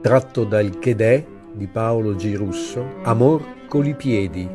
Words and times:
tratto 0.00 0.44
dal 0.44 0.78
Chedè 0.78 1.24
di 1.52 1.66
Paolo 1.66 2.14
Girusso, 2.14 3.00
Amor 3.02 3.66
con 3.68 3.86
i 3.86 3.94
piedi, 3.94 4.48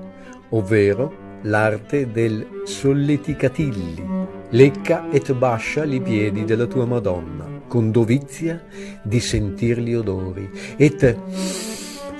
ovvero 0.49 1.39
l'arte 1.43 2.11
del 2.11 2.61
solleticatilli. 2.63 4.11
Lecca 4.49 5.09
et 5.11 5.33
bascia 5.33 5.83
li 5.83 5.99
piedi 5.99 6.45
della 6.45 6.65
tua 6.65 6.85
Madonna, 6.85 7.45
con 7.67 7.91
dovizia 7.91 8.63
di 9.01 9.19
sentir 9.19 9.79
gli 9.79 9.93
odori, 9.93 10.49
et 10.77 11.17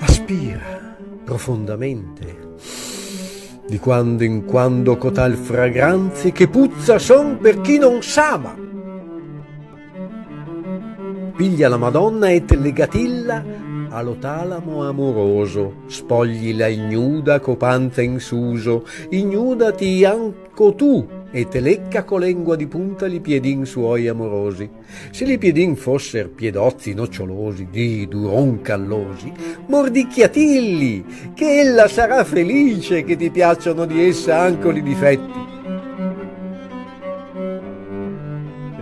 aspira 0.00 0.96
profondamente 1.24 2.42
di 3.66 3.78
quando 3.78 4.24
in 4.24 4.44
quando 4.44 4.98
cotal 4.98 5.34
fragranze 5.34 6.32
che 6.32 6.48
puzza 6.48 6.98
son 6.98 7.38
per 7.38 7.62
chi 7.62 7.78
non 7.78 8.02
s'ama. 8.02 8.54
Piglia 11.36 11.68
la 11.68 11.76
Madonna 11.76 12.30
et 12.30 12.48
legatilla 12.52 13.44
allo 13.90 14.16
talamo 14.20 14.86
amoroso, 14.86 15.82
spogli 15.86 16.56
la 16.56 16.68
ignuda 16.68 17.40
copanza 17.40 18.02
insuso, 18.02 18.86
ignudati 19.10 20.04
anco 20.04 20.74
tu, 20.74 21.04
e 21.32 21.48
te 21.48 21.58
lecca 21.58 22.04
co 22.04 22.18
lengua 22.18 22.54
di 22.54 22.68
punta 22.68 23.06
li 23.06 23.18
piedin 23.18 23.66
suoi 23.66 24.06
amorosi. 24.06 24.70
Se 25.10 25.24
li 25.24 25.36
piedin 25.36 25.74
fosser 25.74 26.30
piedozzi 26.30 26.94
nocciolosi, 26.94 27.66
di 27.68 28.06
duron 28.06 28.60
callosi, 28.60 29.32
mordicchiatilli, 29.66 31.32
che 31.34 31.58
ella 31.58 31.88
sarà 31.88 32.22
felice 32.22 33.02
che 33.02 33.16
ti 33.16 33.30
piacciono 33.30 33.86
di 33.86 34.06
essa 34.06 34.38
anco 34.38 34.70
li 34.70 34.82
difetti. 34.82 35.53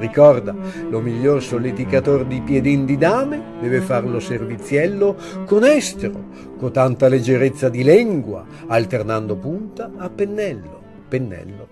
Ricorda, 0.03 0.53
lo 0.91 0.99
miglior 0.99 1.41
solleticator 1.41 2.27
di 2.27 2.41
piedin 2.41 2.85
di 2.85 2.97
dame 2.99 3.41
deve 3.61 3.81
farlo 3.81 4.19
serviziello 4.19 5.17
con 5.47 5.63
estero, 5.63 6.25
con 6.59 6.73
tanta 6.73 7.07
leggerezza 7.07 7.69
di 7.69 7.85
lingua, 7.85 8.45
alternando 8.67 9.37
punta 9.37 9.93
a 9.97 10.11
pennello, 10.11 10.83
pennello 11.07 11.69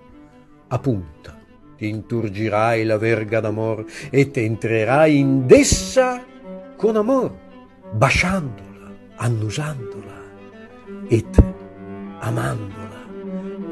a 0.69 0.79
punta. 0.79 1.37
Ti 1.77 1.89
inturgirai 1.89 2.85
la 2.85 2.99
verga 2.99 3.41
d'amor 3.41 3.85
e 4.11 4.31
te 4.31 4.45
entrerai 4.45 5.19
in 5.19 5.49
dessa 5.49 6.25
con 6.77 6.95
amor, 6.95 7.35
basciandola, 7.91 8.95
annusandola, 9.17 10.19
et 11.09 11.43
amandola, 12.21 13.01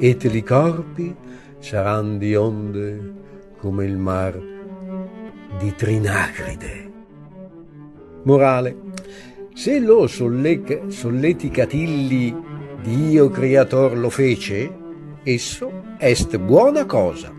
et 0.00 0.24
li 0.24 0.42
corpi 0.42 1.14
saranno 1.60 2.18
di 2.18 2.34
onde 2.34 3.14
come 3.58 3.84
il 3.84 3.96
mar 3.96 4.38
di 5.58 5.74
Trinacride. 5.74 6.92
Morale. 8.24 8.76
Se 9.54 9.78
lo 9.80 10.06
solle- 10.06 10.84
solleticatilli 10.88 12.34
Dio 12.82 13.28
creator 13.28 13.96
lo 13.98 14.08
fece, 14.08 14.72
esso 15.24 15.82
est 15.98 16.36
buona 16.38 16.84
cosa. 16.86 17.37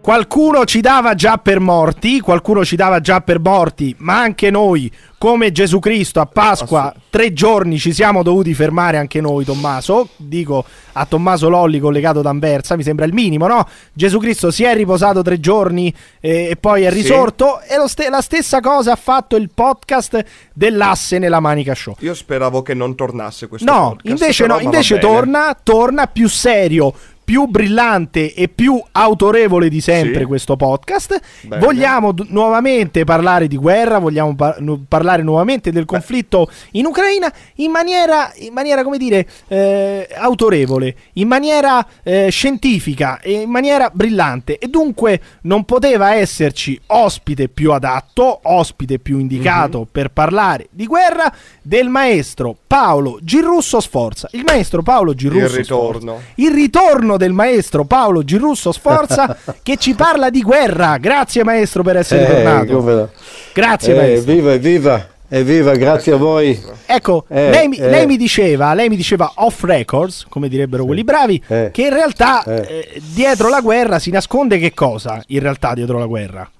Qualcuno 0.00 0.64
ci 0.64 0.80
dava 0.80 1.14
già 1.14 1.36
per 1.36 1.60
morti, 1.60 2.20
qualcuno 2.20 2.64
ci 2.64 2.74
dava 2.74 3.00
già 3.00 3.20
per 3.20 3.38
morti, 3.38 3.94
ma 3.98 4.18
anche 4.18 4.50
noi, 4.50 4.90
come 5.18 5.52
Gesù 5.52 5.78
Cristo 5.78 6.20
a 6.20 6.26
Pasqua, 6.26 6.92
tre 7.10 7.34
giorni 7.34 7.78
ci 7.78 7.92
siamo 7.92 8.22
dovuti 8.22 8.54
fermare 8.54 8.96
anche 8.96 9.20
noi, 9.20 9.44
Tommaso. 9.44 10.08
Dico 10.16 10.64
a 10.92 11.04
Tommaso 11.04 11.50
Lolli 11.50 11.78
collegato 11.78 12.22
da 12.22 12.30
Anversa, 12.30 12.76
mi 12.76 12.82
sembra 12.82 13.04
il 13.04 13.12
minimo, 13.12 13.46
no? 13.46 13.68
Gesù 13.92 14.18
Cristo 14.18 14.50
si 14.50 14.64
è 14.64 14.74
riposato 14.74 15.20
tre 15.20 15.38
giorni 15.38 15.94
eh, 16.18 16.48
e 16.48 16.56
poi 16.56 16.84
è 16.84 16.90
risorto 16.90 17.60
e 17.60 17.76
st- 17.86 18.08
la 18.08 18.22
stessa 18.22 18.60
cosa 18.60 18.92
ha 18.92 18.96
fatto 18.96 19.36
il 19.36 19.50
podcast 19.52 20.24
dell'asse 20.54 21.18
nella 21.18 21.40
Manica 21.40 21.74
Show. 21.74 21.96
Io 21.98 22.14
speravo 22.14 22.62
che 22.62 22.72
non 22.72 22.94
tornasse 22.94 23.48
questo 23.48 23.70
No, 23.70 23.90
podcast, 23.90 24.06
invece, 24.06 24.46
no, 24.46 24.58
invece 24.60 24.98
torna, 24.98 25.54
torna 25.62 26.06
più 26.06 26.26
serio, 26.26 26.94
più 27.30 27.46
brillante 27.46 28.34
e 28.34 28.48
più 28.48 28.82
autorevole 28.90 29.68
di 29.68 29.80
sempre 29.80 30.18
Sì. 30.22 30.24
questo 30.24 30.56
podcast. 30.56 31.20
Bene. 31.42 31.62
Vogliamo 31.64 32.10
d- 32.10 32.26
nuovamente 32.30 33.04
parlare 33.04 33.46
di 33.46 33.56
guerra, 33.56 34.00
vogliamo 34.00 34.34
par- 34.34 34.60
nu- 34.60 34.84
parlare 34.88 35.22
nuovamente 35.22 35.70
del 35.70 35.84
conflitto 35.84 36.50
in 36.72 36.86
Ucraina 36.86 37.32
in 37.56 37.70
maniera, 37.70 38.32
in 38.38 38.52
maniera 38.52 38.82
come 38.82 38.98
dire, 38.98 39.28
eh, 39.46 40.08
autorevole, 40.12 40.92
in 41.14 41.28
maniera 41.28 41.86
eh, 42.02 42.30
scientifica 42.30 43.20
e 43.20 43.42
in 43.42 43.48
maniera 43.50 43.90
brillante. 43.92 44.58
E 44.58 44.66
dunque 44.66 45.20
non 45.42 45.64
poteva 45.64 46.14
esserci 46.14 46.80
ospite 46.86 47.48
più 47.48 47.70
adatto, 47.70 48.40
ospite 48.42 48.98
più 48.98 49.20
indicato 49.20 49.78
Mhm. 49.78 49.86
per 49.92 50.10
parlare 50.10 50.66
di 50.72 50.84
guerra 50.86 51.32
del 51.62 51.88
maestro 51.88 52.56
Paolo 52.66 53.20
Girusso 53.22 53.78
Sforza. 53.78 54.28
Il 54.32 54.42
maestro 54.44 54.82
Paolo 54.82 55.14
Girusso 55.14 55.44
Il 55.44 55.50
ritorno. 55.50 56.00
Sforza. 56.14 56.32
Il 56.36 56.50
ritorno 56.50 57.18
del 57.20 57.32
maestro 57.32 57.84
Paolo 57.84 58.24
Girusso 58.24 58.72
Sforza 58.72 59.36
che 59.62 59.76
ci 59.76 59.94
parla 59.94 60.30
di 60.30 60.42
guerra. 60.42 60.96
Grazie 60.98 61.44
maestro 61.44 61.84
per 61.84 61.96
essere 61.98 62.26
tornato. 62.26 62.76
come 62.76 62.94
no. 62.94 63.08
Grazie 63.54 63.92
Eh, 63.94 63.96
maestro. 63.96 64.32
Evviva, 64.32 64.52
evviva, 64.52 65.06
evviva, 65.28 65.72
grazie 65.76 66.12
a 66.12 66.16
voi. 66.16 66.60
Ecco, 66.86 67.24
Eh, 67.28 67.50
lei, 67.50 67.68
mi, 67.68 67.76
eh. 67.76 67.88
lei 67.88 68.06
mi 68.06 68.16
diceva, 68.16 68.74
lei 68.74 68.88
mi 68.88 68.96
diceva 68.96 69.30
off 69.36 69.62
records, 69.62 70.26
come 70.28 70.48
direbbero 70.48 70.84
quelli 70.84 71.04
bravi, 71.04 71.40
Eh. 71.46 71.70
che 71.72 71.82
in 71.82 71.92
realtà 71.92 72.42
Eh. 72.42 72.54
eh, 72.94 73.00
dietro 73.14 73.48
la 73.48 73.60
guerra 73.60 73.98
si 74.00 74.10
nasconde 74.10 74.58
che 74.58 74.74
cosa? 74.74 75.22
In 75.28 75.38
realtà 75.40 75.74
dietro 75.74 75.98
la 75.98 76.06
guerra? 76.06 76.50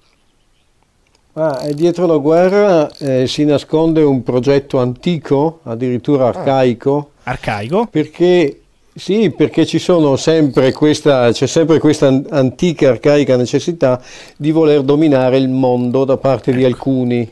Ah, 1.35 1.65
dietro 1.73 2.07
la 2.07 2.17
guerra 2.17 2.91
eh, 2.99 3.27
si 3.29 3.45
nasconde 3.45 4.03
un 4.03 4.23
progetto 4.25 4.79
antico, 4.81 5.61
addirittura 5.63 6.27
arcaico, 6.27 7.13
Arcaico? 7.23 7.87
perché 7.89 8.61
sì, 9.01 9.31
perché 9.31 9.65
ci 9.65 9.79
sono 9.79 10.17
sempre 10.17 10.73
questa, 10.73 11.33
c'è 11.33 11.47
sempre 11.47 11.79
questa 11.79 12.09
an- 12.09 12.27
antica 12.29 12.91
arcaica 12.91 13.35
necessità 13.37 14.01
di 14.37 14.51
voler 14.51 14.83
dominare 14.83 15.39
il 15.39 15.49
mondo 15.49 16.05
da 16.05 16.19
parte 16.19 16.53
di 16.53 16.65
alcuni. 16.65 17.27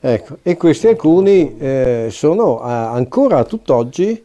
Ecco, 0.00 0.36
e 0.42 0.56
questi 0.58 0.86
alcuni 0.86 1.56
eh, 1.58 2.08
sono 2.10 2.60
a- 2.60 2.90
ancora 2.92 3.38
a 3.38 3.44
tutt'oggi 3.44 4.22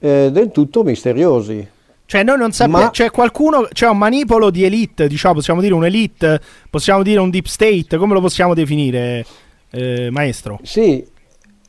eh, 0.00 0.28
del 0.32 0.50
tutto 0.50 0.82
misteriosi. 0.82 1.66
Cioè 2.04 2.24
noi 2.24 2.38
non 2.38 2.50
sappiamo, 2.50 2.84
Ma- 2.84 2.90
c'è 2.90 3.10
qualcuno, 3.10 3.68
c'è 3.72 3.88
un 3.88 3.98
manipolo 3.98 4.50
di 4.50 4.64
elite, 4.64 5.06
diciamo, 5.06 5.34
possiamo 5.34 5.60
dire 5.60 5.74
un'elite, 5.74 6.40
possiamo 6.68 7.02
dire 7.04 7.20
un 7.20 7.30
deep 7.30 7.46
state, 7.46 7.96
come 7.96 8.14
lo 8.14 8.20
possiamo 8.20 8.52
definire, 8.52 9.24
eh, 9.70 10.08
maestro? 10.10 10.58
Sì, 10.62 11.04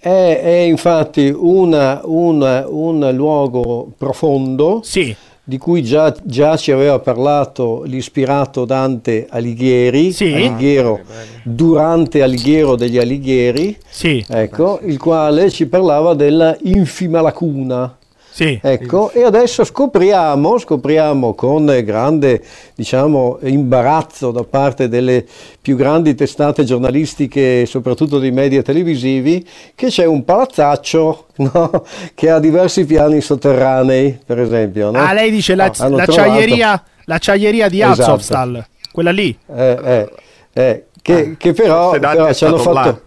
è, 0.08 0.42
è 0.42 0.58
infatti 0.62 1.34
una- 1.36 2.00
una- 2.06 2.66
un 2.68 3.10
luogo 3.14 3.92
profondo 3.98 4.80
Sì, 4.84 5.14
di 5.44 5.58
cui 5.58 5.84
già, 5.84 6.14
già 6.24 6.56
ci 6.58 6.72
aveva 6.72 7.00
parlato 7.00 7.84
l'ispirato 7.86 8.64
Dante 8.66 9.28
Alighieri, 9.30 10.12
Sì. 10.14 10.34
Alighiero, 10.34 11.00
durante 11.44 12.22
Alighiero 12.22 12.76
degli 12.76 12.98
Alighieri, 12.98 13.78
sì, 13.90 14.24
ecco, 14.30 14.80
il 14.84 14.98
quale 14.98 15.50
ci 15.50 15.66
parlava 15.68 16.14
della 16.14 16.56
infima 16.64 17.20
lacuna. 17.22 17.97
Sì. 18.38 18.60
Ecco, 18.62 19.10
e 19.14 19.24
adesso 19.24 19.64
scopriamo, 19.64 20.60
scopriamo 20.60 21.34
con 21.34 21.66
grande, 21.84 22.44
diciamo, 22.76 23.40
imbarazzo 23.42 24.30
da 24.30 24.44
parte 24.44 24.88
delle 24.88 25.26
più 25.60 25.76
grandi 25.76 26.14
testate 26.14 26.64
giornalistiche, 26.64 27.66
soprattutto 27.66 28.20
dei 28.20 28.30
media 28.30 28.62
televisivi, 28.62 29.44
che 29.74 29.88
c'è 29.88 30.06
un 30.06 30.24
palazzaccio 30.24 31.26
no, 31.52 31.84
che 32.14 32.30
ha 32.30 32.38
diversi 32.38 32.86
piani 32.86 33.22
sotterranei, 33.22 34.20
per 34.24 34.40
esempio. 34.40 34.92
no? 34.92 35.00
Ah, 35.00 35.14
lei 35.14 35.32
dice 35.32 35.56
la 35.56 35.72
trovato- 35.72 35.96
l'acciaieria, 35.96 36.84
l'acciaieria 37.06 37.70
di 37.70 37.82
Esatto. 37.82 38.02
Azovstal, 38.02 38.64
quella 38.92 39.12
lì. 39.12 39.36
Eh, 39.52 39.80
eh, 39.84 40.12
eh, 40.54 40.86
che, 41.02 41.38
che 41.40 41.54
però, 41.54 41.98
però 41.98 42.32
ci 42.34 42.46
hanno 42.46 42.58
stato 42.60 42.72
là. 42.72 43.00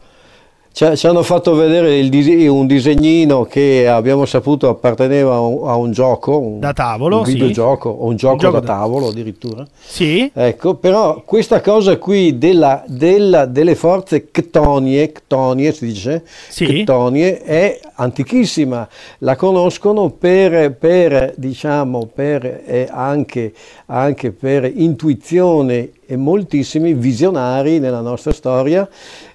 Ci, 0.73 1.07
hanno 1.07 1.25
fatto 1.25 1.55
vedere 1.55 1.99
il 1.99 2.49
un 2.49 2.67
disegnino 2.67 3.43
che 3.45 3.89
abbiamo 3.89 4.25
saputo 4.25 4.69
apparteneva 4.69 5.35
a 5.35 5.41
un, 5.41 5.69
a 5.69 5.75
un 5.75 5.91
gioco, 5.91 6.39
un, 6.39 6.61
Da 6.61 6.73
tavolo, 6.73 7.19
un 7.19 7.25
sì. 7.27 7.33
videogioco 7.33 7.89
o 7.91 8.07
un 8.07 8.15
gioco, 8.15 8.37
gioco 8.37 8.61
da, 8.61 8.67
da- 8.67 8.67
tavolo 8.75 9.09
addirittura. 9.09 9.67
Sì, 9.79 10.31
Ecco, 10.33 10.77
però 10.77 11.23
questa 11.25 11.61
cosa 11.61 11.99
qui 11.99 12.39
della, 12.39 12.85
della- 12.87 13.47
delle 13.47 13.75
forze 13.75 14.31
ctonie, 14.31 15.11
ctonie 15.11 15.73
si 15.73 15.87
dice, 15.87 16.23
Sì. 16.49 16.85
ctonie, 16.85 17.43
è 17.43 17.81
antichissima, 17.95 18.89
la 19.19 19.35
conoscono 19.35 20.11
per, 20.11 20.73
per, 20.77 21.35
diciamo, 21.37 22.09
per, 22.15 22.63
eh, 22.65 22.89
anche, 22.91 23.53
anche 23.87 24.31
per 24.31 24.71
intuizione 24.73 25.91
e 26.07 26.17
moltissimi 26.17 26.95
visionari 26.95 27.81
nella 27.81 28.01
nostra 28.01 28.33
storia 28.33 28.89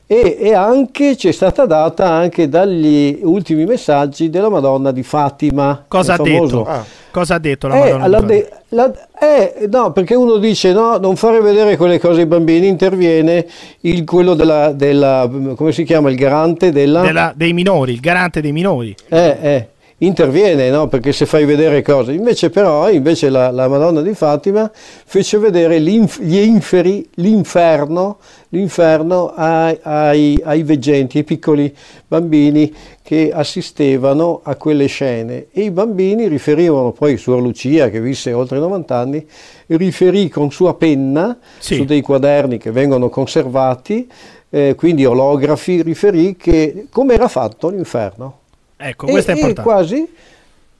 e, 0.07 0.37
e 0.39 0.53
anche 0.53 1.17
ci 1.17 1.27
è 1.27 1.31
stata 1.31 1.65
data 1.65 2.07
anche 2.07 2.47
dagli 2.47 3.19
ultimi 3.23 3.65
messaggi 3.65 4.29
della 4.29 4.49
Madonna 4.49 4.91
di 4.91 5.01
Fatima. 5.03 5.83
cosa 5.87 6.13
ha 6.13 6.15
famoso- 6.17 6.57
detto? 6.63 6.85
Cosa 7.11 7.35
ha 7.35 7.39
detto 7.39 7.67
la 7.67 7.75
eh, 7.85 7.93
Madonna? 7.93 8.19
di 8.21 8.25
de- 8.27 8.49
la- 8.69 8.91
eh, 9.19 9.67
no, 9.71 9.91
perché 9.93 10.15
uno 10.15 10.35
dice 10.37 10.73
no, 10.73 10.97
non 10.97 11.15
fare 11.15 11.39
vedere 11.39 11.77
quelle 11.77 11.97
cose 11.97 12.21
ai 12.21 12.25
bambini, 12.27 12.67
interviene 12.67 13.45
il, 13.81 14.03
quello 14.03 14.33
della, 14.33 14.73
della, 14.73 15.29
come 15.55 15.71
si 15.71 15.83
chiama, 15.83 16.09
il 16.09 16.17
garante 16.17 16.71
della... 16.71 17.01
Della- 17.01 17.33
dei 17.35 17.53
minori, 17.53 17.93
il 17.93 17.99
garante 18.01 18.41
dei 18.41 18.51
minori. 18.51 18.93
Eh, 19.07 19.37
eh, 19.41 19.67
interviene, 19.99 20.69
no? 20.69 20.87
Perché 20.87 21.13
se 21.13 21.25
fai 21.25 21.45
vedere 21.45 21.81
cose. 21.81 22.11
Invece 22.11 22.49
però, 22.49 22.89
invece 22.89 23.29
la, 23.29 23.49
la 23.51 23.67
Madonna 23.67 24.01
di 24.01 24.13
Fatima 24.13 24.69
fece 24.73 25.37
vedere 25.37 25.79
l'inf- 25.79 26.19
gli 26.21 26.37
inferi, 26.37 27.07
l'inferno, 27.15 28.17
l'inferno 28.49 29.31
ai, 29.33 29.77
ai, 29.83 30.41
ai 30.43 30.63
veggenti, 30.63 31.19
ai 31.19 31.23
piccoli 31.23 31.73
bambini 32.07 32.73
che 33.01 33.31
assistevano 33.33 34.41
a 34.43 34.55
quelle 34.55 34.87
scene. 34.87 35.47
E 35.51 35.61
i 35.61 35.71
bambini 35.71 36.27
riferivano, 36.27 36.91
poi 36.91 37.15
Suor 37.17 37.41
Lucia, 37.41 37.89
che 37.89 38.01
visse 38.01 38.33
oltre 38.33 38.59
90 38.59 38.95
anni, 38.97 39.25
riferì 39.67 40.27
con 40.27 40.51
sua 40.51 40.73
penna, 40.75 41.37
Sì. 41.57 41.75
su 41.75 41.85
dei 41.85 42.01
quaderni 42.01 42.57
che 42.57 42.71
vengono 42.71 43.09
conservati, 43.09 44.09
eh, 44.49 44.75
quindi 44.75 45.05
olografi, 45.05 45.81
riferì 45.81 46.35
che 46.35 46.87
come 46.91 47.13
era 47.13 47.27
fatto 47.27 47.69
l'inferno 47.69 48.39
Ecco, 48.77 49.07
questo 49.07 49.31
è 49.31 49.33
e, 49.33 49.37
e 49.37 49.41
importante. 49.41 49.69
quasi 49.69 50.07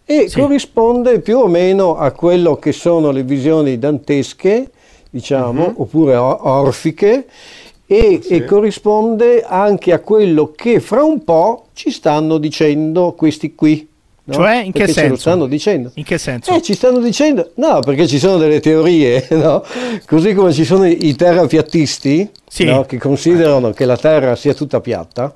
e 0.06 0.26
Sì. 0.30 0.40
corrisponde 0.40 1.20
più 1.20 1.40
o 1.40 1.48
meno 1.48 1.98
a 1.98 2.12
quello 2.12 2.56
che 2.58 2.72
sono 2.72 3.12
le 3.12 3.24
visioni 3.24 3.80
dantesche, 3.80 4.70
diciamo, 5.10 5.68
Mhm. 5.68 5.74
oppure 5.78 6.16
orfiche, 6.16 7.26
e, 7.88 8.20
Sì. 8.22 8.34
e 8.34 8.46
corrisponde 8.46 9.44
anche 9.44 9.94
a 9.94 10.00
quello 10.00 10.52
che 10.56 10.80
fra 10.80 11.04
un 11.04 11.24
po' 11.24 11.68
ci 11.74 11.92
stanno 11.92 12.38
dicendo 12.38 13.14
questi 13.14 13.54
qui. 13.56 13.88
no? 14.28 14.34
Cioè, 14.34 14.56
in 14.64 14.72
che 14.72 14.80
Perché 14.80 14.94
ce 14.94 15.02
lo 15.02 15.08
senso? 15.10 15.22
stanno 15.22 15.46
dicendo. 15.46 15.92
In 15.94 16.04
che 16.04 16.18
senso? 16.18 16.56
Eh, 16.56 16.62
ci 16.64 16.74
stanno 16.74 16.98
dicendo, 16.98 17.52
no, 17.58 17.80
perché 17.82 18.08
ci 18.08 18.18
sono 18.18 18.38
delle 18.38 18.60
teorie, 18.60 19.28
no? 19.38 19.64
Così 20.08 20.34
come 20.34 20.52
ci 20.52 20.66
sono 20.66 20.88
i 20.88 21.06
i 21.10 21.16
terrapiattisti, 21.16 22.32
Sì. 22.48 22.64
no? 22.66 22.86
che 22.86 22.98
considerano 22.98 23.70
che 23.70 23.86
la 23.86 23.98
Terra 23.98 24.36
sia 24.36 24.56
tutta 24.56 24.82
piatta, 24.82 25.36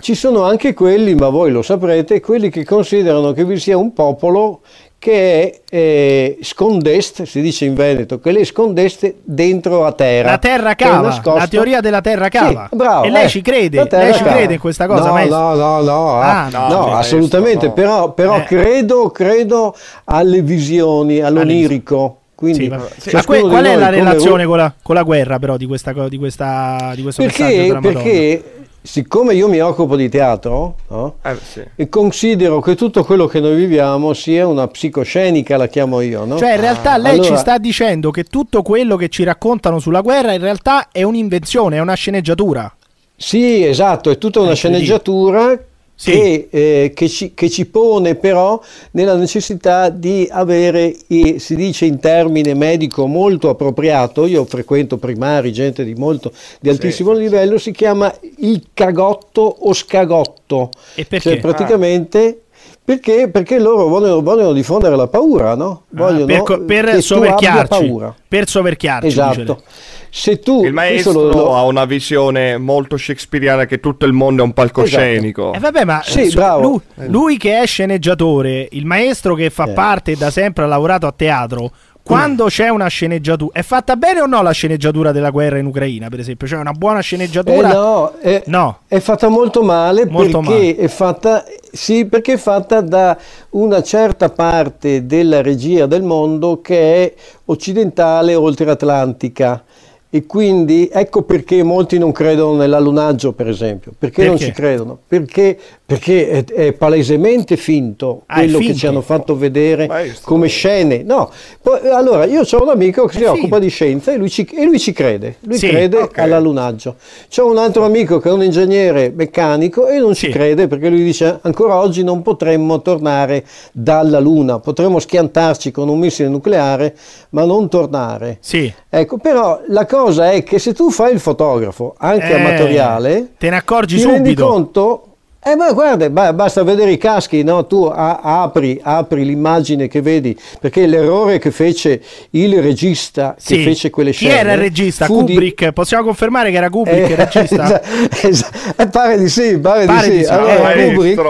ci 0.00 0.14
sono 0.14 0.42
anche 0.42 0.74
quelli, 0.74 1.14
ma 1.14 1.28
voi 1.28 1.50
lo 1.50 1.62
saprete, 1.62 2.20
quelli 2.20 2.50
che 2.50 2.64
considerano 2.64 3.32
che 3.32 3.44
vi 3.44 3.58
sia 3.58 3.76
un 3.76 3.92
popolo 3.92 4.60
che 4.98 5.62
è 5.68 5.76
eh, 5.76 6.38
scondeste, 6.40 7.26
si 7.26 7.40
dice 7.40 7.64
in 7.66 7.74
Veneto, 7.74 8.18
che 8.18 8.32
le 8.32 8.44
scondeste 8.44 9.16
dentro 9.22 9.84
a 9.84 9.92
terra. 9.92 10.30
La 10.30 10.38
terra 10.38 10.74
cava, 10.74 11.20
la 11.22 11.46
teoria 11.46 11.80
della 11.80 12.00
terra 12.00 12.28
cava. 12.28 12.66
Sì, 12.70 12.76
bravo, 12.76 13.04
e 13.04 13.10
lei 13.10 13.26
eh, 13.26 13.28
ci 13.28 13.42
crede? 13.42 13.86
Lei 13.88 14.14
ci 14.14 14.22
crede 14.24 14.54
in 14.54 14.58
questa 14.58 14.86
cosa, 14.86 15.06
no, 15.06 15.12
maestro? 15.12 15.36
No, 15.36 15.54
no, 15.54 15.80
no, 15.82 16.20
Ah, 16.20 16.44
ah, 16.46 16.48
no, 16.48 16.68
no, 16.68 16.94
assolutamente, 16.94 17.66
no. 17.66 17.72
però, 17.72 18.12
però 18.14 18.38
Eh. 18.38 18.44
credo, 18.44 19.10
credo 19.10 19.76
alle 20.04 20.42
visioni, 20.42 21.20
all'onirico. 21.20 22.18
Quindi, 22.34 22.70
Sì, 22.98 23.10
Ma 23.14 23.24
que- 23.24 23.40
qual 23.40 23.64
è 23.64 23.76
la 23.76 23.88
relazione 23.88 24.44
con 24.44 24.58
la, 24.58 24.70
con 24.82 24.94
la 24.94 25.02
guerra, 25.04 25.38
però, 25.38 25.56
di, 25.56 25.64
questa, 25.64 25.92
di, 26.08 26.18
questa, 26.18 26.92
di 26.94 27.02
questo 27.02 27.22
Perché, 27.22 27.78
perché 27.80 28.55
siccome 28.86 29.34
io 29.34 29.48
mi 29.48 29.60
occupo 29.60 29.96
di 29.96 30.08
teatro, 30.08 30.76
no? 30.88 31.16
Eh, 31.22 31.36
sì. 31.42 31.62
e 31.74 31.88
considero 31.88 32.60
che 32.60 32.74
tutto 32.74 33.04
quello 33.04 33.26
che 33.26 33.40
noi 33.40 33.56
viviamo 33.56 34.12
sia 34.14 34.46
una 34.46 34.66
psicoscenica, 34.68 35.56
la 35.56 35.66
chiamo 35.66 36.00
io, 36.00 36.24
no? 36.24 36.38
Cioè, 36.38 36.54
in 36.54 36.60
realtà 36.60 36.96
lei 36.96 37.14
ci 37.16 37.20
Allora- 37.26 37.36
sta 37.36 37.58
dicendo 37.58 38.10
che 38.10 38.24
tutto 38.24 38.62
quello 38.62 38.96
che 38.96 39.08
ci 39.08 39.24
raccontano 39.24 39.78
sulla 39.78 40.00
guerra 40.00 40.32
in 40.32 40.40
realtà 40.40 40.88
è 40.92 41.02
un'invenzione, 41.02 41.76
è 41.76 41.80
una 41.80 41.94
sceneggiatura. 41.94 42.72
Sì, 43.16 43.64
esatto, 43.64 44.10
è 44.10 44.18
tutta 44.18 44.40
una 44.40 44.50
incredibile. 44.50 44.84
sceneggiatura 44.84 45.58
Sì. 45.98 46.10
che, 46.10 46.48
eh, 46.50 46.92
che 46.94 47.08
ci, 47.08 47.32
che 47.32 47.48
ci 47.48 47.64
pone 47.64 48.16
però 48.16 48.60
nella 48.90 49.16
necessità 49.16 49.88
di 49.88 50.28
avere, 50.30 50.94
eh, 51.06 51.38
si 51.38 51.56
dice 51.56 51.86
in 51.86 51.98
termine 51.98 52.52
medico 52.52 53.06
molto 53.06 53.48
appropriato, 53.48 54.26
io 54.26 54.44
frequento 54.44 54.98
primari, 54.98 55.52
gente 55.52 55.84
di, 55.84 55.94
molto, 55.94 56.32
di 56.60 56.68
altissimo 56.68 57.12
livello, 57.12 57.56
si 57.56 57.72
chiama 57.72 58.14
il 58.40 58.66
cagotto 58.74 59.40
o 59.40 59.72
scagotto. 59.72 60.68
E 60.94 61.06
perché? 61.06 61.30
Cioè 61.30 61.40
praticamente... 61.40 62.40
Perché? 62.86 63.28
Perché 63.28 63.58
loro 63.58 63.88
vogliono, 63.88 64.22
vogliono 64.22 64.52
diffondere 64.52 64.94
la 64.94 65.08
paura, 65.08 65.56
no? 65.56 65.82
Ah, 65.86 65.86
Vogliono 65.90 66.24
per, 66.26 66.42
co- 66.42 66.60
per 66.60 66.84
abbia 66.86 67.00
soverchiarci. 67.00 67.66
paura. 67.68 68.14
Per 68.28 68.48
soverchiarci. 68.48 69.06
Esatto. 69.08 69.62
Se 70.08 70.38
tu 70.38 70.64
Il 70.64 70.72
maestro 70.72 71.10
lo- 71.12 71.30
lo- 71.32 71.56
ha 71.56 71.64
una 71.64 71.84
visione 71.84 72.56
molto 72.58 72.96
shakespeariana 72.96 73.64
che 73.64 73.80
tutto 73.80 74.06
il 74.06 74.12
mondo 74.12 74.42
è 74.42 74.44
un 74.46 74.52
palcoscenico. 74.52 75.52
Eh 75.52 75.58
vabbè, 75.58 75.84
ma 75.84 76.00
Sì, 76.04 76.30
su- 76.30 76.36
bravo. 76.36 76.60
lui, 76.60 76.80
lui 77.08 77.36
che 77.38 77.60
è 77.60 77.66
sceneggiatore, 77.66 78.68
il 78.70 78.86
maestro 78.86 79.34
che 79.34 79.50
fa 79.50 79.64
Eh. 79.64 79.72
parte 79.72 80.12
e 80.12 80.16
da 80.16 80.30
sempre 80.30 80.62
ha 80.62 80.68
lavorato 80.68 81.08
a 81.08 81.12
teatro, 81.12 81.72
quando 82.06 82.44
c'è 82.46 82.68
una 82.68 82.86
sceneggiatura, 82.86 83.50
è 83.58 83.62
fatta 83.62 83.96
bene 83.96 84.20
o 84.20 84.26
no 84.26 84.40
la 84.42 84.52
sceneggiatura 84.52 85.10
della 85.12 85.30
guerra 85.30 85.58
in 85.58 85.66
Ucraina, 85.66 86.08
per 86.08 86.20
esempio? 86.20 86.46
Cioè 86.46 86.60
una 86.60 86.72
buona 86.72 87.00
Eh 87.00 87.02
sceneggiatura? 87.02 87.72
no, 87.72 88.12
è, 88.20 88.42
No. 88.46 88.78
è 88.86 88.98
fatta 89.00 89.28
molto 89.28 89.62
male 89.62 90.06
Molto 90.06 90.38
perché 90.40 90.52
male. 90.54 90.76
è 90.76 90.88
fatta 90.88 91.44
sì, 91.72 92.06
perché 92.06 92.34
è 92.34 92.36
fatta 92.38 92.80
da 92.80 93.18
una 93.50 93.82
certa 93.82 94.30
parte 94.30 95.04
della 95.06 95.42
regia 95.42 95.86
del 95.86 96.02
mondo 96.02 96.60
che 96.60 97.04
è 97.04 97.14
occidentale 97.46 98.34
oltre 98.34 98.70
atlantica. 98.70 99.62
E 100.08 100.24
quindi 100.24 100.88
ecco 100.90 101.22
perché 101.22 101.62
molti 101.62 101.98
non 101.98 102.12
credono 102.12 102.56
nell'allunaggio, 102.56 103.32
per 103.32 103.48
esempio. 103.48 103.92
Perché, 103.98 104.24
non 104.24 104.36
Perché? 104.36 104.44
ci 104.46 104.52
credono? 104.52 104.98
Perché, 105.06 105.58
perché 105.86 106.28
è, 106.30 106.44
è 106.44 106.72
palesemente 106.72 107.56
finto 107.56 108.22
Ah, 108.26 108.38
quello 108.38 108.58
che 108.58 108.64
finto. 108.64 108.78
ci 108.78 108.86
hanno 108.88 109.02
fatto 109.02 109.36
vedere 109.36 109.86
Maestro. 109.86 110.22
come 110.24 110.48
scene. 110.48 111.04
No, 111.04 111.30
poi, 111.62 111.78
allora 111.88 112.24
io 112.24 112.40
ho 112.40 112.62
un 112.62 112.70
amico 112.70 113.06
che 113.06 113.18
si 113.18 113.22
occupa 113.24 113.60
di 113.60 113.68
scienza 113.68 114.12
e 114.12 114.16
lui 114.16 114.28
ci, 114.28 114.44
e 114.52 114.64
lui 114.64 114.80
ci 114.80 114.92
crede. 114.92 115.36
Lui 115.42 115.56
Sì, 115.58 115.68
crede 115.68 115.98
ok. 115.98 116.18
all'allunaggio. 116.18 116.96
C'ho 117.32 117.46
un 117.48 117.58
altro 117.58 117.84
amico 117.84 118.18
che 118.18 118.28
è 118.28 118.32
un 118.32 118.42
ingegnere 118.42 119.12
meccanico 119.14 119.86
e 119.86 119.98
non 120.00 120.14
Sì. 120.16 120.26
ci 120.26 120.32
crede 120.32 120.66
perché 120.66 120.88
lui 120.88 121.04
dice 121.04 121.38
ancora 121.42 121.76
oggi 121.78 122.02
non 122.02 122.20
potremmo 122.20 122.82
tornare 122.82 123.44
dalla 123.70 124.18
Luna, 124.18 124.58
potremmo 124.58 124.98
schiantarci 124.98 125.70
con 125.70 125.88
un 125.88 126.00
missile 126.00 126.28
nucleare 126.28 126.96
ma 127.30 127.44
non 127.44 127.68
tornare. 127.68 128.38
Sì. 128.40 128.72
Ecco, 128.90 129.18
però 129.18 129.60
la 129.68 129.86
cosa 129.86 130.32
è 130.32 130.42
che 130.42 130.58
se 130.58 130.72
tu 130.74 130.90
fai 130.90 131.12
il 131.12 131.20
fotografo 131.20 131.94
anche 131.96 132.30
Eh, 132.30 132.40
amatoriale, 132.40 133.28
Te 133.38 133.50
ne 133.50 133.56
accorgi 133.56 133.98
ti 133.98 134.02
rendi 134.04 134.30
subito. 134.30 134.46
conto? 134.48 135.05
Eh 135.48 135.54
ma 135.54 135.70
guarda, 135.72 136.10
ba- 136.10 136.32
basta 136.32 136.64
vedere 136.64 136.90
i 136.90 136.98
caschi, 136.98 137.44
no? 137.44 137.66
tu 137.68 137.84
apri, 137.84 138.80
apri 138.82 139.24
l'immagine 139.24 139.86
che 139.86 140.02
vedi, 140.02 140.36
perché 140.60 140.86
l'errore 140.86 141.38
che 141.38 141.52
fece 141.52 142.02
il 142.30 142.60
regista 142.60 143.34
che 143.36 143.54
Sì. 143.54 143.62
fece 143.62 143.90
quelle 143.90 144.10
Chi 144.10 144.24
scene 144.26 144.38
era 144.40 144.52
il 144.54 144.58
regista? 144.58 145.04
fu 145.06 145.22
di- 145.22 145.34
Kubrick? 145.34 145.70
Possiamo 145.70 146.02
confermare 146.02 146.50
che 146.50 146.56
era 146.56 146.68
Kubrick 146.68 147.10
il 147.10 147.12
eh, 147.12 147.14
regista? 147.16 147.80
esa- 147.80 148.26
esa- 148.26 148.50
eh, 148.76 148.88
pare 148.88 149.18
di 149.18 149.28
sì, 149.28 149.56
pare, 149.60 149.84
Pare 149.86 150.08
di 150.08 150.10
di 150.10 150.18
sì. 150.18 150.24
sì. 150.24 150.30
Allora, 150.32 150.72
Kubrick. 150.72 151.20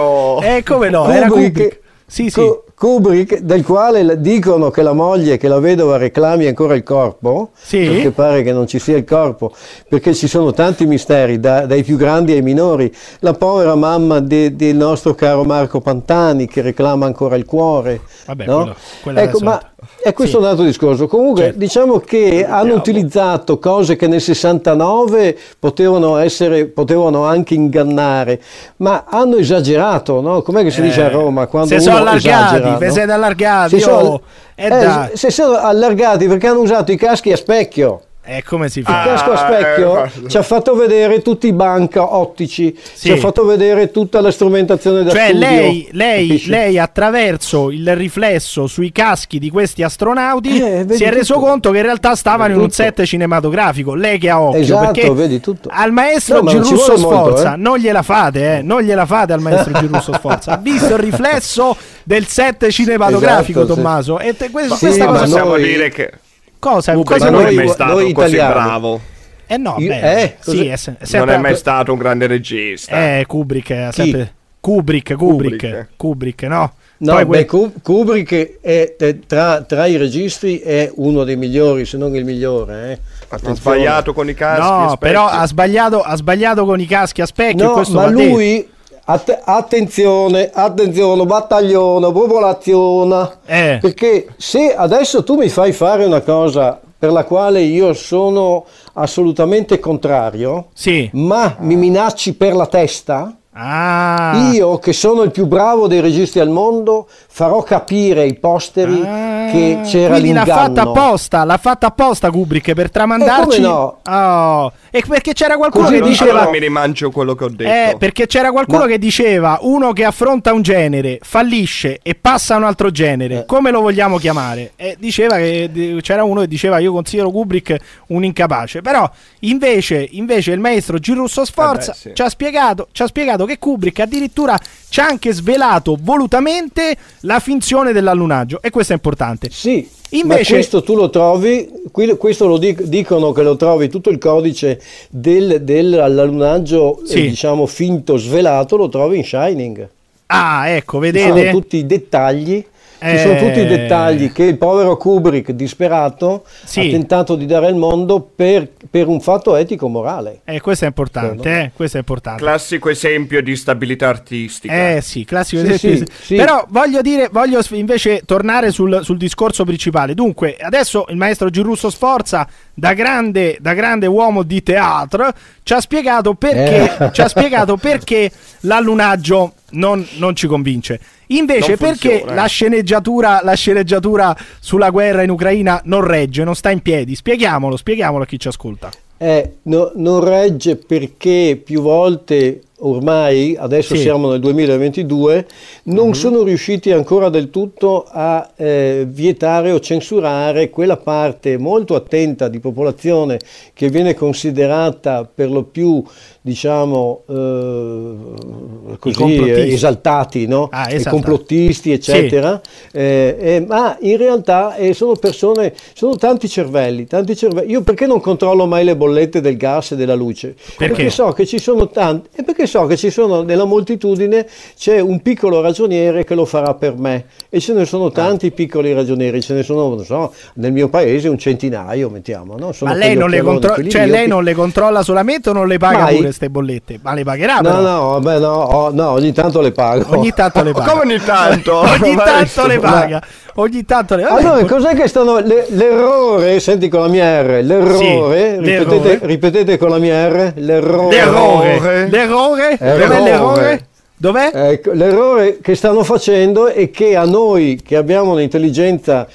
Eh, 0.43 0.63
come 0.63 0.89
no? 0.89 1.09
Era 1.11 1.27
Kubrick. 1.27 1.79
Sì, 2.07 2.29
sì. 2.31 2.39
Ku- 2.39 2.63
Kubrick, 2.79 3.39
del 3.39 3.63
quale 3.65 4.21
dicono 4.21 4.69
che 4.69 4.83
la 4.83 4.93
moglie, 4.93 5.37
che 5.37 5.47
la 5.47 5.57
vedova 5.57 5.97
reclami 5.97 6.45
ancora 6.45 6.75
il 6.75 6.83
corpo, 6.83 7.49
Sì. 7.55 7.83
perché 7.87 8.11
pare 8.11 8.43
che 8.43 8.51
non 8.51 8.67
ci 8.67 8.77
sia 8.77 8.95
il 8.95 9.03
corpo, 9.03 9.51
perché 9.89 10.13
ci 10.13 10.27
sono 10.27 10.53
tanti 10.53 10.85
misteri, 10.85 11.39
da- 11.39 11.65
dai 11.65 11.81
più 11.83 11.97
grandi 11.97 12.33
ai 12.33 12.43
minori. 12.43 12.93
La 13.21 13.33
povera 13.33 13.73
mamma 13.73 14.19
de- 14.19 14.55
del 14.55 14.75
nostro 14.75 15.15
caro 15.15 15.43
Marco 15.43 15.81
Pantani 15.81 16.45
che 16.47 16.61
reclama 16.61 17.07
ancora 17.07 17.35
il 17.35 17.45
cuore. 17.45 17.99
Vabbè, 18.27 18.45
no? 18.45 18.57
quello- 18.57 18.75
quello 19.01 19.19
ecco, 19.21 19.39
ma 19.39 19.59
è 20.01 20.11
questo 20.13 20.37
Sì. 20.37 20.43
un 20.43 20.49
altro 20.49 20.65
discorso. 20.65 21.07
Comunque, 21.07 21.43
Certo. 21.43 21.59
diciamo 21.59 21.99
che 21.99 22.45
hanno 22.47 22.73
utilizzato 22.73 23.59
cose 23.59 23.95
che 23.95 24.07
nel 24.07 24.21
69 24.21 25.37
potevano, 25.59 26.17
essere, 26.17 26.65
potevano 26.65 27.25
anche 27.25 27.53
ingannare, 27.53 28.41
ma 28.77 29.05
hanno 29.07 29.37
esagerato, 29.37 30.19
no? 30.21 30.41
Com'è 30.41 30.63
che 30.63 30.71
si 30.71 30.81
dice 30.81 31.03
a 31.03 31.09
Roma? 31.09 31.45
Quando 31.47 31.73
Eh, 31.73 31.77
se 31.79 31.83
sono 31.83 31.97
allargati, 31.97 32.27
esagera, 32.55 32.77
no? 32.79 32.91
siete 32.91 33.11
allargati. 33.11 33.75
Si 33.75 33.81
sono- 33.81 34.07
oh. 34.07 34.21
Eh, 34.55 34.65
eh, 34.67 35.09
se 35.15 35.29
sono 35.29 35.55
allargati 35.57 36.27
perché 36.27 36.47
hanno 36.47 36.61
usato 36.61 36.91
i 36.91 36.97
caschi 36.97 37.31
a 37.31 37.37
specchio. 37.37 38.01
Eh, 38.29 38.43
come 38.43 38.67
si 38.67 38.79
Il 38.79 38.85
fa? 38.85 39.03
Ah, 39.03 39.05
casco 39.05 39.31
a 39.31 39.33
eh, 39.33 39.37
specchio 39.61 39.89
guarda. 39.89 40.27
ci 40.27 40.35
ha 40.37 40.41
fatto 40.43 40.75
vedere 40.75 41.21
tutti 41.21 41.47
i 41.47 41.53
banca 41.53 42.13
ottici, 42.13 42.77
Sì. 42.77 43.07
ci 43.07 43.11
ha 43.13 43.15
fatto 43.17 43.45
vedere 43.45 43.89
tutta 43.89 44.19
la 44.19 44.31
strumentazione 44.31 45.03
da 45.03 45.11
Cioè, 45.11 45.27
studio. 45.27 45.39
lei, 45.47 45.87
lei, 45.93 46.43
lei 46.47 46.77
attraverso 46.77 47.71
il 47.71 47.95
riflesso 47.95 48.67
sui 48.67 48.91
caschi 48.91 49.39
di 49.39 49.49
questi 49.49 49.81
astronauti 49.81 50.59
Eh, 50.61 50.85
si 50.89 51.05
è 51.05 51.09
reso 51.09 51.35
tutto. 51.35 51.45
conto 51.45 51.71
che 51.71 51.77
in 51.77 51.83
realtà 51.83 52.15
stavano 52.15 52.51
in 52.53 52.59
un 52.59 52.67
Tutto. 52.69 52.73
set 52.83 53.01
cinematografico. 53.03 53.93
Lei 53.95 54.17
che 54.17 54.29
ha 54.29 54.41
occhio, 54.41 54.59
Esatto, 54.59 54.91
perché 54.91 55.09
vedi 55.13 55.39
tutto. 55.39 55.69
al 55.71 55.91
maestro 55.93 56.41
No, 56.41 56.49
Girusso 56.49 56.97
Sforza 56.97 57.53
eh. 57.53 57.57
non 57.57 57.77
gliela 57.77 58.01
fate, 58.01 58.57
eh, 58.57 58.61
non 58.61 58.81
gliela 58.81 59.05
fate 59.05 59.31
al 59.31 59.39
maestro 59.39 59.71
Girusso 59.79 60.11
Sforza. 60.19 60.51
Ha 60.51 60.57
visto 60.57 60.93
il 60.95 60.99
riflesso 60.99 61.77
del 62.03 62.27
set 62.27 62.67
cinematografico, 62.67 63.59
Esatto, 63.61 63.73
sì. 63.75 63.81
Tommaso. 63.81 64.19
E 64.19 64.35
te- 64.35 64.49
que- 64.51 64.63
Sì, 64.63 64.77
questa 64.79 65.05
cosa 65.05 65.19
possiamo 65.21 65.51
noi- 65.51 65.63
dire 65.63 65.89
che 65.89 66.11
cosa, 66.59 66.93
Kubrick 66.93 67.11
cosa 67.19 67.29
non 67.29 67.45
è 67.45 67.51
mai 67.51 67.67
stato 67.69 67.93
noi 67.93 68.11
così 68.13 68.35
italiani. 68.35 68.53
bravo. 68.53 69.01
Eh 69.47 69.57
no, 69.57 69.75
Io- 69.79 69.87
beh, 69.87 70.21
eh, 70.21 70.35
sì, 70.39 70.65
è, 70.67 70.75
se- 70.75 70.91
è 70.91 70.95
Non 70.99 71.07
sempre- 71.07 71.35
è 71.35 71.37
mai 71.37 71.55
stato 71.55 71.93
un 71.93 71.99
grande 71.99 72.27
regista. 72.27 73.17
Eh, 73.17 73.25
Kubrick, 73.27 73.71
è 73.71 73.89
sempre... 73.91 74.33
Kubrick, 74.59 75.13
Kubrick, 75.15 75.59
Kubrick. 75.61 75.87
Kubrick, 75.95 76.43
no? 76.43 76.73
No, 76.99 77.13
Poi 77.13 77.25
beh, 77.25 77.45
que- 77.45 77.57
Ku- 77.59 77.73
Kubrick 77.81 78.59
è, 78.59 78.95
tra, 79.27 79.61
tra 79.61 79.85
i 79.85 79.95
registi 79.97 80.57
è 80.59 80.91
uno 80.95 81.23
dei 81.23 81.35
migliori, 81.37 81.85
se 81.85 81.95
non 81.95 82.13
il 82.15 82.25
migliore. 82.25 82.91
eh. 82.91 82.99
Ha 83.29 83.53
sbagliato 83.53 84.13
con 84.13 84.27
i 84.27 84.33
caschi. 84.33 84.61
no, 84.67 84.97
però 84.99 85.27
ha 85.27 85.45
sbagliato, 85.45 86.01
ha 86.01 86.15
sbagliato 86.15 86.65
con 86.65 86.79
i 86.79 86.85
caschi 86.87 87.21
a 87.21 87.25
specchio. 87.25 87.65
No, 87.67 87.71
questo 87.73 87.93
ma 87.95 88.07
lui, 88.09 88.67
att- 89.09 89.41
attenzione, 89.45 90.49
attenzione, 90.53 91.25
battaglione, 91.25 92.11
popolazione. 92.11 93.29
Eh. 93.45 93.77
Perché 93.81 94.27
se 94.37 94.73
adesso 94.75 95.23
tu 95.23 95.35
mi 95.35 95.49
fai 95.49 95.71
fare 95.71 96.05
una 96.05 96.21
cosa 96.21 96.79
per 96.99 97.11
la 97.11 97.23
quale 97.23 97.61
io 97.61 97.93
sono 97.93 98.65
assolutamente 98.93 99.79
contrario, 99.79 100.67
Sì. 100.73 101.09
ma 101.13 101.55
mi 101.59 101.75
minacci 101.75 102.33
per 102.33 102.55
la 102.55 102.65
testa, 102.65 103.31
Ah. 103.59 104.49
io 104.53 104.77
che 104.77 104.93
sono 104.93 105.23
il 105.23 105.31
più 105.31 105.47
bravo 105.47 105.87
dei 105.87 105.99
registi 105.99 106.39
al 106.39 106.49
mondo 106.49 107.07
farò 107.27 107.63
capire 107.63 108.21
ai 108.21 108.35
posteri 108.35 109.01
Ah, 109.03 109.26
che 109.51 109.79
c'era 109.83 110.13
quindi 110.15 110.33
l'ha 110.33 110.43
l'inganno. 110.43 110.61
fatta 110.61 110.81
apposta, 110.81 111.43
l'ha 111.43 111.57
fatta 111.57 111.87
apposta 111.87 112.29
Kubrick 112.29 112.73
per 112.73 112.89
tramandarci. 112.91 113.59
E 113.59 113.61
come 113.63 113.67
no? 113.67 113.99
Oh, 114.09 114.71
E 114.91 115.03
perché 115.07 115.33
c'era 115.33 115.57
qualcuno 115.57 115.83
Così 115.85 115.95
che 115.95 116.01
non 116.01 116.09
diceva 116.09 116.31
Allora 116.31 116.49
mi 116.49 116.59
rimangio 116.59 117.11
quello 117.11 117.35
che 117.35 117.43
ho 117.43 117.49
detto. 117.49 117.69
Eh, 117.71 117.95
perché 117.97 118.27
c'era 118.27 118.51
qualcuno 118.51 118.79
Ma- 118.79 118.85
che 118.87 118.97
diceva 118.99 119.57
uno 119.61 119.93
che 119.93 120.03
affronta 120.05 120.53
un 120.53 120.61
genere, 120.61 121.19
fallisce 121.21 121.99
e 122.01 122.15
passa 122.15 122.55
a 122.55 122.57
un 122.57 122.63
altro 122.63 122.89
genere, 122.91 123.39
Eh. 123.39 123.45
come 123.45 123.71
lo 123.71 123.81
vogliamo 123.81 124.17
chiamare? 124.17 124.71
E 124.75 124.95
diceva 124.99 125.35
che 125.37 125.97
c'era 126.01 126.23
uno 126.23 126.41
che 126.41 126.47
diceva 126.47 126.79
io 126.79 126.91
considero 126.91 127.29
Kubrick 127.31 127.75
un 128.07 128.23
incapace, 128.23 128.81
però 128.81 129.09
invece, 129.41 130.07
invece 130.11 130.51
il 130.51 130.59
maestro 130.59 130.97
Girusso 130.99 131.45
Sforza 131.45 131.91
Eh 131.91 131.93
beh, 131.95 131.99
sì. 131.99 132.11
ci, 132.13 132.21
ha 132.21 132.29
spiegato, 132.29 132.87
ci 132.91 133.01
ha 133.03 133.07
spiegato 133.07 133.45
che 133.45 133.57
Kubrick 133.59 133.99
addirittura 133.99 134.57
ci 134.89 134.99
ha 135.01 135.05
anche 135.07 135.33
svelato 135.33 135.97
volutamente 136.01 136.95
la 137.21 137.39
finzione 137.39 137.91
dell'allunaggio 137.91 138.59
e 138.61 138.69
questo 138.69 138.93
è 138.93 138.95
importante. 138.95 139.49
Sì, 139.51 139.87
Invece- 140.11 140.53
questo 140.53 140.81
tu 140.81 140.95
lo 140.95 141.09
trovi, 141.09 141.69
questo 142.17 142.47
lo 142.47 142.57
dic- 142.57 142.83
dicono 142.83 143.31
che 143.33 143.43
lo 143.43 143.57
trovi 143.57 143.89
tutto 143.89 144.09
il 144.09 144.17
codice 144.17 144.81
del, 145.09 145.61
dell'allunaggio, 145.63 147.01
eh, 147.03 147.05
Sì. 147.07 147.21
diciamo 147.29 147.65
finto, 147.65 148.17
svelato, 148.17 148.75
lo 148.77 148.89
trovi 148.89 149.17
in 149.17 149.23
Shining. 149.25 149.87
Ah, 150.27 150.69
ecco, 150.69 150.99
vedete? 150.99 151.27
sono 151.27 151.49
tutti 151.51 151.77
i 151.77 151.85
dettagli. 151.85 152.65
Ci 152.99 153.05
Eh. 153.05 153.17
sono 153.19 153.37
tutti 153.37 153.59
i 153.59 153.67
dettagli 153.67 154.31
che 154.31 154.43
il 154.43 154.57
povero 154.57 154.97
Kubrick, 154.97 155.51
disperato, 155.51 156.43
Sì. 156.63 156.79
ha 156.79 156.83
tentato 156.89 157.35
di 157.35 157.45
dare 157.45 157.67
al 157.67 157.75
mondo 157.75 158.19
per, 158.21 158.69
per 158.89 159.07
un 159.07 159.21
fatto 159.21 159.55
etico-morale. 159.55 160.39
Eh, 160.45 160.59
questo 160.61 160.85
è 160.85 160.87
importante, 160.87 161.49
eh, 161.61 161.71
questo 161.75 161.97
è 161.97 161.99
importante. 161.99 162.41
Classico 162.41 162.89
esempio 162.89 163.41
di 163.43 163.55
stabilità 163.55 164.07
artistica. 164.07 164.95
Eh 164.95 165.01
sì, 165.01 165.25
classico 165.25 165.63
Sì, 165.63 165.71
esempio. 165.73 166.05
sì, 166.15 166.23
sì. 166.25 166.35
Però 166.35 166.65
voglio 166.69 167.01
dire, 167.01 167.29
voglio 167.31 167.61
invece 167.71 168.23
tornare 168.25 168.71
sul, 168.71 169.01
sul 169.03 169.17
discorso 169.17 169.63
principale. 169.63 170.15
Dunque, 170.15 170.57
adesso 170.59 171.05
il 171.09 171.17
maestro 171.17 171.51
Girusso 171.51 171.91
Sforza, 171.91 172.47
da 172.73 172.93
grande, 172.93 173.57
da 173.59 173.73
grande 173.75 174.07
uomo 174.07 174.41
di 174.41 174.63
teatro, 174.63 175.29
ci 175.61 175.73
ha 175.73 175.79
spiegato 175.81 176.33
perché, 176.33 176.97
Eh. 176.97 177.11
ci 177.11 177.21
ha 177.21 177.27
spiegato 177.27 177.77
perché 177.77 178.31
l'allunaggio 178.61 179.53
non, 179.71 180.05
non 180.17 180.35
ci 180.35 180.47
convince. 180.47 180.99
Invece, 181.27 181.77
perché 181.77 182.23
eh. 182.23 182.33
la 182.33 182.45
sceneggiatura, 182.45 183.41
la 183.43 183.53
sceneggiatura 183.53 184.35
sulla 184.59 184.89
guerra 184.89 185.23
in 185.23 185.29
Ucraina 185.29 185.81
non 185.85 186.05
regge, 186.05 186.43
non 186.43 186.55
sta 186.55 186.69
in 186.69 186.81
piedi? 186.81 187.15
Spieghiamolo, 187.15 187.75
spieghiamolo 187.75 188.23
a 188.23 188.25
chi 188.25 188.39
ci 188.39 188.47
ascolta. 188.47 188.91
Eh, 189.17 189.53
no- 189.63 189.91
non 189.95 190.23
regge 190.23 190.75
perché 190.75 191.59
più 191.63 191.81
volte 191.81 192.61
ormai, 192.79 193.55
adesso 193.57 193.95
Sì. 193.95 194.01
siamo 194.01 194.29
nel 194.29 194.39
2022, 194.39 195.45
non 195.85 196.07
Mhm. 196.07 196.13
sono 196.13 196.43
riusciti 196.43 196.91
ancora 196.91 197.29
del 197.29 197.49
tutto 197.49 198.05
a 198.07 198.49
eh, 198.55 199.05
vietare 199.09 199.71
o 199.71 199.79
censurare 199.79 200.69
quella 200.69 200.97
parte 200.97 201.57
molto 201.57 201.95
attenta 201.95 202.47
di 202.47 202.59
popolazione 202.59 203.39
che 203.73 203.89
viene 203.89 204.13
considerata 204.13 205.27
per 205.31 205.49
lo 205.49 205.63
più, 205.63 206.03
diciamo, 206.41 207.23
eh, 207.27 208.97
così 208.99 209.35
eh, 209.37 209.73
esaltati, 209.73 210.45
no? 210.47 210.67
Ah, 210.71 210.83
I 210.89 210.95
esaltati. 210.95 211.09
complottisti, 211.15 211.91
eccetera. 211.91 212.61
Eh, 212.91 213.35
eh, 213.39 213.65
ma 213.67 213.97
in 214.01 214.17
realtà 214.17 214.75
eh, 214.75 214.93
sono 214.93 215.13
persone, 215.15 215.73
sono 215.93 216.15
tanti 216.15 216.47
cervelli, 216.47 217.05
tanti 217.05 217.35
cervelli. 217.35 217.71
Io 217.71 217.81
perché 217.81 218.05
non 218.05 218.19
controllo 218.21 218.65
mai 218.65 218.83
le 218.85 218.95
bollette 218.95 219.41
del 219.41 219.57
gas 219.57 219.91
e 219.91 219.95
della 219.95 220.15
luce? 220.15 220.55
Perché? 220.77 221.09
so 221.09 221.31
che 221.31 221.45
ci 221.45 221.57
sono 221.59 221.87
tanti, 221.89 222.29
e 222.35 222.43
perché 222.43 222.66
so 222.67 222.85
che 222.85 222.97
ci 222.97 223.09
sono 223.09 223.41
nella 223.41 223.63
moltitudine 223.65 224.47
c'è 224.77 224.99
un 224.99 225.21
piccolo 225.21 225.61
ragioniere 225.61 226.23
che 226.23 226.35
lo 226.35 226.45
farà 226.45 226.73
per 226.73 226.95
me 226.97 227.25
e 227.49 227.59
ce 227.59 227.73
ne 227.73 227.85
sono 227.85 228.11
tanti 228.11 228.51
piccoli 228.51 228.93
ragionieri, 228.93 229.41
ce 229.41 229.53
ne 229.53 229.63
sono, 229.63 229.87
non 229.95 230.03
so, 230.05 230.33
nel 230.55 230.71
mio 230.71 230.89
paese 230.89 231.27
un 231.29 231.37
centinaio, 231.37 232.09
mettiamo, 232.09 232.55
no? 232.57 232.71
Sono 232.73 232.91
Ma 232.91 232.97
lei 232.97 233.15
non, 233.15 233.29
le 233.29 233.41
contro- 233.41 233.75
cioè, 233.87 234.05
lei 234.05 234.27
non 234.27 234.43
le 234.43 234.53
controlla 234.53 235.01
solamente 235.01 235.49
o 235.49 235.53
non 235.53 235.67
le 235.67 235.77
paga 235.77 235.99
Mai. 235.99 236.13
pure 236.15 236.23
queste 236.27 236.49
bollette? 236.49 236.99
Ma 237.01 237.13
le 237.13 237.23
pagherà 237.23 237.55
No, 237.55 237.61
però. 237.61 237.81
no, 237.81 238.07
vabbè, 238.19 238.39
no, 238.39 238.53
oh, 238.53 238.91
no, 238.93 239.09
ogni 239.11 239.31
tanto 239.33 239.61
le 239.61 239.71
pago. 239.71 240.05
Ogni 240.17 240.31
tanto 240.33 240.61
le 240.63 240.71
paga. 240.73 240.91
Come 240.91 241.01
ogni 241.03 241.19
tanto? 241.23 241.75
ogni 241.79 242.15
tanto 242.17 242.67
le 242.67 242.79
paga. 242.79 243.21
Ogni 243.59 243.85
tanto 243.85 244.15
le 244.15 244.23
Allora, 244.23 244.59
po- 244.59 244.75
cos'è 244.75 244.93
che 244.93 245.07
stanno. 245.07 245.39
le- 245.39 245.65
l'errore, 245.69 246.59
senti 246.59 246.89
con 246.89 247.01
la 247.01 247.07
mia 247.07 247.41
R, 247.41 247.63
l'errore, 247.63 247.97
Sì, 247.97 248.59
ripetete, 248.59 249.07
l'errore. 249.09 249.19
ripetete 249.21 249.77
con 249.79 249.89
la 249.89 249.97
mia 249.97 250.27
R, 250.27 250.53
l'errore. 250.57 251.15
L'errore. 251.15 252.07
L'errore? 252.09 252.77
Dov'è 252.79 252.85
Errore. 252.85 253.19
l'errore? 253.21 253.87
Dov'è? 254.15 254.51
Ecco, 254.53 254.91
l'errore 254.93 255.57
che 255.59 255.73
stanno 255.75 256.03
facendo 256.03 256.67
è 256.67 256.91
che 256.91 257.15
a 257.15 257.25
noi 257.25 257.79
che 257.83 257.95
abbiamo 257.95 258.33
un'intelligenza 258.33 259.27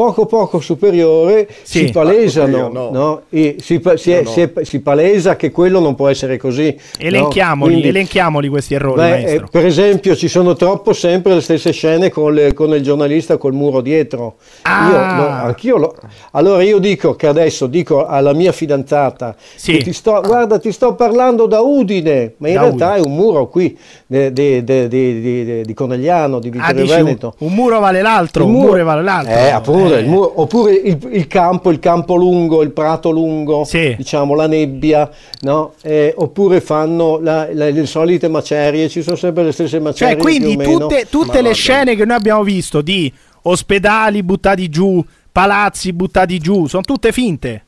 poco 0.00 0.24
poco 0.24 0.60
superiore 0.60 1.46
Sì. 1.62 1.86
si 1.86 1.92
palesano, 1.92 2.68
no. 2.72 2.88
no? 2.90 3.20
E 3.28 3.56
si, 3.60 3.78
si 3.96 4.12
è- 4.12 4.22
No, 4.22 4.28
no. 4.28 4.30
si 4.30 4.40
è- 4.40 4.52
si 4.62 4.80
palesa 4.80 5.36
che 5.36 5.50
quello 5.50 5.78
non 5.78 5.94
può 5.94 6.08
essere 6.08 6.38
così. 6.38 6.74
no? 6.74 7.06
Elenchiamoli, 7.06 7.70
Quindi- 7.72 7.88
elenchiamoli 7.88 8.48
questi 8.48 8.72
errori, 8.74 9.00
Beh, 9.00 9.08
maestro. 9.10 9.44
eh, 9.46 9.48
per 9.50 9.66
esempio 9.66 10.16
ci 10.16 10.28
sono 10.28 10.54
troppo 10.54 10.94
sempre 10.94 11.34
le 11.34 11.42
stesse 11.42 11.70
scene 11.72 12.08
con, 12.08 12.32
le- 12.32 12.54
con 12.54 12.72
il 12.74 12.82
giornalista 12.82 13.36
col 13.36 13.52
muro 13.52 13.82
dietro. 13.82 14.36
Ah. 14.62 14.88
Io, 14.88 14.96
no, 15.22 15.28
anch'io 15.28 15.76
lo- 15.76 15.94
allora 16.32 16.62
io 16.62 16.78
dico 16.78 17.14
che 17.14 17.26
adesso 17.26 17.66
dico 17.66 18.06
alla 18.06 18.32
mia 18.32 18.52
fidanzata 18.52 19.36
Sì. 19.54 19.72
che 19.72 19.82
ti 19.82 19.92
sto, 19.92 20.22
guarda 20.24 20.58
ti 20.58 20.72
sto 20.72 20.94
parlando 20.94 21.44
da 21.46 21.60
Udine, 21.60 22.34
ma 22.38 22.48
in 22.48 22.54
Da 22.54 22.60
realtà 22.62 22.92
Udine. 22.92 23.04
è 23.04 23.06
un 23.06 23.14
muro 23.14 23.48
qui 23.48 23.76
de- 24.06 24.32
de- 24.32 24.64
de- 24.64 24.88
di 25.62 25.74
Conegliano, 25.74 26.38
di 26.38 26.48
Ah, 26.48 26.72
Vittorio 26.72 26.82
un, 26.82 27.04
Veneto. 27.04 27.34
un 27.40 27.52
muro 27.52 27.78
vale 27.80 28.00
l'altro, 28.00 28.44
Il 28.44 28.48
un 28.48 28.54
muro- 28.54 28.68
muro 28.72 28.84
vale 28.84 29.02
l'altro. 29.02 29.32
Eh, 29.34 29.48
appunto, 29.50 29.89
Eh, 29.96 30.00
il 30.00 30.08
muro- 30.08 30.40
oppure 30.40 30.72
il, 30.72 30.98
il 31.12 31.26
campo, 31.26 31.70
il 31.70 31.78
campo 31.78 32.14
lungo, 32.16 32.62
il 32.62 32.70
prato 32.72 33.10
lungo, 33.10 33.64
Sì. 33.64 33.94
diciamo 33.96 34.34
la 34.34 34.46
nebbia, 34.46 35.10
no? 35.42 35.72
Eh, 35.82 36.12
oppure 36.16 36.60
fanno 36.60 37.18
la- 37.20 37.48
la- 37.52 37.70
le 37.70 37.86
solite 37.86 38.28
macerie, 38.28 38.88
ci 38.88 39.02
sono 39.02 39.16
sempre 39.16 39.44
le 39.44 39.52
stesse 39.52 39.78
macerie. 39.80 40.14
Cioè, 40.14 40.22
quindi 40.22 40.56
tutte, 40.56 41.06
tutte 41.10 41.42
le 41.42 41.52
scene 41.52 41.94
che 41.96 42.04
noi 42.04 42.16
abbiamo 42.16 42.42
visto 42.42 42.80
di 42.82 43.12
ospedali 43.42 44.22
buttati 44.22 44.68
giù, 44.68 45.02
palazzi 45.32 45.92
buttati 45.92 46.38
giù, 46.38 46.66
sono 46.66 46.82
tutte 46.82 47.12
finte. 47.12 47.64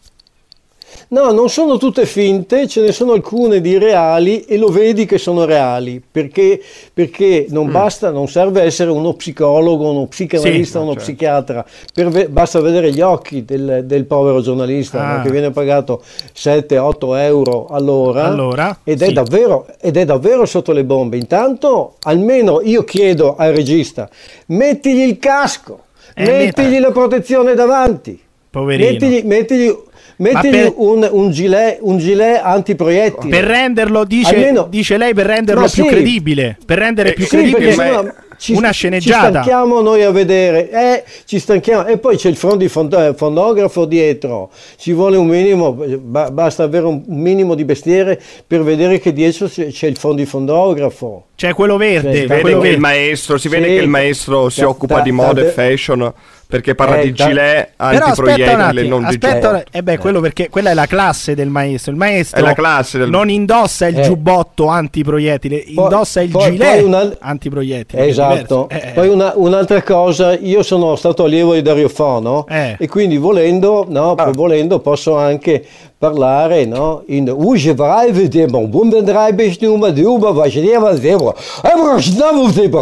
No, 1.08 1.30
non 1.32 1.50
sono 1.50 1.76
tutte 1.76 2.06
finte, 2.06 2.66
ce 2.66 2.80
ne 2.80 2.90
sono 2.92 3.12
alcune 3.12 3.61
di 3.61 3.76
reali 3.76 4.44
e 4.44 4.56
lo 4.56 4.68
vedi 4.68 5.04
che 5.04 5.18
sono 5.18 5.44
reali, 5.44 6.00
perché, 6.11 6.61
perché 6.92 7.46
non 7.50 7.66
Mm. 7.66 7.72
basta, 7.72 8.11
non 8.11 8.28
serve 8.28 8.62
essere 8.62 8.90
uno 8.90 9.12
psicologo, 9.12 9.90
uno 9.90 10.06
psicanalista, 10.06 10.78
Sì, 10.78 10.84
uno 10.84 10.94
certo. 10.94 11.06
psichiatra, 11.11 11.64
ve- 11.94 12.28
basta 12.28 12.61
vedere 12.61 12.92
gli 12.92 13.00
occhi 13.02 13.44
del, 13.44 13.82
del 13.84 14.04
povero 14.06 14.40
giornalista 14.40 15.18
Ah. 15.18 15.22
che 15.22 15.30
viene 15.30 15.50
pagato 15.50 16.02
7-8 16.32 17.14
euro 17.16 17.66
all'ora, 17.70 18.25
Allora, 18.25 18.78
ed, 18.82 19.02
è 19.02 19.06
sì. 19.08 19.12
davvero, 19.12 19.66
ed 19.80 19.96
è 19.96 20.04
davvero 20.04 20.44
sotto 20.46 20.72
le 20.72 20.84
bombe. 20.84 21.16
Intanto, 21.18 21.94
almeno 22.02 22.61
io 22.62 22.84
chiedo 22.84 23.37
al 23.37 23.52
regista, 23.52 24.08
mettigli 24.46 25.02
il 25.02 25.18
casco, 25.18 25.80
Eh, 26.14 26.25
mettigli 26.25 26.78
la 26.78 26.90
protezione 26.90 27.54
davanti. 27.54 28.20
Poverino. 28.50 28.90
Mettigli, 28.90 29.22
mettigli, 29.25 29.75
mettigli 30.23 30.50
per- 30.50 30.73
un, 30.76 31.09
un 31.11 31.31
gilet, 31.31 31.79
un 31.81 31.99
gilet 31.99 32.41
antiproiettile. 32.43 33.29
Per 33.29 33.45
renderlo, 33.45 34.05
dice, 34.05 34.35
Almeno- 34.35 34.67
dice 34.71 34.97
lei, 34.97 35.12
per 35.14 35.26
renderlo 35.26 35.62
Ma 35.62 35.69
più 35.69 35.83
sì. 35.85 35.88
credibile. 35.88 36.57
Per 36.64 36.79
rendere 36.79 37.11
Eh, 37.11 37.12
più 37.14 37.25
Sì, 37.25 37.31
credibile 37.37 37.75
perché 37.75 38.14
ci, 38.38 38.52
una 38.55 38.69
ci 38.69 38.75
sceneggiata. 38.75 39.29
stanchiamo 39.29 39.81
noi 39.81 40.02
a 40.02 40.11
vedere, 40.11 40.71
eh, 40.71 41.05
ci 41.26 41.38
stanchiamo. 41.38 41.87
E 41.87 41.99
poi 41.99 42.17
c'è 42.17 42.29
il 42.29 42.37
fondi- 42.37 42.69
fond- 42.69 42.93
eh, 42.95 43.14
fondografo 43.14 43.85
dietro, 43.85 44.50
ci 44.79 44.93
vuole 44.93 45.17
un 45.17 45.26
minimo, 45.26 45.73
ba- 45.73 46.31
basta 46.31 46.62
avere 46.64 46.87
un 46.87 47.02
minimo 47.07 47.55
di 47.55 47.64
bestiere 47.64 48.21
per 48.47 48.62
vedere 48.62 48.99
che 48.99 49.12
dietro 49.12 49.47
c'è, 49.49 49.67
c'è 49.69 49.87
il 49.87 49.97
fondi 49.97 50.25
fondografo. 50.26 51.26
Cioè 51.35 51.55
quello 51.55 51.76
verde, 51.76 52.11
vede 52.26 52.41
quello 52.41 52.61
che 52.61 52.69
il 52.69 52.75
verde. 52.75 52.79
maestro, 52.79 53.37
si 53.38 53.49
vede 53.49 53.67
Sì. 53.69 53.75
che 53.76 53.81
il 53.83 53.88
maestro 53.88 54.49
si 54.49 54.61
Da- 54.61 54.69
occupa 54.69 54.97
da- 54.97 55.00
di 55.02 55.12
moda 55.12 55.41
da- 55.41 55.47
e 55.49 55.50
fashion 55.50 56.12
perché 56.52 56.75
parla 56.75 56.99
Eh, 56.99 57.04
di 57.04 57.12
da- 57.12 57.25
gilet 57.26 57.71
un 57.78 57.87
antiproiettile 57.87 58.82
non 58.87 59.06
di 59.09 59.16
gilet. 59.18 59.44
un- 59.44 59.62
eh 59.71 59.82
beh, 59.82 59.97
quello 59.97 60.21
perché 60.21 60.50
quella 60.50 60.68
è 60.68 60.75
la 60.75 60.85
classe 60.85 61.35
del 61.35 61.49
maestro. 61.49 61.92
Il 61.92 61.97
maestro 61.97 62.40
È 62.40 62.42
la 62.42 62.52
classe 62.52 62.99
del- 62.99 63.09
non 63.09 63.30
indossa 63.30 63.87
il 63.87 63.99
Eh. 63.99 64.02
giubbotto 64.02 64.66
antiproiettile, 64.66 65.64
Poi- 65.75 65.85
indossa 65.85 66.21
il 66.21 66.30
poi- 66.30 66.50
gilet 66.50 66.75
poi 66.75 66.82
una- 66.85 67.11
antiproiettile. 67.21 68.06
Esatto. 68.06 68.66
diverso. 68.68 68.68
Eh, 68.68 68.92
Poi 68.92 69.09
una- 69.09 69.32
un'altra 69.35 69.82
cosa, 69.82 70.37
io 70.38 70.62
sono 70.62 70.94
stato 70.97 71.25
allievo 71.25 71.54
di 71.54 71.62
Dario 71.62 71.88
Fo, 71.88 72.21
no? 72.21 72.47
Eh. 72.49 72.76
E 72.78 72.87
quindi 72.87 73.16
volendo, 73.16 73.87
no, 73.88 74.14
volendo 74.35 74.80
posso 74.80 75.16
anche 75.16 75.64
parlare 76.02 76.64
no? 76.64 77.04
in 77.06 77.32
Uge 77.32 77.75
Vraive 77.75 78.26
Demon, 78.26 78.68
Bundendrijbis 78.68 79.56
Numa, 79.61 79.90
Duba, 79.90 80.32
Vageneva, 80.32 80.92
Debra. 80.94 81.32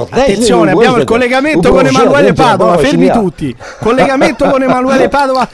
Attenzione, 0.08 0.70
abbiamo 0.70 0.96
il 0.96 1.04
collegamento 1.04 1.70
con 1.70 1.84
Emanuele 1.84 2.32
Padova, 2.32 2.78
fermi 2.78 3.10
tutti. 3.10 3.54
Collegamento 3.78 4.48
con 4.48 4.62
Emanuele 4.62 5.08
Padova, 5.12 5.46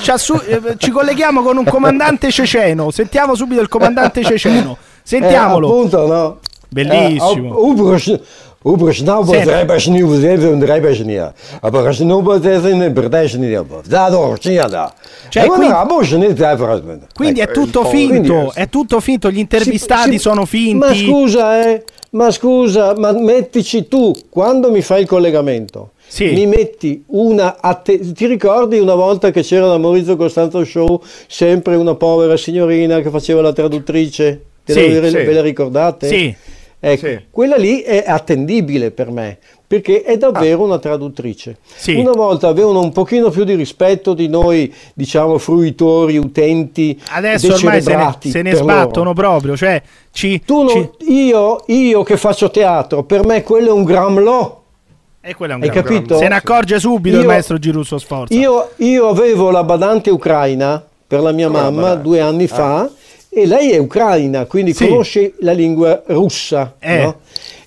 ci, 0.00 0.10
eh, 0.48 0.74
ci 0.76 0.90
colleghiamo 0.90 1.42
con 1.42 1.56
un 1.56 1.64
comandante 1.64 2.32
ceceno. 2.32 2.90
Sentiamo 2.90 3.36
subito 3.36 3.60
il 3.60 3.68
comandante 3.68 4.24
ceceno. 4.24 4.76
Sentiamolo. 5.04 5.68
Eh, 5.68 5.70
appunto, 5.70 6.06
no? 6.08 6.38
Bellissimo. 6.68 7.60
Maar 11.72 11.86
als 11.86 11.98
je 11.98 12.04
nou 12.04 12.22
wat 12.22 12.44
is 12.44 12.62
in 12.62 12.78
de 12.78 12.90
partij 12.92 13.34
niet, 13.38 13.60
da. 14.68 14.94
Cioè, 15.28 15.46
quindi- 15.46 15.66
la 15.68 15.84
per 16.56 16.82
Quindi 17.14 17.40
è 17.40 17.50
tutto 17.50 17.84
finto, 17.84 18.32
quindi- 18.34 18.50
è 18.54 18.68
tutto 18.68 19.00
finto, 19.00 19.30
gli 19.30 19.38
intervistati 19.38 20.02
Sì, 20.10 20.12
sì, 20.12 20.18
sono 20.18 20.44
finti. 20.44 20.74
Ma 20.76 20.94
scusa, 20.94 21.66
eh, 21.68 21.84
ma 22.10 22.30
scusa, 22.30 22.94
ma 22.96 23.12
mettici 23.12 23.88
tu, 23.88 24.12
quando 24.30 24.70
mi 24.70 24.82
fai 24.82 25.00
il 25.02 25.06
collegamento, 25.06 25.90
Sì. 26.06 26.32
mi 26.32 26.46
metti 26.46 27.02
una... 27.08 27.56
atte- 27.60 28.12
ti 28.12 28.26
ricordi 28.26 28.78
una 28.78 28.94
volta 28.94 29.30
che 29.30 29.42
c'era 29.42 29.66
da 29.66 29.78
Maurizio 29.78 30.16
Costanzo 30.16 30.64
Show 30.64 31.02
sempre 31.26 31.74
una 31.76 31.94
povera 31.94 32.36
signorina 32.36 33.00
che 33.00 33.10
faceva 33.10 33.40
la 33.42 33.52
traduttrice? 33.52 34.42
Te 34.64 34.72
Sì, 34.72 35.00
la- 35.00 35.08
sì. 35.08 35.14
ve 35.16 35.32
la 35.32 35.40
ricordate? 35.42 36.08
Sì. 36.08 36.34
Ecco, 36.80 37.06
Sì. 37.06 37.18
quella 37.30 37.56
lì 37.56 37.80
è 37.80 38.04
attendibile 38.06 38.92
per 38.92 39.10
me, 39.10 39.38
perché 39.66 40.02
è 40.02 40.16
davvero 40.16 40.62
una 40.62 40.78
traduttrice. 40.78 41.56
Sì. 41.74 41.94
Una 41.94 42.12
volta 42.12 42.46
avevano 42.46 42.80
un 42.80 42.92
pochino 42.92 43.30
più 43.30 43.42
di 43.42 43.54
rispetto 43.56 44.14
di 44.14 44.28
noi, 44.28 44.72
diciamo, 44.94 45.38
fruitori, 45.38 46.16
utenti, 46.18 46.96
Adesso 47.10 47.54
ormai 47.54 47.82
se 47.82 47.96
ne, 47.96 48.16
se 48.20 48.42
ne 48.42 48.54
sbattono 48.54 49.06
loro. 49.06 49.12
proprio, 49.14 49.56
cioè 49.56 49.82
ci, 50.12 50.40
Tu 50.44 50.62
non- 50.62 50.90
ci- 50.98 51.12
io, 51.12 51.64
io 51.66 52.02
che 52.04 52.16
faccio 52.16 52.48
teatro, 52.50 53.02
per 53.02 53.24
me 53.26 53.42
quello 53.42 53.68
è 53.68 53.72
un 53.72 53.82
gramlò. 53.84 54.56
E 55.20 55.34
quello 55.34 55.54
è 55.54 55.56
un 55.56 55.62
Hai 55.62 55.68
gran- 55.70 55.82
capito? 55.82 56.16
Se 56.16 56.28
ne 56.28 56.34
accorge 56.36 56.78
subito 56.78 57.16
il 57.16 57.22
Io- 57.22 57.28
maestro 57.28 57.58
Girusso 57.58 57.98
Sforza. 57.98 58.32
Io, 58.32 58.70
io 58.76 59.08
avevo 59.08 59.50
la 59.50 59.64
badante 59.64 60.10
ucraina 60.10 60.82
per 61.06 61.20
la 61.22 61.32
mia 61.32 61.48
mamma 61.50 61.80
badante. 61.82 62.02
due 62.02 62.20
anni 62.20 62.46
fa 62.46 62.88
e 63.30 63.46
lei 63.46 63.70
è 63.72 63.78
ucraina, 63.78 64.46
quindi 64.46 64.72
Sì. 64.74 64.86
conosce 64.88 65.34
la 65.40 65.52
lingua 65.52 66.02
russa. 66.06 66.74
Eh. 66.78 67.02
no? 67.02 67.20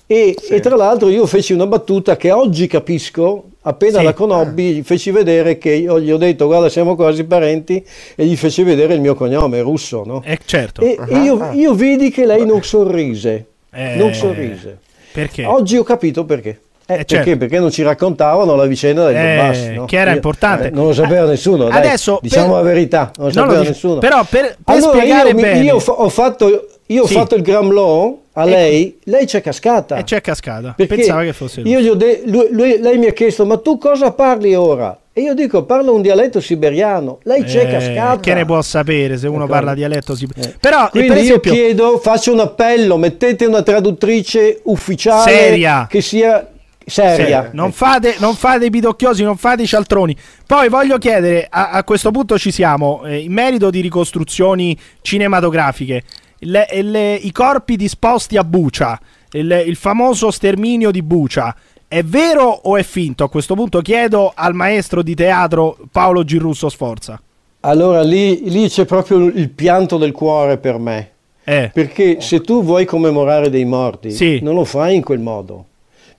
E, 0.06 0.36
e 0.50 0.60
tra 0.60 0.76
l'altro 0.76 1.08
io 1.08 1.24
feci 1.26 1.52
una 1.54 1.66
battuta 1.66 2.16
che 2.16 2.30
oggi 2.32 2.66
capisco, 2.66 3.44
appena 3.62 3.98
Sì. 3.98 4.04
la 4.04 4.12
conobbi, 4.12 4.74
gli 4.74 4.82
feci 4.82 5.10
vedere 5.10 5.56
che 5.56 5.72
io 5.72 5.98
gli 6.00 6.10
ho 6.10 6.18
detto 6.18 6.46
guarda 6.46 6.68
siamo 6.68 6.94
quasi 6.96 7.24
parenti 7.24 7.82
e 8.14 8.26
gli 8.26 8.36
feci 8.36 8.62
vedere 8.62 8.92
il 8.94 9.00
mio 9.00 9.14
cognome 9.14 9.60
russo. 9.62 10.02
No? 10.04 10.22
Eh, 10.24 10.38
certo. 10.44 10.82
E, 10.82 10.98
e 11.08 11.18
io, 11.18 11.52
io 11.52 11.72
vidi 11.72 12.10
che 12.10 12.26
lei 12.26 12.44
non 12.44 12.62
sorrise, 12.62 13.46
Eh, 13.72 13.94
non 13.96 14.12
sorrise. 14.12 14.78
Perché? 15.12 15.44
Oggi 15.46 15.78
ho 15.78 15.82
capito 15.82 16.24
perché. 16.26 16.60
Eh, 16.92 17.00
Eh, 17.00 17.04
perché? 17.04 17.14
certo. 17.24 17.36
Perché 17.38 17.58
non 17.58 17.70
ci 17.70 17.82
raccontavano 17.82 18.54
la 18.54 18.66
vicenda 18.66 19.06
del 19.06 19.16
Eh, 19.16 19.36
Donbass, 19.36 19.66
no? 19.74 19.84
che 19.86 19.96
era 19.96 20.10
Io- 20.10 20.16
importante. 20.16 20.66
eh, 20.66 20.70
non 20.70 20.86
lo 20.86 20.92
sapeva 20.92 21.22
Ah, 21.24 21.28
nessuno. 21.28 21.68
dai, 21.68 21.76
adesso, 21.78 22.18
diciamo 22.22 22.54
per- 22.54 22.56
la 22.56 22.62
verità, 22.62 22.98
non 22.98 23.10
lo 23.14 23.22
Non 23.22 23.26
lo 23.28 23.32
sapeva 23.32 23.58
dice- 23.58 23.70
nessuno. 23.70 23.98
Però 23.98 24.24
per, 24.28 24.56
per 24.64 24.74
allora 24.76 24.92
spiegare 24.98 25.28
io, 25.30 25.34
bene... 25.34 25.60
io 25.60 25.76
ho, 25.76 25.92
ho 25.92 26.08
fatto, 26.08 26.66
io 26.86 27.02
ho 27.02 27.06
Sì. 27.06 27.14
fatto 27.14 27.34
il 27.34 27.42
Gramlò 27.42 28.16
a 28.34 28.44
lei, 28.44 28.98
lei 29.04 29.26
c'è 29.26 29.40
cascata. 29.40 29.96
E 29.96 30.04
c'è 30.04 30.20
cascata. 30.20 30.74
Pensava 30.76 31.22
che 31.22 31.32
fosse 31.32 31.60
lui. 31.60 31.70
io 31.70 31.92
ho 31.92 31.94
de- 31.94 32.22
lui- 32.26 32.48
lui- 32.50 32.78
lei 32.80 32.98
mi 32.98 33.06
ha 33.06 33.12
chiesto, 33.12 33.44
ma 33.44 33.58
tu 33.58 33.76
cosa 33.78 34.12
parli 34.12 34.54
ora? 34.54 34.96
E 35.14 35.20
io 35.20 35.34
dico, 35.34 35.64
parlo 35.64 35.92
un 35.94 36.00
dialetto 36.00 36.40
siberiano. 36.40 37.18
Lei 37.24 37.44
c'è 37.44 37.66
Eh, 37.66 37.70
cascata. 37.70 38.18
Che 38.20 38.32
ne 38.32 38.46
può 38.46 38.62
sapere 38.62 39.18
se 39.18 39.26
uno 39.28 39.44
Ecco. 39.44 39.52
parla 39.52 39.74
dialetto? 39.74 40.14
Si... 40.16 40.26
Eh. 40.34 40.54
Però, 40.58 40.88
Quindi 40.88 41.08
per 41.08 41.18
esempio, 41.18 41.52
io 41.52 41.58
chiedo, 41.64 41.98
faccio 41.98 42.32
un 42.32 42.40
appello, 42.40 42.96
mettete 42.96 43.44
una 43.44 43.60
traduttrice 43.60 44.60
ufficiale 44.64 45.30
Seria. 45.30 45.86
che 45.86 46.00
sia 46.00 46.48
seria. 46.86 47.48
Sì, 47.50 47.56
non, 47.56 47.72
fate, 47.72 48.16
non 48.18 48.34
fate 48.34 48.66
i 48.66 48.70
pidocchiosi, 48.70 49.22
non 49.22 49.36
fate 49.36 49.62
i 49.62 49.66
cialtroni. 49.66 50.16
Poi 50.46 50.68
voglio 50.68 50.98
chiedere, 50.98 51.46
a, 51.48 51.70
a 51.70 51.84
questo 51.84 52.10
punto 52.10 52.38
ci 52.38 52.50
siamo, 52.50 53.02
eh, 53.04 53.18
in 53.18 53.32
merito 53.32 53.70
di 53.70 53.80
ricostruzioni 53.80 54.78
cinematografiche, 55.00 56.02
le- 56.40 56.68
le- 56.82 57.14
i 57.14 57.32
corpi 57.32 57.76
disposti 57.76 58.36
a 58.36 58.44
Bucia, 58.44 58.98
il, 59.32 59.64
il 59.66 59.76
famoso 59.76 60.30
sterminio 60.30 60.90
di 60.90 61.02
Bucia, 61.02 61.54
è 61.86 62.02
vero 62.02 62.44
o 62.44 62.76
è 62.76 62.82
finto? 62.82 63.24
A 63.24 63.28
questo 63.28 63.54
punto 63.54 63.80
chiedo 63.82 64.32
al 64.34 64.54
maestro 64.54 65.02
di 65.02 65.14
teatro 65.14 65.76
Paolo 65.90 66.24
Girusso 66.24 66.68
Sforza. 66.68 67.20
Allora 67.60 68.02
lì, 68.02 68.50
lì 68.50 68.68
c'è 68.68 68.84
proprio 68.86 69.18
il 69.26 69.50
pianto 69.50 69.96
del 69.98 70.12
cuore 70.12 70.58
per 70.58 70.78
me. 70.78 71.10
Eh, 71.44 71.70
Perché 71.72 72.20
se 72.20 72.40
tu 72.40 72.62
vuoi 72.64 72.84
commemorare 72.84 73.50
dei 73.50 73.64
morti, 73.64 74.10
Sì. 74.10 74.38
non 74.42 74.54
lo 74.54 74.64
fai 74.64 74.94
in 74.96 75.02
quel 75.02 75.18
modo. 75.20 75.66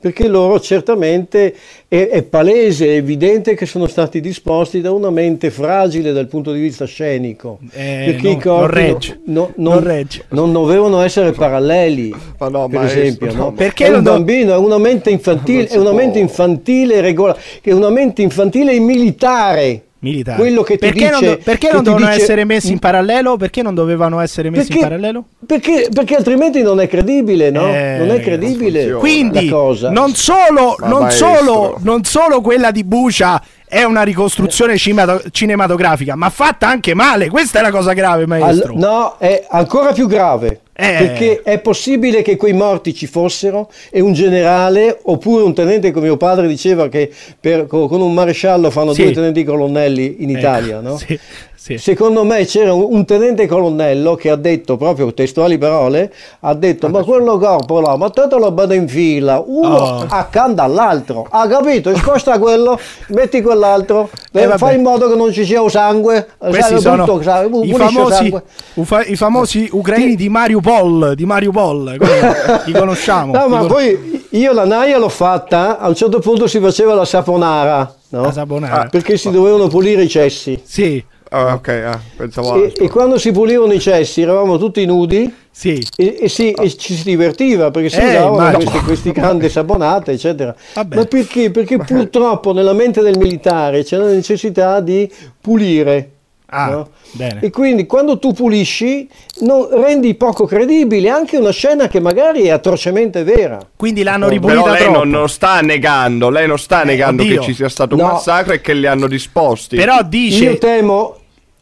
Perché 0.04 0.28
loro 0.28 0.60
certamente 0.60 1.56
è, 1.88 2.10
è 2.10 2.24
palese, 2.24 2.88
è 2.88 2.96
evidente 2.98 3.56
che 3.56 3.66
sono 3.66 3.88
stati 3.88 4.20
disposti 4.20 4.82
da 4.82 4.92
una 4.92 5.10
mente 5.10 5.50
fragile 5.50 6.12
dal 6.12 6.28
punto 6.28 6.52
di 6.52 6.60
vista 6.60 6.84
scenico. 6.84 7.60
Eh, 7.72 8.04
perché 8.08 8.28
no, 8.28 8.32
i 8.34 8.38
corpi 8.38 8.50
non 8.50 8.68
regge. 8.68 9.20
no- 9.28 9.52
Non 9.56 9.74
non, 9.76 9.84
regge. 9.86 10.26
non 10.32 10.52
dovevano 10.52 11.00
essere 11.00 11.32
paralleli. 11.32 12.14
Ma 12.38 12.50
no, 12.50 12.68
per 12.68 12.82
esempio, 12.82 13.28
no. 13.28 13.44
no? 13.44 13.54
Perché 13.54 13.86
è 13.86 13.96
un 13.96 14.04
bambino, 14.04 14.54
è 14.54 14.58
una 14.58 14.78
mente 14.78 15.10
infantile, 15.10 15.68
è 15.68 15.78
una 15.78 15.94
mente 15.94 16.20
infantile 16.20 17.00
regola, 17.00 17.38
è 17.62 17.72
una 17.72 17.90
mente 17.90 18.22
infantile 18.22 18.74
e 18.74 18.80
militare. 18.80 19.84
Militare. 20.04 20.38
Quello 20.38 20.62
che 20.62 20.74
ti 20.74 20.80
perché 20.80 21.10
non, 21.10 21.20
dice- 21.20 21.36
do- 21.38 21.42
perché 21.44 21.68
che 21.68 21.74
non 21.74 21.84
ti 21.84 21.90
devono 21.90 22.06
dice- 22.10 22.22
essere 22.22 22.46
messi 22.46 22.72
in 22.72 22.80
parallelo? 22.80 23.38
Perché 23.38 23.62
non 23.62 23.74
dovevano 23.74 24.20
essere 24.20 24.50
messi 24.50 24.72
in 24.74 24.80
parallelo? 24.80 25.24
Perché, 25.46 25.88
perché 25.92 26.16
altrimenti 26.16 26.62
non 26.62 26.80
è 26.80 26.88
credibile, 26.88 27.50
no? 27.50 27.68
Eh, 27.68 27.96
non 27.98 28.12
è 28.12 28.20
credibile 28.20 28.86
non. 28.86 29.00
Quindi 29.00 29.46
la 29.46 29.52
cosa. 29.52 29.90
non 29.90 30.14
solo, 30.14 30.76
non, 30.80 31.10
solo, 31.10 31.78
non 31.82 32.04
solo 32.04 32.42
quella 32.42 32.72
di 32.72 32.84
Bucia 32.84 33.42
è 33.66 33.84
una 33.84 34.04
ricostruzione 34.04 34.78
cimato- 34.78 35.24
cinematografica, 35.32 36.16
ma 36.16 36.30
fatta 36.30 36.68
anche 36.68 36.94
male. 36.94 37.30
Questa 37.30 37.60
è 37.60 37.62
la 37.64 37.72
cosa 37.72 37.94
grave, 37.94 38.28
maestro. 38.28 38.74
no, 38.76 39.16
è 39.18 39.46
ancora 39.50 39.92
più 39.94 40.08
grave. 40.08 40.60
Eh. 40.76 40.96
Perché 40.98 41.42
è 41.44 41.60
possibile 41.60 42.24
che 42.24 42.36
quei 42.36 42.54
morti 42.54 42.96
ci 42.96 43.06
fossero 43.06 43.70
e 43.92 44.02
un 44.02 44.14
generale 44.14 45.00
oppure 45.04 45.44
un 45.44 45.54
tenente, 45.54 45.92
come 45.92 46.08
mio 46.08 46.18
padre 46.18 46.48
diceva, 46.48 46.88
che 46.90 47.12
per- 47.40 47.68
co- 47.68 47.88
con 47.88 48.02
un 48.02 48.12
maresciallo 48.14 48.72
fanno 48.72 48.94
Sì. 48.94 49.04
due 49.04 49.12
tenenti 49.12 49.44
colonnelli 49.44 50.18
in 50.20 50.30
Ecco, 50.32 50.40
Italia, 50.40 50.80
no? 50.80 50.98
Sì, 50.98 51.20
sì. 51.56 51.78
Secondo 51.78 52.26
me 52.26 52.44
c'era 52.46 52.74
un, 52.74 53.06
tenente 53.06 53.46
colonnello 53.48 54.16
che 54.16 54.30
ha 54.30 54.36
detto, 54.36 54.76
proprio 54.76 55.14
testuali 55.14 55.58
parole, 55.58 56.12
ha 56.42 56.54
detto 56.56 56.90
ma 56.90 57.04
quello 57.04 57.38
corpo 57.38 57.80
là, 57.80 57.96
mettetelo 57.96 58.52
bene 58.52 58.76
in 58.76 58.88
fila, 58.90 59.42
uno 59.46 59.76
Oh. 59.78 60.06
accanto 60.10 60.62
all'altro, 60.62 61.26
ha 61.30 61.48
capito? 61.48 61.96
Sposta 61.96 62.38
quello, 62.40 62.78
metti 63.10 63.42
quell'altro, 63.42 64.10
Eh, 64.34 64.42
eh, 64.42 64.58
fai 64.58 64.76
in 64.76 64.82
modo 64.82 65.08
che 65.08 65.16
non 65.16 65.32
ci 65.32 65.46
sia 65.46 65.62
sangue, 65.70 66.28
Questi 66.38 66.62
sai, 66.62 66.80
sono 66.82 67.04
brutto, 67.06 67.22
sai, 67.22 67.50
i 67.64 67.74
famosi, 67.74 68.14
sangue. 68.16 68.44
ufa- 68.74 69.06
i 69.06 69.16
famosi 69.16 69.70
ucraini 69.72 70.16
di 70.16 70.28
Mariupol, 70.64 71.16
di 71.16 71.26
Mariupol, 71.26 71.96
come- 71.98 72.62
li 72.66 72.72
conosciamo. 72.74 73.34
No, 73.34 73.48
ma 73.48 73.60
con- 73.60 73.68
poi 73.68 74.26
io 74.30 74.54
la 74.54 74.66
naia 74.66 74.98
l'ho 74.98 75.10
fatta, 75.10 75.78
a 75.80 75.88
un 75.88 75.96
certo 75.96 76.20
punto 76.20 76.48
si 76.48 76.60
faceva 76.60 76.94
la 76.94 77.06
saponara, 77.06 77.94
no? 78.10 78.22
La 78.22 78.32
saponara. 78.32 78.88
Perché 78.90 79.18
si 79.18 79.30
dovevano 79.32 79.68
pulire 79.68 80.04
i 80.04 80.10
cessi. 80.10 80.60
Sì, 80.64 81.04
Ah, 81.36 81.56
ok, 81.56 81.68
ah, 81.68 82.00
pensavo 82.16 82.64
E, 82.64 82.74
e 82.78 82.88
quando 82.90 83.18
si 83.18 83.32
pulivano 83.32 83.74
i 83.74 83.80
cessi 83.80 84.22
eravamo 84.22 84.60
tutti 84.60 84.86
nudi 84.86 85.34
sì. 85.50 85.84
e, 85.98 86.18
e 86.22 86.30
si- 86.30 86.52
e 86.52 86.78
ci 86.78 86.94
si 86.94 87.04
divertiva 87.06 87.72
perché 87.72 87.90
si 87.90 87.98
Eh, 87.98 88.10
usavano 88.10 88.36
immagino. 88.36 88.58
questi, 88.70 88.80
questi 88.86 89.12
grandi 89.14 89.50
sabonate, 89.50 90.12
eccetera. 90.12 90.54
Vabbè. 90.76 90.96
Ma 90.96 91.06
perché? 91.06 91.50
Perché 91.50 91.78
purtroppo 91.84 92.54
nella 92.54 92.74
mente 92.74 93.02
del 93.02 93.18
militare 93.18 93.84
c'è 93.84 93.98
la 93.98 94.10
necessità 94.12 94.80
di 94.80 95.12
pulire. 95.42 96.12
Ah, 96.56 96.70
no? 96.70 96.90
bene. 97.14 97.40
E 97.42 97.50
quindi 97.50 97.86
quando 97.88 98.20
tu 98.20 98.32
pulisci 98.34 99.10
non, 99.40 99.68
rendi 99.72 100.14
poco 100.14 100.46
credibile 100.46 101.10
anche 101.10 101.38
una 101.38 101.52
scena 101.52 101.88
che 101.88 102.00
magari 102.00 102.44
è 102.44 102.50
atrocemente 102.52 103.24
vera. 103.24 103.58
Quindi 103.76 104.04
l'hanno 104.04 104.28
Però 104.28 104.40
ripulita 104.40 104.72
lei 104.72 104.82
troppo. 104.84 104.98
non, 105.00 105.10
non 105.10 105.30
sta 105.30 105.62
negando, 105.62 106.30
lei 106.30 106.48
non 106.48 106.60
sta 106.60 106.84
negando 106.84 107.24
oddio. 107.24 107.40
che 107.40 107.46
ci 107.48 107.54
sia 107.56 107.70
stato 107.70 107.96
un 107.96 108.02
No. 108.02 108.08
massacro 108.14 108.54
e 108.54 108.62
che 108.62 108.74
li 108.74 108.86
hanno 108.86 109.08
disposti. 109.08 109.76
Però 109.76 110.02
dice... 110.04 110.44
Io 110.44 110.58
temo 110.60 111.18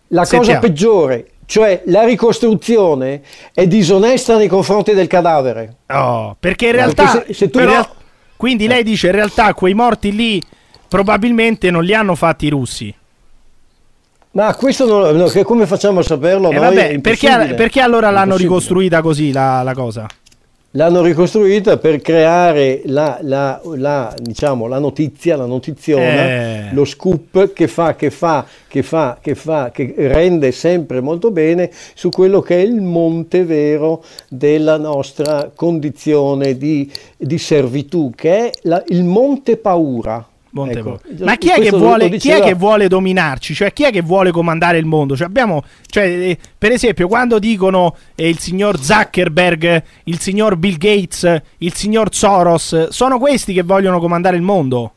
la 0.09 0.21
cosa 0.23 0.35
Sentiamo. 0.35 0.59
peggiore, 0.59 1.27
cioè 1.45 1.83
la 1.85 2.03
ricostruzione 2.03 3.21
è 3.53 3.65
disonesta 3.67 4.35
nei 4.35 4.47
confronti 4.49 4.93
del 4.93 5.07
cadavere. 5.07 5.75
Oh, 5.87 6.35
perché 6.39 6.65
in 6.67 6.71
Perché 6.71 6.71
realtà... 6.71 7.23
se- 7.27 7.33
se 7.33 7.49
tu 7.49 7.59
in 7.59 7.63
no- 7.65 7.69
real- 7.71 7.89
Quindi 8.35 8.67
lei 8.67 8.83
dice 8.83 9.07
in 9.07 9.13
realtà 9.13 9.53
quei 9.53 9.73
morti 9.73 10.13
lì 10.13 10.41
probabilmente 10.87 11.71
non 11.71 11.83
li 11.83 11.93
hanno 11.93 12.15
fatti 12.15 12.47
i 12.47 12.49
russi. 12.49 12.93
Ma 14.33 14.55
questo 14.55 14.85
non, 14.85 15.15
no, 15.15 15.25
che 15.25 15.43
come 15.43 15.65
facciamo 15.65 15.99
a 15.99 16.03
saperlo? 16.03 16.51
Eh, 16.51 16.57
vabbè, 16.57 16.99
perché, 16.99 17.53
perché 17.55 17.81
allora 17.81 18.09
l'hanno 18.11 18.37
ricostruita 18.37 19.01
così 19.01 19.31
la, 19.33 19.61
la 19.61 19.73
cosa? 19.73 20.07
L'hanno 20.75 21.01
ricostruita 21.01 21.75
per 21.75 21.99
creare 21.99 22.81
la, 22.85 23.19
la- 23.23 23.59
la, 23.75 24.15
diciamo, 24.17 24.67
la 24.67 24.79
notizia, 24.79 25.35
la 25.35 25.45
notiziona, 25.45 26.29
Eh. 26.29 26.69
lo 26.71 26.85
scoop 26.85 27.51
che 27.51 27.67
fa, 27.67 27.95
che 27.95 28.09
fa, 28.09 28.45
che 28.69 28.81
fa, 28.81 29.17
che 29.21 29.35
fa, 29.35 29.69
che 29.69 29.93
rende 29.97 30.53
sempre 30.53 31.01
molto 31.01 31.29
bene 31.31 31.69
su 31.93 32.07
quello 32.09 32.39
che 32.39 32.55
è 32.55 32.61
il 32.61 32.79
monte 32.81 33.43
vero 33.43 34.01
della 34.29 34.77
nostra 34.77 35.51
condizione 35.53 36.55
di, 36.55 36.89
di 37.17 37.37
servitù, 37.37 38.13
che 38.15 38.49
è 38.49 38.51
il 38.87 39.03
monte 39.03 39.57
paura. 39.57 40.25
Monte 40.51 40.79
Ecco. 40.79 40.99
Ma 41.19 41.35
chi 41.37 41.49
è, 41.49 41.69
vuole, 41.69 42.09
chi 42.17 42.29
è 42.29 42.41
che 42.41 42.53
vuole 42.53 42.87
dominarci? 42.87 43.53
Cioè, 43.53 43.71
chi 43.71 43.83
è 43.83 43.91
che 43.91 44.01
vuole 44.01 44.31
comandare 44.31 44.77
il 44.77 44.85
mondo? 44.85 45.15
Cioè, 45.15 45.27
abbiamo, 45.27 45.63
cioè, 45.85 46.03
eh, 46.03 46.37
per 46.57 46.71
esempio, 46.71 47.07
quando 47.07 47.39
dicono 47.39 47.95
eh, 48.15 48.27
il 48.27 48.39
signor 48.39 48.79
Zuckerberg, 48.79 49.83
il 50.05 50.19
signor 50.19 50.57
Bill 50.57 50.77
Gates, 50.77 51.41
il 51.59 51.73
signor 51.73 52.13
Soros, 52.13 52.89
sono 52.89 53.17
questi 53.17 53.53
che 53.53 53.63
vogliono 53.63 53.99
comandare 53.99 54.35
il 54.35 54.41
mondo? 54.41 54.93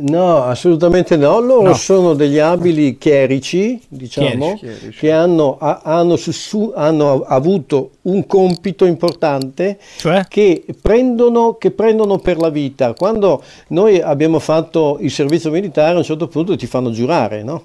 No, 0.00 0.44
assolutamente 0.44 1.16
no. 1.16 1.40
Loro 1.40 1.62
No. 1.68 1.74
sono 1.74 2.14
degli 2.14 2.38
abili 2.38 2.98
chierici, 2.98 3.80
diciamo, 3.88 4.54
Chierici. 4.54 4.90
che 4.96 5.10
hanno, 5.10 5.56
ha- 5.58 5.80
hanno 5.82 6.14
su- 6.14 6.30
su- 6.30 6.72
hanno 6.74 7.22
avuto 7.26 7.90
un 8.02 8.24
compito 8.26 8.84
importante 8.84 9.76
Cioè? 9.96 10.24
che 10.28 10.64
prendono, 10.80 11.54
che 11.54 11.72
prendono 11.72 12.18
per 12.18 12.36
la 12.38 12.48
vita. 12.48 12.94
Quando 12.94 13.42
noi 13.68 14.00
abbiamo 14.00 14.38
fatto 14.38 14.98
il 15.00 15.10
servizio 15.10 15.50
militare, 15.50 15.94
a 15.94 15.98
un 15.98 16.04
certo 16.04 16.28
punto 16.28 16.56
ti 16.56 16.66
fanno 16.66 16.92
giurare, 16.92 17.42
no? 17.42 17.62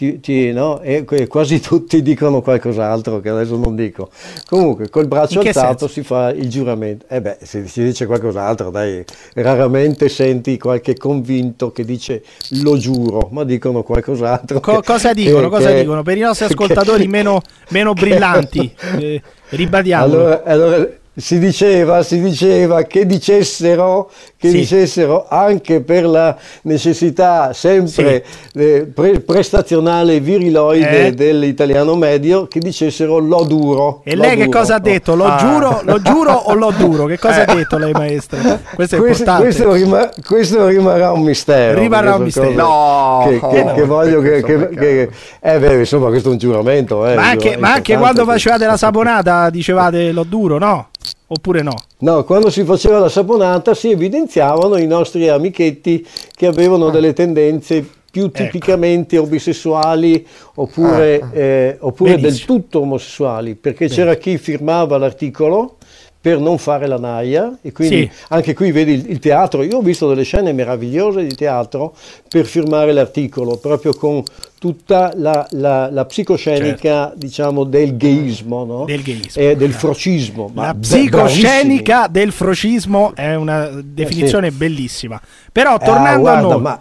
Ti- 0.00 0.18
ti- 0.18 0.50
no? 0.50 0.80
E 0.80 1.04
quasi 1.28 1.60
tutti 1.60 2.00
dicono 2.00 2.40
qualcos'altro 2.40 3.20
che 3.20 3.28
adesso 3.28 3.58
non 3.58 3.76
dico. 3.76 4.08
Comunque, 4.48 4.88
col 4.88 5.06
braccio 5.06 5.40
che 5.42 5.48
alzato 5.48 5.80
senso? 5.80 5.88
si 5.88 6.02
fa 6.02 6.30
il 6.32 6.48
giuramento. 6.48 7.04
E 7.06 7.20
beh, 7.20 7.36
se 7.42 7.66
si 7.66 7.82
dice 7.84 8.06
qualcos'altro, 8.06 8.70
dai, 8.70 9.04
raramente 9.34 10.08
senti 10.08 10.56
qualche 10.56 10.96
convinto 10.96 11.70
che 11.70 11.84
dice 11.84 12.22
lo 12.62 12.78
giuro, 12.78 13.28
ma 13.30 13.44
dicono 13.44 13.82
qualcos'altro. 13.82 14.60
Co- 14.60 14.76
che- 14.80 14.86
cosa 14.86 15.12
dicono? 15.12 15.50
che- 15.50 15.56
cosa 15.56 15.68
che- 15.68 15.80
dicono? 15.80 16.02
Per 16.02 16.16
i 16.16 16.20
nostri 16.20 16.46
che- 16.48 16.52
ascoltatori 16.54 17.06
meno, 17.06 17.42
meno 17.68 17.92
che- 17.92 18.00
brillanti, 18.00 18.74
eh, 18.98 19.20
ribadiamolo. 19.50 20.18
Allora, 20.18 20.42
allora, 20.44 20.88
si 21.16 21.38
diceva, 21.38 22.02
si 22.02 22.20
diceva 22.20 22.82
che 22.84 23.04
dicessero, 23.04 24.10
che 24.38 24.48
Sì. 24.50 24.58
dicessero 24.58 25.26
anche 25.28 25.80
per 25.80 26.06
la 26.06 26.34
necessità 26.62 27.52
sempre 27.52 28.24
eh, 28.54 28.88
pre- 28.94 29.20
prestazionale 29.20 30.20
viriloide 30.20 31.06
Eh? 31.08 31.12
dell'italiano 31.14 31.94
medio, 31.96 32.46
che 32.46 32.58
dicessero 32.60 33.18
lo 33.18 33.42
duro. 33.44 34.00
e 34.04 34.14
lo 34.14 34.22
lei 34.22 34.36
che 34.36 34.44
duro. 34.46 34.58
cosa 34.58 34.76
ha 34.76 34.78
detto? 34.78 35.14
Lo 35.14 35.24
Ah. 35.24 35.36
giuro, 35.36 35.80
lo 35.84 36.00
giuro 36.00 36.32
o 36.32 36.54
lo 36.54 36.72
duro? 36.76 37.04
Che 37.06 37.18
cosa 37.18 37.44
ha 37.46 37.54
detto 37.54 37.76
lei, 37.76 37.92
maestro? 37.92 38.38
Questo 38.38 38.96
è 38.96 38.98
Questo, 38.98 39.22
importante. 39.22 39.42
questo 39.42 39.72
rima- 39.72 40.10
questo 40.26 40.66
rimarrà 40.68 41.12
un 41.12 41.22
mistero. 41.22 41.78
Rimarrà 41.80 42.14
un 42.14 42.22
mistero. 42.22 42.50
No, 42.52 43.26
che, 43.28 43.40
che- 43.48 43.64
no, 43.64 43.74
che 43.74 43.82
voglio 43.84 44.20
che, 44.22 44.42
che- 44.42 44.68
che- 44.70 45.10
eh 45.40 45.58
beh, 45.58 45.78
insomma, 45.80 46.08
questo 46.08 46.28
è 46.28 46.32
un 46.32 46.38
giuramento. 46.38 47.06
eh, 47.06 47.14
ma 47.16 47.28
anche, 47.30 47.56
ma 47.56 47.72
anche 47.74 47.96
quando 47.96 48.24
che- 48.24 48.30
facevate 48.32 48.64
la 48.64 48.76
saponata 48.76 49.50
dicevate 49.50 50.12
lo 50.12 50.22
duro, 50.24 50.56
no? 50.58 50.88
Oppure 51.28 51.62
no? 51.62 51.74
No, 51.98 52.24
quando 52.24 52.50
si 52.50 52.64
faceva 52.64 52.98
la 52.98 53.08
saponata 53.08 53.74
si 53.74 53.90
evidenziavano 53.90 54.76
i 54.78 54.86
nostri 54.86 55.28
amichetti 55.28 56.04
che 56.34 56.46
avevano 56.46 56.86
Ah. 56.88 56.90
delle 56.90 57.12
tendenze 57.12 57.76
Ecco. 57.76 57.88
più 58.10 58.30
tipicamente 58.32 59.16
omosessuali 59.16 60.26
oppure, 60.56 61.30
eh, 61.32 61.76
oppure 61.80 62.12
del 62.12 62.20
Benissimo. 62.22 62.46
tutto 62.58 62.80
omosessuali, 62.80 63.54
perché 63.54 63.86
c'era 63.88 64.16
chi 64.16 64.36
firmava 64.38 64.98
l'articolo 64.98 65.76
per 66.20 66.38
non 66.38 66.58
fare 66.58 66.86
la 66.86 66.98
naia 66.98 67.56
e 67.62 67.72
quindi 67.72 68.00
Sì. 68.02 68.10
anche 68.28 68.52
qui 68.52 68.72
vedi 68.72 68.92
il, 68.92 69.10
il 69.10 69.18
teatro, 69.20 69.62
io 69.62 69.78
ho 69.78 69.80
visto 69.82 70.06
delle 70.08 70.24
scene 70.24 70.52
meravigliose 70.52 71.24
di 71.24 71.34
teatro 71.34 71.94
per 72.28 72.44
firmare 72.44 72.92
l'articolo, 72.92 73.56
proprio 73.56 73.94
con 73.94 74.22
tutta 74.60 75.12
la, 75.16 75.46
la- 75.52 75.88
la 75.90 76.04
psicoscenica 76.04 77.14
diciamo 77.16 77.64
del 77.64 77.96
gayismo, 77.96 78.64
no? 78.66 78.84
Certo. 78.86 78.92
Del 78.92 79.02
gayismo. 79.02 79.42
e 79.42 79.56
del 79.56 79.72
frocismo. 79.72 80.50
La 80.54 80.74
psicoscenica 80.78 82.06
del 82.08 82.30
frocismo 82.30 83.12
è 83.14 83.34
una 83.34 83.70
definizione 83.82 84.50
bellissima. 84.50 85.18
Però 85.50 85.76
Eh, 85.76 85.84
tornando 85.84 86.20
guarda, 86.20 86.38
a 86.46 86.50
noi, 86.50 86.60
ma 86.60 86.80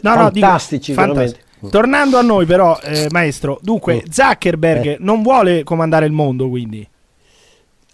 No, 0.00 0.14
no, 0.14 0.30
dico, 0.30 0.46
fantastici, 0.46 0.92
fantastici. 0.92 1.42
Tornando 1.70 2.18
a 2.18 2.22
noi, 2.22 2.46
però, 2.46 2.78
eh, 2.84 3.08
maestro, 3.10 3.58
dunque 3.62 3.96
Mm. 3.96 4.10
Zuckerberg 4.12 4.86
Eh. 4.86 4.96
non 5.00 5.22
vuole 5.22 5.64
comandare 5.64 6.06
il 6.06 6.12
mondo, 6.12 6.48
quindi. 6.48 6.88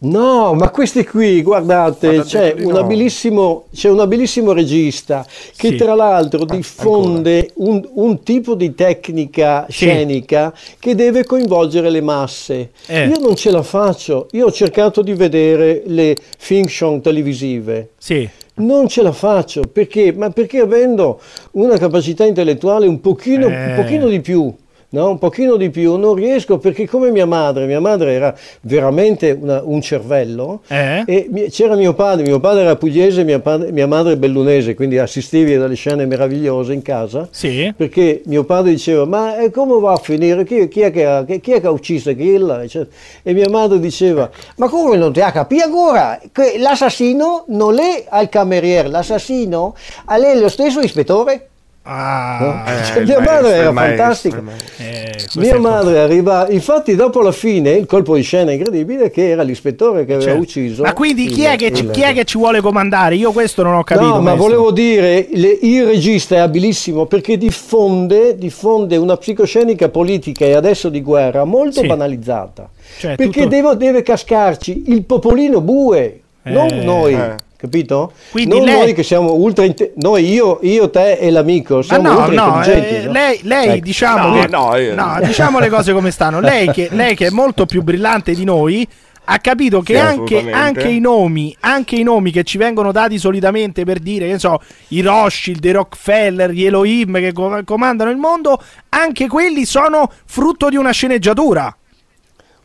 No, 0.00 0.52
ma 0.54 0.68
questi 0.70 1.02
qui, 1.06 1.40
guardate, 1.40 2.08
Guarda, 2.08 2.24
c'è 2.24 2.54
un, 2.58 2.72
no. 2.72 2.78
abilissimo, 2.78 3.64
c'è 3.72 3.88
un 3.88 4.00
abilissimo 4.00 4.52
regista 4.52 5.24
che 5.56 5.68
Sì. 5.68 5.76
tra 5.76 5.94
l'altro 5.94 6.44
diffonde 6.44 7.52
un, 7.54 7.80
un 7.94 8.22
tipo 8.22 8.54
di 8.54 8.74
tecnica 8.74 9.64
Sì. 9.68 9.86
scenica 9.86 10.52
che 10.78 10.94
deve 10.94 11.24
coinvolgere 11.24 11.88
le 11.88 12.02
masse. 12.02 12.72
Eh. 12.86 13.06
Io 13.06 13.18
non 13.20 13.34
ce 13.34 13.50
la 13.50 13.62
faccio, 13.62 14.28
io 14.32 14.46
ho 14.46 14.52
cercato 14.52 15.00
di 15.00 15.14
vedere 15.14 15.82
le 15.86 16.16
fiction 16.36 17.00
televisive. 17.00 17.90
Sì. 17.96 18.28
Non 18.56 18.88
ce 18.88 19.00
la 19.00 19.12
faccio 19.12 19.62
perché, 19.72 20.12
ma 20.12 20.28
perché 20.30 20.58
avendo 20.58 21.18
una 21.52 21.78
capacità 21.78 22.24
intellettuale 22.26 22.86
un 22.86 23.00
pochino, 23.00 23.48
Eh. 23.48 23.70
un 23.70 23.74
pochino 23.76 24.08
di 24.08 24.20
più, 24.20 24.52
no? 24.94 25.10
un 25.10 25.18
pochino 25.18 25.56
di 25.56 25.70
più, 25.70 25.96
non 25.96 26.14
riesco 26.14 26.58
perché 26.58 26.86
come 26.88 27.10
mia 27.10 27.26
madre, 27.26 27.66
mia 27.66 27.80
madre 27.80 28.12
era 28.12 28.34
veramente 28.62 29.36
una- 29.38 29.60
un 29.64 29.80
cervello 29.82 30.60
Eh? 30.68 31.02
e 31.06 31.48
c'era 31.50 31.74
mio 31.74 31.94
padre, 31.94 32.22
mio 32.24 32.38
padre 32.40 32.62
era 32.62 32.76
pugliese, 32.76 33.24
mia, 33.24 33.40
padre- 33.40 33.72
mia 33.72 33.86
madre 33.86 34.16
bellunese, 34.16 34.74
quindi 34.74 34.98
assistivi 34.98 35.54
a 35.54 35.60
delle 35.60 35.74
scene 35.74 36.06
meravigliose 36.06 36.72
in 36.72 36.82
casa. 36.82 37.26
Sì. 37.30 37.72
Perché 37.76 38.22
mio 38.26 38.44
padre 38.44 38.70
diceva, 38.70 39.04
ma 39.04 39.36
eh, 39.38 39.50
come 39.50 39.78
va 39.80 39.92
a 39.92 39.96
finire? 39.96 40.44
Chi, 40.44 40.68
chi 40.68 40.80
è, 40.80 40.90
che 40.90 41.04
ha, 41.04 41.24
chi 41.24 41.34
è 41.52 41.60
che 41.60 41.66
ha 41.66 41.70
ucciso? 41.70 42.10
Eccetera. 42.10 42.86
E 43.22 43.32
mia 43.32 43.48
madre 43.48 43.80
diceva, 43.80 44.30
ma 44.56 44.68
come 44.68 44.96
non 44.96 45.12
ti 45.12 45.20
ha 45.20 45.30
capito 45.32 45.64
ancora? 45.64 46.20
Che 46.32 46.54
l'assassino 46.58 47.44
non 47.48 47.78
è 47.78 48.04
al 48.08 48.28
cameriere, 48.28 48.88
l'assassino 48.88 49.74
è 50.06 50.34
lo 50.38 50.48
stesso 50.48 50.80
ispettore. 50.80 51.48
Ah, 51.86 52.64
Eh, 52.66 52.84
Cioè, 52.84 53.04
mia 53.04 53.18
maestro, 53.18 53.20
madre 53.34 53.52
era 53.56 53.70
maestro, 53.72 53.96
fantastica. 53.96 54.40
maestro. 54.40 54.74
eh, 54.82 55.12
Mia 55.36 55.54
è 55.54 55.58
madre 55.58 55.98
arriva, 56.00 56.46
infatti 56.48 56.94
dopo 56.94 57.20
la 57.20 57.30
fine 57.32 57.72
il 57.72 57.84
colpo 57.84 58.14
di 58.16 58.22
scena 58.22 58.52
incredibile 58.52 59.10
che 59.10 59.28
era 59.28 59.42
l'ispettore 59.42 60.06
che 60.06 60.14
aveva 60.14 60.28
Certo. 60.30 60.40
ucciso. 60.40 60.82
Ma 60.82 60.94
quindi 60.94 61.26
chi 61.26 61.42
è, 61.44 61.52
il- 61.52 61.58
che 61.58 61.72
ci, 61.74 61.84
il- 61.84 61.90
chi 61.90 62.00
è 62.00 62.14
che 62.14 62.24
ci 62.24 62.38
vuole 62.38 62.62
comandare? 62.62 63.16
Io 63.16 63.32
questo 63.32 63.62
non 63.62 63.74
ho 63.74 63.84
capito. 63.84 64.08
No, 64.14 64.20
ma 64.22 64.34
volevo 64.34 64.70
dire, 64.70 65.28
le- 65.30 65.58
il 65.60 65.84
regista 65.84 66.36
è 66.36 66.38
abilissimo 66.38 67.04
perché 67.04 67.36
diffonde, 67.36 68.38
diffonde 68.38 68.96
una 68.96 69.18
psicoscenica 69.18 69.90
politica 69.90 70.46
e 70.46 70.54
adesso 70.54 70.88
di 70.88 71.02
guerra 71.02 71.44
molto 71.44 71.80
Sì. 71.80 71.86
banalizzata. 71.86 72.70
Cioè, 72.98 73.14
perché 73.16 73.42
tutto- 73.42 73.48
devo- 73.54 73.74
deve 73.74 74.02
cascarci 74.02 74.84
il 74.86 75.04
popolino 75.04 75.60
bue, 75.60 76.20
non 76.44 76.68
Eh. 76.68 76.82
noi. 76.82 77.12
Eh. 77.14 77.43
Capito? 77.68 78.12
Quindi 78.30 78.56
non 78.58 78.64
lei- 78.66 78.78
noi 78.78 78.92
che 78.92 79.02
siamo 79.02 79.32
ultra 79.32 79.64
inte- 79.64 79.94
noi 79.96 80.30
io, 80.30 80.58
io, 80.60 80.90
te 80.90 81.12
e 81.12 81.30
l'amico 81.30 81.76
Ma 81.76 81.82
siamo 81.82 82.12
no, 82.12 82.18
ultra 82.26 82.44
no, 82.44 82.56
intelligenti. 82.58 82.94
eh, 82.94 83.02
no? 83.06 83.12
lei, 83.12 83.40
lei 83.42 83.68
Ecco. 83.70 83.84
diciamo, 83.84 84.28
No, 84.28 84.40
che, 84.42 84.48
no, 84.48 84.76
io- 84.76 84.94
no, 84.94 85.18
diciamo 85.22 85.58
le 85.60 85.68
cose 85.70 85.94
come 85.94 86.10
stanno. 86.10 86.40
Lei 86.40 86.70
che, 86.70 86.88
lei 86.92 87.14
che 87.16 87.28
è 87.28 87.30
molto 87.32 87.64
più 87.64 87.82
brillante 87.82 88.34
di 88.34 88.44
noi 88.44 88.86
ha 89.26 89.38
capito 89.38 89.80
che 89.80 89.94
Sì, 89.94 89.98
anche, 90.00 90.50
anche 90.50 90.88
i 90.88 91.00
nomi, 91.00 91.56
anche 91.60 91.96
i 91.96 92.02
nomi 92.02 92.30
che 92.30 92.42
ci 92.44 92.58
vengono 92.58 92.92
dati 92.92 93.16
solitamente 93.18 93.82
per 93.84 93.98
dire, 93.98 94.26
che 94.26 94.32
ne 94.32 94.38
so, 94.38 94.60
i 94.88 95.00
Rothschild, 95.00 95.64
i 95.64 95.70
Rockefeller, 95.70 96.50
gli 96.50 96.66
Elohim 96.66 97.14
che 97.14 97.32
co- 97.32 97.62
comandano 97.64 98.10
il 98.10 98.18
mondo, 98.18 98.60
anche 98.90 99.26
quelli 99.26 99.64
sono 99.64 100.10
frutto 100.26 100.68
di 100.68 100.76
una 100.76 100.90
sceneggiatura. 100.90 101.74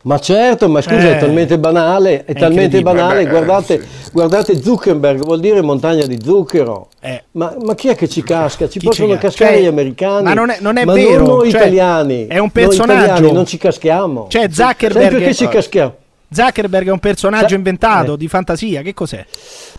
Ma 0.03 0.17
certo, 0.17 0.69
ma 0.69 0.81
scusa, 0.81 1.09
Eh. 1.09 1.17
è 1.17 1.19
talmente 1.19 1.59
banale, 1.59 2.23
è, 2.23 2.31
È 2.31 2.33
talmente 2.33 2.81
banale, 2.81 3.21
Eh 3.21 3.23
beh, 3.25 3.29
guardate, 3.29 3.81
sì. 3.81 4.09
guardate 4.13 4.61
Zuckerberg, 4.61 5.23
vuol 5.23 5.41
dire 5.41 5.61
montagna 5.61 6.05
di 6.05 6.17
zucchero. 6.23 6.87
Eh. 7.01 7.23
Ma, 7.31 7.53
ma 7.61 7.75
chi 7.75 7.89
è 7.89 7.95
che 7.95 8.07
ci 8.07 8.23
casca? 8.23 8.69
Ci 8.69 8.79
Chi 8.79 8.85
possono 8.85 9.17
cascare 9.17 9.55
Cioè, 9.55 9.61
gli 9.63 9.65
americani. 9.67 10.23
ma 10.23 10.33
non 10.33 10.49
è- 10.51 10.57
non 10.61 10.77
è 10.77 10.85
ma 10.85 10.93
vero, 10.93 11.25
Non 11.25 11.37
noi 11.39 11.51
cioè, 11.51 11.59
italiani. 11.61 12.27
è 12.27 12.35
un 12.35 12.39
Noi 12.39 12.49
personaggio. 12.51 13.03
italiani 13.03 13.31
non 13.33 13.45
ci 13.45 13.57
caschiamo. 13.57 14.27
Cioè, 14.29 14.47
Zuckerberg- 14.49 15.09
perché 15.17 15.33
ci 15.33 15.47
caschiamo? 15.49 15.95
Zuckerberg 16.31 16.87
è 16.87 16.91
un 16.91 16.99
personaggio 16.99 17.47
Sa- 17.49 17.55
inventato 17.55 18.13
eh. 18.13 18.17
di 18.17 18.27
fantasia, 18.27 18.81
che 18.81 18.93
cos'è? 18.93 19.25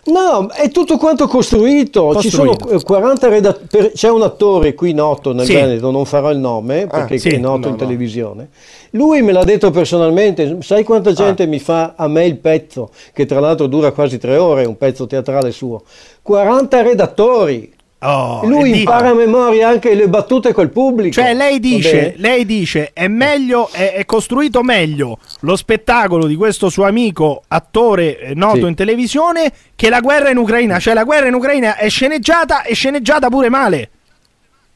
No, 0.06 0.48
è 0.50 0.70
tutto 0.70 0.96
quanto 0.96 1.26
costruito. 1.26 2.18
Ci 2.20 2.30
sono 2.30 2.50
Costruito. 2.56 2.80
eh, 2.80 2.84
40 2.84 3.28
redattori. 3.28 3.90
C'è 3.92 4.08
un 4.08 4.22
attore 4.22 4.74
qui 4.74 4.92
noto 4.94 5.32
nel 5.32 5.44
Sì. 5.44 5.54
Veneto, 5.54 5.90
non 5.90 6.06
farò 6.06 6.30
il 6.30 6.38
nome 6.38 6.86
perché 6.86 7.18
sì. 7.18 7.28
è 7.28 7.36
noto 7.36 7.58
No, 7.58 7.66
in 7.66 7.72
no. 7.72 7.76
televisione. 7.76 8.48
Lui 8.92 9.20
me 9.22 9.32
l'ha 9.32 9.44
detto 9.44 9.70
personalmente. 9.70 10.58
Sai 10.62 10.84
quanta 10.84 11.12
gente 11.12 11.46
mi 11.46 11.58
fa 11.58 11.92
a 11.96 12.08
me 12.08 12.24
il 12.24 12.36
pezzo, 12.38 12.90
che 13.12 13.26
tra 13.26 13.40
l'altro 13.40 13.66
dura 13.66 13.92
quasi 13.92 14.18
tre 14.18 14.36
ore, 14.36 14.64
un 14.64 14.76
pezzo 14.78 15.06
teatrale 15.06 15.52
suo. 15.52 15.82
40 16.22 16.82
redattori. 16.82 17.72
Oh, 18.02 18.46
Lui 18.46 18.78
impara 18.78 19.10
a 19.10 19.14
memoria 19.14 19.68
anche 19.68 19.94
le 19.94 20.08
battute 20.08 20.54
col 20.54 20.70
pubblico. 20.70 21.12
Cioè, 21.20 21.34
lei 21.34 21.60
dice, 21.60 22.14
lei 22.16 22.46
dice 22.46 22.90
è 22.94 23.08
meglio, 23.08 23.68
è, 23.70 23.92
è 23.92 24.06
costruito 24.06 24.62
meglio 24.62 25.18
lo 25.40 25.54
spettacolo 25.54 26.26
di 26.26 26.34
questo 26.34 26.70
suo 26.70 26.84
amico 26.86 27.42
attore 27.48 28.18
eh, 28.18 28.34
noto 28.34 28.60
Sì. 28.60 28.66
in 28.68 28.74
televisione 28.74 29.52
che 29.76 29.90
la 29.90 30.00
guerra 30.00 30.30
in 30.30 30.38
Ucraina. 30.38 30.78
Cioè, 30.78 30.94
la 30.94 31.04
guerra 31.04 31.26
in 31.28 31.34
Ucraina 31.34 31.76
è 31.76 31.90
sceneggiata 31.90 32.62
e 32.62 32.74
sceneggiata 32.74 33.28
pure 33.28 33.50
male. 33.50 33.90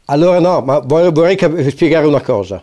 Allora 0.07 0.39
no, 0.39 0.61
ma 0.61 0.81
vorrei, 0.81 1.11
vorrei 1.11 1.37
cap- 1.37 1.67
spiegare 1.69 2.07
una 2.07 2.21
cosa. 2.21 2.63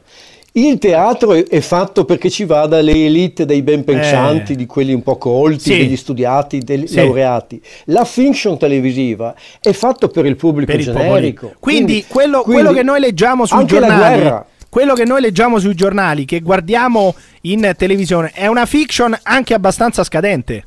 Il 0.53 0.79
teatro 0.79 1.31
è, 1.33 1.45
è 1.47 1.61
fatto 1.61 2.03
perché 2.03 2.29
ci 2.29 2.43
vada 2.43 2.81
le 2.81 2.91
elite 2.91 3.45
dei 3.45 3.61
ben 3.61 3.85
pensanti, 3.85 4.51
Eh. 4.51 4.55
di 4.57 4.65
quelli 4.65 4.93
un 4.93 5.01
po' 5.01 5.17
colti, 5.17 5.71
Sì. 5.71 5.77
degli 5.77 5.95
studiati, 5.95 6.59
degli 6.59 6.87
Sì. 6.87 6.95
laureati. 6.95 7.61
La 7.85 8.03
fiction 8.03 8.57
televisiva 8.57 9.33
è 9.61 9.71
fatto 9.71 10.09
per 10.09 10.25
il 10.25 10.35
pubblico 10.35 10.71
Per 10.71 10.79
il 10.81 10.85
generico. 10.87 11.41
popolo. 11.47 11.59
Quindi, 11.59 12.03
quello, 12.05 12.41
quindi 12.41 12.63
quello 12.63 12.75
che 12.77 12.83
noi 12.83 12.99
leggiamo 12.99 13.45
sui 13.45 13.65
giornali, 13.65 14.29
quello 14.69 14.93
che 14.93 15.05
noi 15.05 15.21
leggiamo 15.21 15.57
sui 15.57 15.73
giornali, 15.73 16.25
che 16.25 16.41
guardiamo 16.41 17.15
in 17.41 17.73
televisione, 17.77 18.31
è 18.33 18.47
una 18.47 18.65
fiction 18.65 19.17
anche 19.23 19.53
abbastanza 19.53 20.03
scadente. 20.03 20.65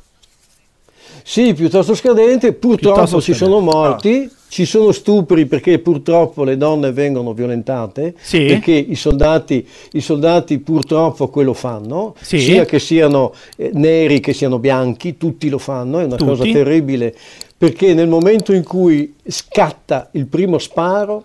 Sì, 1.27 1.55
piuttosto 1.55 1.95
scadente, 1.95 2.53
purtroppo 2.53 2.93
Piuttosto 2.99 3.19
ci 3.19 3.33
scadente. 3.33 3.59
sono 3.59 3.71
morti, 3.71 4.29
ci 4.47 4.63
sono 4.65 4.91
stupri 4.91 5.47
perché 5.47 5.79
purtroppo 5.79 6.43
le 6.43 6.55
donne 6.55 6.91
vengono 6.91 7.33
violentate, 7.33 8.13
Sì. 8.21 8.45
perché 8.45 8.73
i 8.73 8.93
soldati, 8.93 9.67
i 9.93 10.01
soldati 10.01 10.59
purtroppo 10.59 11.27
quello 11.29 11.53
fanno, 11.53 12.13
Sì. 12.21 12.37
sia 12.39 12.65
che 12.65 12.77
siano 12.77 13.33
eh, 13.57 13.71
neri 13.73 14.19
che 14.19 14.33
siano 14.33 14.59
bianchi, 14.59 15.17
tutti 15.17 15.49
lo 15.49 15.57
fanno, 15.57 15.97
è 15.97 16.03
una 16.03 16.15
Tutti. 16.15 16.29
cosa 16.29 16.43
terribile, 16.43 17.15
perché 17.57 17.95
nel 17.95 18.07
momento 18.07 18.53
in 18.53 18.63
cui 18.63 19.15
scatta 19.27 20.09
il 20.11 20.27
primo 20.27 20.59
sparo, 20.59 21.23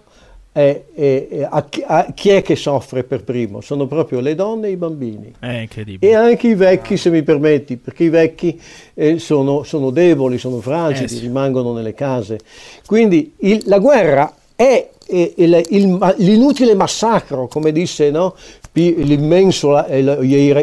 è- 0.53 0.83
è- 0.95 1.29
è- 1.29 1.49
a 1.49 1.65
chi- 1.69 1.85
a 1.87 2.13
chi 2.13 2.31
è 2.31 2.43
che 2.43 2.57
soffre 2.57 3.05
per 3.05 3.23
primo? 3.23 3.61
Sono 3.61 3.87
proprio 3.87 4.21
le 4.21 4.35
donne 4.35 4.67
e 4.69 4.71
i 4.73 4.77
bambini. 4.77 5.33
È 5.39 5.47
incredibile. 5.61 6.11
E 6.11 6.15
anche 6.15 6.49
i 6.49 6.55
vecchi, 6.55 6.97
se 6.97 7.11
mi 7.11 7.23
permetti, 7.23 7.77
perché 7.77 8.05
i 8.05 8.09
vecchi 8.09 8.61
eh, 8.95 9.19
sono, 9.19 9.63
sono 9.63 9.91
deboli, 9.91 10.39
sono 10.39 10.61
fragili, 10.61 11.05
Eh 11.05 11.09
sì. 11.09 11.19
rimangono 11.21 11.73
nelle 11.73 11.95
case. 11.95 12.41
Quindi 12.85 13.35
il- 13.39 13.63
la 13.67 13.79
guerra 13.79 14.35
è 14.57 14.89
il- 15.13 15.67
il 15.71 16.15
l'inutile 16.19 16.75
massacro, 16.75 17.49
come 17.49 17.73
disse 17.73 18.11
no? 18.11 18.37
L'immenso 18.73 19.85
eh, 19.85 20.01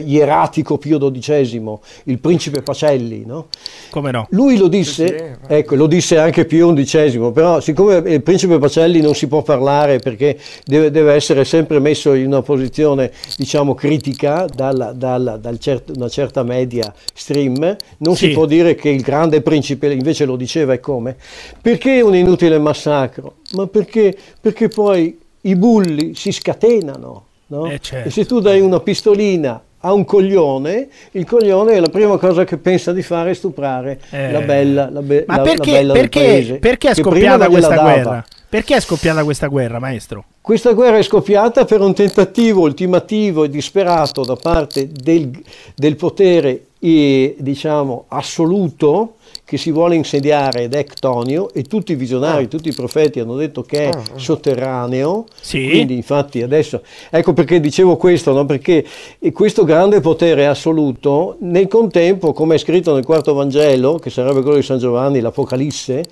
ieratico 0.06 0.78
Pio 0.78 0.98
XII, 1.12 1.62
il 2.06 2.20
principe 2.20 2.62
Pacelli. 2.62 3.24
no? 3.26 3.48
Come 3.90 4.12
no? 4.12 4.28
Lui 4.30 4.58
lo 4.58 4.70
disse, 4.70 5.38
ecco, 5.46 5.76
lo 5.76 5.88
disse 5.88 6.18
anche 6.18 6.46
Pio 6.46 6.74
XI, 6.74 7.32
però 7.34 7.60
siccome 7.60 7.98
il 7.98 8.22
principe 8.24 8.60
Pacelli 8.60 9.02
non 9.02 9.14
si 9.14 9.28
può 9.28 9.42
parlare 9.42 10.00
perché 10.00 10.40
deve, 10.66 10.90
deve 10.90 11.14
essere 11.14 11.44
sempre 11.44 11.80
messo 11.80 12.14
in 12.14 12.28
una 12.28 12.42
posizione, 12.42 13.12
diciamo, 13.36 13.74
critica 13.76 14.46
dalla, 14.54 14.94
dalla- 14.94 15.36
dal 15.36 15.60
cer- 15.60 15.92
una 15.96 16.08
certa 16.10 16.44
media 16.44 16.94
stream, 17.14 17.76
non 17.98 18.16
Sì. 18.16 18.28
si 18.28 18.34
può 18.34 18.46
dire 18.46 18.76
che 18.76 18.88
il 18.90 19.02
grande 19.02 19.42
principe 19.42 19.92
invece 19.92 20.24
lo 20.24 20.38
diceva 20.38 20.72
e 20.72 20.80
come? 20.80 21.18
Perché 21.62 22.00
un 22.02 22.16
inutile 22.16 22.58
massacro? 22.58 23.36
Ma 23.54 23.68
perché, 23.68 24.16
perché 24.40 24.70
poi 24.70 25.20
i 25.42 25.56
bulli 25.56 26.16
si 26.16 26.32
scatenano, 26.32 27.26
no? 27.48 27.66
Eh, 27.70 27.80
certo. 27.80 28.08
E 28.08 28.12
se 28.12 28.26
tu 28.26 28.40
dai 28.40 28.60
una 28.62 28.80
pistolina 28.80 29.62
a 29.82 29.94
un 29.94 30.06
coglione, 30.06 30.88
il 31.12 31.26
coglione 31.26 31.80
la 31.80 31.90
prima 31.90 32.18
cosa 32.18 32.44
che 32.44 32.58
pensa 32.58 32.92
di 32.94 33.04
fare 33.04 33.32
è 33.32 33.34
stuprare 33.34 34.00
Eh. 34.10 34.32
la 34.32 34.42
bella, 34.42 34.90
la 34.90 35.02
be- 35.02 35.24
Ma 35.28 35.38
la- 35.38 35.44
la 35.44 35.50
perché, 35.50 35.72
bella 35.72 35.94
del 35.94 36.02
perché, 36.02 36.20
paese, 36.20 36.56
perché 36.58 36.90
è 36.90 36.96
scoppiata 36.96 37.48
questa 37.48 37.76
dava. 37.76 37.82
guerra? 37.92 38.26
Perché 38.50 38.76
è 38.78 38.80
scoppiata 38.80 39.24
questa 39.24 39.48
guerra, 39.48 39.78
maestro? 39.80 40.24
Questa 40.42 40.72
guerra 40.72 40.98
è 40.98 41.04
scoppiata 41.04 41.66
per 41.66 41.82
un 41.82 41.94
tentativo 41.94 42.62
ultimativo 42.62 43.44
e 43.44 43.50
disperato 43.50 44.24
da 44.24 44.36
parte 44.38 44.88
del, 44.90 45.30
del 45.76 45.96
potere, 45.98 46.68
eh, 46.80 47.36
diciamo, 47.38 48.06
assoluto 48.08 49.16
che 49.48 49.56
si 49.56 49.72
vuole 49.72 49.96
insediare 49.96 50.64
ed 50.64 50.74
è 50.74 50.84
Ctonio 50.84 51.54
e 51.54 51.64
tutti 51.64 51.94
i 51.94 51.96
visionari, 51.96 52.50
tutti 52.50 52.68
i 52.68 52.74
profeti 52.74 53.22
hanno 53.22 53.38
detto 53.38 53.62
che 53.62 53.88
è 53.88 54.02
sotterraneo. 54.16 55.24
Sì. 55.40 55.70
Quindi 55.70 55.96
infatti 55.96 56.42
adesso, 56.42 56.82
ecco 57.10 57.32
perché 57.32 57.62
dicevo 57.62 57.96
questo, 57.96 58.34
no? 58.34 58.46
perché 58.46 58.86
questo 59.32 59.64
grande 59.64 60.02
potere 60.02 60.48
assoluto 60.48 61.38
nel 61.40 61.70
contempo, 61.70 62.34
come 62.34 62.56
è 62.56 62.58
scritto 62.58 62.94
nel 62.94 63.06
quarto 63.06 63.34
Vangelo, 63.34 63.96
che 64.00 64.10
sarebbe 64.10 64.42
quello 64.42 64.58
di 64.58 64.64
San 64.64 64.80
Giovanni, 64.80 65.22
l'Apocalisse, 65.22 66.04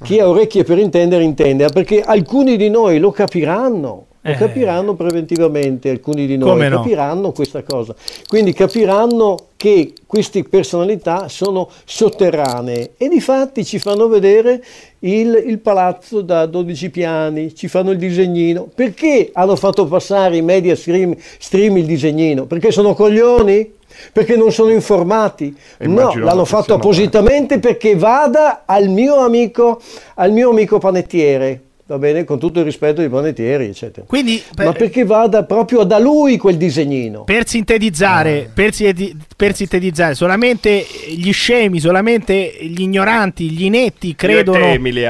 chi 0.00 0.20
ha 0.20 0.28
orecchie 0.28 0.62
per 0.62 0.78
intendere 0.78 1.24
intenda, 1.24 1.70
perché 1.70 2.00
alcuni 2.00 2.56
di 2.56 2.70
noi 2.70 3.00
lo 3.00 3.10
capiranno, 3.10 4.06
lo 4.28 4.34
Eh. 4.34 4.36
capiranno 4.36 4.94
preventivamente, 4.94 5.90
alcuni 5.90 6.26
di 6.26 6.36
noi 6.36 6.50
Come 6.50 6.68
no? 6.68 6.76
capiranno 6.78 7.32
questa 7.32 7.62
cosa. 7.62 7.94
Quindi 8.26 8.52
capiranno 8.52 9.36
che 9.56 9.92
queste 10.06 10.44
personalità 10.44 11.28
sono 11.28 11.68
sotterranee 11.84 12.92
e 12.96 13.08
di 13.08 13.20
fatti 13.20 13.64
ci 13.64 13.78
fanno 13.78 14.06
vedere 14.08 14.62
il, 15.00 15.42
il 15.46 15.58
palazzo 15.58 16.20
da 16.20 16.46
12 16.46 16.90
piani, 16.90 17.54
ci 17.54 17.68
fanno 17.68 17.90
il 17.90 17.98
disegnino. 17.98 18.68
Perché 18.72 19.30
hanno 19.32 19.56
fatto 19.56 19.86
passare 19.86 20.36
i 20.36 20.42
media 20.42 20.76
stream, 20.76 21.14
stream 21.38 21.76
il 21.78 21.86
disegnino? 21.86 22.44
Perché 22.46 22.70
sono 22.70 22.94
coglioni? 22.94 23.74
Perché 24.12 24.36
non 24.36 24.52
sono 24.52 24.70
informati? 24.70 25.56
No, 25.80 26.14
l'hanno 26.14 26.44
fatto 26.44 26.74
appositamente 26.74 27.58
perché 27.58 27.96
vada 27.96 28.62
al 28.64 28.88
mio 28.88 29.16
amico, 29.16 29.80
al 30.16 30.30
mio 30.30 30.50
amico 30.50 30.78
panettiere. 30.78 31.62
Va 31.88 31.96
bene, 31.96 32.24
con 32.24 32.38
tutto 32.38 32.58
il 32.58 32.66
rispetto 32.66 33.00
dei 33.00 33.08
panettieri, 33.08 33.64
eccetera. 33.64 34.04
Quindi, 34.06 34.42
per, 34.54 34.66
Ma 34.66 34.72
perché 34.72 35.06
vada 35.06 35.44
proprio 35.44 35.84
da 35.84 35.98
lui 35.98 36.36
quel 36.36 36.58
disegnino? 36.58 37.24
per 37.24 37.48
sintetizzare, 37.48 38.50
per, 38.52 38.74
si- 38.74 39.16
per 39.34 39.54
sintetizzare, 39.54 40.14
solamente 40.14 40.84
gli 41.16 41.32
scemi, 41.32 41.80
solamente 41.80 42.58
gli 42.60 42.82
ignoranti, 42.82 43.48
gli 43.48 43.64
inetti 43.64 44.14
credono, 44.14 44.66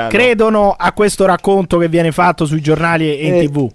credono 0.09 0.77
a 0.79 0.93
questo 0.93 1.27
racconto 1.27 1.79
che 1.79 1.89
viene 1.89 2.13
fatto 2.13 2.47
sui 2.47 2.61
giornali 2.61 3.11
e 3.19 3.27
in 3.27 3.35
Eh, 3.35 3.45
tv. 3.49 3.69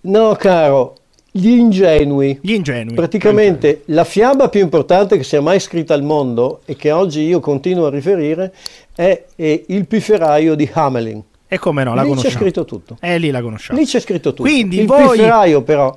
No, 0.00 0.34
caro, 0.36 0.94
gli 1.30 1.50
ingenui. 1.50 2.38
Gli 2.40 2.52
ingenui. 2.54 2.94
Praticamente 2.94 3.82
la 3.88 4.04
fiaba 4.04 4.48
più 4.48 4.60
importante 4.62 5.18
che 5.18 5.22
sia 5.22 5.42
mai 5.42 5.60
scritta 5.60 5.92
al 5.92 6.02
mondo 6.02 6.62
e 6.64 6.76
che 6.76 6.92
oggi 6.92 7.20
io 7.20 7.40
continuo 7.40 7.84
a 7.84 7.90
riferire 7.90 8.54
è, 8.94 9.22
è 9.36 9.62
Il 9.66 9.86
pifferaio 9.86 10.54
di 10.54 10.66
Hamelin. 10.72 11.22
E 11.48 11.58
come 11.58 11.84
no, 11.84 11.94
la 11.94 12.02
lì 12.02 12.08
c'è 12.08 12.14
conosciamo. 12.16 12.42
scritto 12.44 12.64
tutto. 12.64 12.96
Eh, 13.00 13.18
lì 13.18 13.30
la 13.30 13.40
conosciamo. 13.40 13.78
Lì 13.78 13.84
c'è 13.86 14.00
scritto 14.00 14.30
tutto. 14.30 14.42
Quindi 14.42 14.80
il 14.80 14.86
voi- 14.86 15.10
pifferaio 15.16 15.62
però 15.62 15.96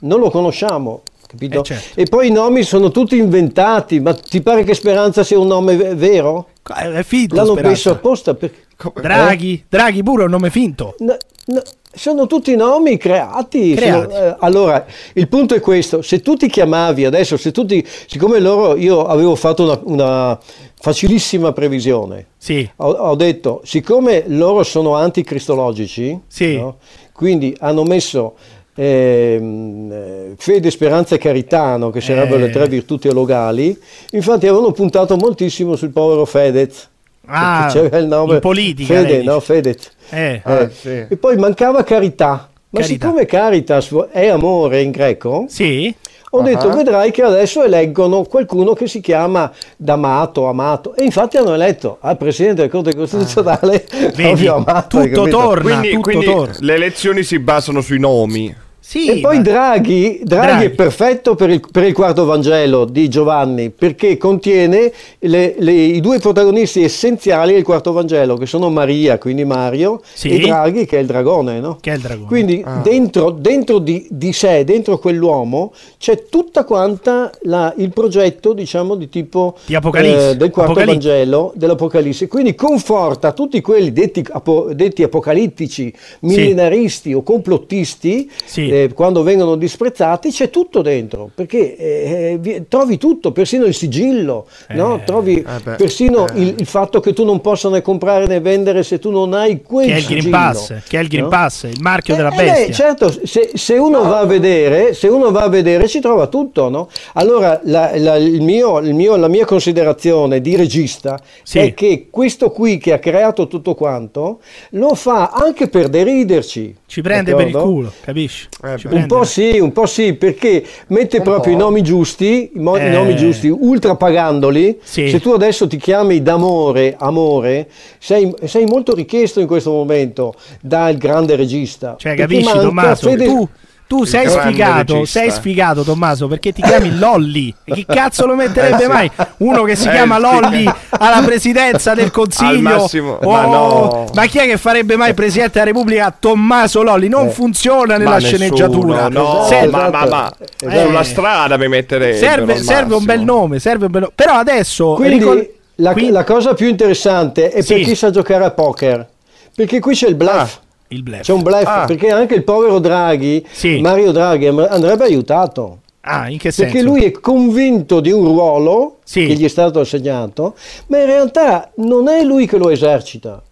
non 0.00 0.20
lo 0.20 0.30
conosciamo. 0.30 1.02
Capito? 1.26 1.60
Eh, 1.60 1.64
certo. 1.64 2.00
E 2.00 2.04
poi 2.04 2.28
i 2.28 2.30
nomi 2.30 2.62
sono 2.62 2.90
tutti 2.90 3.16
inventati, 3.16 3.98
ma 4.00 4.14
ti 4.14 4.40
pare 4.42 4.62
che 4.64 4.74
Speranza 4.74 5.24
sia 5.24 5.38
un 5.38 5.48
nome 5.48 5.76
ve- 5.76 5.94
vero? 5.94 6.48
Eh, 6.80 6.98
È 6.98 7.02
finto, 7.02 7.34
L'hanno 7.34 7.52
Speranza. 7.52 7.70
messo 7.70 7.90
apposta 7.90 8.34
perché... 8.34 8.64
Draghi, 9.00 9.64
Draghi 9.68 10.02
pure 10.02 10.22
è 10.22 10.24
un 10.26 10.30
nome 10.30 10.50
finto. 10.50 10.94
No, 10.98 11.16
no, 11.46 11.62
sono 11.96 12.26
tutti 12.26 12.54
nomi 12.54 12.96
creati. 12.98 13.74
Creati. 13.74 14.12
sono- 14.12 14.26
eh, 14.26 14.36
allora, 14.40 14.84
il 15.14 15.26
punto 15.28 15.54
è 15.54 15.60
questo: 15.60 16.02
se 16.02 16.20
tu 16.20 16.34
ti 16.36 16.48
chiamavi 16.48 17.04
adesso, 17.04 17.36
se 17.36 17.50
tu 17.50 17.64
ti, 17.64 17.84
siccome 18.06 18.38
loro, 18.38 18.76
io 18.76 19.04
avevo 19.04 19.34
fatto 19.34 19.64
una, 19.64 19.80
una 19.84 20.38
facilissima 20.78 21.52
previsione. 21.52 22.26
Sì, 22.36 22.68
Ho, 22.76 22.90
ho 22.90 23.14
detto, 23.16 23.60
siccome 23.64 24.24
loro 24.28 24.62
sono 24.62 24.94
anticristologici, 24.94 26.20
Sì. 26.28 26.56
no? 26.56 26.76
quindi 27.12 27.56
hanno 27.60 27.82
messo 27.82 28.34
ehm, 28.74 29.90
eh, 29.92 30.34
fede, 30.36 30.70
speranza 30.70 31.14
e 31.14 31.18
carità, 31.18 31.76
no? 31.76 31.90
che 31.90 32.00
sarebbero 32.00 32.36
Eh. 32.36 32.46
le 32.46 32.50
tre 32.50 32.68
virtù 32.68 32.98
teologali, 32.98 33.76
infatti 34.12 34.46
avevano 34.46 34.70
puntato 34.72 35.16
moltissimo 35.16 35.76
sul 35.76 35.90
povero 35.90 36.24
Fedez. 36.24 36.88
Ah, 37.26 37.68
c'era 37.72 37.98
il 37.98 38.06
nome 38.06 38.34
in 38.34 38.40
politica, 38.40 38.94
Fede, 38.94 39.22
no. 39.22 39.40
Fedez. 39.40 39.90
eh, 40.10 40.40
Ah, 40.44 40.60
Eh, 40.60 40.70
sì. 40.70 40.88
E 41.08 41.16
poi 41.18 41.36
mancava 41.36 41.82
carità. 41.84 42.48
Ma 42.68 42.80
Carità. 42.80 43.06
siccome 43.06 43.26
caritas 43.26 43.94
è 44.10 44.26
amore 44.26 44.82
in 44.82 44.90
greco, 44.90 45.46
sì, 45.48 45.94
ho 46.30 46.40
Ah. 46.40 46.42
detto 46.42 46.68
vedrai 46.70 47.10
che 47.10 47.22
adesso 47.22 47.62
eleggono 47.62 48.24
qualcuno 48.24 48.74
che 48.74 48.86
si 48.88 49.00
chiama 49.00 49.50
D'Amato, 49.76 50.46
Amato. 50.46 50.94
E 50.94 51.04
infatti 51.04 51.36
hanno 51.38 51.54
eletto 51.54 51.98
al 52.00 52.16
Presidente 52.18 52.56
della 52.62 52.68
Corte 52.72 52.94
Costituzionale 52.94 53.86
Vedi, 53.90 54.22
proprio 54.22 54.54
Amato. 54.56 54.98
tutto 55.00 55.28
torna, 55.28 55.62
Quindi, 55.62 55.88
tutto 55.90 56.00
quindi 56.02 56.24
torna. 56.26 56.54
le 56.58 56.74
elezioni 56.74 57.22
si 57.22 57.38
basano 57.38 57.80
sui 57.80 57.98
nomi. 58.00 58.54
Sì, 58.88 59.08
e 59.08 59.18
poi 59.18 59.38
ma- 59.38 59.42
Draghi, 59.42 60.20
Draghi, 60.22 60.46
Draghi. 60.46 60.64
è 60.66 60.70
perfetto 60.70 61.34
per 61.34 61.50
il, 61.50 61.60
per 61.72 61.82
il 61.82 61.92
quarto 61.92 62.24
Vangelo 62.24 62.84
di 62.84 63.08
Giovanni 63.08 63.70
perché 63.70 64.16
contiene 64.16 64.92
le- 65.18 65.56
le- 65.58 65.72
i 65.72 65.98
due 66.00 66.20
protagonisti 66.20 66.84
essenziali 66.84 67.54
del 67.54 67.64
quarto 67.64 67.90
Vangelo 67.92 68.36
che 68.36 68.46
sono 68.46 68.70
Maria, 68.70 69.18
quindi 69.18 69.44
Mario, 69.44 70.00
Sì. 70.14 70.28
e 70.28 70.38
Draghi 70.38 70.86
che 70.86 70.98
è 70.98 71.00
il 71.00 71.06
dragone. 71.06 71.58
No? 71.58 71.78
Che 71.80 71.90
è 71.90 71.94
il 71.96 72.00
dragone. 72.00 72.28
Quindi 72.28 72.62
Ah. 72.64 72.80
dentro, 72.84 73.30
dentro 73.32 73.78
di, 73.80 74.06
di 74.08 74.32
sé, 74.32 74.62
dentro 74.62 74.98
quell'uomo, 74.98 75.72
c'è 75.98 76.26
tutta 76.28 76.64
quanta 76.64 77.32
la- 77.42 77.74
il 77.78 77.90
progetto, 77.90 78.52
diciamo, 78.52 78.94
di 78.94 79.08
tipo 79.08 79.56
Di 79.66 79.74
Apocalisse. 79.74 80.30
eh, 80.30 80.36
del 80.36 80.50
quarto 80.50 80.70
Apocalisse. 80.72 81.08
Vangelo 81.08 81.52
dell'Apocalisse. 81.56 82.28
Quindi 82.28 82.54
conforta 82.54 83.32
tutti 83.32 83.60
quelli 83.60 83.92
detti, 83.92 84.24
apo- 84.30 84.68
detti 84.72 85.02
apocalittici, 85.02 85.92
millenaristi 86.20 87.12
o 87.14 87.24
complottisti, 87.24 88.30
Sì. 88.44 88.74
Eh, 88.84 88.92
quando 88.92 89.22
vengono 89.22 89.56
disprezzati, 89.56 90.30
c'è 90.30 90.50
tutto 90.50 90.82
dentro, 90.82 91.30
perché 91.34 91.76
eh, 91.76 92.36
vi- 92.40 92.64
trovi 92.68 92.98
tutto, 92.98 93.32
persino 93.32 93.64
il 93.64 93.74
sigillo, 93.74 94.46
no? 94.70 94.96
Eh, 94.96 95.04
trovi 95.04 95.36
eh 95.38 95.60
beh, 95.62 95.74
persino 95.76 96.26
eh. 96.28 96.40
il, 96.40 96.54
il 96.58 96.66
fatto 96.66 97.00
che 97.00 97.12
tu 97.12 97.24
non 97.24 97.40
possa 97.40 97.68
né 97.68 97.82
comprare 97.82 98.26
né 98.26 98.40
vendere 98.40 98.82
se 98.82 98.98
tu 98.98 99.10
non 99.10 99.32
hai 99.34 99.62
quel 99.62 99.86
che 99.86 99.92
è 99.94 99.96
il 99.98 100.04
Green 100.04 100.16
sigillo, 100.22 100.36
Pass, 100.36 100.74
che 100.88 100.98
è 100.98 101.02
il 101.02 101.08
Green 101.08 101.24
no? 101.24 101.28
Pass, 101.30 101.62
il 101.64 101.80
marchio 101.80 102.14
Eh, 102.14 102.16
della 102.16 102.30
eh, 102.32 102.36
bestia. 102.36 102.66
beh, 102.66 102.72
certo, 102.72 103.26
se, 103.26 103.50
se 103.54 103.74
uno 103.74 104.02
va 104.02 104.18
a 104.20 104.26
vedere, 104.26 104.94
se 104.94 105.08
uno 105.08 105.30
va 105.30 105.42
a 105.42 105.48
vedere 105.48 105.88
ci 105.88 106.00
trova 106.00 106.26
tutto, 106.26 106.68
no? 106.68 106.88
Allora 107.14 107.60
la, 107.64 107.92
la- 107.96 108.16
il 108.16 108.42
mio- 108.42 108.78
il 108.80 108.94
mio- 108.94 109.16
la 109.16 109.28
mia 109.28 109.44
considerazione 109.44 110.40
di 110.40 110.56
regista 110.56 111.18
Sì. 111.42 111.58
è 111.58 111.74
che 111.74 112.08
questo 112.10 112.50
qui 112.50 112.78
che 112.78 112.92
ha 112.92 112.98
creato 112.98 113.46
tutto 113.46 113.74
quanto 113.74 114.40
lo 114.70 114.94
fa 114.94 115.30
anche 115.30 115.68
per 115.68 115.88
deriderci. 115.88 116.74
Ci 116.86 117.02
prende 117.02 117.34
per 117.34 117.46
il 117.46 117.52
d'accordo? 117.52 117.72
culo, 117.74 117.92
capisci? 118.00 118.48
Eh. 118.74 118.78
Un 118.90 119.06
po' 119.06 119.24
sì, 119.24 119.58
un 119.60 119.72
po' 119.72 119.86
sì, 119.86 120.14
perché 120.14 120.64
mette 120.88 121.18
Un 121.18 121.22
proprio 121.22 121.52
i 121.52 121.56
po'. 121.56 121.62
nomi 121.62 121.82
giusti, 121.82 122.50
i, 122.54 122.58
mo- 122.58 122.76
i 122.76 122.80
Eh. 122.80 122.88
nomi 122.90 123.14
giusti, 123.16 123.48
ultra 123.48 123.94
pagandoli. 123.94 124.78
Sì. 124.82 125.08
Se 125.08 125.20
tu 125.20 125.30
adesso 125.30 125.66
ti 125.66 125.76
chiami 125.76 126.22
d'amore, 126.22 126.96
amore, 126.98 127.68
sei, 127.98 128.34
sei 128.44 128.64
molto 128.66 128.94
richiesto 128.94 129.40
in 129.40 129.46
questo 129.46 129.70
momento 129.70 130.34
dal 130.60 130.96
grande 130.96 131.36
regista. 131.36 131.94
Cioè, 131.98 132.14
capisci, 132.16 132.50
Tommaso? 132.52 133.08
fede- 133.10 133.24
Tu, 133.26 133.48
tu 133.86 134.04
sei 134.04 134.28
sfigato, 134.28 134.94
regista. 134.94 135.20
sei 135.20 135.30
sfigato, 135.30 135.82
Tommaso, 135.82 136.26
perché 136.26 136.52
ti 136.52 136.60
chiami 136.60 136.98
Lolli. 136.98 137.54
Chi 137.64 137.84
cazzo 137.86 138.26
lo 138.26 138.34
metterebbe 138.34 138.76
Eh, 138.76 138.86
sì. 138.86 138.86
mai? 138.88 139.10
Uno 139.38 139.62
che 139.62 139.76
si 139.76 139.86
Eh, 139.86 139.90
chiama 139.92 140.16
sì. 140.16 140.20
Lolli 140.22 140.72
alla 140.90 141.22
presidenza 141.24 141.94
del 141.94 142.10
Consiglio. 142.12 142.48
Al 142.50 142.78
massimo, 142.80 143.18
Oh, 143.22 143.30
ma 143.30 143.42
no. 143.42 144.04
ma 144.12 144.24
chi 144.26 144.38
è 144.38 144.46
che 144.46 144.56
farebbe 144.56 144.96
mai 144.96 145.14
presidente 145.14 145.52
della 145.54 145.66
Repubblica 145.66 146.14
Tommaso 146.18 146.82
Lolli? 146.82 147.08
Non 147.08 147.26
Eh. 147.26 147.30
funziona 147.30 147.96
nella 147.96 148.10
Ma 148.10 148.16
nessuno, 148.16 148.36
sceneggiatura. 148.36 149.08
No, 149.08 149.44
Se- 149.48 149.66
ma, 149.68 149.88
ma, 149.90 150.06
ma 150.06 150.30
Esatto. 150.60 150.86
sulla 150.86 151.00
Eh. 151.00 151.04
strada 151.04 151.56
mi 151.56 151.68
metterei. 151.68 152.16
serve, 152.16 152.56
serve 152.58 152.94
un 152.96 153.04
bel 153.04 153.20
nome, 153.20 153.58
serve 153.60 153.84
un 153.86 153.90
bel 153.92 154.00
nome. 154.02 154.12
Però 154.16 154.32
adesso 154.34 154.94
Quindi 154.94 155.18
ricol- 155.18 155.50
la, 155.76 155.92
qui- 155.92 156.10
la 156.10 156.24
cosa 156.24 156.54
più 156.54 156.66
interessante 156.66 157.50
è 157.50 157.60
Sì. 157.62 157.74
per 157.74 157.82
chi 157.84 157.94
sa 157.94 158.10
giocare 158.10 158.44
a 158.44 158.50
poker. 158.50 159.06
Perché 159.54 159.78
qui 159.80 159.94
c'è 159.94 160.08
il 160.08 160.16
bluff. 160.16 160.58
Il 160.88 161.02
bluff. 161.02 161.20
C'è 161.22 161.32
un 161.32 161.42
bluff, 161.42 161.64
Ah. 161.66 161.84
perché 161.86 162.10
anche 162.10 162.34
il 162.34 162.44
povero 162.44 162.78
Draghi, 162.78 163.44
Sì. 163.50 163.80
Mario 163.80 164.12
Draghi, 164.12 164.46
andrebbe 164.46 165.04
aiutato. 165.04 165.78
Ah, 166.02 166.28
in 166.30 166.38
che 166.38 166.52
senso? 166.52 166.72
Perché 166.72 166.86
lui 166.86 167.02
è 167.04 167.10
convinto 167.10 167.98
di 168.00 168.12
un 168.12 168.24
ruolo 168.24 168.98
Sì. 169.02 169.26
che 169.26 169.34
gli 169.34 169.44
è 169.44 169.48
stato 169.48 169.80
assegnato, 169.80 170.54
ma 170.86 170.98
in 171.00 171.06
realtà 171.06 171.70
non 171.76 172.06
è 172.08 172.22
lui 172.22 172.46
che 172.46 172.58
lo 172.58 172.70
esercita, 172.70 173.42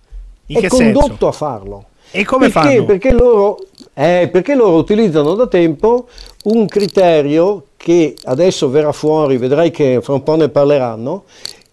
In 0.46 0.62
è 0.62 0.68
condotto 0.68 1.06
senso? 1.08 1.26
a 1.28 1.32
farlo. 1.32 1.84
E 2.12 2.24
come 2.24 2.48
perché? 2.50 2.68
fanno? 2.74 2.84
Perché 2.84 3.10
loro, 3.12 3.58
eh, 3.92 4.28
perché 4.30 4.54
loro 4.54 4.76
utilizzano 4.76 5.34
da 5.34 5.48
tempo 5.48 6.06
un 6.44 6.66
criterio 6.66 7.64
che 7.76 8.14
adesso 8.26 8.68
verrà 8.70 8.92
fuori, 8.92 9.36
vedrai 9.36 9.72
che 9.72 9.98
fra 10.00 10.12
un 10.12 10.22
po' 10.22 10.36
ne 10.36 10.48
parleranno, 10.48 11.24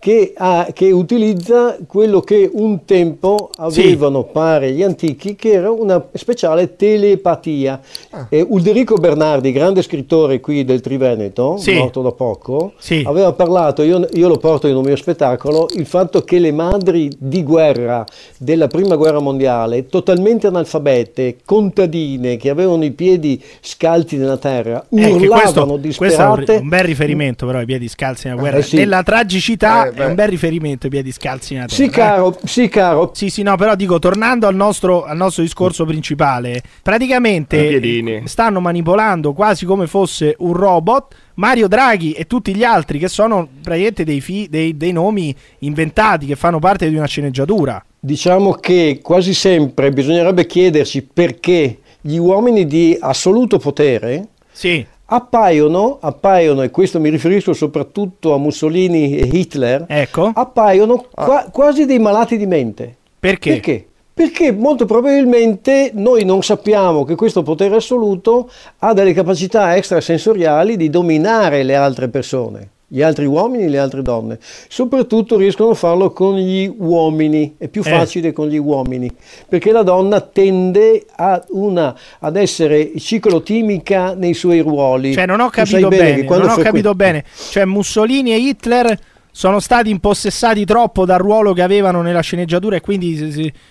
che, 0.02 0.34
ha- 0.36 0.68
che 0.74 0.90
utilizza 0.92 1.78
quello 1.86 2.22
che 2.22 2.50
un 2.52 2.86
tempo 2.86 3.52
avevano, 3.58 4.24
pare 4.24 4.72
gli 4.72 4.82
antichi, 4.82 5.36
che 5.36 5.52
era 5.52 5.70
una 5.70 6.04
speciale 6.14 6.76
telepatia. 6.76 7.80
Ah. 8.10 8.26
E 8.28 8.42
Ulderico 8.42 8.96
Bernardi, 8.96 9.52
grande 9.52 9.84
scrittore 9.84 10.40
qui 10.40 10.66
del 10.66 10.82
Triveneto, 10.82 11.58
Sì. 11.58 11.74
morto 11.76 12.02
da 12.02 12.12
poco, 12.14 12.74
Sì. 12.80 13.04
aveva 13.06 13.32
parlato, 13.34 13.84
io, 13.84 14.08
io 14.14 14.28
lo 14.28 14.38
porto 14.38 14.66
in 14.68 14.76
un 14.76 14.84
mio 14.84 14.96
spettacolo, 14.96 15.68
il 15.76 15.86
fatto 15.86 16.24
che 16.24 16.40
le 16.40 16.52
madri 16.52 17.12
di 17.20 17.44
guerra 17.44 18.04
della 18.40 18.66
prima 18.68 18.96
guerra 18.96 19.20
mondiale, 19.20 19.86
totalmente 19.86 20.48
analfabete, 20.48 21.38
contadine, 21.46 22.38
che 22.38 22.50
avevano 22.50 22.84
i 22.84 22.92
piedi 22.92 23.40
scalzi 23.60 24.18
nella 24.18 24.38
terra, 24.38 24.84
Eh, 24.90 25.12
urlavano 25.12 25.78
questo, 25.78 25.98
questo 26.00 26.22
è 26.22 26.26
un, 26.26 26.36
disperate. 26.38 26.56
un 26.64 26.70
bel 26.70 26.84
riferimento, 26.86 27.46
però, 27.46 27.62
i 27.62 27.66
piedi 27.66 27.88
scalzi 27.88 28.28
nella 28.30 28.40
guerra. 28.40 28.58
Eh, 28.58 28.64
sì. 28.64 28.78
Nella 28.78 29.04
tragicità 29.04 29.91
Eh, 29.92 29.96
beh. 29.96 30.04
è 30.04 30.08
un 30.08 30.16
bel 30.16 30.28
riferimento, 30.30 30.88
i 30.88 30.90
piedi 30.90 31.12
scalzi 31.12 31.54
nella 31.54 31.66
terra. 31.68 31.84
Sì, 31.84 31.90
caro, 31.90 32.38
sì, 32.44 32.68
caro. 32.68 33.12
Sì, 33.14 33.30
sì, 33.30 33.42
no, 33.44 33.56
però 33.56 33.76
dico, 33.76 34.00
tornando 34.00 34.48
al 34.48 34.56
nostro, 34.56 35.04
al 35.04 35.18
nostro 35.18 35.44
discorso 35.44 35.86
principale, 35.86 36.62
praticamente 36.82 38.22
stanno 38.26 38.60
manipolando 38.60 39.34
quasi 39.34 39.66
come 39.66 39.88
fosse 39.88 40.36
un 40.40 40.54
robot 40.54 41.16
Mario 41.36 41.68
Draghi 41.68 42.12
e 42.12 42.28
tutti 42.28 42.54
gli 42.56 42.64
altri 42.64 43.00
che 43.00 43.08
sono 43.08 43.48
praticamente 43.62 44.04
dei, 44.04 44.22
fi- 44.22 44.48
dei- 44.50 44.78
dei 44.78 44.92
nomi 44.92 45.36
inventati 45.60 46.26
che 46.26 46.36
fanno 46.36 46.60
parte 46.60 46.90
di 46.90 46.96
una 46.96 47.08
sceneggiatura. 47.08 47.84
Diciamo 48.00 48.54
che 48.54 49.00
quasi 49.02 49.34
sempre 49.34 49.92
bisognerebbe 49.92 50.46
chiederci 50.46 51.08
perché 51.14 51.80
gli 52.02 52.18
uomini 52.18 52.66
di 52.66 52.98
assoluto 53.00 53.60
potere 53.60 54.30
Sì, 54.52 54.86
appaiono, 55.14 55.98
appaiono, 56.00 56.62
e 56.62 56.72
questo 56.72 57.00
mi 57.00 57.10
riferisco 57.10 57.54
soprattutto 57.54 58.34
a 58.34 58.38
Mussolini 58.38 59.18
e 59.18 59.30
Hitler, 59.30 59.86
ecco. 59.88 60.32
appaiono 60.34 61.06
qua- 61.14 61.48
quasi 61.52 61.86
dei 61.86 62.00
malati 62.00 62.38
di 62.38 62.46
mente. 62.46 62.96
Perché? 63.20 63.52
Perché? 63.52 63.86
Perché 64.14 64.52
molto 64.52 64.86
probabilmente 64.86 65.92
noi 65.94 66.24
non 66.24 66.44
sappiamo 66.44 67.04
che 67.04 67.16
questo 67.16 67.44
potere 67.44 67.76
assoluto 67.76 68.50
ha 68.80 68.94
delle 68.94 69.14
capacità 69.14 69.76
extrasensoriali 69.76 70.78
di 70.78 70.90
dominare 70.90 71.64
le 71.64 71.76
altre 71.76 72.08
persone, 72.08 72.70
gli 72.94 73.02
altri 73.02 73.26
uomini 73.26 73.64
e 73.64 73.70
le 73.70 73.80
altre 73.80 74.02
donne. 74.02 74.38
Soprattutto 74.68 75.38
riescono 75.38 75.70
a 75.70 75.76
farlo 75.76 76.12
con 76.12 76.36
gli 76.36 76.70
uomini, 76.78 77.56
è 77.58 77.70
più 77.70 77.82
Eh. 77.86 77.90
facile 77.90 78.34
con 78.34 78.50
gli 78.50 78.58
uomini, 78.58 79.10
perché 79.48 79.72
la 79.72 79.82
donna 79.82 80.20
tende 80.20 81.06
a 81.16 81.42
una- 81.52 81.96
ad 82.20 82.36
essere 82.36 82.92
ciclotimica 82.98 84.14
nei 84.14 84.34
suoi 84.34 84.60
ruoli. 84.60 85.14
Cioè, 85.14 85.26
non 85.26 85.40
ho 85.40 85.50
capito 85.50 85.88
bene 85.88 86.16
bene, 86.24 86.38
non 86.38 86.50
ho 86.50 86.58
capito 86.58 86.94
bene. 86.94 87.24
Cioè, 87.50 87.64
Mussolini 87.64 88.34
e 88.34 88.38
Hitler 88.40 88.98
sono 89.32 89.62
stati 89.62 89.90
impossessati 89.90 90.66
troppo 90.66 91.06
dal 91.06 91.20
ruolo 91.20 91.54
che 91.54 91.62
avevano 91.62 92.02
nella 92.02 92.20
sceneggiatura 92.20 92.76
e 92.76 92.82
quindi 92.82 93.16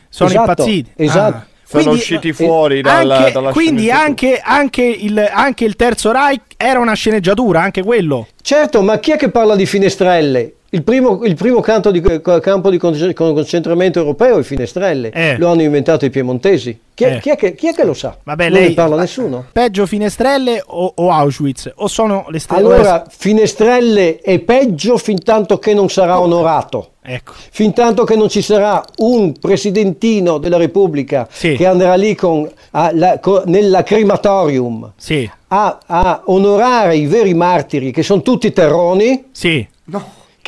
sono 0.09 0.31
Esatto, 0.31 0.51
impazziti. 0.51 0.91
esatto. 0.97 1.37
Ah. 1.37 1.47
Sono 1.71 1.83
Quindi- 1.85 2.01
usciti 2.01 2.33
fuori 2.33 2.81
dalla, 2.83 3.19
anche- 3.19 3.31
dalla 3.31 3.53
quindi 3.53 3.93
anche, 3.93 4.41
anche 4.43 4.83
il, 4.83 5.25
anche 5.33 5.65
il 5.65 5.77
terzo 5.77 6.11
Reich 6.11 6.41
era 6.57 6.81
una 6.81 6.95
sceneggiatura, 6.95 7.61
anche 7.63 7.85
quello. 7.85 8.27
Certo, 8.43 8.83
ma 8.83 8.99
chi 8.99 9.13
è 9.13 9.17
che 9.17 9.31
parla 9.31 9.55
di 9.55 9.67
finestrelle? 9.67 10.55
Il 10.73 10.85
primo, 10.85 11.25
il 11.25 11.35
primo 11.35 11.59
canto 11.61 11.91
di- 11.91 12.01
campo 12.41 12.71
di 12.71 12.79
conce- 12.79 13.13
concentramento 13.13 13.99
europeo 13.99 14.39
è 14.39 14.43
Finestrelle, 14.45 15.11
Eh. 15.11 15.37
lo 15.37 15.49
hanno 15.49 15.63
inventato 15.63 16.05
i 16.05 16.11
piemontesi. 16.11 16.79
Chi 16.95 17.03
è, 17.03 17.17
Eh. 17.17 17.21
chi 17.21 17.31
è 17.31 17.37
che, 17.37 17.55
chi 17.57 17.69
è 17.69 17.75
che 17.75 17.85
lo 17.85 17.93
sa? 17.93 18.17
Vabbè, 18.23 18.49
non 18.51 18.59
lei- 18.61 18.69
ne 18.69 18.75
parla 18.75 18.95
nessuno. 18.95 19.47
Peggio 19.51 19.85
Finestrelle 19.87 20.63
o, 20.65 20.93
o 20.95 21.11
Auschwitz? 21.11 21.73
O 21.77 21.89
sono 21.89 22.27
le 22.29 22.39
stesse? 22.39 22.61
Allora, 22.61 23.05
Finestrelle 23.09 24.21
è 24.21 24.39
peggio 24.39 24.97
fin 24.97 25.19
tanto 25.19 25.59
che 25.59 25.75
non 25.75 25.89
sarà 25.91 26.21
onorato. 26.21 26.91
Ecco. 27.03 27.33
Fin 27.51 27.73
tanto 27.73 28.05
che 28.05 28.15
non 28.15 28.29
ci 28.29 28.41
sarà 28.41 28.81
un 28.99 29.33
presidentino 29.41 30.39
della 30.39 30.57
Repubblica 30.59 31.27
Sì. 31.29 31.57
che 31.57 31.67
andrà 31.67 31.95
lì 31.97 32.15
con, 32.15 32.49
a- 32.73 32.91
la- 32.95 33.19
co- 33.19 33.43
nella 33.47 33.83
crematorium 33.83 34.93
Sì, 34.97 35.29
a, 35.49 35.79
a 35.85 36.23
onorare 36.27 36.95
i 36.97 37.07
veri 37.07 37.35
martiri, 37.35 37.91
che 37.91 38.05
sono 38.05 38.23
tutti 38.23 38.53
terroni, 38.53 39.25
sì. 39.33 39.67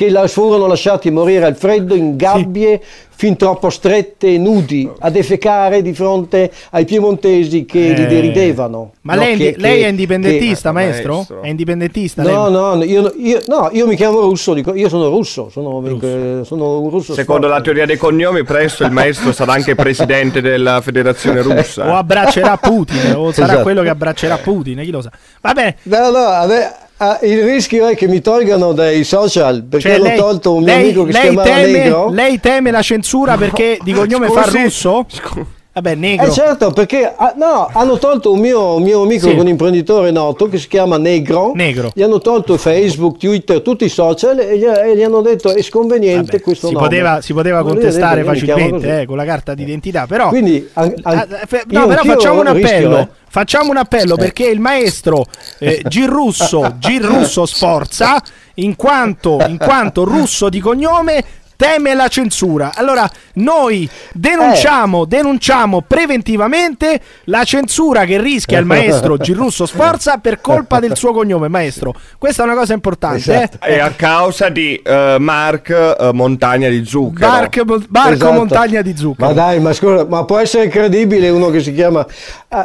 Che 0.02 0.10
la- 0.10 0.26
furono 0.26 0.66
lasciati 0.66 1.10
morire 1.10 1.44
al 1.46 1.54
freddo 1.56 1.94
in 1.94 2.16
gabbie 2.16 2.80
fin 3.14 3.36
troppo 3.36 3.70
strette 3.70 4.34
e 4.34 4.38
nudi 4.38 4.88
a 4.98 5.08
defecare 5.08 5.80
di 5.80 5.92
fronte 5.94 6.50
ai 6.70 6.84
piemontesi 6.84 7.64
che 7.64 7.78
li 7.78 8.02
Eh. 8.02 8.06
deridevano. 8.06 8.94
Ma 9.02 9.14
No, 9.14 9.20
lei, 9.22 9.36
che- 9.36 9.54
lei 9.58 9.78
che- 9.78 9.84
è 9.84 9.88
indipendentista, 9.90 10.70
che- 10.70 10.74
maestro? 10.74 11.12
maestro. 11.14 11.42
È 11.42 11.46
indipendentista? 11.48 12.22
No, 12.22 12.48
no, 12.48 12.82
io, 12.82 13.12
io- 13.16 13.42
no, 13.46 13.68
io 13.72 13.86
mi 13.86 13.94
chiamo 13.94 14.18
russo, 14.20 14.54
dico- 14.54 14.74
io 14.74 14.88
sono 14.88 15.08
russo, 15.08 15.48
sono, 15.50 15.80
eh, 15.86 16.40
sono 16.44 16.80
un 16.80 16.90
russo. 16.90 17.14
Secondo 17.14 17.46
la 17.46 17.52
sforzo. 17.54 17.62
teoria 17.64 17.86
dei 17.86 17.96
cognomi, 17.96 18.42
presto 18.42 18.82
il 18.84 18.90
maestro 18.90 19.30
sarà 19.32 19.52
anche 19.52 19.76
presidente 19.76 20.40
della 20.40 20.80
federazione 20.80 21.38
O 21.40 21.42
russa. 21.54 21.96
abbraccerà 21.98 22.56
Putin, 22.56 23.14
o 23.14 23.30
sarà 23.30 23.46
Esatto. 23.46 23.62
quello 23.62 23.82
che 23.82 23.88
abbraccerà 23.88 24.38
Putin, 24.38 24.80
chi 24.82 24.90
lo 24.90 25.00
sa. 25.00 25.10
Va 25.40 25.52
bene. 25.52 25.76
No, 25.84 26.10
no, 26.10 26.46
me- 26.48 26.72
ah, 27.10 27.18
il 27.22 27.42
rischio 27.44 27.86
è 27.88 27.96
che 27.96 28.06
mi 28.08 28.20
tolgano 28.20 28.72
dai 28.72 29.04
social 29.04 29.62
perché 29.64 29.88
Cioè, 29.88 29.96
hanno 29.96 30.04
lei, 30.08 30.16
tolto 30.16 30.54
un 30.54 30.62
mio 30.64 30.72
lei- 30.74 30.82
amico 30.84 31.04
che 31.04 31.12
si 31.12 31.20
chiamava 31.20 31.48
teme, 31.48 31.70
Negro. 31.78 32.08
lei 32.10 32.40
teme 32.40 32.70
la 32.70 32.82
censura 32.82 33.36
perché 33.36 33.78
di 33.82 33.92
cognome 33.92 34.28
fa 34.28 34.44
Scusi, 34.44 34.62
russo? 34.62 35.04
scu- 35.08 35.44
Vabbè, 35.74 35.94
negro. 35.94 36.26
Eh 36.26 36.30
certo, 36.30 36.70
perché 36.70 37.10
ah, 37.16 37.32
no, 37.36 37.66
hanno 37.72 37.96
tolto 37.96 38.30
un 38.30 38.40
mio, 38.40 38.74
un 38.74 38.82
mio 38.82 39.00
amico, 39.02 39.28
Sì. 39.30 39.34
un 39.34 39.48
imprenditore 39.48 40.10
noto 40.10 40.46
che 40.48 40.58
si 40.58 40.68
chiama 40.68 40.98
Negro. 40.98 41.52
Negro. 41.54 41.90
Gli 41.94 42.02
hanno 42.02 42.18
tolto 42.20 42.58
Facebook, 42.58 43.16
Twitter, 43.16 43.62
tutti 43.62 43.86
i 43.86 43.88
social 43.88 44.38
e 44.38 44.58
gli, 44.58 44.64
e 44.64 44.94
gli 44.96 45.02
hanno 45.02 45.22
detto 45.22 45.50
è 45.54 45.62
sconveniente 45.62 46.32
Vabbè, 46.32 46.42
questo 46.42 46.66
si, 46.66 46.74
nome. 46.74 46.86
poteva, 46.88 47.20
si 47.22 47.32
poteva 47.32 47.62
contestare 47.62 48.16
detto, 48.22 48.32
facilmente 48.34 49.00
eh, 49.00 49.06
con 49.06 49.16
la 49.16 49.24
carta 49.24 49.54
d'identità, 49.54 50.06
però... 50.06 50.28
Quindi 50.28 50.68
an- 50.74 50.94
an- 51.02 51.18
Ah, 51.30 51.46
fe- 51.46 51.64
io 51.68 51.78
no, 51.80 51.86
però 51.86 52.02
facciamo 52.02 52.40
un 52.40 52.52
rischio, 52.52 52.68
appello. 52.76 52.98
eh. 52.98 53.08
Facciamo 53.32 53.70
un 53.70 53.76
appello 53.78 54.16
perché 54.16 54.44
il 54.46 54.60
maestro 54.60 55.24
eh, 55.58 55.80
Girrusso, 55.88 56.74
Girrusso 56.78 57.46
Sforza, 57.46 58.20
in 58.56 58.76
quanto, 58.76 59.38
in 59.48 59.56
quanto 59.56 60.04
russo 60.04 60.50
di 60.50 60.60
cognome, 60.60 61.24
teme 61.62 61.94
la 61.94 62.08
censura. 62.08 62.72
Allora, 62.74 63.08
noi 63.34 63.88
denunciamo, 64.12 65.04
denunciamo 65.04 65.82
preventivamente 65.86 67.00
la 67.24 67.44
censura 67.44 68.04
che 68.04 68.20
rischia 68.20 68.58
il 68.58 68.64
maestro 68.66 69.16
Girrusso 69.16 69.64
Sforza 69.64 70.16
per 70.16 70.40
colpa 70.40 70.80
del 70.80 70.96
suo 70.96 71.12
cognome. 71.12 71.46
Maestro, 71.46 71.94
questa 72.18 72.42
è 72.42 72.46
una 72.46 72.56
cosa 72.56 72.72
importante. 72.72 73.32
Esatto. 73.32 73.64
Eh? 73.64 73.74
E 73.74 73.78
a 73.78 73.90
causa 73.90 74.48
di 74.48 74.74
eh, 74.74 75.16
Mark 75.20 75.68
eh, 75.70 76.10
Montagna 76.12 76.68
di 76.68 76.84
Zucchero. 76.84 77.30
Barco, 77.30 77.64
Barco 77.88 78.12
Esatto. 78.14 78.32
Montagna 78.32 78.82
di 78.82 78.96
Zucchero. 78.96 79.28
Ma 79.28 79.32
dai, 79.32 79.60
ma 79.60 79.72
scusa, 79.72 80.04
ma 80.04 80.24
può 80.24 80.38
essere 80.38 80.66
credibile 80.66 81.28
uno 81.28 81.50
che 81.50 81.60
si 81.60 81.72
chiama 81.72 82.04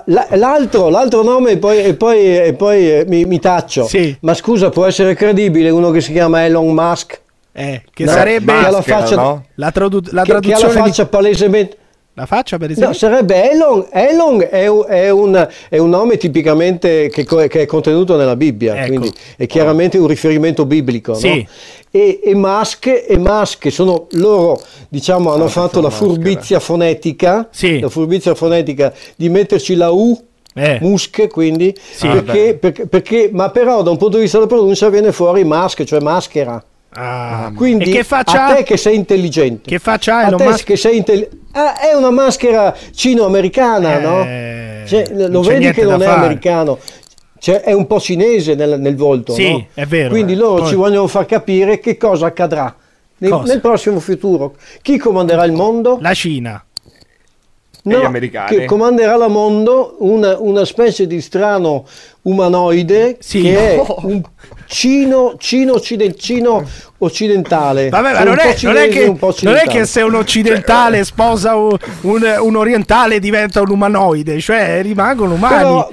la- 0.05 0.27
l'altro, 0.31 0.89
l'altro 0.89 1.21
nome 1.21 1.51
e 1.51 1.57
poi, 1.59 1.83
e 1.83 1.93
poi, 1.93 2.35
e 2.35 2.53
poi 2.53 2.91
eh, 2.91 3.05
mi, 3.07 3.25
mi 3.25 3.39
taccio. 3.39 3.85
Sì. 3.85 4.17
Ma 4.21 4.33
scusa, 4.33 4.69
può 4.69 4.85
essere 4.85 5.13
credibile 5.13 5.69
uno 5.69 5.91
che 5.91 6.01
si 6.01 6.11
chiama 6.11 6.43
Elon 6.45 6.73
Musk? 6.73 7.25
Eh, 7.59 7.81
che 7.91 8.03
No, 8.03 8.11
sarebbe 8.11 8.51
ma- 8.53 8.61
la 8.69 8.77
Maschera, 8.77 8.99
faccia- 8.99 9.15
no? 9.15 9.45
la, 9.55 9.71
tradu- 9.71 10.11
la 10.11 10.21
Che, 10.21 10.27
che 10.27 10.31
ha 10.31 10.35
la 10.35 10.41
traduzione 10.41 10.73
di- 10.73 10.79
faccia 10.89 11.05
palesemente... 11.07 11.77
La 12.13 12.25
faccia, 12.27 12.57
per 12.57 12.67
No, 12.69 12.73
esempio? 12.73 12.97
sarebbe 12.97 13.51
Elon. 13.51 13.87
Elon 13.91 14.47
è 14.49 14.65
un, 14.67 14.85
è 14.87 15.09
un- 15.09 15.47
è 15.69 15.77
un 15.77 15.89
nome 15.89 16.17
tipicamente 16.17 17.09
che, 17.09 17.23
co- 17.25 17.45
che 17.47 17.61
è 17.61 17.65
contenuto 17.67 18.15
nella 18.15 18.35
Bibbia, 18.35 18.75
Ecco. 18.75 18.87
quindi 18.87 19.11
è 19.37 19.45
chiaramente 19.47 19.97
un 19.99 20.07
riferimento 20.07 20.65
biblico. 20.65 21.11
no? 21.13 21.17
Sì. 21.17 21.47
E, 21.91 22.19
e 22.23 22.35
Musk 22.35 22.87
e 23.07 23.17
Musk 23.17 23.71
sono 23.71 24.07
loro, 24.11 24.59
diciamo, 24.89 25.31
hanno 25.33 25.47
fatto 25.47 25.79
la 25.81 25.89
maschera. 25.89 26.09
furbizia 26.11 26.59
fonetica, 26.59 27.47
Sì. 27.51 27.79
la 27.79 27.89
furbizia 27.89 28.33
fonetica 28.35 28.93
di 29.15 29.29
metterci 29.29 29.75
la 29.75 29.89
U. 29.91 30.19
Eh. 30.55 30.79
Musk 30.81 31.27
quindi 31.27 31.75
Sì. 31.93 32.07
perché, 32.07 32.57
perché- 32.59 32.87
perché- 32.87 33.29
ma 33.31 33.51
però 33.51 33.83
da 33.83 33.91
un 33.91 33.97
punto 33.97 34.17
di 34.17 34.23
vista 34.23 34.37
della 34.37 34.49
pronuncia 34.49 34.89
viene 34.89 35.11
fuori 35.11 35.43
mask 35.43 35.83
cioè 35.83 35.99
maschera 35.99 36.63
Ah. 36.89 37.51
quindi 37.55 37.89
e 37.89 37.91
che 37.91 38.03
faccia 38.03 38.45
a 38.47 38.55
te 38.55 38.63
che 38.63 38.77
sei 38.77 38.95
intelligente 38.95 39.69
Che 39.69 39.77
faccia 39.77 40.19
a 40.19 40.33
te 40.35 40.43
Musk? 40.45 40.63
che 40.65 40.77
sei 40.77 40.97
intelligente 40.97 41.37
è 41.51 41.93
una 41.95 42.09
maschera 42.11 42.73
cino-americana 42.95 43.99
no? 43.99 44.23
Eh, 44.23 44.83
Cioè, 44.87 45.09
non 45.11 45.29
lo 45.31 45.41
vedi 45.41 45.69
che 45.71 45.83
non 45.83 46.01
è 46.01 46.05
fare. 46.05 46.17
americano 46.19 46.79
Cioè, 47.39 47.61
è 47.61 47.73
un 47.73 47.85
po' 47.87 47.99
cinese 47.99 48.55
nel, 48.55 48.79
nel 48.79 48.95
volto 48.95 49.33
Sì, 49.33 49.51
no? 49.51 49.67
è 49.73 49.85
vero, 49.85 50.09
quindi 50.09 50.33
loro 50.35 50.61
Poi- 50.61 50.69
ci 50.69 50.75
vogliono 50.75 51.07
far 51.07 51.25
capire 51.25 51.79
che 51.79 51.97
cosa 51.97 52.27
accadrà 52.27 52.73
nel, 53.19 53.31
Cosa? 53.31 53.51
nel 53.51 53.61
prossimo 53.61 53.99
futuro 53.99 54.55
chi 54.81 54.97
comanderà 54.97 55.43
il 55.43 55.51
mondo? 55.51 55.97
La 56.01 56.13
Cina. 56.13 56.63
Gli 57.87 58.03
americani? 58.03 58.57
che 58.57 58.65
comanderà 58.65 59.15
il 59.15 59.25
mondo 59.31 59.95
una, 59.99 60.37
una 60.39 60.65
specie 60.65 61.07
di 61.07 61.21
strano 61.21 61.85
umanoide 62.23 63.17
Sì. 63.19 63.41
che 63.41 63.75
è 63.75 63.81
un 64.03 64.21
cino, 64.67 65.35
cino, 65.37 65.79
cino 65.79 66.63
occidentale. 66.99 67.89
Vabbè, 67.89 68.11
ma 68.11 68.17
Cioè, 68.17 68.25
non 68.25 68.39
è, 68.39 68.55
non 68.61 68.75
è 68.77 68.87
che, 68.89 69.15
non 69.41 69.55
è 69.55 69.63
che 69.67 69.85
se 69.85 70.01
un 70.01 70.15
occidentale 70.15 71.03
sposa 71.05 71.55
un, 71.55 71.77
un- 72.01 72.35
un 72.39 72.55
orientale 72.55 73.19
diventa 73.19 73.61
un 73.61 73.69
umanoide, 73.69 74.39
cioè 74.39 74.81
rimangono 74.81 75.33
umani. 75.35 75.55
Però- 75.57 75.91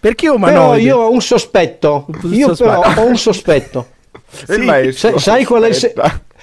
Perché 0.00 0.24
Però 0.26 0.34
umanoide? 0.36 0.82
io 0.82 0.96
ho 0.98 1.10
un 1.12 1.20
sospetto. 1.20 2.06
Io 2.30 2.48
sospetto. 2.54 2.80
però 2.80 3.02
ho 3.02 3.06
un 3.06 3.16
sospetto. 3.16 3.86
Sì. 4.32 4.92
Sai, 4.94 5.18
sai 5.18 5.44
qual 5.44 5.64
è 5.64 5.68
il 5.68 5.74
se-. 5.74 5.92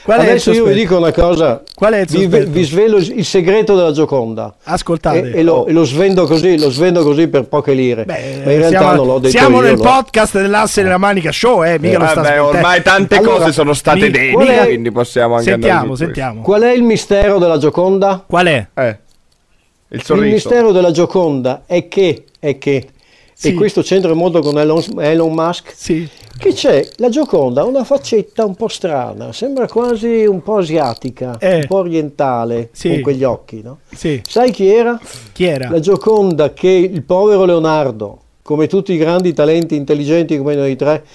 Qual 0.02 0.18
è 0.20 0.24
il 0.24 0.30
Adesso 0.30 0.52
io 0.54 0.64
vi 0.66 0.74
dico 0.74 0.97
una 0.97 1.12
cosa. 1.12 1.62
Qual 1.76 1.93
è 1.93 2.00
il 2.00 2.28
vi, 2.28 2.45
vi 2.45 2.64
svelo 2.64 2.97
il 2.97 3.26
segreto 3.26 3.76
della 3.76 3.91
Gioconda. 3.91 4.56
Ascoltate. 4.64 5.32
E, 5.34 5.39
e 5.39 5.43
lo, 5.43 5.66
e 5.68 5.72
lo 5.74 5.84
svendo 5.84 6.26
così, 6.26 6.58
lo 6.58 6.70
svendo 6.72 7.04
così 7.04 7.28
per 7.28 7.47
poche 7.47 7.74
lire. 7.74 8.06
Beh, 8.06 8.41
Ma 8.43 8.52
in 8.52 8.58
realtà 8.58 8.68
siamo, 8.80 8.93
non 8.95 9.06
l'ho 9.08 9.20
detto 9.20 9.38
siamo 9.38 9.56
io, 9.58 9.62
nel 9.64 9.76
lo- 9.76 9.84
podcast 9.84 10.39
dell'asse 10.39 10.82
nella 10.84 10.97
manica 10.97 11.32
show, 11.32 11.64
eh, 11.64 11.78
mica 11.80 12.00
lo 12.00 12.08
sta 12.08 12.22
Vabbè, 12.22 12.41
ormai 12.41 12.82
tante 12.82 13.18
Allora, 13.18 13.38
cose 13.39 13.52
sono 13.52 13.74
state 13.74 14.00
mi- 14.00 14.10
dette, 14.10 14.62
è- 14.62 14.66
quindi 14.66 14.91
possiamo 14.91 15.36
anche 15.36 15.52
andare 15.52 15.72
Sentiamo, 15.74 15.95
sentiamo. 15.95 16.41
Qual 16.41 16.62
è 16.62 16.72
il 16.72 16.84
mistero 16.84 17.38
della 17.38 17.58
Gioconda? 17.58 18.24
Qual 18.26 18.45
è? 18.47 18.68
Eh, 18.74 18.97
il 19.89 20.04
Il 20.08 20.22
mistero 20.22 20.72
della 20.72 20.91
Gioconda 20.91 21.64
è 21.66 21.88
che, 21.88 22.24
è 22.39 22.58
che 22.58 22.88
Sì. 23.40 23.48
e 23.48 23.54
questo 23.54 23.82
c'entra 23.82 24.14
molto 24.14 24.42
con 24.42 24.60
Elon, 24.60 24.84
Elon 24.98 25.32
Musk, 25.32 25.72
Sì. 25.74 26.06
che 26.38 26.52
c'è 26.52 26.86
la 26.98 27.08
Gioconda 27.08 27.62
ha 27.62 27.64
una 27.64 27.86
faccetta 27.86 28.44
un 28.44 28.54
po' 28.54 28.68
strana, 28.68 29.32
sembra 29.32 29.66
quasi 29.66 30.26
un 30.26 30.44
po' 30.44 30.58
asiatica, 30.58 31.38
Eh. 31.40 31.56
un 31.56 31.66
po' 31.68 31.78
orientale, 31.78 32.68
Sì. 32.74 32.90
con 32.90 33.00
quegli 33.02 33.24
occhi, 33.24 33.62
no? 33.64 33.80
Sai 34.28 34.52
chi 34.52 34.68
era? 34.68 35.00
Chi 35.32 35.46
era? 35.46 35.70
La 35.70 35.80
Gioconda 35.80 36.52
che 36.52 36.68
il 36.68 37.02
povero 37.04 37.46
Leonardo, 37.46 38.20
come 38.42 38.68
tutti 38.68 38.92
i 38.92 38.98
grandi 38.98 39.32
talenti 39.34 39.76
intelligenti 39.76 40.38
come 40.38 40.56
noi 40.56 40.76
tre, 40.76 41.06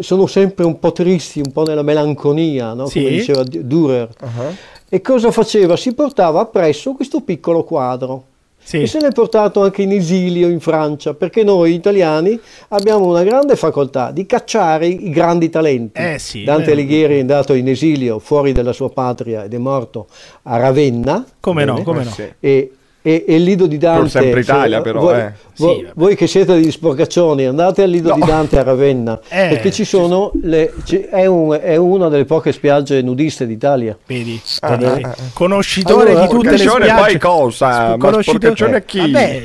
sono 0.00 0.26
sempre 0.26 0.66
un 0.66 0.78
po' 0.78 0.92
tristi, 0.92 1.40
un 1.40 1.52
po' 1.52 1.62
nella 1.64 1.82
melanconia, 1.82 2.74
no? 2.74 2.84
Come 2.84 3.08
diceva 3.08 3.44
D- 3.44 3.60
Dürer. 3.62 4.08
Uh-huh. 4.20 4.54
E 4.90 5.00
cosa 5.00 5.30
faceva? 5.30 5.74
Si 5.76 5.94
portava 5.94 6.40
appresso 6.40 6.92
questo 6.92 7.20
piccolo 7.22 7.64
quadro. 7.64 8.24
Sì. 8.62 8.82
E 8.82 8.86
se 8.86 9.00
l'è 9.00 9.10
portato 9.10 9.62
anche 9.62 9.82
in 9.82 9.92
esilio 9.92 10.48
in 10.48 10.60
Francia, 10.60 11.14
perché 11.14 11.42
noi 11.42 11.74
italiani 11.74 12.38
abbiamo 12.68 13.06
una 13.06 13.22
grande 13.22 13.56
facoltà 13.56 14.10
di 14.12 14.24
cacciare 14.24 14.86
i 14.86 15.10
grandi 15.10 15.50
talenti. 15.50 16.00
Eh 16.00 16.18
sì, 16.18 16.44
Dante. 16.44 16.70
Alighieri 16.72 17.16
è 17.16 17.20
andato 17.20 17.54
in 17.54 17.68
esilio 17.68 18.18
fuori 18.18 18.52
dalla 18.52 18.72
sua 18.72 18.90
patria 18.90 19.44
ed 19.44 19.52
è 19.52 19.58
morto 19.58 20.06
a 20.44 20.56
Ravenna. 20.56 21.24
Come 21.40 21.64
no, 21.64 21.72
bene? 21.74 21.84
come 21.84 22.00
Eh, 22.00 22.04
no. 22.04 22.10
sì. 22.10 22.32
E, 22.40 22.72
e, 23.02 23.24
e 23.26 23.34
il 23.34 23.42
Lido 23.42 23.66
di 23.66 23.78
Dante. 23.78 24.08
sempre 24.10 24.40
Italia, 24.40 24.76
se- 24.78 24.82
però, 24.82 25.00
voi, 25.00 25.18
eh. 25.18 25.32
voi- 25.56 25.74
Sì, 25.76 25.86
voi 25.94 26.14
che 26.16 26.26
siete 26.26 26.54
degli 26.54 26.70
sporcaccioni, 26.70 27.44
andate 27.46 27.82
al 27.82 27.90
Lido 27.90 28.10
No. 28.10 28.14
di 28.14 28.20
Dante 28.24 28.58
a 28.58 28.62
Ravenna, 28.62 29.18
Eh, 29.28 29.48
perché 29.48 29.70
ci 29.72 29.84
sono 29.84 30.30
le, 30.42 30.72
ci- 30.84 31.00
è, 31.00 31.26
un- 31.26 31.58
è 31.60 31.76
una 31.76 32.08
delle 32.08 32.24
poche 32.24 32.52
spiagge 32.52 33.02
nudiste 33.02 33.46
d'Italia. 33.46 33.96
Vedi, 34.06 34.40
Ah, 34.60 34.76
vedi, 34.76 35.02
ah, 35.02 35.08
ah. 35.08 35.14
conoscitore 35.32 36.10
Allora, 36.10 36.26
di 36.26 36.32
tutte 36.32 36.50
le 36.50 36.58
spiagge. 36.58 36.94
poi 36.94 37.18
cosa? 37.18 37.66
Ma 37.68 37.96
Conoscitore- 37.98 38.54
sporcaccione 38.54 38.76
a 38.76 38.80
chi? 38.80 38.98
Vabbè, 39.00 39.42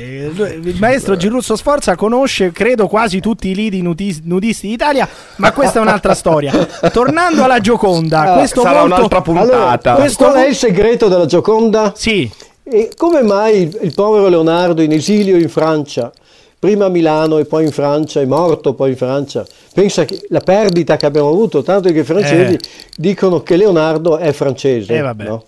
il 0.62 0.76
maestro 0.78 1.16
Girusso 1.16 1.56
Sforza 1.56 1.96
conosce, 1.96 2.52
credo, 2.52 2.86
quasi 2.86 3.18
tutti 3.20 3.48
i 3.48 3.54
lidi 3.54 3.82
nudi- 3.82 4.20
nudisti 4.24 4.68
d'Italia, 4.68 5.08
ma 5.36 5.52
questa 5.52 5.78
è 5.78 5.82
un'altra 5.82 6.14
storia. 6.14 6.52
Tornando 6.92 7.42
alla 7.44 7.58
Gioconda, 7.60 8.34
Ah, 8.34 8.36
questo 8.36 8.60
Sarà 8.62 8.80
molto... 8.80 8.94
un'altra 8.96 9.20
puntata. 9.22 9.90
Allora, 9.90 10.02
Questo 10.04 10.24
qual 10.26 10.36
è 10.44 10.48
il 10.48 10.54
segreto 10.54 11.08
della 11.08 11.26
Gioconda? 11.26 11.92
Sì, 11.96 12.30
E 12.70 12.90
come 12.96 13.22
mai 13.22 13.62
il, 13.62 13.78
il 13.82 13.94
povero 13.94 14.28
Leonardo 14.28 14.82
in 14.82 14.92
esilio 14.92 15.36
in 15.36 15.48
Francia, 15.48 16.12
prima 16.58 16.86
a 16.86 16.88
Milano 16.88 17.38
e 17.38 17.44
poi 17.46 17.64
in 17.64 17.70
Francia, 17.70 18.20
è 18.20 18.26
morto 18.26 18.74
poi 18.74 18.90
in 18.90 18.96
Francia, 18.96 19.46
pensa 19.72 20.04
che 20.04 20.20
la 20.28 20.40
perdita 20.40 20.96
che 20.96 21.06
abbiamo 21.06 21.30
avuto, 21.30 21.62
tanto 21.62 21.90
che 21.90 22.00
i 22.00 22.04
francesi 22.04 22.54
Eh. 22.54 22.58
dicono 22.96 23.42
che 23.42 23.56
Leonardo 23.56 24.18
è 24.18 24.32
francese, 24.32 24.94
Eh, 24.96 25.00
no? 25.00 25.44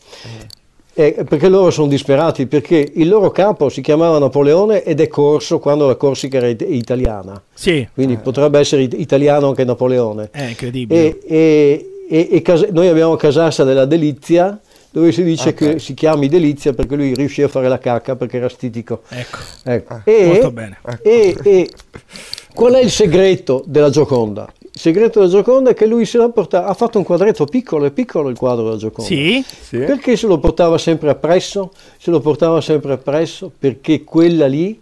Eh, 0.94 1.24
perché 1.28 1.48
loro 1.48 1.70
sono 1.70 1.88
disperati, 1.88 2.46
perché 2.46 2.90
il 2.94 3.08
loro 3.08 3.30
capo 3.30 3.68
si 3.68 3.80
chiamava 3.80 4.18
Napoleone 4.18 4.82
ed 4.82 5.00
è 5.00 5.08
corso 5.08 5.58
quando 5.58 5.86
la 5.86 5.94
Corsica 5.96 6.38
era 6.38 6.48
it- 6.48 6.64
italiana, 6.66 7.40
sì, 7.54 7.86
quindi 7.92 8.16
potrebbe 8.16 8.58
essere 8.58 8.82
it- 8.82 8.98
italiano 8.98 9.48
anche 9.48 9.64
Napoleone. 9.64 10.28
è 10.32 10.42
incredibile. 10.44 11.18
E, 11.20 11.86
e- 12.08 12.42
e- 12.44 12.68
noi 12.72 12.88
abbiamo 12.88 13.14
Casassa 13.16 13.62
della 13.64 13.84
Delizia, 13.84 14.58
dove 14.90 15.12
si 15.12 15.22
dice 15.22 15.54
che 15.54 15.78
si 15.78 15.94
chiami 15.94 16.28
Delizia 16.28 16.72
perché 16.72 16.96
lui 16.96 17.14
riuscì 17.14 17.42
a 17.42 17.48
fare 17.48 17.68
la 17.68 17.78
cacca 17.78 18.16
perché 18.16 18.38
era 18.38 18.48
stitico. 18.48 19.02
Ecco, 19.08 19.38
Ecco. 19.64 20.00
E, 20.04 20.26
molto 20.26 20.50
bene. 20.50 20.78
E, 21.02 21.36
e 21.42 21.70
qual 22.54 22.74
è 22.74 22.80
il 22.80 22.90
segreto 22.90 23.62
della 23.66 23.90
Gioconda? 23.90 24.52
Il 24.58 24.80
segreto 24.80 25.20
della 25.20 25.30
Gioconda 25.30 25.70
è 25.70 25.74
che 25.74 25.86
lui 25.86 26.04
se 26.04 26.18
la 26.18 26.28
porta- 26.28 26.64
ha 26.66 26.74
fatto 26.74 26.98
un 26.98 27.04
quadretto 27.04 27.44
piccolo, 27.44 27.84
è 27.84 27.90
piccolo 27.90 28.28
il 28.28 28.36
quadro 28.36 28.64
della 28.64 28.76
Gioconda. 28.76 29.08
Sì, 29.08 29.44
Sì. 29.60 29.78
Perché 29.78 30.16
se 30.16 30.26
lo 30.26 30.38
portava 30.38 30.78
sempre 30.78 31.10
appresso? 31.10 31.72
Se 31.98 32.10
lo 32.10 32.20
portava 32.20 32.60
sempre 32.60 32.92
appresso 32.94 33.50
perché 33.56 34.04
quella 34.04 34.46
lì 34.46 34.80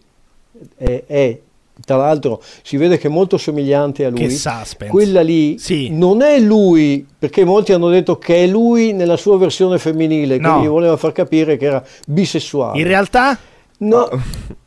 è, 0.76 1.04
è, 1.06 1.38
tra 1.84 1.96
l'altro 1.96 2.42
si 2.62 2.76
vede 2.76 2.98
che 2.98 3.08
è 3.08 3.10
molto 3.10 3.36
somigliante 3.38 4.04
a 4.04 4.10
lui. 4.10 4.18
che 4.20 4.30
suspense. 4.30 4.88
Quella 4.88 5.20
lì 5.22 5.58
Sì. 5.58 5.88
non 5.90 6.22
è 6.22 6.38
lui, 6.38 7.06
perché 7.18 7.44
molti 7.44 7.72
hanno 7.72 7.88
detto 7.88 8.18
che 8.18 8.44
è 8.44 8.46
lui 8.46 8.92
nella 8.92 9.16
sua 9.16 9.38
versione 9.38 9.78
femminile, 9.78 10.38
No. 10.38 10.50
quindi 10.50 10.68
voleva 10.68 10.96
far 10.96 11.12
capire 11.12 11.56
che 11.56 11.64
era 11.66 11.82
bisessuale. 12.06 12.78
In 12.78 12.86
realtà, 12.86 13.38
No, 13.80 14.08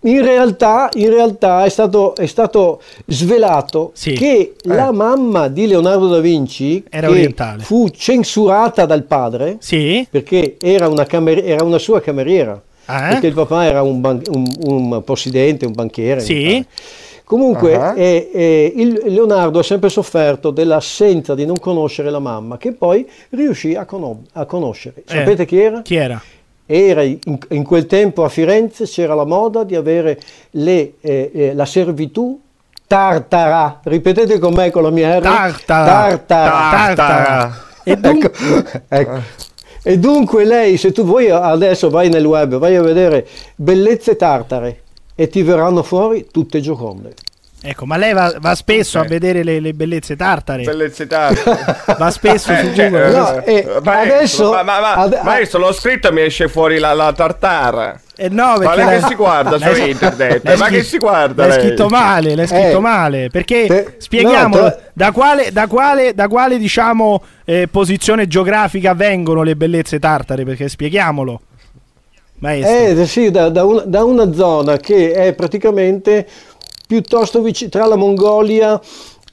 in 0.03 0.21
realtà, 0.23 0.87
in 0.93 1.09
realtà 1.09 1.65
è, 1.65 1.69
stato, 1.69 2.15
è 2.15 2.25
stato 2.27 2.79
svelato 3.07 3.91
Sì. 3.93 4.13
che 4.13 4.53
la 4.61 4.93
mamma 4.93 5.49
di 5.49 5.67
Leonardo 5.67 6.07
da 6.07 6.21
Vinci, 6.21 6.81
Era 6.89 7.07
che 7.07 7.11
orientale. 7.13 7.61
fu 7.61 7.89
censurata 7.89 8.85
dal 8.85 9.03
padre, 9.03 9.57
sì, 9.59 10.07
perché 10.09 10.55
era 10.61 10.87
una, 10.87 11.03
camer- 11.05 11.45
era 11.45 11.61
una 11.65 11.77
sua 11.77 11.99
cameriera, 11.99 12.61
Ah, 12.91 13.07
eh? 13.07 13.11
perché 13.13 13.27
il 13.27 13.33
papà 13.33 13.65
era 13.65 13.81
un, 13.81 14.01
ban- 14.01 14.21
un- 14.31 14.53
un 14.63 15.03
possidente, 15.03 15.65
un 15.65 15.73
banchiere. 15.73 16.19
Sì. 16.21 16.65
Comunque 17.23 17.75
Ah. 17.75 17.93
eh, 17.95 18.29
eh, 18.33 18.73
il- 18.75 19.01
Leonardo 19.05 19.59
ha 19.59 19.63
sempre 19.63 19.87
sofferto 19.89 20.51
dell'assenza 20.51 21.33
di 21.33 21.45
non 21.45 21.57
conoscere 21.59 22.09
la 22.09 22.19
mamma, 22.19 22.57
che 22.57 22.73
poi 22.73 23.07
riuscì 23.29 23.73
a, 23.75 23.85
cono- 23.85 24.23
a 24.33 24.45
conoscere. 24.45 25.03
Eh. 25.07 25.13
Sapete 25.17 25.45
chi 25.45 25.57
era? 25.59 25.81
Chi 25.81 25.95
era? 25.95 26.21
Era 26.65 27.03
in, 27.03 27.19
in 27.49 27.63
quel 27.63 27.85
tempo 27.85 28.23
a 28.25 28.29
Firenze 28.29 28.85
c'era 28.85 29.13
la 29.13 29.25
moda 29.25 29.63
di 29.63 29.75
avere 29.75 30.19
le, 30.51 30.93
eh, 31.01 31.31
eh, 31.33 31.53
la 31.53 31.65
servitù 31.65 32.39
tartara. 32.87 33.79
Ripetete 33.83 34.37
con 34.39 34.53
me 34.53 34.69
con 34.69 34.83
la 34.83 34.89
mia 34.89 35.17
R. 35.17 35.21
Tartara. 35.21 35.85
Tartara. 36.17 36.69
Tartara. 36.95 37.57
E 37.83 37.95
dunque, 37.95 38.31
Ecco, 38.31 38.79
ecco. 38.89 39.19
E 39.83 39.97
dunque 39.97 40.45
lei, 40.45 40.77
se 40.77 40.91
tu 40.91 41.03
vuoi 41.03 41.29
adesso 41.31 41.89
vai 41.89 42.09
nel 42.09 42.25
web, 42.25 42.57
vai 42.57 42.75
a 42.75 42.81
vedere 42.83 43.25
bellezze 43.55 44.15
tartare 44.15 44.81
e 45.15 45.27
ti 45.27 45.41
verranno 45.41 45.81
fuori 45.83 46.27
tutte 46.31 46.61
gioconde. 46.61 47.13
ecco, 47.63 47.85
ma 47.85 47.97
lei 47.97 48.13
va, 48.13 48.33
va 48.39 48.53
spesso 48.55 48.97
Ok. 48.99 49.05
a 49.05 49.07
vedere 49.07 49.43
le, 49.43 49.59
le 49.59 49.73
bellezze 49.73 50.15
tartare. 50.15 50.63
Bellezze 50.63 51.05
tante. 51.07 51.41
Va 51.97 52.09
spesso 52.11 52.53
su 52.55 52.65
Eh, 52.67 52.75
cioè, 52.75 52.89
Google. 52.89 53.43
eh, 53.45 53.63
No, 53.63 53.75
eh, 53.75 53.81
maestro, 53.83 54.15
adesso- 54.15 54.51
ma, 54.51 54.63
ma, 54.63 54.79
ma- 54.79 54.93
ade- 54.93 55.21
maestro, 55.23 55.59
l'ho 55.59 55.71
scritto 55.71 56.07
e 56.07 56.11
mi 56.11 56.21
esce 56.21 56.47
fuori 56.47 56.77
la, 56.79 56.93
la 56.93 57.11
tartara. 57.13 57.99
Eh 58.23 58.29
no, 58.29 58.43
Ma 58.45 58.57
perché 58.59 58.83
lei 58.83 58.99
che 59.01 59.07
si 59.07 59.15
guarda 59.15 59.57
su 59.57 59.63
l'hai- 59.65 59.89
internet? 59.89 60.43
Ma 60.57 60.65
che 60.67 60.71
scritto- 60.73 60.83
si 60.83 60.97
guarda 60.99 61.47
L'hai 61.47 61.57
lei? 61.57 61.65
scritto 61.65 61.87
male, 61.87 62.35
l'hai 62.35 62.47
scritto 62.47 62.77
Eh, 62.77 62.79
male. 62.79 63.29
Perché 63.31 63.65
te- 63.67 63.95
spieghiamolo 63.97 64.61
no, 64.61 64.69
te- 64.69 64.79
da 64.93 65.11
quale, 65.11 65.51
da 65.51 65.65
quale, 65.67 66.13
da 66.13 66.27
quale 66.27 66.57
diciamo 66.59 67.23
eh, 67.45 67.67
posizione 67.71 68.27
geografica 68.27 68.93
vengono 68.93 69.41
le 69.41 69.55
bellezze 69.55 69.97
tartare? 69.97 70.43
Perché 70.45 70.69
spieghiamolo, 70.69 71.41
maestro. 72.39 73.01
Eh 73.01 73.05
sì, 73.07 73.31
da, 73.31 73.49
da 73.49 73.63
una, 73.65 73.81
da 73.85 74.03
una 74.03 74.31
zona 74.33 74.77
che 74.77 75.13
è 75.13 75.33
praticamente 75.33 76.27
piuttosto 76.87 77.41
vicino 77.41 77.69
tra 77.69 77.85
la 77.87 77.95
Mongolia 77.95 78.79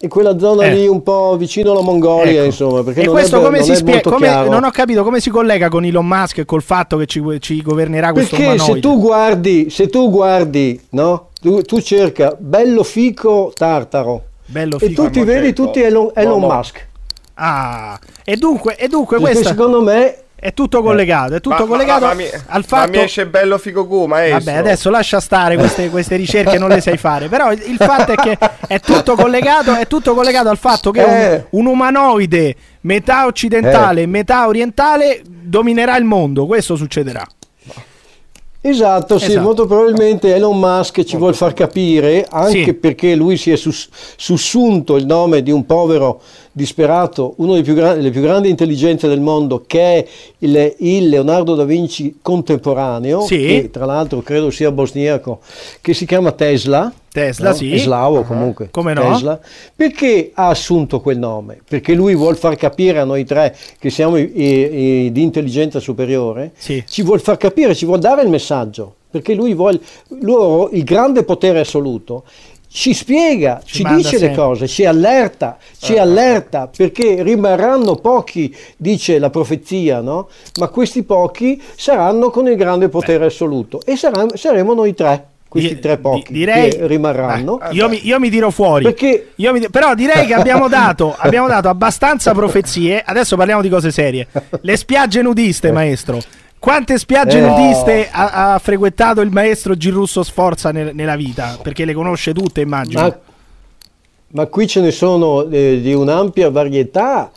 e 0.01 0.07
quella 0.09 0.39
zona 0.39 0.65
Eh. 0.65 0.75
lì 0.75 0.87
un 0.87 1.03
po' 1.03 1.37
vicino 1.37 1.73
alla 1.73 1.81
Mongolia, 1.83 2.33
Ecco. 2.39 2.45
insomma, 2.45 2.83
perché 2.85 3.01
e 3.01 3.05
non 3.05 3.15
questo 3.15 3.41
è, 3.41 3.43
come 3.43 3.59
non 3.59 3.67
si 3.67 3.75
spiega? 3.75 4.43
Non 4.45 4.63
ho 4.65 4.71
capito 4.71 5.03
come 5.03 5.19
si 5.21 5.29
collega 5.31 5.69
con 5.69 5.85
Elon 5.85 6.07
Musk 6.07 6.39
e 6.39 6.45
col 6.45 6.63
fatto 6.63 6.97
che 6.97 7.07
ci, 7.07 7.23
ci 7.41 7.61
governerà 7.63 8.13
questo 8.13 8.37
Perché 8.37 8.51
se 8.53 8.63
umanoide. 8.63 8.81
tu 8.81 9.01
guardi, 9.01 9.71
se 9.71 9.89
tu 9.89 10.11
guardi, 10.11 10.81
no? 10.91 11.29
Tu, 11.41 11.63
tu 11.63 11.81
cerca 11.81 12.35
bello 12.39 12.83
fico 12.85 13.53
tartaro 13.55 14.23
Bello 14.47 14.77
e 14.79 14.87
figo. 14.87 15.05
tu 15.05 15.11
ti 15.11 15.23
vedi 15.25 15.47
certo. 15.47 15.65
tutti 15.65 15.83
Elon, 15.83 16.11
Elon 16.15 16.41
No, 16.41 16.47
no. 16.47 16.55
Musk. 16.55 16.87
Ah, 17.35 17.99
e 18.25 18.37
dunque, 18.37 18.77
e 18.77 18.89
dunque 18.89 19.19
questa 19.19 19.49
secondo 19.51 19.83
me 19.83 20.17
è 20.41 20.53
tutto 20.55 20.83
collegato, 20.83 21.35
è 21.35 21.41
tutto 21.41 21.57
Ma- 21.57 21.61
ma- 21.63 21.67
collegato 21.67 22.01
ma, 22.05 22.07
ma 22.09 22.15
mi, 22.15 22.25
al 22.31 22.41
ma 22.47 22.63
fatto 22.63 22.91
mi 22.93 22.99
esce 22.99 23.27
bello 23.27 23.59
figo 23.59 23.87
gu, 23.87 24.07
maestro. 24.07 24.39
Vabbè, 24.45 24.57
adesso 24.59 24.89
lascia 24.91 25.19
stare 25.19 25.57
queste, 25.57 25.91
queste 25.91 26.15
ricerche, 26.17 26.59
non 26.59 26.69
le 26.69 26.81
sai 26.81 26.97
fare. 26.97 27.29
Però 27.29 27.51
il, 27.53 27.61
il 27.67 27.77
fatto 27.77 28.13
è 28.13 28.15
che 28.15 28.39
è 28.69 28.79
tutto 28.79 29.17
collegato, 29.17 29.75
è 29.75 29.87
tutto 29.89 30.15
collegato 30.15 30.49
al 30.49 30.59
fatto 30.59 30.91
che 30.93 31.01
Eh. 31.03 31.47
un, 31.51 31.67
un 31.67 31.73
umanoide 31.73 32.55
metà 32.83 33.27
occidentale 33.27 34.03
e 34.03 34.07
metà 34.07 34.47
orientale 34.47 35.23
dominerà 35.27 35.97
il 35.97 36.05
mondo. 36.05 36.47
Questo 36.47 36.77
succederà. 36.77 37.27
Esatto, 38.61 39.19
sì, 39.19 39.27
Esatto. 39.27 39.41
molto 39.45 39.67
probabilmente 39.67 40.35
Elon 40.35 40.59
Musk 40.59 41.05
ci 41.05 41.17
vuole 41.17 41.33
far 41.33 41.55
capire, 41.55 42.27
anche 42.29 42.65
Sì. 42.65 42.75
perché 42.75 43.15
lui 43.15 43.37
si 43.37 43.53
è 43.53 43.57
sus- 43.57 43.89
sussunto 44.17 44.97
il 44.97 45.07
nome 45.07 45.43
di 45.43 45.53
un 45.53 45.65
povero 45.65 46.21
disperato, 46.59 47.35
una 47.37 47.53
delle 47.53 47.63
più, 47.63 47.75
gra- 47.75 47.95
delle 47.95 48.11
più 48.11 48.21
grandi 48.21 48.51
intelligenze 48.51 49.07
del 49.09 49.21
mondo, 49.21 49.63
che 49.67 49.81
è 49.81 50.07
il, 50.39 50.75
il 50.79 51.09
Leonardo 51.09 51.55
da 51.55 51.65
Vinci 51.65 52.19
contemporaneo, 52.21 53.21
Sì. 53.23 53.39
che 53.39 53.69
tra 53.73 53.85
l'altro 53.87 54.21
credo 54.21 54.51
sia 54.51 54.71
bosniaco, 54.73 55.41
che 55.81 55.95
si 55.95 56.05
chiama 56.05 56.33
Tesla. 56.33 56.93
Tesla, 57.11 57.51
no? 57.51 57.55
sì. 57.55 57.73
È 57.73 57.79
slavo 57.79 58.23
comunque. 58.23 58.69
Come 58.71 58.93
no? 58.93 59.01
Tesla. 59.01 59.41
Perché 59.75 60.31
ha 60.35 60.49
assunto 60.49 61.01
quel 61.01 61.19
nome? 61.19 61.61
Perché 61.67 61.95
lui 61.95 62.15
vuol 62.15 62.37
far 62.37 62.57
capire 62.57 62.99
a 62.99 63.05
noi 63.05 63.25
tre 63.25 63.57
che 63.79 63.91
siamo 63.91 64.17
i- 64.19 64.31
i- 64.35 65.05
i- 65.07 65.13
di 65.13 65.23
intelligenza 65.23 65.81
superiore, 65.81 66.53
Sì. 66.57 66.83
ci 66.87 67.03
vuol 67.03 67.21
far 67.21 67.37
capire, 67.37 67.75
ci 67.75 67.87
vuol 67.87 67.99
dare 68.01 68.23
il 68.23 68.29
messaggio, 68.29 68.95
perché 69.11 69.35
lui 69.35 69.55
vuole, 69.55 69.81
loro, 70.21 70.69
il 70.73 70.85
grande 70.85 71.23
potere 71.25 71.61
assoluto, 71.61 72.25
ci 72.71 72.93
spiega, 72.95 73.61
Ci 73.65 73.77
ci, 73.77 73.83
dice 73.95 74.13
le 74.13 74.19
sempre. 74.19 74.37
cose, 74.37 74.67
ci 74.69 74.85
allerta, 74.85 75.57
ci 75.79 75.97
allerta, 75.97 76.69
perché 76.75 77.23
rimarranno 77.23 77.95
pochi, 77.97 78.55
dice 78.77 79.19
la 79.19 79.31
profezia, 79.31 80.01
no? 80.01 80.29
Ma 80.59 80.69
questi 80.69 81.03
pochi 81.03 81.61
saranno 81.77 82.31
con 82.31 82.47
il 82.47 82.57
grande 82.57 82.89
potere 82.89 83.25
assoluto 83.27 83.81
e 83.85 83.97
saranno- 83.97 84.37
saremo 84.37 84.75
noi 84.75 84.95
tre, 84.95 85.27
questi 85.49 85.79
tre 85.79 85.97
pochi 85.97 86.31
direi- 86.33 86.71
che 86.71 86.87
rimarranno. 86.87 87.57
Beh, 87.57 87.75
io, 87.75 87.89
mi, 87.89 88.07
io 88.07 88.21
mi 88.21 88.29
tiro 88.29 88.51
fuori. 88.51 88.85
Perché- 88.85 89.31
Io 89.37 89.53
mi- 89.53 89.71
però 89.71 89.95
direi 89.95 90.27
che 90.27 90.35
abbiamo 90.35 90.69
dato, 90.69 91.15
abbiamo 91.17 91.49
dato 91.49 91.69
abbastanza 91.69 92.33
profezie. 92.33 93.03
Adesso 93.05 93.35
parliamo 93.37 93.63
di 93.63 93.71
cose 93.71 93.91
serie. 93.91 94.27
Le 94.61 94.77
spiagge 94.77 95.23
nudiste, 95.23 95.73
maestro. 95.73 96.19
Quante 96.59 96.99
spiagge 96.99 97.39
Eh. 97.39 97.41
nudiste 97.41 98.09
ha, 98.11 98.55
ha 98.55 98.59
frequentato 98.59 99.21
il 99.21 99.31
maestro 99.31 99.77
Girusso 99.77 100.23
Sforza 100.23 100.71
nel- 100.73 100.95
nella 100.95 101.17
vita? 101.17 101.59
Perché 101.63 101.85
le 101.85 101.95
conosce 101.95 102.33
tutte, 102.33 102.61
immagino. 102.61 103.01
Ma, 103.01 103.19
ma 104.31 104.47
qui 104.47 104.67
ce 104.67 104.81
ne 104.81 104.91
sono 104.91 105.49
eh, 105.49 105.81
di 105.81 105.93
un'ampia 105.95 106.51
varietà, 106.51 107.31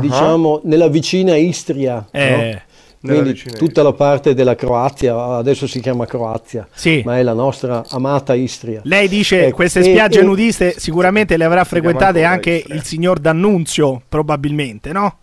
diciamo, 0.00 0.60
nella 0.64 0.88
vicina 0.88 1.36
Istria. 1.36 2.06
Eh, 2.10 2.60
no? 3.00 3.12
Quindi 3.12 3.34
tutta 3.56 3.82
la 3.82 3.92
parte 3.92 4.34
della 4.34 4.54
Croazia, 4.54 5.36
adesso 5.36 5.66
si 5.66 5.78
chiama 5.80 6.06
Croazia, 6.06 6.66
Sì. 6.72 7.02
ma 7.04 7.18
è 7.18 7.22
la 7.22 7.34
nostra 7.34 7.84
amata 7.90 8.34
Istria. 8.34 8.80
Lei 8.84 9.08
dice 9.08 9.46
Ecco, 9.46 9.56
queste 9.56 9.82
spiagge 9.82 10.20
e- 10.20 10.22
nudiste 10.24 10.74
sicuramente 10.78 11.36
le 11.36 11.44
avrà 11.44 11.64
frequentate 11.64 12.24
anche 12.24 12.50
Istria. 12.52 12.74
il 12.76 12.82
signor 12.82 13.18
D'Annunzio, 13.20 14.02
probabilmente, 14.08 14.90
no? 14.92 15.18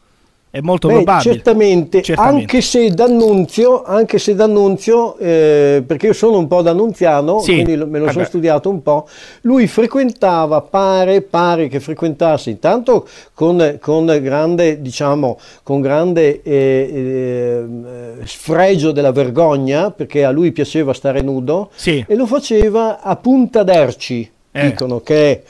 È 0.53 0.59
molto 0.59 0.89
Beh, 0.89 0.95
probabile. 0.95 1.33
certamente, 1.33 2.01
Certamente. 2.01 2.41
anche 2.41 2.59
se 2.61 2.89
D'Annunzio, 2.89 3.83
anche 3.83 4.19
se 4.19 4.35
D'Annunzio 4.35 5.15
eh, 5.17 5.81
perché 5.87 6.07
io 6.07 6.13
sono 6.13 6.37
un 6.39 6.47
po' 6.47 6.61
d'annunziano, 6.61 7.39
Sì. 7.39 7.53
quindi 7.63 7.77
me 7.85 7.99
lo 7.99 8.11
sono 8.11 8.25
studiato 8.25 8.69
un 8.69 8.81
po', 8.81 9.07
lui 9.43 9.65
frequentava, 9.67 10.59
pare, 10.59 11.21
pare 11.21 11.69
che 11.69 11.79
frequentasse 11.79 12.49
intanto 12.49 13.07
con, 13.33 13.77
con 13.79 14.05
grande, 14.21 14.81
diciamo, 14.81 15.39
con 15.63 15.79
grande 15.79 16.41
eh, 16.43 17.63
eh, 18.19 18.25
sfregio 18.25 18.91
della 18.91 19.13
vergogna, 19.13 19.91
perché 19.91 20.25
a 20.25 20.31
lui 20.31 20.51
piaceva 20.51 20.93
stare 20.93 21.21
nudo, 21.21 21.69
Sì. 21.75 22.03
e 22.05 22.13
lo 22.15 22.25
faceva 22.25 22.99
a 23.01 23.15
Punta 23.15 23.63
d'Erci, 23.63 24.29
Eh. 24.51 24.69
dicono 24.69 24.99
che 24.99 25.43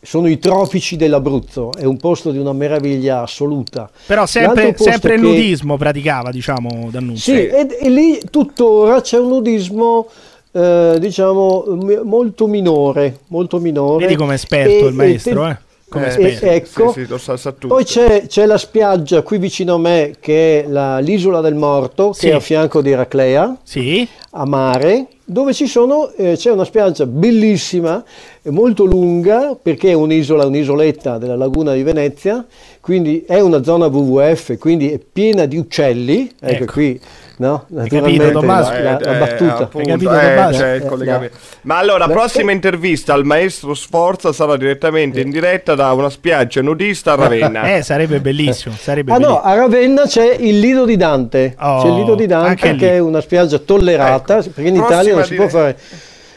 sono 0.00 0.28
i 0.28 0.38
tropici 0.38 0.96
dell'Abruzzo, 0.96 1.72
è 1.76 1.84
un 1.84 1.96
posto 1.96 2.30
di 2.30 2.38
una 2.38 2.52
meraviglia 2.52 3.22
assoluta. 3.22 3.90
Però 4.06 4.26
sempre, 4.26 4.74
sempre 4.78 5.14
il 5.14 5.20
che- 5.20 5.26
nudismo 5.26 5.76
praticava, 5.76 6.30
diciamo, 6.30 6.88
D'Annunzio. 6.90 7.34
Sì, 7.34 7.46
e, 7.46 7.66
e 7.80 7.90
lì 7.90 8.20
tuttora 8.30 9.00
c'è 9.00 9.18
un 9.18 9.28
nudismo, 9.28 10.06
eh, 10.52 10.96
diciamo, 11.00 11.64
molto 12.04 12.46
minore, 12.46 13.18
molto 13.28 13.58
minore. 13.58 14.04
Vedi 14.04 14.16
come 14.16 14.32
è 14.32 14.34
esperto 14.34 14.84
E- 14.86 14.88
il 14.88 14.94
maestro, 14.94 15.46
e- 15.46 15.50
eh? 15.50 15.56
Come 15.90 16.04
è 16.04 16.08
Eh, 16.20 16.26
esperto. 16.28 16.44
e- 16.44 16.54
ecco. 16.54 16.92
Sì, 16.92 17.00
sì, 17.04 17.08
lo 17.08 17.18
sa, 17.18 17.36
sa 17.38 17.50
tutto. 17.52 17.68
Poi 17.68 17.82
c'è, 17.84 18.26
c'è 18.26 18.44
la 18.46 18.58
spiaggia 18.58 19.22
qui 19.22 19.38
vicino 19.38 19.74
a 19.74 19.78
me 19.78 20.12
che 20.20 20.64
è 20.64 20.68
la- 20.68 20.98
l'isola 20.98 21.40
del 21.40 21.54
Morto, 21.54 22.12
Sì. 22.12 22.26
che 22.26 22.32
è 22.32 22.34
a 22.34 22.40
fianco 22.40 22.82
di 22.82 22.90
Eraclea, 22.90 23.56
Sì, 23.62 24.06
a 24.32 24.44
mare, 24.44 25.06
dove 25.30 25.52
ci 25.52 25.66
sono, 25.66 26.10
eh, 26.16 26.36
c'è 26.36 26.50
una 26.50 26.64
spiaggia 26.64 27.04
bellissima, 27.04 28.02
e 28.42 28.50
molto 28.50 28.84
lunga, 28.84 29.54
perché 29.60 29.90
è 29.90 29.92
un'isola, 29.92 30.46
un'isoletta 30.46 31.18
della 31.18 31.36
laguna 31.36 31.74
di 31.74 31.82
Venezia, 31.82 32.46
quindi 32.80 33.24
è 33.26 33.38
una 33.38 33.62
zona 33.62 33.86
WWF, 33.88 34.56
quindi 34.56 34.90
è 34.90 34.98
piena 34.98 35.44
di 35.44 35.58
uccelli, 35.58 36.32
ecco, 36.40 36.62
Ecco. 36.62 36.72
qui, 36.72 36.98
no? 37.38 37.64
capito, 37.68 37.80
Naturalmente 37.96 38.30
Tommaso? 38.32 38.72
la, 38.72 38.80
la- 38.82 38.98
la 39.00 39.14
Eh, 39.14 39.18
battuta. 39.18 39.56
appunto, 39.64 39.78
Hai 39.78 39.84
capito, 39.86 40.18
eh, 40.20 40.34
Tommaso? 40.34 40.64
il 40.64 41.08
Eh, 41.08 41.24
eh. 41.24 41.30
Ma 41.62 41.78
allora, 41.78 42.06
Beh, 42.06 42.12
prossima 42.12 42.50
eh. 42.50 42.54
intervista 42.54 43.14
al 43.14 43.24
maestro 43.24 43.74
Sforza 43.74 44.32
sarà 44.32 44.56
direttamente 44.56 45.20
in 45.20 45.30
diretta 45.30 45.74
da 45.74 45.92
una 45.92 46.10
spiaggia 46.10 46.60
nudista 46.62 47.12
a 47.12 47.16
Ravenna. 47.16 47.62
eh, 47.76 47.82
sarebbe 47.82 48.20
bellissimo. 48.20 48.74
Sarebbe 48.78 49.12
Ah 49.12 49.18
no, 49.18 49.26
bellissimo. 49.40 49.42
a 49.42 49.54
Ravenna 49.54 50.02
c'è 50.06 50.34
il 50.38 50.58
Lido 50.60 50.84
di 50.84 50.96
Dante, 50.96 51.56
Oh, 51.58 51.82
c'è 51.82 51.88
il 51.88 51.94
Lido 51.94 52.14
di 52.14 52.22
anche 52.24 52.26
Dante 52.28 52.72
lì. 52.72 52.78
che 52.78 52.90
è 52.92 52.98
una 52.98 53.20
spiaggia 53.20 53.58
tollerata, 53.58 54.38
Ecco. 54.38 54.50
perché 54.54 54.68
in 54.70 54.76
Italia 54.76 55.14
non 55.14 55.24
si 55.24 55.34
può 55.34 55.46
dire- 55.46 55.58
fare, 55.58 55.76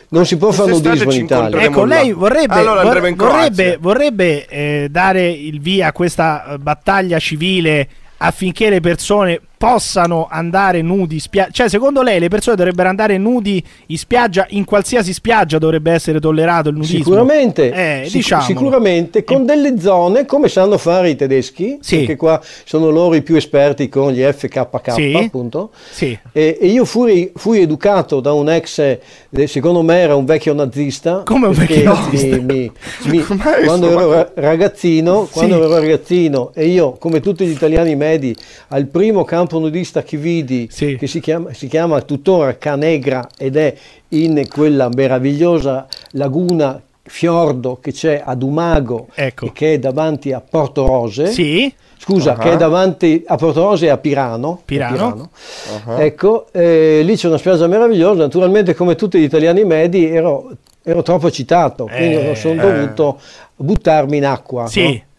non 0.09 0.25
si 0.25 0.37
può 0.37 0.51
fare 0.51 0.71
nudismo 0.71 1.11
in 1.13 1.23
Italia. 1.23 1.61
Ecco, 1.61 1.85
lei 1.85 2.11
vorrebbe, 2.11 2.53
Allora 2.53 2.81
in 3.07 3.15
vorrebbe, 3.15 3.77
vorrebbe, 3.79 4.45
eh, 4.47 4.87
dare 4.91 5.29
il 5.29 5.59
via 5.61 5.87
a 5.87 5.91
questa 5.93 6.45
eh, 6.53 6.57
battaglia 6.57 7.17
civile 7.17 7.87
affinché 8.17 8.69
le 8.69 8.81
persone 8.81 9.39
possano 9.61 10.27
andare 10.27 10.81
nudi 10.81 11.13
in 11.13 11.21
spiaggia. 11.21 11.51
Cioè, 11.51 11.69
secondo 11.69 12.01
lei 12.01 12.19
le 12.19 12.29
persone 12.29 12.55
dovrebbero 12.55 12.89
andare 12.89 13.19
nudi 13.19 13.63
in 13.87 13.97
spiaggia, 13.99 14.47
in 14.49 14.65
qualsiasi 14.65 15.13
spiaggia 15.13 15.59
dovrebbe 15.59 15.91
essere 15.91 16.19
tollerato 16.19 16.69
il 16.69 16.77
nudismo? 16.77 16.97
Sicuramente, 17.03 17.71
Eh, 17.71 18.09
sic- 18.09 18.41
sicuramente 18.41 19.23
con 19.23 19.45
delle 19.45 19.79
zone 19.79 20.25
come 20.25 20.47
sanno 20.47 20.79
fare 20.79 21.11
i 21.11 21.15
tedeschi, 21.15 21.77
Sì. 21.79 21.97
perché 21.97 22.15
qua 22.15 22.41
sono 22.65 22.89
loro 22.89 23.13
i 23.13 23.21
più 23.21 23.35
esperti 23.35 23.87
con 23.87 24.11
gli 24.11 24.23
FKK, 24.23 24.93
Sì. 24.93 25.13
appunto. 25.15 25.69
Sì. 25.91 26.17
E, 26.31 26.57
e 26.59 26.65
io 26.65 26.83
fui, 26.83 27.31
fui 27.35 27.61
educato 27.61 28.19
da 28.19 28.33
un 28.33 28.49
ex, 28.49 28.79
eh, 28.79 28.99
secondo 29.45 29.83
me 29.83 29.99
era 29.99 30.15
un 30.15 30.25
vecchio 30.25 30.55
nazista. 30.55 31.21
Come 31.23 31.45
un 31.45 31.53
vecchio 31.53 31.83
nazista? 31.83 32.35
mi- 32.37 32.71
mi- 33.05 33.23
quando 33.63 33.91
ero 33.91 34.11
ra- 34.11 34.31
ragazzino, 34.33 35.27
quando 35.31 35.55
ero 35.57 35.71
ragazzino 35.79 36.49
e 36.55 36.65
io, 36.65 36.93
come 36.93 37.19
tutti 37.19 37.45
gli 37.45 37.51
italiani 37.51 37.95
medi, 37.95 38.35
al 38.69 38.87
primo 38.87 39.23
campo 39.23 39.49
nudista 39.59 40.03
che 40.03 40.17
vidi, 40.17 40.67
Sì. 40.71 40.95
che 40.97 41.07
si 41.07 41.19
chiama, 41.19 41.53
si 41.53 41.67
chiama 41.67 42.01
tuttora 42.01 42.57
Canegra 42.57 43.27
ed 43.37 43.55
è 43.57 43.73
in 44.09 44.45
quella 44.49 44.89
meravigliosa 44.93 45.87
laguna 46.11 46.81
fiordo 47.03 47.79
che 47.81 47.91
c'è 47.91 48.21
ad 48.23 48.41
Umago 48.43 49.07
Ecco. 49.13 49.45
e 49.47 49.51
che 49.53 49.73
è 49.73 49.79
davanti 49.79 50.31
a 50.31 50.41
Porto 50.41 50.85
Rose. 50.85 51.27
Sì. 51.27 51.73
Scusa, 51.97 52.33
Ah. 52.33 52.37
che 52.37 52.53
è 52.53 52.57
davanti 52.57 53.23
a 53.27 53.35
Porto 53.35 53.61
Rose 53.63 53.85
e 53.85 53.89
a 53.89 53.97
Pirano. 53.97 54.51
a 54.51 54.59
Pirano. 54.65 55.29
Ecco, 55.97 56.47
eh, 56.51 57.01
lì 57.03 57.15
c'è 57.15 57.27
una 57.27 57.37
spiaggia 57.37 57.67
meravigliosa. 57.67 58.21
Naturalmente, 58.21 58.73
come 58.73 58.95
tutti 58.95 59.19
gli 59.19 59.23
italiani 59.23 59.63
medi, 59.65 60.07
ero, 60.09 60.51
ero 60.83 61.03
troppo 61.03 61.27
eccitato, 61.27 61.85
quindi 61.85 62.15
Eh, 62.29 62.35
sono 62.35 62.59
eh. 62.61 62.65
dovuto 62.71 63.19
buttarmi 63.55 64.17
in 64.17 64.25
acqua. 64.25 64.65
Sì. 64.67 64.83
no? 64.83 65.09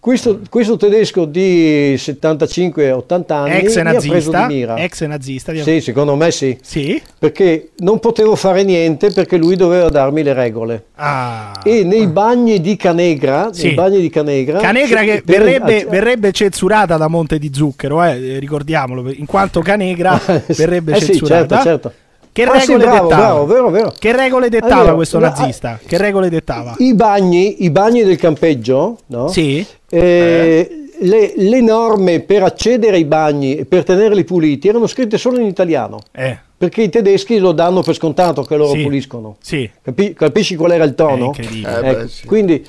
Questo, 0.00 0.40
questo 0.48 0.78
tedesco 0.78 1.26
di 1.26 1.94
75-80 1.94 3.32
anni 3.34 3.50
Ex 3.58 3.76
nazista. 3.82 4.46
Ex 4.78 5.04
nazista. 5.06 5.52
di- 5.52 5.60
Sì, 5.60 5.82
secondo 5.82 6.14
me 6.16 6.30
sì, 6.30 6.56
Sì. 6.62 7.00
perché 7.18 7.72
non 7.80 7.98
potevo 7.98 8.34
fare 8.34 8.64
niente 8.64 9.10
perché 9.10 9.36
lui 9.36 9.56
doveva 9.56 9.90
darmi 9.90 10.22
le 10.22 10.32
regole. 10.32 10.84
Ah. 10.94 11.52
E 11.62 11.84
nei 11.84 12.06
bagni 12.06 12.62
di 12.62 12.76
Canegra, 12.76 13.50
Sì. 13.52 13.66
nei 13.66 13.74
bagni 13.74 14.00
di 14.00 14.08
Canegra, 14.08 14.58
Canegra 14.60 15.02
che 15.02 15.22
verrebbe, 15.22 15.82
ah, 15.82 15.88
verrebbe 15.90 16.32
censurata 16.32 16.96
da 16.96 17.08
Monte 17.08 17.38
di 17.38 17.50
Zucchero, 17.52 18.02
eh, 18.02 18.38
ricordiamolo, 18.38 19.10
in 19.12 19.26
quanto 19.26 19.60
Canegra 19.60 20.18
verrebbe 20.56 20.92
eh 20.92 21.00
sì, 21.00 21.06
censurata. 21.08 21.56
certo, 21.56 21.62
certo. 21.68 21.92
Che 22.32 22.44
Ah, 22.44 22.60
sì, 22.60 22.68
regole 22.68 22.84
bravo, 22.84 23.08
dettava? 23.08 23.22
bravo, 23.26 23.46
vero, 23.46 23.70
vero. 23.70 23.92
Che 23.98 24.12
regole 24.16 24.48
dettava 24.48 24.74
Allora, 24.76 24.94
questo 24.94 25.18
nazista? 25.18 25.80
Che 25.84 25.98
regole 25.98 26.28
dettava? 26.30 26.74
I 26.78 26.94
bagni, 26.94 27.64
i 27.64 27.70
bagni 27.70 28.04
del 28.04 28.16
campeggio, 28.16 28.98
no? 29.06 29.26
Sì. 29.28 29.66
Eh, 29.90 30.74
Le, 31.02 31.32
le 31.34 31.60
norme 31.62 32.20
per 32.20 32.42
accedere 32.42 32.96
ai 32.96 33.06
bagni 33.06 33.56
e 33.56 33.64
per 33.64 33.84
tenerli 33.84 34.22
puliti 34.22 34.68
erano 34.68 34.86
scritte 34.86 35.16
solo 35.16 35.38
in 35.40 35.46
italiano, 35.46 36.00
Eh, 36.12 36.36
perché 36.58 36.82
i 36.82 36.90
tedeschi 36.90 37.38
lo 37.38 37.52
danno 37.52 37.80
per 37.80 37.94
scontato 37.94 38.42
che 38.42 38.54
loro 38.54 38.74
Sì. 38.74 38.82
puliscono. 38.82 39.36
sì. 39.40 39.70
Capi- 39.80 40.12
capisci 40.12 40.56
qual 40.56 40.72
era 40.72 40.84
il 40.84 40.94
tono? 40.94 41.32
Eh, 41.38 41.62
beh, 41.62 41.88
Ecco, 41.88 42.06
sì. 42.08 42.26
quindi, 42.26 42.62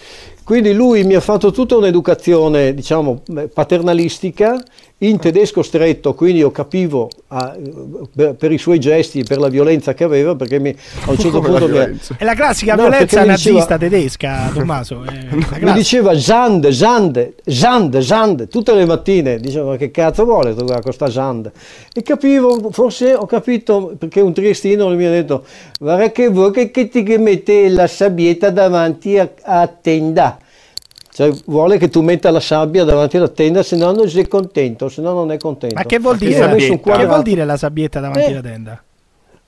quindi 0.45 0.71
lui 0.71 1.03
mi 1.03 1.15
ha 1.15 1.19
fatto 1.19 1.51
tutta 1.51 1.75
un'educazione, 1.75 2.73
diciamo, 2.73 3.21
eh, 3.35 3.49
paternalistica 3.49 4.63
in 5.03 5.17
tedesco 5.17 5.63
stretto, 5.63 6.13
quindi 6.13 6.39
io 6.39 6.51
capivo 6.51 7.09
ah, 7.29 7.55
per, 8.15 8.35
per 8.35 8.51
i 8.51 8.57
suoi 8.59 8.79
gesti 8.79 9.19
e 9.19 9.23
per 9.23 9.39
la 9.39 9.47
violenza 9.47 9.93
che 9.93 10.03
aveva, 10.03 10.35
perché 10.35 10.59
mi, 10.59 10.69
a 11.05 11.09
un 11.09 11.17
certo 11.17 11.39
Come 11.39 11.49
la 11.51 11.57
punto 11.57 11.73
mi, 11.73 11.79
ha- 11.79 11.83
violenza. 11.85 12.15
È 12.17 12.23
la 12.23 12.33
classica 12.35 12.75
No, 12.75 12.81
violenza 12.83 13.21
mi 13.21 13.27
diceva- 13.29 13.55
nazista 13.57 13.77
tedesca, 13.77 14.51
Tommaso. 14.53 15.03
la 15.03 15.57
mi 15.59 15.73
diceva 15.73 16.17
Zand, 16.17 16.69
Zand, 16.69 17.33
Zand, 17.45 17.99
Zand, 17.99 18.47
tutte 18.47 18.73
le 18.73 18.85
mattine, 18.85 19.39
diceva 19.39 19.71
ma 19.71 19.75
che 19.77 19.89
cazzo 19.89 20.23
vuole 20.23 20.55
tu 20.55 20.65
qua 20.65 20.79
con 20.81 20.93
sta 20.93 21.09
Zand? 21.09 21.51
E 21.93 22.03
capivo, 22.03 22.69
forse 22.71 23.15
ho 23.15 23.25
capito, 23.25 23.95
perché 23.97 24.21
un 24.21 24.33
triestino 24.33 24.87
mi 24.89 25.05
ha 25.05 25.09
detto, 25.11 25.45
guarda 25.79 26.11
che 26.11 26.29
vuoi 26.29 26.51
che, 26.51 26.69
che 26.69 26.89
ti 26.89 27.01
mette 27.17 27.69
la 27.69 27.87
sabbietta 27.87 28.51
davanti 28.51 29.17
a, 29.17 29.27
a 29.41 29.67
tenda? 29.67 30.37
Cioè 31.13 31.31
vuole 31.45 31.77
che 31.77 31.89
tu 31.89 32.01
metta 32.01 32.31
la 32.31 32.39
sabbia 32.39 32.83
davanti 32.85 33.17
alla 33.17 33.27
tenda, 33.27 33.63
se 33.63 33.75
no 33.75 33.91
non 33.91 34.09
sei 34.09 34.27
contento, 34.27 34.87
se 34.87 35.01
no 35.01 35.13
non 35.13 35.31
è 35.31 35.37
contento. 35.37 35.75
Ma 35.75 35.83
che 35.83 35.99
vuol 35.99 36.17
dire? 36.17 36.55
Che 36.55 37.05
vuol 37.05 37.21
dire 37.21 37.43
la 37.43 37.57
sabbietta 37.57 37.99
davanti 37.99 38.29
Eh. 38.29 38.31
alla 38.31 38.41
tenda? 38.41 38.83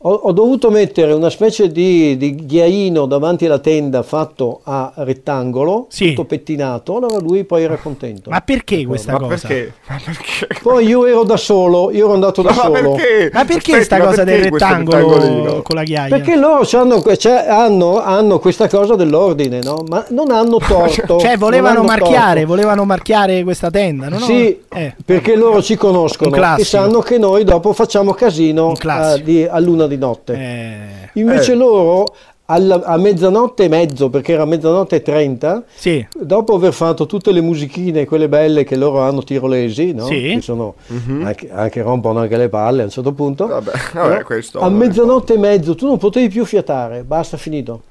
Ho, 0.05 0.11
ho 0.11 0.31
dovuto 0.33 0.69
mettere 0.69 1.13
una 1.13 1.29
specie 1.29 1.71
di, 1.71 2.17
di 2.17 2.35
ghiaino 2.35 3.05
davanti 3.05 3.45
alla 3.45 3.59
tenda 3.59 4.03
fatto 4.03 4.59
a 4.63 4.91
rettangolo, 4.97 5.85
Sì. 5.89 6.09
tutto 6.09 6.25
pettinato, 6.25 6.97
allora 6.97 7.19
lui 7.19 7.45
poi 7.45 7.63
era 7.63 7.77
contento. 7.77 8.29
Ma 8.29 8.41
perché 8.41 8.85
questa 8.85 9.13
Ma 9.13 9.19
cosa? 9.19 9.47
perché? 9.47 9.73
Ma 9.87 9.97
perché? 10.03 10.47
Poi 10.61 10.85
io 10.85 11.05
ero 11.05 11.23
da 11.23 11.37
solo, 11.37 11.89
io 11.91 12.03
ero 12.05 12.13
andato 12.15 12.41
da 12.41 12.49
Ma 12.49 12.55
solo. 12.63 12.73
perché? 12.95 13.29
Ma 13.31 13.45
perché 13.45 13.71
Aspetti, 13.71 13.83
sta 13.85 13.97
ma 13.99 14.03
cosa 14.05 14.23
del 14.25 14.33
perché 14.35 14.49
questo 14.49 14.67
rettangolo 14.67 15.61
con 15.61 15.75
la 15.77 15.83
ghiaia? 15.83 16.15
Perché 16.17 16.35
loro 16.35 16.65
cioè, 16.65 17.45
hanno, 17.47 18.01
hanno 18.01 18.39
questa 18.39 18.67
cosa 18.67 18.95
dell'ordine, 18.95 19.59
no? 19.63 19.83
Ma 19.87 20.05
non 20.09 20.31
hanno 20.31 20.57
torto. 20.67 21.17
Cioè, 21.19 21.37
volevano 21.37 21.79
hanno 21.79 21.87
marchiare, 21.87 22.41
torto. 22.41 22.47
volevano 22.55 22.83
marchiare 22.83 23.41
questa 23.43 23.71
tenda, 23.71 24.09
no? 24.09 24.19
Sì, 24.19 24.59
Eh. 24.67 24.95
perché 25.05 25.37
loro 25.37 25.61
ci 25.61 25.77
conoscono 25.77 26.35
e 26.57 26.63
sanno 26.65 26.99
che 26.99 27.17
noi 27.17 27.45
dopo 27.45 27.71
facciamo 27.71 28.11
casino 28.11 28.73
eh, 28.73 29.21
di- 29.23 29.47
a 29.49 29.59
luna 29.59 29.87
di 29.87 29.92
notte. 29.97 30.33
Eh, 30.33 31.09
Invece 31.19 31.51
Eh. 31.53 31.55
loro 31.55 32.13
alla- 32.45 32.83
a 32.83 32.97
mezzanotte 32.97 33.63
e 33.63 33.67
mezzo, 33.69 34.09
perché 34.09 34.33
era 34.33 34.43
mezzanotte 34.45 34.97
e 34.97 35.01
trenta, 35.01 35.63
sì, 35.73 36.05
dopo 36.13 36.55
aver 36.55 36.73
fatto 36.73 37.05
tutte 37.05 37.31
le 37.31 37.39
musichine, 37.41 38.05
quelle 38.05 38.27
belle 38.27 38.63
che 38.65 38.75
loro 38.75 38.99
hanno 38.99 39.23
tirolesi, 39.23 39.93
no? 39.93 40.05
Sì. 40.05 40.33
che 40.35 40.41
sono 40.41 40.75
Mhm. 40.87 41.25
anche, 41.25 41.49
anche 41.51 41.81
rompono 41.81 42.19
anche 42.19 42.35
le 42.37 42.49
palle 42.49 42.81
a 42.81 42.85
un 42.85 42.91
certo 42.91 43.13
punto, 43.13 43.47
Vabbè, 43.47 43.71
vabbè, 43.93 44.17
no? 44.17 44.23
questo- 44.25 44.59
a 44.59 44.69
mezzanotte 44.69 45.35
e 45.35 45.37
mezzo 45.37 45.73
tu 45.75 45.87
non 45.87 45.97
potevi 45.97 46.27
più 46.27 46.43
fiatare, 46.45 47.03
basta, 47.03 47.37
finito. 47.37 47.81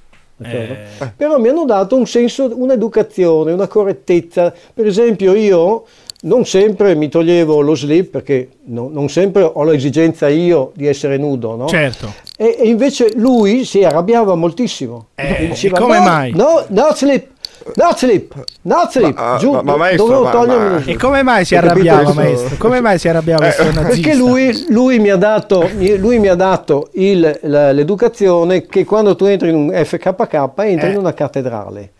Eh. 0.45 0.77
Però 1.17 1.39
mi 1.39 1.49
hanno 1.49 1.65
dato 1.65 1.95
un 1.97 2.05
senso, 2.07 2.51
un'educazione, 2.53 3.53
una 3.53 3.69
correttezza. 3.69 4.53
Per 4.75 4.85
esempio 4.87 5.35
io 5.35 5.85
non 6.25 6.45
sempre 6.47 6.95
mi 6.95 7.09
toglievo 7.09 7.61
lo 7.61 7.75
slip 7.75 8.11
perché 8.11 8.49
no- 8.67 8.89
non 8.93 9.09
sempre 9.09 9.43
ho 9.43 9.63
l'esigenza 9.65 10.29
io 10.29 10.71
di 10.75 10.87
essere 10.87 11.17
nudo, 11.17 11.57
no? 11.57 11.67
certo. 11.67 12.13
E, 12.37 12.57
e 12.61 12.69
invece 12.69 13.13
lui 13.17 13.65
si 13.65 13.83
arrabbiava 13.85 14.35
moltissimo. 14.35 15.07
Eh, 15.17 15.49
diceva, 15.49 15.79
come 15.79 15.99
"No, 15.99 16.05
mai?" 16.05 16.33
No, 16.33 16.65
no 16.69 16.89
slip, 16.95 17.27
no 17.75 17.93
slip, 17.97 18.35
no 18.63 18.89
slip. 18.91 19.17
Ma- 19.19 19.37
Giù, 19.39 19.53
ma- 19.53 19.63
ma 19.63 19.77
maestro, 19.77 20.07
dovevo 20.07 20.31
togliermi 20.31 20.69
ma- 20.71 20.83
E 20.93 20.97
come 20.97 21.23
mai 21.23 21.45
si 21.45 21.57
arrabbiava, 21.57 22.13
maestro? 22.13 22.57
Come 22.57 22.81
mai 22.81 22.99
si 22.99 23.09
arrabbiava 23.09 23.47
Eh, 23.49 23.55
questo 23.55 23.65
nazista? 23.81 23.89
Perché 24.09 24.15
lui, 24.15 24.67
lui 24.71 24.99
mi 25.01 25.11
ha 25.11 25.17
dato, 25.17 25.69
lui 25.99 26.19
mi 26.21 26.29
ha 26.29 26.35
dato 26.35 26.89
il- 26.95 27.39
l'educazione 27.43 28.67
che 28.67 28.85
quando 28.85 29.17
tu 29.17 29.25
entri 29.25 29.51
in 29.51 29.55
un 29.57 29.71
FKK 29.73 30.51
entri 30.59 30.89
Eh. 30.89 30.93
in 30.93 30.97
una 30.99 31.15
cattedrale. 31.15 31.93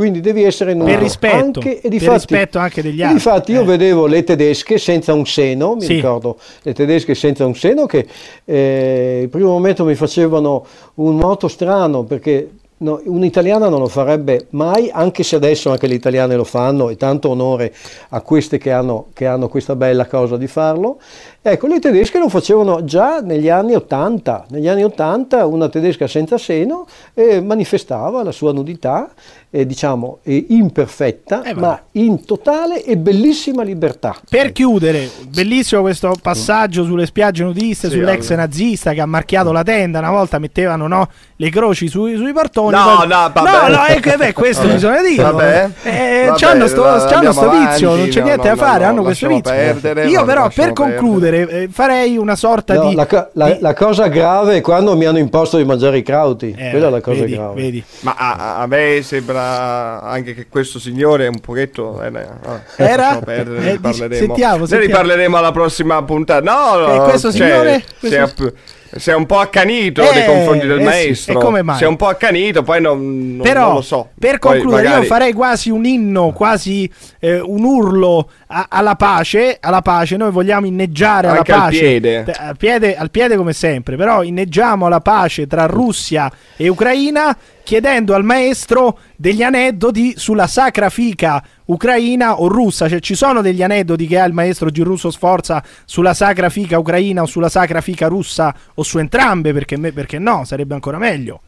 Quindi 0.00 0.20
devi 0.20 0.44
essere 0.44 0.72
nudo. 0.72 0.86
Per 0.86 0.98
rispetto, 0.98 1.60
Anche, 1.60 1.76
e 1.76 1.80
per 1.82 1.90
difatti- 1.90 2.12
rispetto 2.14 2.58
anche 2.58 2.80
degli 2.80 3.02
altri. 3.02 3.16
Difatti 3.18 3.52
io 3.52 3.60
Eh. 3.60 3.64
vedevo 3.66 4.06
le 4.06 4.24
tedesche 4.24 4.78
senza 4.78 5.12
un 5.12 5.26
seno, 5.26 5.74
mi 5.74 5.82
Sì. 5.82 5.96
ricordo 5.96 6.38
le 6.62 6.72
tedesche 6.72 7.14
senza 7.14 7.44
un 7.44 7.54
seno 7.54 7.84
che 7.84 8.06
eh, 8.46 9.20
il 9.24 9.28
primo 9.28 9.50
momento 9.50 9.84
mi 9.84 9.94
facevano 9.94 10.64
un 10.94 11.16
moto 11.16 11.48
strano 11.48 12.04
perché 12.04 12.48
no, 12.78 12.98
un'italiana 13.04 13.68
non 13.68 13.80
lo 13.80 13.88
farebbe 13.88 14.46
mai, 14.52 14.88
anche 14.90 15.22
se 15.22 15.36
adesso 15.36 15.70
anche 15.70 15.86
le 15.86 15.96
italiane 15.96 16.34
lo 16.34 16.44
fanno 16.44 16.88
e 16.88 16.96
tanto 16.96 17.28
onore 17.28 17.74
a 18.08 18.22
queste 18.22 18.56
che 18.56 18.72
hanno, 18.72 19.08
che 19.12 19.26
hanno 19.26 19.48
questa 19.50 19.76
bella 19.76 20.06
cosa 20.06 20.38
di 20.38 20.46
farlo. 20.46 20.96
Ecco, 21.42 21.66
le 21.68 21.78
tedesche 21.78 22.18
lo 22.18 22.28
facevano 22.28 22.84
già 22.84 23.20
negli 23.20 23.48
anni 23.48 23.74
80. 23.74 24.44
Negli 24.50 24.68
anni 24.68 24.84
80 24.84 25.46
una 25.46 25.70
tedesca 25.70 26.06
senza 26.06 26.36
seno 26.36 26.86
eh, 27.14 27.40
manifestava 27.40 28.22
la 28.22 28.30
sua 28.30 28.52
nudità, 28.52 29.08
eh, 29.48 29.64
diciamo, 29.64 30.18
eh, 30.22 30.44
imperfetta, 30.50 31.42
Eh, 31.42 31.54
ma 31.54 31.80
in 31.92 32.26
totale 32.26 32.84
e 32.84 32.98
bellissima 32.98 33.62
libertà. 33.62 34.14
Per 34.28 34.52
chiudere, 34.52 35.08
bellissimo 35.28 35.80
questo 35.80 36.12
passaggio 36.20 36.84
sulle 36.84 37.06
spiagge 37.06 37.42
nudiste, 37.42 37.88
Sì, 37.88 37.94
sull'ex 37.94 38.26
allora. 38.26 38.42
nazista 38.46 38.92
che 38.92 39.00
ha 39.00 39.06
marchiato 39.06 39.50
la 39.50 39.62
tenda. 39.62 39.98
Una 40.00 40.10
volta 40.10 40.38
mettevano 40.38 40.86
no, 40.88 41.08
le 41.36 41.48
croci 41.48 41.88
sui, 41.88 42.16
sui 42.16 42.34
portoni. 42.34 42.76
No, 42.76 42.84
poi- 42.98 43.08
no, 43.08 43.30
vabbè. 43.32 43.40
no, 43.40 43.76
no, 43.76 43.84
è 43.84 43.98
che, 43.98 44.16
beh, 44.18 44.34
questo 44.34 44.64
Vabbè. 44.64 44.74
bisogna 44.74 45.00
dirlo. 45.02 45.22
Vabbè. 45.32 45.70
Eh, 45.84 46.24
Vabbè, 46.26 46.38
c'hanno 46.38 46.66
sto, 46.66 46.82
la- 46.84 47.06
c'hanno 47.08 47.32
sto 47.32 47.48
vizio, 47.48 47.88
non 47.88 47.94
avanti, 47.96 48.10
c'è 48.10 48.18
no, 48.20 48.24
niente 48.26 48.48
no, 48.48 48.54
da 48.54 48.62
fare, 48.62 48.84
no, 48.84 48.90
hanno 48.90 49.02
questo 49.04 49.26
vizio. 49.26 49.42
perdere, 49.50 50.06
Io 50.08 50.24
però 50.26 50.48
per 50.54 50.74
concludere 50.74 51.28
eh, 51.34 51.68
farei 51.70 52.16
una 52.16 52.36
sorta 52.36 52.74
No, 52.74 52.88
di... 52.88 52.94
la, 52.94 53.06
co- 53.06 53.28
la- 53.34 53.52
di- 53.52 53.60
la 53.60 53.74
cosa 53.74 54.08
grave 54.08 54.56
è 54.56 54.60
quando 54.60 54.96
mi 54.96 55.04
hanno 55.06 55.18
imposto 55.18 55.56
di 55.56 55.64
mangiare 55.64 55.98
i 55.98 56.02
crauti, 56.02 56.54
Eh, 56.56 56.70
quella 56.70 56.88
è 56.88 56.90
la 56.90 57.00
cosa 57.00 57.20
vedi, 57.20 57.32
grave. 57.34 57.54
vedi. 57.60 57.84
Ma 58.00 58.14
a, 58.16 58.56
a- 58.60 58.66
me 58.66 59.00
sembra 59.02 60.00
anche 60.02 60.34
che 60.34 60.46
questo 60.48 60.78
signore 60.78 61.24
è 61.24 61.28
un 61.28 61.40
pochetto. 61.40 62.02
eh, 62.02 62.10
ne- 62.10 62.26
ah, 62.44 62.60
Era? 62.76 63.20
perdere, 63.24 63.56
Eh, 63.58 63.60
ne 63.60 63.70
dici- 63.70 63.80
parleremo. 63.80 64.26
sentiamo, 64.26 64.56
Ne 64.60 64.66
sentiamo. 64.66 64.82
riparleremo 64.84 65.36
alla 65.36 65.52
prossima 65.52 66.02
puntata. 66.02 66.42
No, 66.42 66.92
Eh, 66.92 66.96
no, 66.96 67.02
questo 67.04 67.32
cioè, 67.32 67.48
signore? 67.48 67.82
si 68.00 68.08
Questo- 68.08 68.52
Sei 68.96 69.14
un 69.14 69.24
po' 69.26 69.38
accanito 69.38 70.02
Eh, 70.02 70.14
nei 70.14 70.24
confronti 70.26 70.66
del 70.66 70.78
eh 70.78 70.82
sì, 70.82 70.84
maestro. 70.86 71.38
e 71.38 71.42
come 71.42 71.62
mai? 71.62 71.78
Sei 71.78 71.86
un 71.86 71.96
po' 71.96 72.08
accanito, 72.08 72.62
poi 72.62 72.80
non, 72.80 73.36
non- 73.36 73.42
Però, 73.46 73.66
non 73.66 73.74
lo 73.74 73.80
so. 73.82 74.08
per 74.18 74.38
Poi 74.38 74.52
concludere, 74.58 74.82
magari- 74.84 75.02
io 75.02 75.06
farei 75.08 75.32
quasi 75.32 75.70
un 75.70 75.84
inno, 75.84 76.32
quasi 76.32 76.90
eh, 77.20 77.38
un 77.38 77.62
urlo 77.64 78.28
a- 78.48 78.66
alla 78.68 78.96
pace. 78.96 79.58
Alla 79.60 79.82
pace, 79.82 80.16
noi 80.16 80.30
vogliamo 80.32 80.66
inneggiare 80.66 81.28
alla 81.28 81.38
Anche 81.38 81.52
al 81.52 81.60
pace. 81.60 81.78
piede. 81.78 82.22
T- 82.24 82.36
Al 82.38 82.56
piede, 82.56 82.96
al 82.96 83.10
piede 83.10 83.36
come 83.36 83.52
sempre, 83.52 83.96
però 83.96 84.22
inneggiamo 84.22 84.86
alla 84.86 85.00
pace 85.00 85.46
tra 85.46 85.66
Russia 85.66 86.30
e 86.56 86.68
Ucraina 86.68 87.36
chiedendo 87.62 88.14
al 88.14 88.24
maestro 88.24 88.98
degli 89.16 89.42
aneddoti 89.42 90.14
sulla 90.16 90.46
sacra 90.46 90.90
fica 90.90 91.42
ucraina 91.66 92.40
o 92.40 92.48
russa. 92.48 92.88
Cioè, 92.88 93.00
ci 93.00 93.14
sono 93.14 93.42
degli 93.42 93.62
aneddoti 93.62 94.06
che 94.06 94.18
ha 94.18 94.24
il 94.24 94.32
maestro 94.32 94.70
Girusso 94.70 95.10
Sforza 95.10 95.62
sulla 95.84 96.14
sacra 96.14 96.48
fica 96.48 96.78
ucraina 96.78 97.22
o 97.22 97.26
sulla 97.26 97.48
sacra 97.48 97.80
fica 97.80 98.08
russa 98.08 98.54
o 98.74 98.82
su 98.82 98.98
entrambe, 98.98 99.52
perché, 99.52 99.78
perché 99.92 100.18
no, 100.18 100.44
sarebbe 100.44 100.74
ancora 100.74 100.98
meglio. 100.98 101.40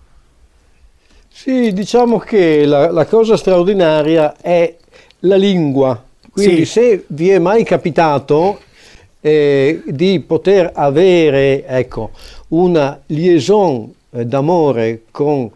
Sì, 1.29 1.73
diciamo 1.73 2.19
che 2.19 2.67
la, 2.67 2.91
la 2.91 3.07
cosa 3.07 3.37
straordinaria 3.37 4.37
è 4.41 4.77
la 5.21 5.37
lingua. 5.37 6.05
Quindi 6.31 6.65
Sì. 6.65 6.73
se 6.73 7.05
vi 7.09 7.31
è 7.31 7.39
mai 7.39 7.65
capitato 7.65 8.61
eh, 9.21 9.83
di 9.87 10.21
poter 10.21 10.71
avere 10.75 11.65
ecco, 11.67 12.11
una 12.49 13.01
liaison 13.07 13.93
eh, 14.11 14.27
d'amore 14.27 15.03
con 15.11 15.51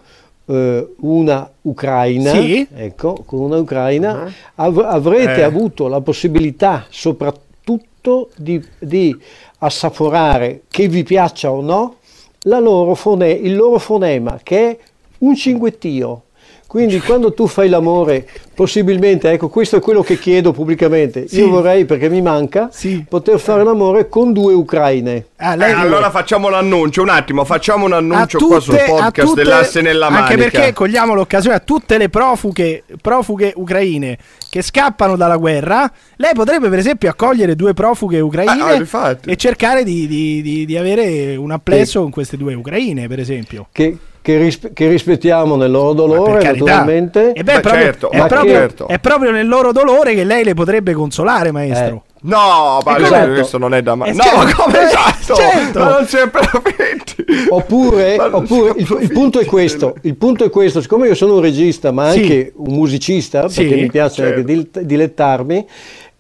una 1.01 1.51
ucraina, 1.63 2.31
Sì. 2.31 2.67
ecco, 2.75 3.23
con 3.27 3.41
una 3.41 3.57
ucraina, 3.59 4.33
av- 4.55 4.79
avrete 4.87 5.41
Eh. 5.41 5.43
avuto 5.43 5.89
la 5.89 6.01
possibilità 6.01 6.87
soprattutto 6.89 8.31
di, 8.37 8.65
di 8.79 9.17
assaporare, 9.59 10.63
che 10.69 10.87
vi 10.89 11.03
piaccia 11.03 11.51
o 11.51 11.61
no, 11.61 11.97
la 12.43 12.61
loro 12.61 12.95
il 13.33 13.57
loro 13.57 13.79
fonema, 13.79 14.39
che 14.43 14.71
è 14.71 14.79
un 15.19 15.35
cinguettio. 15.35 16.23
Quindi 16.67 17.01
quando 17.01 17.33
tu 17.33 17.47
fai 17.47 17.69
l'amore, 17.69 18.27
possibilmente, 18.55 19.31
ecco, 19.31 19.49
questo 19.49 19.77
è 19.77 19.81
quello 19.81 20.03
che 20.03 20.19
chiedo 20.19 20.51
pubblicamente. 20.53 21.29
Sì. 21.29 21.39
Io 21.39 21.49
vorrei, 21.49 21.85
perché 21.85 22.09
mi 22.11 22.21
manca, 22.21 22.69
Sì. 22.73 23.05
poter 23.09 23.39
fare 23.39 23.63
l'amore 23.63 24.09
con 24.09 24.33
due 24.33 24.53
ucraine. 24.53 25.27
Ah, 25.37 25.55
Eh, 25.55 25.71
allora 25.71 26.11
facciamo 26.11 26.49
l'annuncio, 26.49 27.03
un 27.03 27.09
attimo, 27.09 27.45
facciamo 27.45 27.85
un 27.87 27.93
annuncio 27.93 28.39
qua 28.39 28.59
sul 28.61 28.77
podcast 28.85 29.29
tutte- 29.29 29.43
dell'asse 29.45 29.81
nella 29.81 30.11
manica. 30.11 30.33
Anche 30.33 30.51
perché 30.51 30.73
cogliamo 30.73 31.15
l'occasione 31.15 31.55
a 31.57 31.61
tutte 31.61 31.99
le 31.99 32.09
profughe, 32.09 32.83
profughe 33.01 33.53
ucraine 33.55 34.19
che 34.51 34.61
scappano 34.61 35.17
dalla 35.17 35.37
guerra. 35.37 35.91
Lei 36.17 36.33
potrebbe, 36.35 36.69
per 36.69 36.79
esempio, 36.79 37.09
accogliere 37.09 37.55
due 37.55 37.75
profughe 37.75 38.19
ucraine 38.21 38.51
Ah, 38.63 38.79
ah, 38.91 39.17
e 39.25 39.37
cercare 39.37 39.85
di, 39.85 40.07
di- 40.07 40.43
di- 40.43 40.67
di 40.67 40.77
avere 40.77 41.37
un 41.37 41.53
applesso 41.53 42.01
con 42.03 42.11
queste 42.11 42.37
due 42.37 42.55
ucraine, 42.55 43.07
per 43.07 43.21
esempio. 43.21 43.69
Che, 43.71 43.97
che 44.27 44.39
ris- 44.39 44.71
che 44.75 44.89
rispettiamo 44.89 45.55
nel 45.55 45.71
loro 45.71 45.91
Ma 45.91 45.95
dolore, 45.95 46.43
naturalmente. 46.43 47.33
E 47.33 47.45
beh, 47.45 47.53
Beh, 47.53 47.55
è, 47.59 47.61
proprio, 47.61 47.83
certo, 47.85 48.11
è 48.11 48.19
ma 48.19 48.27
proprio- 48.27 48.53
certo. 48.55 48.89
è 48.89 48.99
proprio 48.99 49.31
nel 49.31 49.47
loro 49.47 49.71
dolore 49.71 50.15
che 50.17 50.25
lei 50.25 50.43
le 50.43 50.55
potrebbe 50.55 50.95
consolare, 50.95 51.53
maestro. 51.53 52.03
No, 52.23 52.81
ma 52.85 52.99
Esatto. 52.99 53.33
questo 53.35 53.57
non 53.59 53.73
è 53.73 53.83
da 53.83 53.95
ma- 53.95 54.07
Eh, 54.07 54.13
No, 54.15 54.23
certo. 54.25 54.37
ma 54.39 54.55
come 54.55 54.81
Eh, 54.81 54.83
esatto? 54.85 55.35
certo. 55.37 55.79
Ma 55.79 55.91
non 55.91 56.07
si 56.09 56.17
è 56.17 56.29
perfetti. 56.29 57.25
Oppure, 57.51 58.17
Ma 58.17 58.27
non 58.27 58.43
oppure 58.43 58.73
il, 58.79 58.99
il 59.03 59.13
punto 59.13 59.39
è 59.39 59.45
questo, 59.45 59.95
il 60.03 60.17
punto 60.17 60.43
è 60.45 60.51
questo, 60.51 60.81
siccome 60.81 61.07
io 61.07 61.15
sono 61.15 61.35
un 61.35 61.41
regista 61.43 61.93
ma 61.93 62.11
Sì. 62.11 62.19
anche 62.23 62.53
un 62.57 62.75
musicista, 62.75 63.49
Sì, 63.49 63.63
perché 63.63 63.81
mi 63.81 63.91
piace 63.91 64.23
certo. 64.25 64.41
anche 64.41 64.45
dil- 64.45 64.69
dilettarmi, 64.85 65.67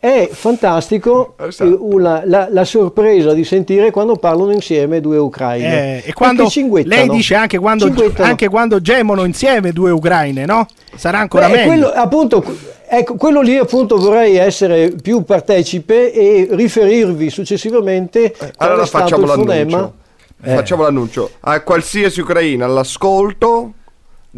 è 0.06 0.28
fantastico 0.30 1.34
Esatto. 1.38 1.68
eh, 1.70 1.76
una- 1.80 2.22
la, 2.24 2.46
la 2.50 2.64
sorpresa 2.64 3.32
di 3.32 3.42
sentire 3.44 3.90
quando 3.90 4.14
parlano 4.16 4.52
insieme 4.52 5.00
due 5.00 5.18
ucraine. 5.18 6.02
Eh, 6.04 6.08
e 6.10 6.12
quando 6.12 6.48
lei 6.84 7.08
dice 7.08 7.34
anche 7.34 7.58
quando, 7.58 7.92
anche 8.18 8.48
quando 8.48 8.80
gemono 8.80 9.24
insieme 9.24 9.72
due 9.72 9.90
ucraine, 9.90 10.44
no? 10.44 10.66
Sarà 10.94 11.18
ancora 11.18 11.48
Beh, 11.48 11.52
meglio. 11.52 11.66
quello, 11.68 11.86
appunto, 11.88 12.44
ecco, 12.88 13.14
quello 13.16 13.40
lì 13.40 13.56
appunto 13.56 13.96
vorrei 13.96 14.36
essere 14.36 14.90
più 15.02 15.24
partecipe 15.24 16.12
e 16.12 16.46
riferirvi 16.50 17.28
successivamente 17.28 18.30
qual 18.36 18.50
Allora 18.58 18.86
facciamo 18.86 19.26
l'annuncio. 19.26 19.94
Eh. 20.42 20.54
Facciamo 20.54 20.82
l'annuncio 20.82 21.30
a 21.40 21.60
qualsiasi 21.62 22.20
ucraina 22.20 22.64
all'ascolto 22.66 23.72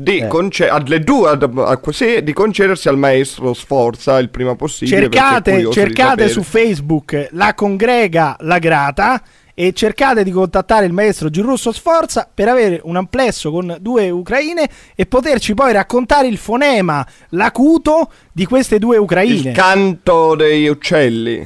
di, 0.00 0.18
Eh. 0.18 0.28
conce- 0.28 0.68
alle 0.68 1.00
due, 1.00 1.30
ad- 1.30 1.52
a- 1.58 1.80
sì, 1.90 2.22
di 2.22 2.32
concedersi 2.32 2.88
al 2.88 2.96
maestro 2.96 3.52
Sforza 3.52 4.18
il 4.18 4.28
prima 4.28 4.54
possibile. 4.54 5.00
cercate, 5.00 5.68
cercate 5.72 6.28
su 6.28 6.42
Facebook 6.44 7.28
la 7.32 7.52
congrega 7.54 8.36
La 8.40 8.58
Grata 8.58 9.20
e 9.54 9.72
cercate 9.72 10.22
di 10.22 10.30
contattare 10.30 10.86
il 10.86 10.92
maestro 10.92 11.30
Girusso 11.30 11.72
Sforza 11.72 12.28
per 12.32 12.46
avere 12.46 12.80
un 12.84 12.94
amplesso 12.94 13.50
con 13.50 13.76
due 13.80 14.08
ucraine 14.08 14.68
e 14.94 15.04
poterci 15.06 15.54
poi 15.54 15.72
raccontare 15.72 16.28
il 16.28 16.36
fonema, 16.36 17.04
l'acuto 17.30 18.08
di 18.32 18.46
queste 18.46 18.78
due 18.78 18.98
ucraine. 18.98 19.50
il 19.50 19.56
canto 19.56 20.36
degli 20.36 20.68
uccelli. 20.68 21.44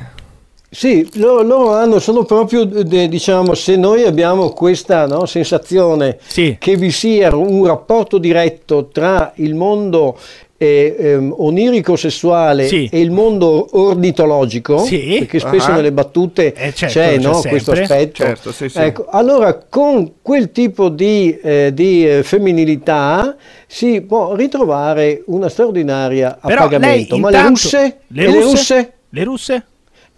Sì, 0.75 1.07
loro, 1.17 1.43
loro 1.43 1.73
hanno, 1.75 1.99
sono 1.99 2.25
proprio, 2.25 2.65
diciamo, 2.65 3.53
se 3.53 3.77
noi 3.77 4.05
abbiamo 4.05 4.49
questa 4.51 5.07
no, 5.07 5.27
sensazione 5.27 6.17
Sì. 6.27 6.57
che 6.59 6.77
vi 6.77 6.91
sia 6.91 7.37
un 7.37 7.67
rapporto 7.67 8.17
diretto 8.17 8.89
tra 8.91 9.33
il 9.37 9.55
mondo 9.55 10.17
eh, 10.57 10.95
ehm, 10.99 11.35
onirico-sessuale 11.37 12.69
Sì. 12.69 12.89
e 12.91 13.01
il 13.01 13.11
mondo 13.11 13.67
ornitologico, 13.73 14.79
Sì. 14.79 15.17
perché 15.19 15.41
spesso 15.41 15.73
Ah. 15.73 15.75
nelle 15.75 15.93
battute 15.93 16.55
Eh, 16.55 16.73
certo, 16.73 16.87
c'è, 17.01 17.17
c'è 17.17 17.19
no, 17.19 17.41
questo 17.47 17.73
aspetto. 17.73 18.23
Certo, 18.25 18.53
sì, 18.53 18.69
sì. 18.71 18.79
Ecco, 18.79 19.07
allora 19.11 19.55
con 19.69 20.13
quel 20.23 20.53
tipo 20.53 20.89
di, 20.89 21.37
eh, 21.43 21.71
di, 21.75 22.09
eh, 22.09 22.23
femminilità 22.23 23.37
si 23.67 24.01
può 24.01 24.35
ritrovare 24.35 25.23
una 25.27 25.49
straordinaria 25.51 26.39
Però 26.41 26.49
lei 26.49 26.57
appagamento. 26.57 27.19
Ma 27.19 27.29
le 27.29 27.37
intanto- 27.37 27.61
russe? 27.61 27.97
Le 28.07 28.25
russe? 28.41 28.93
Le 29.11 29.25
russe? 29.25 29.67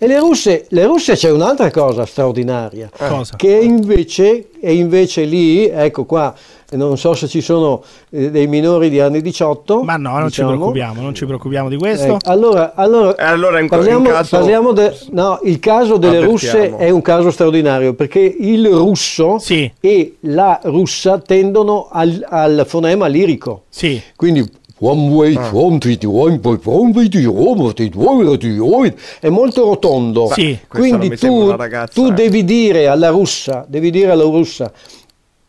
E 0.05 0.07
le 0.07 0.19
russe, 0.19 0.67
le 0.69 0.85
russe 0.85 1.15
c'è 1.15 1.31
un'altra 1.31 1.71
cosa 1.71 2.05
straordinaria, 2.05 2.91
Cosa? 2.95 3.37
che 3.37 3.49
invece, 3.57 4.49
è 4.61 4.69
invece 4.69 5.25
lì, 5.25 5.65
ecco 5.67 6.05
qua, 6.05 6.35
non 6.73 6.99
so 6.99 7.15
se 7.15 7.27
ci 7.27 7.41
sono 7.41 7.83
eh, 8.11 8.31
dei 8.31 8.47
minori 8.47 8.91
di 8.91 9.01
anni 9.01 9.23
18. 9.23 9.83
Ma 9.83 9.97
no, 9.97 10.11
non 10.19 10.27
diciamo. 10.27 10.51
ci 10.51 10.57
preoccupiamo, 10.57 11.01
non 11.01 11.15
ci 11.15 11.25
preoccupiamo 11.25 11.69
di 11.71 11.79
questo. 11.79 12.05
Ecco, 12.17 12.19
allora, 12.25 12.75
allora, 12.75 13.15
E 13.17 13.23
allora 13.25 13.61
in- 13.61 13.69
parliamo, 13.69 14.05
in 14.07 14.13
caso- 14.13 14.37
parliamo 14.37 14.73
de- 14.73 14.95
no, 15.13 15.41
il 15.45 15.59
caso 15.59 15.97
delle 15.97 16.21
russe 16.21 16.77
è 16.77 16.91
un 16.91 17.01
caso 17.01 17.31
straordinario 17.31 17.95
perché 17.95 18.19
il 18.21 18.67
russo 18.69 19.39
Sì. 19.39 19.73
e 19.81 20.17
la 20.21 20.61
russa 20.65 21.19
tendono 21.19 21.89
al, 21.91 22.23
al 22.29 22.65
fonema 22.67 23.07
lirico. 23.07 23.63
Sì. 23.71 23.99
Quindi 24.17 24.47
è 29.21 29.29
molto 29.29 29.65
rotondo. 29.65 30.31
Sì. 30.33 30.59
Quindi 30.69 31.17
tu, 31.17 31.55
tu 31.93 32.07
eh. 32.07 32.13
devi 32.13 32.45
dire 32.45 32.87
alla 32.89 33.09
russa, 33.11 33.65
devi 33.69 33.91
dire 33.91 34.11
alla 34.11 34.25
russa, 34.25 34.73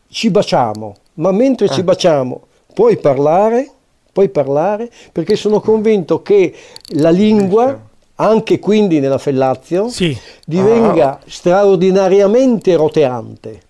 ci 0.08 0.30
baciamo, 0.30 0.94
ma 1.14 1.32
mentre 1.32 1.66
Ah. 1.66 1.70
ci 1.70 1.82
baciamo 1.82 2.40
puoi 2.72 2.98
parlare, 2.98 3.70
puoi 4.12 4.28
parlare, 4.28 4.90
perché 5.12 5.34
sono 5.36 5.60
convinto 5.60 6.20
che 6.22 6.54
la 6.94 7.10
lingua, 7.10 7.78
anche 8.16 8.58
quindi 8.58 9.00
nella 9.00 9.18
fellazio, 9.18 9.88
Sì. 9.88 10.16
divenga 10.44 11.18
straordinariamente 11.26 12.74
roteante. 12.76 13.60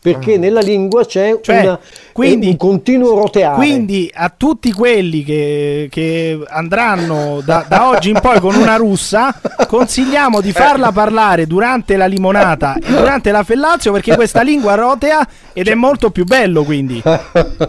Perché 0.00 0.36
nella 0.38 0.60
lingua 0.60 1.04
c'è 1.04 1.38
Cioè, 1.40 1.60
una- 1.62 1.80
quindi- 2.16 2.48
un 2.48 2.56
continuo 2.56 3.14
roteare. 3.14 3.54
Quindi 3.56 4.10
a 4.14 4.32
tutti 4.34 4.72
quelli 4.72 5.22
che, 5.22 5.88
che 5.90 6.38
andranno 6.48 7.40
da, 7.44 7.64
da 7.68 7.88
oggi 7.88 8.10
in 8.10 8.18
poi 8.20 8.40
con 8.40 8.54
una 8.54 8.76
russa, 8.76 9.38
consigliamo 9.66 10.40
di 10.40 10.52
farla 10.52 10.92
parlare 10.92 11.46
durante 11.46 11.96
la 11.96 12.06
limonata 12.06 12.76
e 12.76 12.80
durante 12.90 13.30
la 13.30 13.42
fellazio 13.42 13.92
perché 13.92 14.14
questa 14.14 14.40
lingua 14.42 14.74
rotea 14.74 15.26
ed 15.52 15.68
è 15.68 15.74
molto 15.74 16.10
più 16.10 16.24
bello 16.24 16.64
quindi. 16.64 17.02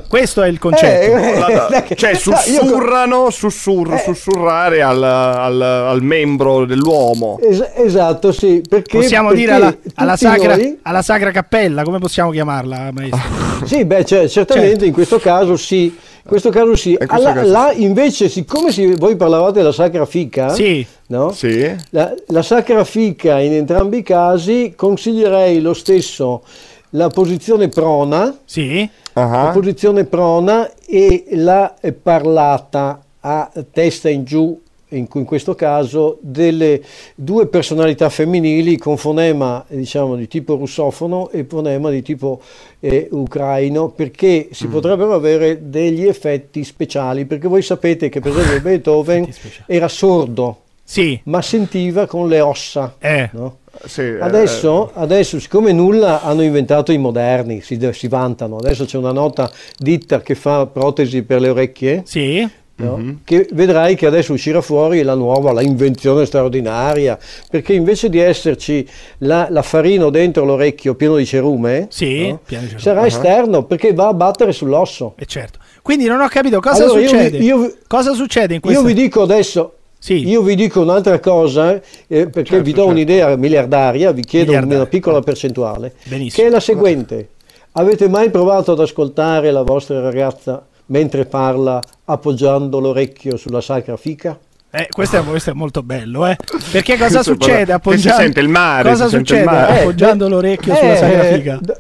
Questo 0.08 0.42
è 0.44 0.48
il 0.48 0.60
concetto. 0.60 1.18
Eh, 1.18 1.84
eh, 1.90 1.96
cioè 1.96 2.12
no, 2.14 2.18
io- 2.32 2.62
sussurrano, 2.62 3.30
sussurr- 3.30 3.94
Eh. 3.94 3.98
sussurrare 4.00 4.82
al, 4.82 5.04
al- 5.04 5.62
al 5.62 6.02
membro 6.02 6.66
dell'uomo. 6.66 7.40
Es- 7.42 7.72
esatto, 7.76 8.32
sì. 8.32 8.62
Perché, 8.68 8.98
Possiamo 9.00 9.30
perché 9.30 9.44
dire 9.44 9.54
alla, 9.56 9.76
alla 9.96 10.16
sacra, 10.18 10.56
noi- 10.56 10.78
alla 10.84 11.02
sacra 11.02 11.32
cappella, 11.32 11.84
come 11.84 12.00
possiamo 12.00 12.32
chiamarla, 12.32 12.90
maestro? 12.94 13.66
Sì, 13.66 13.86
beh, 13.86 14.06
cioè, 14.06 14.28
certamente 14.46 14.70
Certo. 14.72 14.86
in 14.86 14.94
questo 14.94 15.18
caso 15.20 15.56
sì. 15.58 15.84
In 15.86 16.34
questo 16.34 16.50
caso 16.50 16.76
sì. 16.76 16.92
In 16.92 17.06
Alla- 17.08 17.34
caso 17.34 17.50
là, 17.50 17.72
invece, 17.74 18.28
siccome 18.30 18.72
si- 18.72 18.94
voi 18.96 19.16
parlavate 19.16 19.60
della 19.60 19.72
sacra 19.72 20.06
fica, 20.06 20.50
Sì. 20.50 20.86
no? 21.08 21.32
Sì? 21.32 21.74
La, 21.92 22.14
la 22.28 22.42
sacra 22.42 22.84
fica 22.84 23.40
in 23.40 23.54
entrambi 23.54 24.00
i 24.00 24.04
casi 24.04 24.74
consiglierei 24.76 25.62
lo 25.62 25.74
stesso 25.74 26.44
la 26.92 27.10
posizione 27.10 27.68
prona, 27.70 28.36
Sì. 28.46 28.90
la 29.14 29.52
posizione 29.54 30.06
prona 30.06 30.70
e 30.86 31.26
la 31.32 31.76
eh, 31.82 31.92
parlata 31.92 33.02
a 33.20 33.52
testa 33.72 34.10
in 34.10 34.24
giù 34.24 34.58
in, 34.90 35.08
in 35.14 35.26
questo 35.26 35.56
caso 35.56 36.18
delle 36.22 36.82
due 37.16 37.48
personalità 37.48 38.10
femminili 38.10 38.78
con 38.78 38.98
fonema 38.98 39.64
diciamo, 39.68 40.16
di 40.16 40.28
tipo 40.28 40.56
russofono 40.56 41.30
e 41.30 41.46
fonema 41.46 41.90
di 41.90 42.02
tipo 42.02 42.42
eh, 42.80 43.08
ucraino 43.12 43.90
perché 43.90 44.50
si 44.52 44.68
mm. 44.68 44.72
potrebbero 44.72 45.14
avere 45.14 45.70
degli 45.70 46.06
effetti 46.06 46.64
speciali 46.64 47.26
perché 47.26 47.48
voi 47.48 47.62
sapete 47.62 48.10
che 48.10 48.22
per 48.22 48.32
esempio 48.32 48.62
Beethoven 48.62 49.28
era 49.66 49.88
sordo 49.88 50.62
sì. 50.84 51.20
ma 51.24 51.42
sentiva 51.42 52.06
con 52.06 52.28
le 52.28 52.40
ossa 52.40 52.96
eh. 53.00 53.30
no? 53.34 53.58
Sì, 53.86 54.02
adesso, 54.20 54.90
eh. 54.90 54.92
adesso, 54.96 55.40
siccome 55.40 55.72
nulla 55.72 56.24
hanno 56.24 56.42
inventato 56.42 56.92
i 56.92 56.98
moderni, 56.98 57.62
si, 57.62 57.80
si, 57.92 58.08
vantano, 58.08 58.58
adesso 58.58 58.86
c'è 58.86 58.98
una 58.98 59.12
nota 59.12 59.52
ditta 59.78 60.22
che 60.22 60.34
fa 60.34 60.66
protesi 60.66 61.22
per 61.22 61.42
le 61.42 61.50
orecchie. 61.50 62.02
Sì. 62.04 62.50
No? 62.78 62.98
Mm-hmm. 62.98 63.16
Che 63.24 63.50
vedrai 63.54 63.96
che 63.96 64.06
adesso 64.06 64.34
uscirà 64.34 64.62
fuori 64.62 65.02
la 65.02 65.16
nuova, 65.16 65.52
la 65.52 65.64
invenzione 65.64 66.26
straordinaria, 66.26 67.18
perché 67.50 67.74
invece 67.74 68.08
di 68.10 68.20
esserci 68.20 68.88
la, 69.20 69.48
l'affarino 69.50 70.12
dentro 70.12 70.46
l'orecchio 70.46 70.94
pieno 70.94 71.16
di 71.16 71.26
cerume, 71.26 71.88
sì, 71.90 72.28
no? 72.28 72.42
di 72.46 72.56
cerume. 72.56 72.80
sarà 72.80 73.00
uh-huh. 73.00 73.08
esterno 73.08 73.64
perché 73.64 73.94
va 73.94 74.10
a 74.10 74.14
battere 74.14 74.52
sull'osso. 74.52 75.16
E 75.18 75.26
certo. 75.26 75.58
Quindi 75.82 76.06
non 76.06 76.22
ho 76.22 76.28
capito 76.28 76.60
cosa 76.60 76.84
allora, 76.84 77.02
succede. 77.02 77.38
Io, 77.38 77.64
io, 77.64 77.74
cosa 77.88 78.14
succede 78.14 78.54
in 78.54 78.60
questo 78.60 78.82
Io 78.82 78.86
vi 78.86 78.94
dico 78.94 79.24
adesso, 79.24 79.74
sì. 80.00 80.28
Io 80.28 80.44
vi 80.44 80.56
dico 80.56 80.82
un'altra 80.82 81.20
cosa, 81.20 81.74
eh, 81.74 81.82
perché 82.30 82.44
certo, 82.44 82.64
vi 82.64 82.72
do 82.72 82.78
certo. 82.78 82.92
un'idea 82.92 83.36
miliardaria, 83.36 84.12
vi 84.12 84.24
chiedo 84.24 84.52
Miliardaria. 84.52 84.78
una 84.78 84.86
piccola 84.86 85.22
percentuale, 85.22 85.94
Benissimo. 86.04 86.44
che 86.44 86.50
è 86.50 86.52
la 86.52 86.60
seguente. 86.60 87.30
Avete 87.72 88.08
mai 88.08 88.30
provato 88.30 88.74
ad 88.74 88.80
ascoltare 88.80 89.50
la 89.52 89.64
vostra 89.64 90.00
ragazza 90.00 90.66
mentre 90.88 91.26
parla 91.26 91.82
appoggiando 92.06 92.80
l'orecchio 92.80 93.38
sulla 93.38 93.62
sacra 93.62 93.96
fica? 93.98 94.38
Eh, 94.70 94.88
questo, 94.92 95.18
è, 95.18 95.24
questo, 95.24 95.52
è, 95.52 95.54
molto 95.54 95.82
bello, 95.82 96.28
eh? 96.28 96.36
Perché 96.72 96.98
cosa 97.00 97.22
è 97.22 97.24
succede 97.24 97.72
appoggiando? 97.72 98.18
Si 98.18 98.24
sente 98.24 98.40
il 98.42 98.50
mare, 98.50 98.90
Cosa 98.90 99.06
si 99.06 99.12
sente 99.12 99.34
il 99.34 99.40
succede 99.40 99.44
mare. 99.58 99.80
appoggiando 99.80 100.26
Eh, 100.26 100.30
l'orecchio 100.30 100.74
eh, 100.74 100.76
sulla 100.76 100.96
sacra 100.96 101.22
eh, 101.24 101.34
figa? 101.36 101.58
d- 101.62 101.80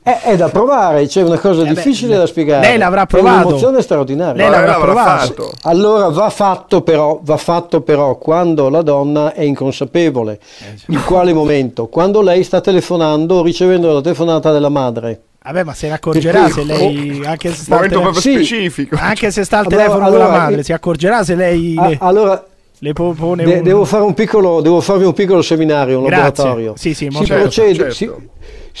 È, 0.00 0.20
è 0.22 0.36
da 0.36 0.48
provare, 0.48 1.06
c'è 1.06 1.22
una 1.22 1.38
cosa 1.38 1.62
Eh 1.62 1.64
beh, 1.64 1.74
difficile 1.74 2.16
da 2.16 2.24
spiegare. 2.26 2.66
lei 2.68 2.78
l'avrà 2.78 3.02
È 3.02 3.06
provato. 3.06 3.46
un'emozione 3.48 3.82
straordinaria. 3.82 4.34
Lei 4.40 4.48
l'avrà 4.50 4.70
l'avrà 4.78 4.84
provato. 4.92 5.26
fatto. 5.26 5.52
Allora 5.62 6.08
va 6.08 6.30
fatto 6.30 6.82
però, 6.82 7.18
va 7.22 7.36
fatto 7.36 7.82
però 7.82 8.16
quando 8.16 8.68
la 8.70 8.80
donna 8.82 9.34
è 9.34 9.42
inconsapevole. 9.42 10.38
In 10.86 11.02
quale 11.04 11.34
momento? 11.34 11.88
Quando 11.88 12.22
lei 12.22 12.42
sta 12.44 12.60
telefonando 12.62 13.34
o 13.34 13.42
ricevendo 13.42 13.92
la 13.92 14.00
telefonata 14.00 14.50
della 14.52 14.70
madre. 14.70 15.22
Vabbè, 15.50 15.64
ma 15.64 15.72
se 15.72 15.86
ne 15.88 15.94
accorgerà 15.94 16.50
se 16.50 16.62
lei, 16.62 17.22
anche 17.24 17.48
se 17.50 17.62
sta 17.62 17.76
al 17.76 17.80
Momento 17.88 18.00
proprio 18.00 18.20
telefono, 18.20 18.44
Sì. 18.44 18.54
specifico. 18.54 18.96
anche 19.00 19.30
se 19.30 19.44
sta 19.44 19.58
al 19.60 19.64
Allora- 19.66 19.76
telefono 19.82 20.04
con 20.04 20.14
allora, 20.14 20.30
la 20.32 20.38
madre, 20.38 20.60
eh, 20.60 20.62
si 20.64 20.72
accorgerà 20.74 21.24
se 21.24 21.34
lei 21.34 21.74
Ah, 21.78 21.88
le, 21.88 21.96
allora 22.00 22.46
le 22.80 22.92
po- 22.92 23.14
pone 23.16 23.44
de- 23.44 23.54
un... 23.56 23.62
devo, 23.62 23.84
fare 23.86 24.02
un 24.04 24.12
piccolo, 24.14 24.60
devo 24.60 24.80
farvi 24.82 25.04
un 25.04 25.14
piccolo 25.14 25.40
seminario, 25.40 26.00
un 26.00 26.04
Grazie. 26.04 26.24
laboratorio. 26.44 26.74
Sì, 26.76 26.92
sì, 26.92 27.08
si, 27.10 27.24
Certo, 27.24 27.42
procede, 27.42 27.74
certo. 27.74 27.94
si- 27.94 28.10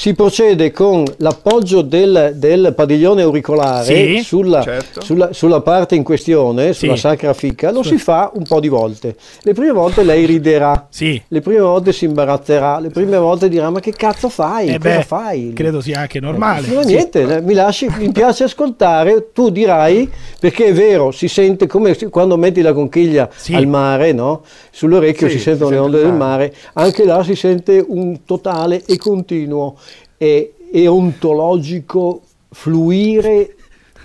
si 0.00 0.14
procede 0.14 0.70
con 0.70 1.02
l'appoggio 1.16 1.82
del, 1.82 2.34
del 2.36 2.72
padiglione 2.72 3.22
auricolare 3.22 3.84
Sì. 3.84 4.20
sulla, 4.22 4.62
Certo. 4.62 5.00
sulla- 5.02 5.32
sulla 5.32 5.60
parte 5.60 5.96
in 5.96 6.04
questione, 6.04 6.72
sulla 6.72 6.94
Sì. 6.94 7.00
sacra 7.00 7.32
fica, 7.32 7.72
lo 7.72 7.82
si 7.82 7.98
fa 7.98 8.30
un 8.32 8.44
po' 8.46 8.60
di 8.60 8.68
volte. 8.68 9.16
Le 9.42 9.54
prime 9.54 9.72
volte 9.72 10.04
lei 10.04 10.24
riderà. 10.24 10.86
Sì. 10.88 11.20
Le 11.26 11.40
prime 11.40 11.58
volte 11.58 11.92
si 11.92 12.04
imbarazzerà, 12.04 12.78
le 12.78 12.90
prime 12.90 13.16
volte 13.18 13.48
dirà 13.48 13.70
ma 13.70 13.80
che 13.80 13.90
cazzo 13.90 14.28
fai? 14.28 14.68
Eh 14.68 14.78
Cosa 14.78 14.98
beh, 14.98 15.02
fai? 15.02 15.52
credo 15.52 15.80
sia 15.80 15.98
anche 15.98 16.20
normale. 16.20 16.68
Ma 16.68 16.82
Sì. 16.82 16.86
niente, 16.94 17.22
eh, 17.38 17.40
mi, 17.40 17.54
lasci, 17.54 17.88
mi 17.98 18.12
piace 18.12 18.44
ascoltare, 18.44 19.32
tu 19.32 19.50
dirai, 19.50 20.08
perché 20.38 20.66
è 20.66 20.72
vero, 20.72 21.10
si 21.10 21.26
sente 21.26 21.66
come 21.66 21.96
quando 22.08 22.36
metti 22.36 22.60
la 22.62 22.72
conchiglia 22.72 23.28
Sì. 23.34 23.52
al 23.52 23.66
mare, 23.66 24.12
no? 24.12 24.42
sull'orecchio 24.70 25.26
Sì, 25.26 25.32
si 25.32 25.38
si 25.38 25.44
sentono 25.44 25.70
le 25.70 25.76
sente 25.76 25.96
onde 25.96 26.06
del 26.08 26.16
mare, 26.16 26.54
anche 26.74 27.04
là 27.04 27.24
si 27.24 27.34
sente 27.34 27.84
un 27.84 28.20
totale 28.24 28.84
e 28.86 28.96
continuo 28.96 29.74
e, 30.18 30.52
e 30.70 30.86
ontologico 30.86 32.20
fluire 32.50 33.54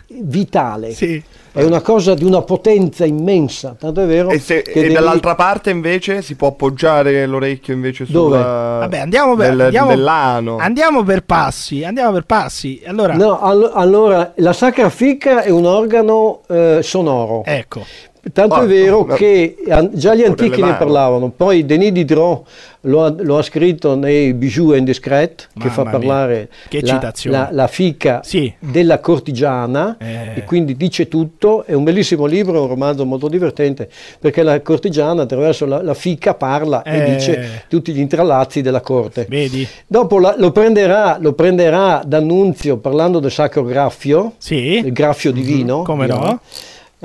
vitale. 0.08 0.92
Sì. 0.94 1.22
È 1.52 1.62
una 1.64 1.82
cosa 1.82 2.16
di 2.16 2.24
una 2.24 2.42
potenza 2.42 3.06
immensa, 3.06 3.76
tanto 3.78 4.02
è 4.02 4.08
vero 4.08 4.30
E, 4.32 4.40
se- 4.40 4.64
che 4.64 4.72
e 4.72 4.82
devi- 4.82 4.94
dall'altra 4.96 5.36
parte 5.36 5.70
invece 5.70 6.24
si 6.24 6.34
può 6.36 6.48
appoggiare 6.48 7.28
l'orecchio 7.28 7.76
invece 7.76 8.06
Dove? 8.10 8.38
sulla... 8.38 8.78
Vabbè, 8.80 8.98
andiamo 8.98 9.36
per, 9.36 9.50
del- 9.52 9.62
andiamo, 9.62 9.90
dell'ano. 9.90 10.58
andiamo 10.58 11.04
per 11.04 11.24
passi. 11.24 11.84
Andiamo 11.84 12.12
per 12.14 12.26
passi. 12.26 12.82
Allora, 12.86 13.14
No, 13.14 13.40
allo- 13.40 13.72
allora, 13.72 14.34
la 14.38 14.54
sacra 14.54 14.90
fica 14.90 15.44
è 15.44 15.50
un 15.52 15.66
organo 15.66 16.42
eh, 16.50 16.80
sonoro. 16.82 17.44
ecco. 17.46 17.86
Tanto 18.32 18.56
Ah, 18.56 18.64
è 18.64 18.68
vero 18.68 19.04
no. 19.06 19.16
che 19.16 19.58
an- 19.68 19.90
già 19.92 20.16
gli 20.16 20.24
antichi 20.24 20.62
ne 20.62 20.76
parlavano, 20.76 21.30
poi 21.36 21.66
Denis 21.66 21.92
Diderot 21.92 22.48
lo 22.82 23.04
ha, 23.04 23.14
lo 23.20 23.38
ha 23.38 23.42
scritto 23.42 23.96
nei 23.96 24.34
Bijou 24.34 24.72
indiscret, 24.72 25.50
che 25.60 25.68
fa 25.70 25.84
parlare 25.84 26.50
che 26.70 26.80
la, 26.80 26.88
citazione. 26.88 27.38
la- 27.38 27.50
la 27.52 27.68
fica 27.68 28.22
Sì. 28.24 28.52
della 28.60 29.00
cortigiana 29.00 29.98
Eh. 30.00 30.36
e 30.36 30.44
quindi 30.46 30.78
dice 30.78 31.10
tutto, 31.10 31.66
è 31.66 31.74
un 31.74 31.84
bellissimo 31.84 32.26
libro, 32.26 32.62
un 32.62 32.70
romanzo 32.70 33.04
molto 33.06 33.28
divertente, 33.28 33.90
perché 34.20 34.42
la 34.42 34.62
cortigiana 34.62 35.24
attraverso 35.24 35.66
la, 35.66 35.82
la 35.82 35.94
fica 35.94 36.34
parla 36.34 36.82
Eh. 36.84 36.98
e 36.98 37.14
dice 37.16 37.64
tutti 37.68 37.92
gli 37.92 38.00
intrallazzi 38.00 38.62
della 38.62 38.80
corte. 38.82 39.26
Vedi? 39.28 39.68
Dopo 39.86 40.18
la- 40.20 40.36
lo, 40.38 40.52
prenderà, 40.54 41.18
lo 41.20 41.34
prenderà 41.34 42.02
D'Annunzio 42.06 42.78
parlando 42.78 43.20
del 43.20 43.32
sacro 43.32 43.64
graffio, 43.66 44.36
Sì. 44.38 44.78
il 44.78 44.94
graffio 44.94 45.34
divino. 45.34 45.82
Come 45.82 46.08
no? 46.08 46.16
diciamo. 46.16 46.40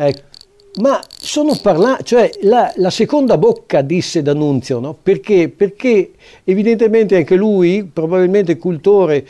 Ecco. 0.00 0.26
Ma 0.80 1.00
sono 1.16 1.58
parlati, 1.60 2.04
cioè 2.04 2.30
la, 2.42 2.72
la 2.76 2.90
seconda 2.90 3.36
bocca 3.36 3.82
disse 3.82 4.22
D'Annunzio, 4.22 4.78
no? 4.78 4.96
Perché? 5.00 5.48
Perché 5.48 6.12
evidentemente 6.44 7.16
anche 7.16 7.34
lui, 7.34 7.84
probabilmente 7.84 8.56
cultore 8.58 9.26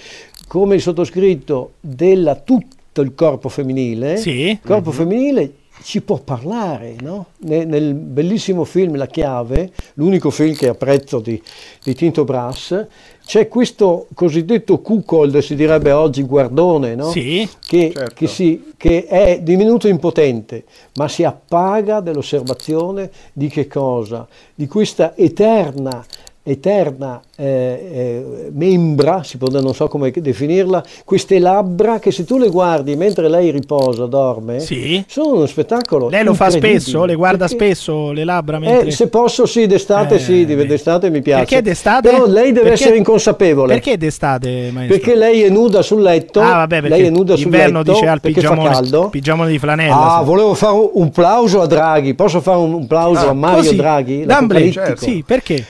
come 0.46 0.74
il 0.76 0.80
sottoscritto, 0.82 1.72
della 1.80 2.34
tutto 2.36 3.00
il 3.00 3.14
corpo 3.14 3.48
femminile, 3.48 4.16
Sì. 4.18 4.58
corpo 4.64 4.90
femminile 4.90 5.52
ci 5.82 6.02
può 6.02 6.18
parlare, 6.18 6.96
no? 7.00 7.26
Ne- 7.38 7.64
Nel, 7.64 7.94
bellissimo 7.94 8.64
film 8.64 8.96
La 8.96 9.06
chiave, 9.06 9.70
l'unico 9.94 10.30
film 10.30 10.54
che 10.54 10.68
apprezzo 10.68 11.20
di, 11.20 11.40
di 11.82 11.94
Tinto 11.94 12.24
Brass, 12.24 12.84
c'è 13.28 13.46
questo 13.46 14.06
cosiddetto 14.14 14.78
cuckold, 14.78 15.36
si 15.40 15.54
direbbe 15.54 15.92
oggi 15.92 16.22
guardone, 16.22 16.94
no? 16.94 17.10
Sì. 17.10 17.46
che, 17.66 17.92
Certo. 17.94 18.14
che 18.14 18.26
si- 18.26 18.72
che 18.74 19.04
è 19.04 19.40
divenuto 19.42 19.86
impotente, 19.86 20.64
ma 20.94 21.08
si 21.08 21.24
appaga 21.24 22.00
dell'osservazione 22.00 23.10
di 23.34 23.48
che 23.48 23.66
cosa? 23.66 24.26
Di 24.54 24.66
questa 24.66 25.14
eterna, 25.14 26.02
eterna 26.50 27.20
eh, 27.36 27.44
eh, 27.44 28.50
membra, 28.52 29.22
si 29.22 29.36
può, 29.36 29.48
non 29.48 29.74
so 29.74 29.86
come 29.88 30.10
definirla, 30.10 30.82
queste 31.04 31.38
labbra 31.38 31.98
che 31.98 32.10
se 32.10 32.24
tu 32.24 32.38
le 32.38 32.48
guardi 32.48 32.96
mentre 32.96 33.28
lei 33.28 33.50
riposa, 33.50 34.06
dorme, 34.06 34.60
Sì. 34.60 35.04
sono 35.06 35.34
uno 35.36 35.46
spettacolo. 35.46 36.08
Lei 36.08 36.24
lo 36.24 36.34
fa 36.34 36.50
spesso? 36.50 37.04
Le 37.04 37.14
guarda 37.14 37.46
Perché- 37.46 37.54
spesso 37.74 38.12
le 38.12 38.24
labbra 38.24 38.56
eh, 38.56 38.60
mentre... 38.60 38.90
se 38.90 39.08
posso 39.08 39.46
sì, 39.46 39.66
d'estate 39.66 40.16
Eh, 40.16 40.18
sì, 40.18 40.44
beh. 40.44 40.66
d'estate 40.66 41.10
mi 41.10 41.22
piace. 41.22 41.44
Perché 41.44 41.62
d'estate? 41.62 42.08
Però 42.10 42.26
lei 42.26 42.52
deve 42.52 42.68
Perché- 42.68 42.72
essere 42.84 42.96
inconsapevole. 42.96 43.74
Perché 43.74 43.96
d'estate, 43.98 44.70
maestro? 44.72 44.96
Perché 44.98 45.14
lei 45.16 45.42
è 45.42 45.48
nuda 45.48 45.82
sul 45.82 46.02
letto, 46.02 46.40
Ah, 46.40 46.56
vabbè, 46.56 46.80
perché 46.80 46.88
lei 46.96 47.06
è 47.06 47.10
nuda 47.10 47.36
sul 47.36 47.50
letto 47.50 47.82
dice 47.82 48.06
al 48.06 48.20
pigiamone, 48.20 48.70
caldo. 48.70 49.08
pigiamone 49.08 49.50
di 49.50 49.58
flanella. 49.58 50.16
Ah, 50.16 50.18
sì. 50.20 50.24
volevo 50.26 50.54
fare 50.54 50.88
un 50.92 51.10
plauso 51.10 51.60
a 51.60 51.66
Draghi. 51.66 52.14
Posso 52.14 52.40
fare 52.40 52.58
un 52.58 52.86
plauso 52.86 53.26
Ah, 53.26 53.30
a 53.30 53.32
Mario 53.34 53.56
Così, 53.58 53.76
Draghi? 53.76 54.24
d'amblè, 54.24 54.58
l'apocalittico? 54.64 54.96
Sì, 55.10 55.22
perché? 55.26 55.64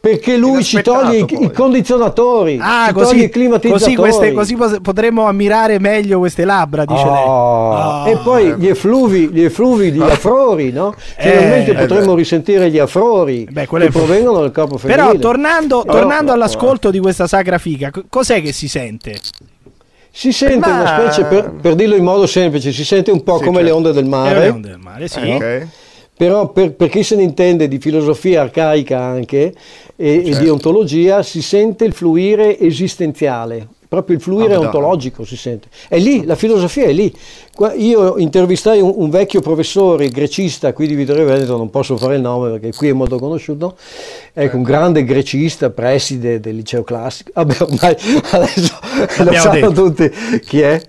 Perché 0.00 0.36
lui 0.36 0.62
ci 0.62 0.80
toglie 0.80 1.18
i, 1.18 1.24
poi. 1.24 1.44
i 1.46 1.50
condizionatori, 1.52 2.56
Ah, 2.62 2.86
ci 2.86 2.92
toglie 2.92 3.04
così, 3.04 3.24
i 3.24 3.28
climatizzatori. 3.30 3.94
così, 3.96 4.32
queste, 4.32 4.32
così 4.56 4.80
potremmo 4.80 5.24
ammirare 5.26 5.80
meglio 5.80 6.20
queste 6.20 6.44
labbra, 6.44 6.84
dice 6.84 7.02
lei. 7.04 7.24
Oh, 7.26 7.72
Ah. 7.74 8.08
E 8.08 8.16
poi 8.18 8.54
gli 8.56 8.68
effluvi, 8.68 9.28
gli 9.28 9.42
effluvi, 9.42 9.90
gli 9.90 10.00
afrori, 10.00 10.70
no? 10.70 10.94
Finalmente 11.18 11.72
Eh, 11.72 11.74
potremmo 11.74 12.14
risentire 12.14 12.70
gli 12.70 12.78
afrori 12.78 13.46
Beh, 13.50 13.66
che 13.66 13.76
è- 13.86 13.90
provengono 13.90 14.38
dal 14.40 14.52
corpo 14.52 14.78
femminile. 14.78 15.06
Però 15.08 15.18
tornando, 15.18 15.82
Però- 15.82 15.98
tornando 15.98 16.32
all'ascolto 16.32 16.90
di 16.92 17.00
questa 17.00 17.26
sacra 17.26 17.58
figa, 17.58 17.90
co- 17.90 18.04
cos'è 18.08 18.40
che 18.40 18.52
si 18.52 18.68
sente? 18.68 19.18
Si 20.10 20.32
sente 20.32 20.68
Ma- 20.68 20.80
una 20.80 20.86
specie, 20.86 21.24
per, 21.24 21.52
per 21.60 21.74
dirlo 21.74 21.96
in 21.96 22.04
modo 22.04 22.26
semplice, 22.26 22.72
si 22.72 22.84
sente 22.84 23.10
un 23.10 23.22
po' 23.24 23.38
Sì, 23.38 23.44
come 23.44 23.56
certo. 23.58 23.70
le 23.70 23.76
onde 23.76 23.92
del 23.92 24.04
mare. 24.06 24.38
le 24.38 24.48
onde 24.48 24.68
del 24.68 24.78
mare, 24.78 25.08
sì. 25.08 25.18
Ok. 25.20 25.66
Però 26.18 26.48
per, 26.50 26.72
per 26.72 26.88
chi 26.88 27.02
se 27.04 27.14
ne 27.14 27.22
intende 27.22 27.68
di 27.68 27.78
filosofia 27.78 28.42
arcaica 28.42 29.00
anche 29.00 29.54
e, 29.96 30.16
e 30.16 30.24
Certo. 30.24 30.42
di 30.42 30.48
ontologia 30.48 31.22
si 31.22 31.40
sente 31.42 31.84
il 31.84 31.92
fluire 31.92 32.58
esistenziale, 32.58 33.66
proprio 33.88 34.16
il 34.16 34.22
fluire 34.22 34.54
Ah, 34.54 34.58
ontologico 34.58 35.24
si 35.24 35.36
sente. 35.36 35.68
È 35.88 35.96
lì, 35.96 36.24
la 36.24 36.34
filosofia 36.34 36.86
è 36.86 36.92
lì. 36.92 37.14
Io 37.76 38.18
intervistai 38.18 38.80
un, 38.80 38.92
un 38.96 39.10
vecchio 39.10 39.40
professore 39.40 40.08
grecista 40.08 40.72
qui 40.72 40.88
di 40.88 40.96
Vittorio 40.96 41.24
Veneto, 41.24 41.56
non 41.56 41.70
posso 41.70 41.96
fare 41.96 42.16
il 42.16 42.20
nome 42.20 42.50
perché 42.50 42.72
qui 42.76 42.88
è 42.88 42.92
molto 42.92 43.18
conosciuto, 43.18 43.76
ecco 44.32 44.56
un 44.56 44.62
grande 44.64 45.04
grecista, 45.04 45.70
preside 45.70 46.40
del 46.40 46.56
liceo 46.56 46.82
classico, 46.82 47.30
vabbè 47.34 47.56
ormai 47.60 47.96
adesso 48.32 48.74
lo 49.24 49.32
sanno 49.34 49.70
detto. 49.70 49.72
tutti 49.72 50.40
chi 50.40 50.60
è. 50.62 50.82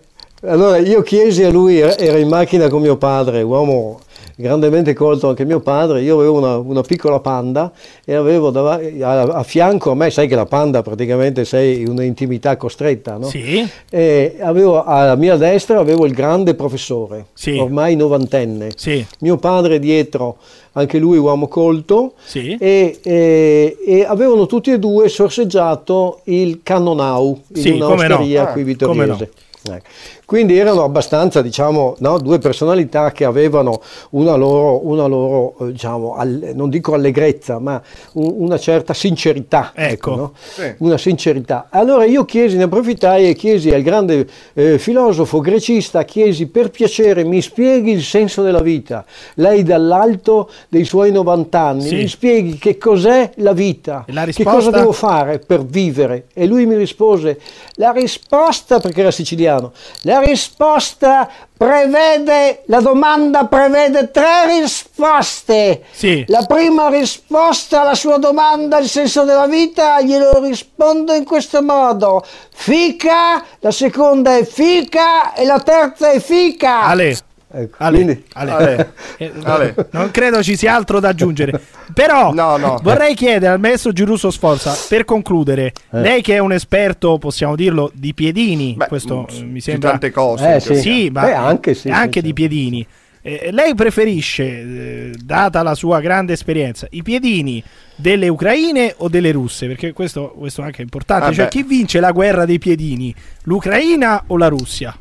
Allora 0.44 0.78
io 0.78 1.02
chiesi 1.04 1.44
a 1.44 1.50
lui, 1.52 1.80
era 1.80 2.18
in 2.18 2.30
macchina 2.30 2.68
con 2.70 2.82
mio 2.82 2.96
padre, 2.98 3.42
uomo 3.42 4.00
grandemente 4.42 4.94
colto 4.94 5.28
anche 5.28 5.44
mio 5.44 5.60
padre, 5.60 6.02
io 6.02 6.16
avevo 6.18 6.38
una, 6.38 6.58
una 6.58 6.82
piccola 6.82 7.20
panda 7.20 7.72
e 8.06 8.14
avevo 8.14 8.52
dav- 8.52 9.02
a, 9.02 9.22
a 9.22 9.44
fianco 9.44 9.92
a 9.92 9.96
me, 9.96 10.10
sai 10.12 10.28
che 10.30 10.36
la 10.36 10.46
panda 10.46 10.82
praticamente 10.82 11.44
sei 11.44 11.82
in 11.82 11.90
un'intimità 11.90 12.56
costretta, 12.56 13.18
no? 13.18 13.26
Sì. 13.28 13.68
E 13.90 14.38
avevo 14.40 14.84
alla 14.84 15.16
mia 15.16 15.36
destra 15.36 15.80
avevo 15.80 16.06
il 16.06 16.14
grande 16.14 16.56
professore, 16.56 17.28
Sì. 17.34 17.58
ormai 17.58 17.96
novantenne. 17.98 18.70
Sì. 18.76 19.06
Mio 19.20 19.36
padre 19.38 19.78
dietro, 19.78 20.38
anche 20.74 21.00
lui 21.00 21.18
uomo 21.18 21.50
colto, 21.50 22.14
Sì. 22.24 22.56
e, 22.58 22.98
e- 23.04 23.78
e 23.86 24.06
avevano 24.06 24.46
tutti 24.46 24.72
e 24.72 24.80
due 24.80 25.10
sorseggiato 25.10 26.22
il 26.26 26.62
Cannonau 26.64 27.42
in 27.56 27.62
Sì, 27.62 27.78
no. 27.78 27.88
un'osteria 27.88 28.44
Ah, 28.50 28.54
qui 28.54 28.76
come 28.78 29.06
no. 29.06 29.16
vittoriese. 29.16 29.32
Ecco. 29.62 29.88
Quindi 30.30 30.56
erano 30.60 30.84
abbastanza, 30.84 31.42
diciamo, 31.42 31.96
no, 32.02 32.20
due 32.20 32.38
personalità 32.38 33.12
che 33.12 33.26
avevano 33.26 33.82
una 34.12 34.36
loro, 34.36 34.86
una 34.88 35.08
loro 35.08 35.56
eh, 35.62 35.72
diciamo, 35.72 36.14
all- 36.14 36.52
non 36.54 36.70
dico 36.70 36.94
allegrezza, 36.94 37.58
ma 37.58 37.82
un- 38.14 38.36
una 38.38 38.60
certa 38.60 38.94
sincerità. 38.94 39.72
Ecco. 39.74 40.16
no? 40.16 40.34
Sì. 40.40 40.72
Una 40.78 41.00
sincerità. 41.00 41.70
Allora 41.72 42.06
io 42.06 42.26
chiesi, 42.26 42.58
ne 42.58 42.64
approfittai 42.66 43.28
e 43.28 43.34
chiesi 43.34 43.72
al 43.72 43.82
grande 43.82 44.28
eh, 44.54 44.78
filosofo 44.78 45.40
grecista, 45.40 46.04
chiesi 46.04 46.46
per 46.46 46.70
piacere 46.70 47.24
mi 47.24 47.42
spieghi 47.42 47.90
il 47.90 48.04
senso 48.04 48.44
della 48.44 48.62
vita. 48.62 49.04
Lei 49.34 49.64
dall'alto 49.64 50.48
dei 50.68 50.86
suoi 50.86 51.12
90 51.12 51.60
anni 51.60 51.88
Sì. 51.88 51.96
mi 51.96 52.08
spieghi 52.08 52.60
che 52.60 52.78
cos'è 52.78 53.32
la 53.38 53.54
vita, 53.54 54.06
la 54.10 54.20
che 54.20 54.26
risposta? 54.28 54.52
cosa 54.52 54.70
devo 54.70 54.92
fare 54.92 55.40
per 55.40 55.66
vivere. 55.66 56.26
E 56.36 56.46
lui 56.46 56.68
mi 56.68 56.76
rispose, 56.76 57.40
la 57.78 57.90
risposta, 57.90 58.80
perché 58.80 59.00
era 59.02 59.10
siciliano, 59.10 59.72
la 60.04 60.18
risposta 60.20 61.30
prevede, 61.58 62.64
la 62.68 62.80
domanda 62.80 63.46
prevede 63.46 64.12
tre 64.12 64.46
risposte. 64.60 65.84
Sì. 65.92 66.24
La 66.28 66.46
prima 66.46 66.90
risposta 66.90 67.82
alla 67.82 67.96
sua 67.96 68.18
domanda, 68.18 68.78
il 68.78 68.88
senso 68.88 69.24
della 69.24 69.48
vita, 69.48 70.02
glielo 70.02 70.42
rispondo 70.42 71.14
in 71.14 71.26
questo 71.26 71.62
modo. 71.62 72.26
Fica, 72.54 73.44
la 73.60 73.72
seconda 73.72 74.38
è 74.38 74.46
fica 74.46 75.34
e 75.34 75.44
la 75.46 75.60
terza 75.60 76.12
è 76.12 76.20
fica. 76.20 76.84
Ale. 76.84 77.18
Ecco, 77.52 77.76
Ale, 77.80 77.96
quindi- 77.96 78.24
Ale. 78.34 78.52
Ale. 78.52 78.94
Eh, 79.18 79.32
Ale. 79.44 79.76
Non 79.92 80.12
credo 80.12 80.44
ci 80.44 80.56
sia 80.56 80.76
altro 80.76 81.00
da 81.00 81.10
aggiungere. 81.10 81.60
Però 81.94 82.32
No, 82.34 82.58
no. 82.58 82.80
vorrei 82.84 83.16
chiedere 83.16 83.54
al 83.54 83.60
maestro 83.60 83.92
Girusso 83.92 84.30
Sforza, 84.30 84.76
per 84.88 85.04
concludere, 85.06 85.74
Eh. 85.92 86.00
lei 86.02 86.22
che 86.22 86.36
è 86.36 86.40
un 86.40 86.52
esperto, 86.52 87.18
possiamo 87.18 87.56
dirlo, 87.56 87.90
di 87.94 88.14
piedini, 88.14 88.76
Beh, 88.78 88.88
questo 88.88 89.28
mm, 89.32 89.36
eh, 89.38 89.44
mi 89.46 89.62
sembra... 89.62 89.90
tante 89.92 90.12
cose. 90.12 90.56
Eh, 90.56 90.60
sì. 90.60 90.76
Sì, 90.76 91.10
ma 91.12 91.22
Beh, 91.24 91.34
anche 91.34 91.74
sì, 91.74 91.90
anche 91.90 92.20
sì, 92.20 92.26
di 92.28 92.34
piedini. 92.34 92.86
Eh, 93.22 93.50
lei 93.52 93.76
preferisce, 93.76 94.44
eh, 94.44 95.12
data 95.22 95.62
la 95.62 95.74
sua 95.76 96.00
grande 96.00 96.34
esperienza, 96.34 96.88
i 96.92 97.02
piedini 97.04 97.62
delle 97.96 98.30
ucraine 98.30 98.94
o 98.98 99.10
delle 99.10 99.32
russe? 99.32 99.68
Perché 99.68 99.92
questo, 99.92 100.34
questo 100.38 100.62
anche 100.62 100.78
è 100.80 100.84
importante. 100.84 101.26
Ah, 101.26 101.34
cioè, 101.34 101.44
beh. 101.46 101.50
chi 101.50 101.64
vince 101.64 102.00
la 102.00 102.12
guerra 102.12 102.46
dei 102.46 102.60
piedini? 102.60 103.14
L'Ucraina 103.44 104.24
o 104.28 104.38
la 104.38 104.48
Russia? 104.48 104.96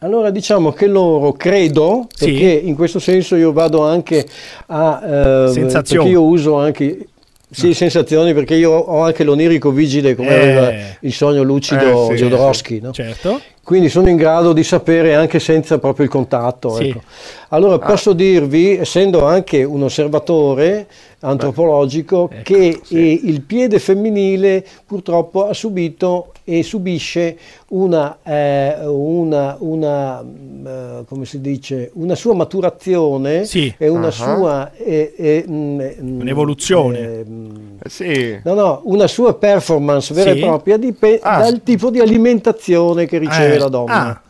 Allora 0.00 0.30
diciamo 0.30 0.72
che 0.72 0.86
loro 0.86 1.32
credo, 1.32 2.06
Sì. 2.14 2.26
perché 2.30 2.50
in 2.52 2.76
questo 2.76 2.98
senso 3.00 3.34
io 3.34 3.52
vado 3.52 3.84
anche 3.84 4.24
a... 4.66 5.44
eh, 5.46 5.48
Sensazioni. 5.52 6.04
Perché 6.04 6.08
io 6.20 6.22
uso 6.22 6.56
anche... 6.56 7.06
Sì, 7.50 7.72
sensazioni, 7.72 8.34
perché 8.34 8.54
io 8.54 8.70
ho 8.72 9.00
anche 9.02 9.24
l'onirico 9.24 9.70
vigile 9.70 10.14
come 10.14 10.28
Eh. 10.28 10.34
aveva 10.40 10.72
il 11.00 11.12
sogno 11.14 11.42
lucido 11.42 12.10
Eh, 12.10 12.16
sì, 12.16 12.22
Jodorowsky, 12.24 12.78
no? 12.80 12.92
Certo. 12.92 13.40
Quindi 13.64 13.88
sono 13.88 14.08
in 14.10 14.16
grado 14.16 14.52
di 14.52 14.62
sapere 14.62 15.14
anche 15.14 15.40
senza 15.40 15.78
proprio 15.78 16.04
il 16.04 16.10
contatto. 16.10 16.74
Sì. 16.74 16.88
ecco. 16.90 17.00
Allora 17.48 17.78
posso 17.78 18.12
dirvi, 18.12 18.76
essendo 18.76 19.24
anche 19.24 19.64
un 19.64 19.82
osservatore 19.82 20.86
antropologico, 21.20 22.28
Ecco, 22.30 22.42
che 22.42 22.80
sì. 22.82 22.96
eh, 22.96 23.20
il 23.24 23.40
piede 23.40 23.78
femminile 23.78 24.62
purtroppo 24.86 25.48
ha 25.48 25.54
subito 25.54 26.32
e 26.50 26.62
subisce 26.62 27.36
una, 27.68 28.16
eh, 28.22 28.76
una, 28.86 29.56
una, 29.58 30.22
mm, 30.22 30.66
eh, 30.66 31.04
come 31.06 31.26
si 31.26 31.42
dice, 31.42 31.90
una 31.94 32.14
sua 32.14 32.32
maturazione 32.32 33.44
Sì. 33.44 33.72
e 33.76 33.88
una 33.88 34.06
Ah. 34.06 34.10
sua 34.10 34.72
eh, 34.74 35.12
eh, 35.14 35.44
mm, 35.46 35.80
mm, 36.00 36.20
Un'evoluzione. 36.20 36.98
eh, 36.98 37.24
mm, 37.28 37.56
Eh, 37.84 37.88
Sì. 37.90 38.38
No, 38.44 38.54
no, 38.54 38.80
una 38.84 39.06
sua 39.06 39.34
performance 39.34 40.12
vera 40.14 40.32
Sì. 40.32 40.38
e 40.38 40.40
propria 40.40 40.76
dipende 40.78 41.20
Ah. 41.22 41.40
dal 41.42 41.62
tipo 41.62 41.90
di 41.90 42.00
alimentazione 42.00 43.04
che 43.06 43.18
riceve 43.18 43.54
Eh, 43.54 43.58
la 43.58 43.68
donna. 43.68 44.06
ah. 44.08 44.20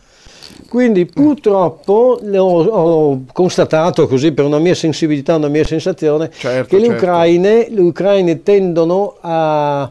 Quindi 0.68 1.06
purtroppo 1.06 2.18
ho, 2.20 2.62
ho 2.64 3.22
constatato 3.32 4.06
così 4.08 4.32
per 4.32 4.44
una 4.44 4.58
mia 4.58 4.74
sensibilità, 4.74 5.36
una 5.36 5.48
mia 5.48 5.64
sensazione, 5.64 6.30
Certo, 6.36 6.68
che 6.74 6.80
le 6.80 6.88
certo. 6.88 7.04
ucraine, 7.04 7.66
le 7.70 7.80
ucraine 7.80 8.42
tendono 8.42 9.14
a- 9.20 9.90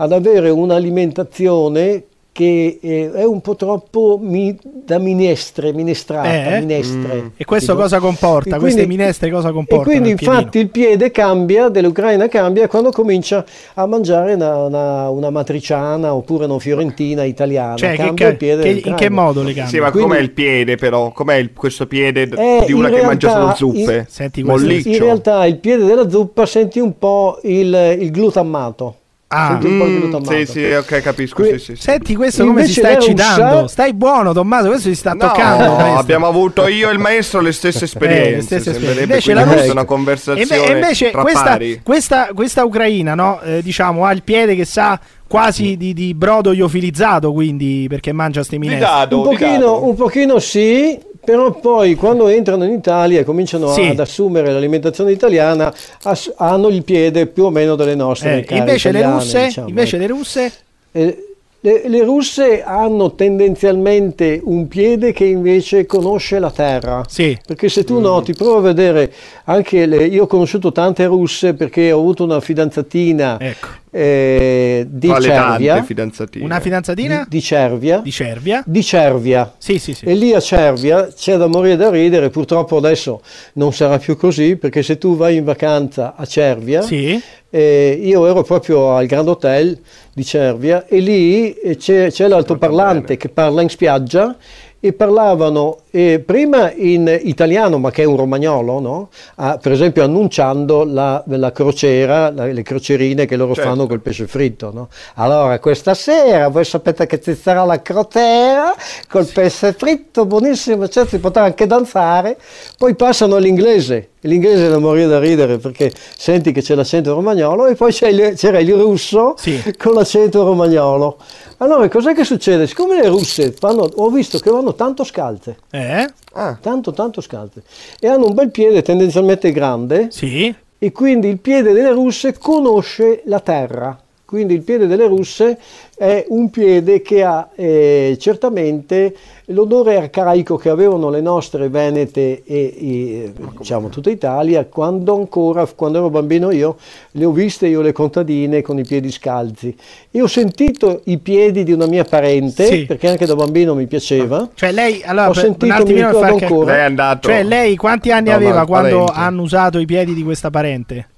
ad 0.00 0.12
avere 0.12 0.50
un'alimentazione 0.50 2.02
che 2.30 2.78
eh, 2.80 3.10
è 3.12 3.24
un 3.24 3.40
po' 3.40 3.56
troppo 3.56 4.16
mi- 4.22 4.56
da 4.62 4.98
minestre, 4.98 5.72
minestrata, 5.72 6.54
Eh? 6.54 6.60
minestre. 6.60 7.32
E 7.36 7.44
questo 7.44 7.72
Tipo? 7.72 7.82
cosa 7.82 7.98
comporta? 7.98 8.54
E 8.54 8.58
Queste 8.60 8.86
minestre 8.86 9.28
cosa 9.28 9.50
comportano? 9.50 9.82
E 9.82 9.84
quindi 9.90 10.10
il 10.10 10.16
infatti 10.20 10.58
il 10.60 10.68
piede 10.68 11.10
cambia, 11.10 11.68
dell'Ucraina 11.68 12.28
cambia 12.28 12.68
quando 12.68 12.92
comincia 12.92 13.44
a 13.74 13.86
mangiare 13.86 14.34
una, 14.34 14.56
una- 14.66 15.10
una 15.10 15.30
matriciana 15.30 16.14
oppure 16.14 16.44
una 16.44 16.60
fiorentina 16.60 17.24
italiana. 17.24 17.74
Cioè, 17.74 17.90
che 17.90 17.96
cambia 17.96 18.26
ca- 18.26 18.30
il 18.30 18.36
piede 18.36 18.62
che- 18.62 18.88
in 18.88 18.94
che 18.94 19.10
modo 19.10 19.40
le 19.42 19.46
cambia? 19.52 19.66
Sì, 19.66 19.80
ma 19.80 19.90
Quindi- 19.90 20.08
com'è 20.10 20.20
il 20.22 20.30
piede 20.30 20.76
però? 20.76 21.10
Com'è 21.10 21.34
il- 21.34 21.52
questo 21.52 21.88
piede 21.88 22.22
Eh, 22.22 22.62
di 22.66 22.72
una 22.72 22.88
in 22.88 22.94
che 22.94 23.02
mangia 23.02 23.32
realtà- 23.34 23.54
solo 23.56 23.72
zuppe? 23.74 23.94
in- 23.96 24.04
Senti 24.06 24.42
questo. 24.44 24.60
Molliccio. 24.64 24.88
In 24.90 24.98
realtà 25.00 25.44
il 25.44 25.56
piede 25.56 25.84
della 25.84 26.08
zuppa 26.08 26.46
senti 26.46 26.78
un 26.78 26.96
po' 26.96 27.40
il, 27.42 27.96
il 27.98 28.10
glutammato. 28.12 28.94
Ah. 29.30 29.48
Senti 29.60 29.66
un 29.66 29.78
po' 29.78 29.84
il 29.84 29.96
Mm, 30.18 30.44
sì, 30.44 30.46
sì, 30.46 30.64
ok, 30.64 31.00
capisco. 31.02 31.42
Qui- 31.42 31.50
sì, 31.52 31.58
sì, 31.58 31.76
sì. 31.76 31.82
Senti 31.82 32.14
questo 32.16 32.46
come 32.46 32.64
si 32.64 32.72
sta 32.72 32.92
eccitando. 32.92 33.60
russa- 33.60 33.68
Stai 33.68 33.92
buono, 33.92 34.32
Tommaso. 34.32 34.68
Questo 34.68 34.88
si 34.88 34.94
sta 34.94 35.12
No, 35.12 35.18
toccando. 35.26 35.74
maestro. 35.74 35.98
abbiamo 35.98 36.26
avuto 36.26 36.66
io 36.66 36.88
e 36.88 36.92
il 36.94 36.98
maestro 36.98 37.40
le 37.42 37.52
stesse 37.52 37.80
Eh, 37.80 37.84
esperienze. 37.84 38.30
le 38.36 38.40
stesse 38.42 38.70
esperienze. 38.70 39.02
Invece 39.02 39.34
la 39.34 39.40
questa 39.42 39.54
Russia- 39.56 39.68
è 39.68 39.72
una 39.72 39.84
conversazione 39.84 40.64
e 40.66 40.72
invece 40.72 41.10
tra 41.10 41.20
questa, 41.20 41.42
pari. 41.42 41.80
questa, 41.84 42.28
questa 42.34 42.64
ucraina, 42.64 43.14
no? 43.14 43.40
Eh, 43.42 43.60
diciamo, 43.62 44.06
ha 44.06 44.12
il 44.12 44.22
piede 44.22 44.54
che 44.56 44.64
sa 44.64 44.98
quasi 45.28 45.76
di, 45.76 45.92
di 45.92 46.14
brodo 46.14 46.52
iofilizzato, 46.52 47.30
quindi 47.34 47.84
perché 47.86 48.12
mangia 48.12 48.42
sti 48.42 48.56
Di 48.58 48.66
minestre. 48.66 49.14
Un 49.14 49.22
pochino, 49.24 49.84
un 49.84 49.94
pochino 49.94 50.38
sì, 50.38 50.98
però 51.28 51.50
poi 51.52 51.94
quando 51.94 52.26
entrano 52.28 52.64
in 52.64 52.72
Italia 52.72 53.20
e 53.20 53.24
cominciano 53.24 53.70
Sì. 53.70 53.82
ad 53.82 53.98
assumere 54.00 54.50
l'alimentazione 54.50 55.12
italiana, 55.12 55.70
ass- 56.04 56.32
hanno 56.38 56.68
il 56.68 56.82
piede 56.84 57.26
più 57.26 57.44
o 57.44 57.50
meno 57.50 57.74
delle 57.74 57.94
nostre 57.94 58.46
Eh, 58.48 58.56
invece 58.56 58.90
le 58.92 58.98
italiane, 59.00 59.22
russe, 59.22 59.44
diciamo, 59.44 59.68
invece 59.68 59.96
ecco. 59.96 60.06
le 60.06 60.12
russe, 60.18 60.52
Eh, 60.92 61.22
le, 61.60 61.82
le 61.88 62.02
russe 62.04 62.62
hanno 62.62 63.12
tendenzialmente 63.14 64.40
un 64.42 64.68
piede 64.68 65.12
che 65.12 65.24
invece 65.26 65.84
conosce 65.84 66.38
la 66.38 66.50
terra. 66.50 67.02
sì. 67.06 67.36
Perché 67.46 67.68
se 67.68 67.84
tu 67.84 68.00
noti, 68.00 68.32
prova 68.32 68.58
a 68.58 68.62
vedere 68.62 69.12
anche 69.44 69.84
le, 69.84 70.06
io 70.06 70.22
ho 70.22 70.26
conosciuto 70.26 70.72
tante 70.72 71.04
russe 71.04 71.52
perché 71.52 71.92
ho 71.92 71.98
avuto 71.98 72.24
una 72.24 72.40
fidanzatina 72.40 73.36
Ecco. 73.38 73.66
Eh, 73.98 74.86
di 74.88 75.08
Tra 75.08 75.18
le 75.18 75.24
Cervia, 75.24 75.72
tante 75.74 75.86
fidanzatine. 75.86 76.44
Una 76.44 76.56
di, 76.56 76.62
fidanzatina 76.62 77.26
di 77.28 77.40
Cervia, 77.42 77.98
di 77.98 78.12
Cervia. 78.12 78.62
di 78.64 78.82
Cervia. 78.84 79.54
Sì, 79.58 79.78
sì, 79.78 79.92
sì. 79.94 80.04
E 80.04 80.14
lì 80.14 80.32
a 80.34 80.40
Cervia 80.40 81.08
c'è 81.12 81.36
da 81.36 81.46
morire 81.48 81.76
da 81.76 81.90
ridere, 81.90 82.30
purtroppo 82.30 82.76
adesso 82.76 83.22
non 83.54 83.72
sarà 83.72 83.98
più 83.98 84.16
così, 84.16 84.56
perché 84.56 84.82
se 84.82 84.98
tu 84.98 85.16
vai 85.16 85.36
in 85.36 85.44
vacanza 85.44 86.14
a 86.16 86.24
Cervia, 86.24 86.82
Sì. 86.82 87.20
eh, 87.50 87.98
io 88.00 88.26
ero 88.26 88.42
proprio 88.42 88.94
al 88.94 89.06
Grand 89.06 89.28
Hotel 89.28 89.76
di 90.14 90.24
Cervia 90.24 90.86
e 90.86 91.00
lì 91.00 91.52
eh, 91.54 91.76
c'è, 91.76 92.10
c'è 92.10 92.28
l'altoparlante 92.28 93.16
che 93.16 93.28
parla 93.28 93.62
in 93.62 93.68
spiaggia 93.68 94.36
e 94.80 94.92
parlavano 94.92 95.78
eh, 95.90 96.22
prima 96.24 96.70
in 96.72 97.18
italiano, 97.24 97.78
ma 97.78 97.90
che 97.90 98.02
è 98.02 98.06
un 98.06 98.16
romagnolo, 98.16 98.78
no? 98.78 99.08
Ah, 99.36 99.58
per 99.60 99.72
esempio 99.72 100.04
annunciando 100.04 100.84
la, 100.84 101.22
la 101.26 101.50
crociera, 101.50 102.30
la- 102.30 102.46
le 102.46 102.62
crocerine 102.62 103.26
che 103.26 103.34
loro 103.36 103.54
Certo. 103.54 103.68
fanno 103.70 103.86
col 103.88 104.00
pesce 104.00 104.26
fritto. 104.28 104.70
No? 104.72 104.88
Allora, 105.14 105.58
questa 105.58 105.94
sera 105.94 106.46
voi 106.48 106.64
sapete 106.64 107.06
che 107.06 107.20
ci 107.20 107.34
sarà 107.34 107.64
la 107.64 107.82
crociera 107.82 108.72
col 109.08 109.26
pesce 109.26 109.72
fritto, 109.72 110.26
buonissimo, 110.26 110.86
certo, 110.88 111.10
si 111.10 111.18
potrà 111.18 111.42
anche 111.44 111.66
danzare. 111.66 112.36
Poi 112.76 112.94
passano 112.94 113.34
all'inglese, 113.36 114.10
l'inglese 114.22 114.68
da 114.68 114.78
morire 114.78 115.06
da 115.06 115.18
ridere 115.18 115.58
perché 115.58 115.92
senti 116.16 116.52
che 116.52 116.60
c'è 116.62 116.74
l'accento 116.74 117.14
romagnolo 117.14 117.66
e 117.66 117.74
poi 117.74 117.92
c'è 117.92 118.08
il- 118.08 118.34
c'era 118.36 118.58
il 118.58 118.74
russo 118.74 119.34
Sì. 119.38 119.62
con 119.78 119.94
l'accento 119.94 120.42
romagnolo. 120.44 121.16
Allora, 121.58 121.88
cos'è 121.88 122.14
che 122.14 122.24
succede? 122.24 122.66
Siccome 122.66 123.00
le 123.00 123.08
russe 123.08 123.52
fanno, 123.52 123.88
ho 123.94 124.08
visto 124.10 124.38
che 124.38 124.50
vanno 124.50 124.74
tanto 124.74 125.04
scalte, 125.04 125.56
Eh? 125.70 126.06
Ah, 126.34 126.56
tanto 126.60 126.92
tanto 126.92 127.20
scalte, 127.20 127.62
e 127.98 128.06
hanno 128.08 128.26
un 128.26 128.34
bel 128.34 128.50
piede 128.50 128.82
tendenzialmente 128.82 129.50
grande, 129.50 130.08
Sì. 130.10 130.54
e 130.78 130.92
quindi 130.92 131.28
il 131.28 131.38
piede 131.38 131.72
delle 131.72 131.90
russe 131.92 132.36
conosce 132.38 133.22
la 133.24 133.40
terra. 133.40 133.98
Quindi 134.28 134.52
il 134.52 134.60
piede 134.60 134.86
delle 134.86 135.06
russe 135.06 135.58
è 135.96 136.26
un 136.28 136.50
piede 136.50 137.00
che 137.00 137.24
ha 137.24 137.48
eh, 137.54 138.14
certamente 138.20 139.16
l'odore 139.46 139.96
arcaico 139.96 140.56
che 140.56 140.68
avevano 140.68 141.08
le 141.08 141.22
nostre 141.22 141.70
venete 141.70 142.42
e, 142.44 142.74
e 142.78 143.32
diciamo 143.56 143.88
tutta 143.88 144.10
Italia 144.10 144.66
quando 144.66 145.14
ancora, 145.16 145.64
quando 145.74 145.96
ero 145.96 146.10
bambino 146.10 146.50
io, 146.50 146.76
le 147.12 147.24
ho 147.24 147.30
viste 147.32 147.68
io 147.68 147.80
le 147.80 147.92
contadine 147.92 148.60
con 148.60 148.78
i 148.78 148.84
piedi 148.84 149.10
scalzi 149.10 149.74
e 150.10 150.20
ho 150.20 150.26
sentito 150.26 151.00
i 151.04 151.16
piedi 151.16 151.64
di 151.64 151.72
una 151.72 151.86
mia 151.86 152.04
parente, 152.04 152.66
Sì. 152.66 152.84
perché 152.84 153.08
anche 153.08 153.24
da 153.24 153.34
bambino 153.34 153.74
mi 153.74 153.86
piaceva. 153.86 154.46
Cioè 154.52 154.72
lei, 154.72 155.02
allora, 155.06 155.30
Ho 155.30 155.32
sentito, 155.32 155.74
un 155.74 155.82
mi 155.84 155.94
ricordo 155.94 156.20
ancora. 156.20 156.72
Lei 156.72 156.80
è 156.82 156.84
andato. 156.84 157.28
Cioè 157.28 157.42
lei 157.44 157.76
quanti 157.76 158.10
anni 158.12 158.28
No, 158.28 158.34
aveva 158.34 158.66
quando 158.66 158.98
parente. 159.04 159.12
hanno 159.20 159.40
usato 159.40 159.78
i 159.78 159.86
piedi 159.86 160.12
di 160.12 160.22
questa 160.22 160.50
parente? 160.50 161.08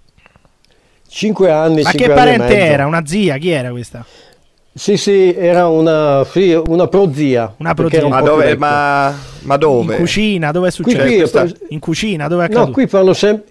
Cinque 1.12 1.50
anni, 1.50 1.82
Ma 1.82 1.90
cinque 1.90 2.06
che 2.06 2.12
anni 2.12 2.12
e 2.12 2.36
parente 2.36 2.54
mezzo. 2.54 2.72
era? 2.72 2.86
Una 2.86 3.04
zia? 3.04 3.36
Chi 3.36 3.48
era 3.50 3.70
questa? 3.70 4.04
Sì, 4.72 4.96
sì, 4.96 5.34
era 5.36 5.66
una, 5.66 6.24
sì, 6.24 6.52
una 6.68 6.86
prozia. 6.86 7.52
Una 7.58 7.74
prozia. 7.74 8.04
un 8.04 8.10
Ma 8.10 8.20
dove? 8.20 8.56
Ma, 8.56 9.12
ma 9.40 9.56
dove? 9.56 9.94
In 9.94 10.00
cucina, 10.00 10.52
dove 10.52 10.68
è 10.68 10.72
Qui, 10.72 10.84
successo? 10.84 11.04
qui, 11.06 11.16
questa- 11.16 11.46
In 11.70 11.78
cucina, 11.80 12.28
dove 12.28 12.44
è 12.44 12.48
no, 12.48 12.52
accaduto? 12.54 12.72
qui 12.72 12.86
parlo 12.86 13.12
sempre... 13.12 13.49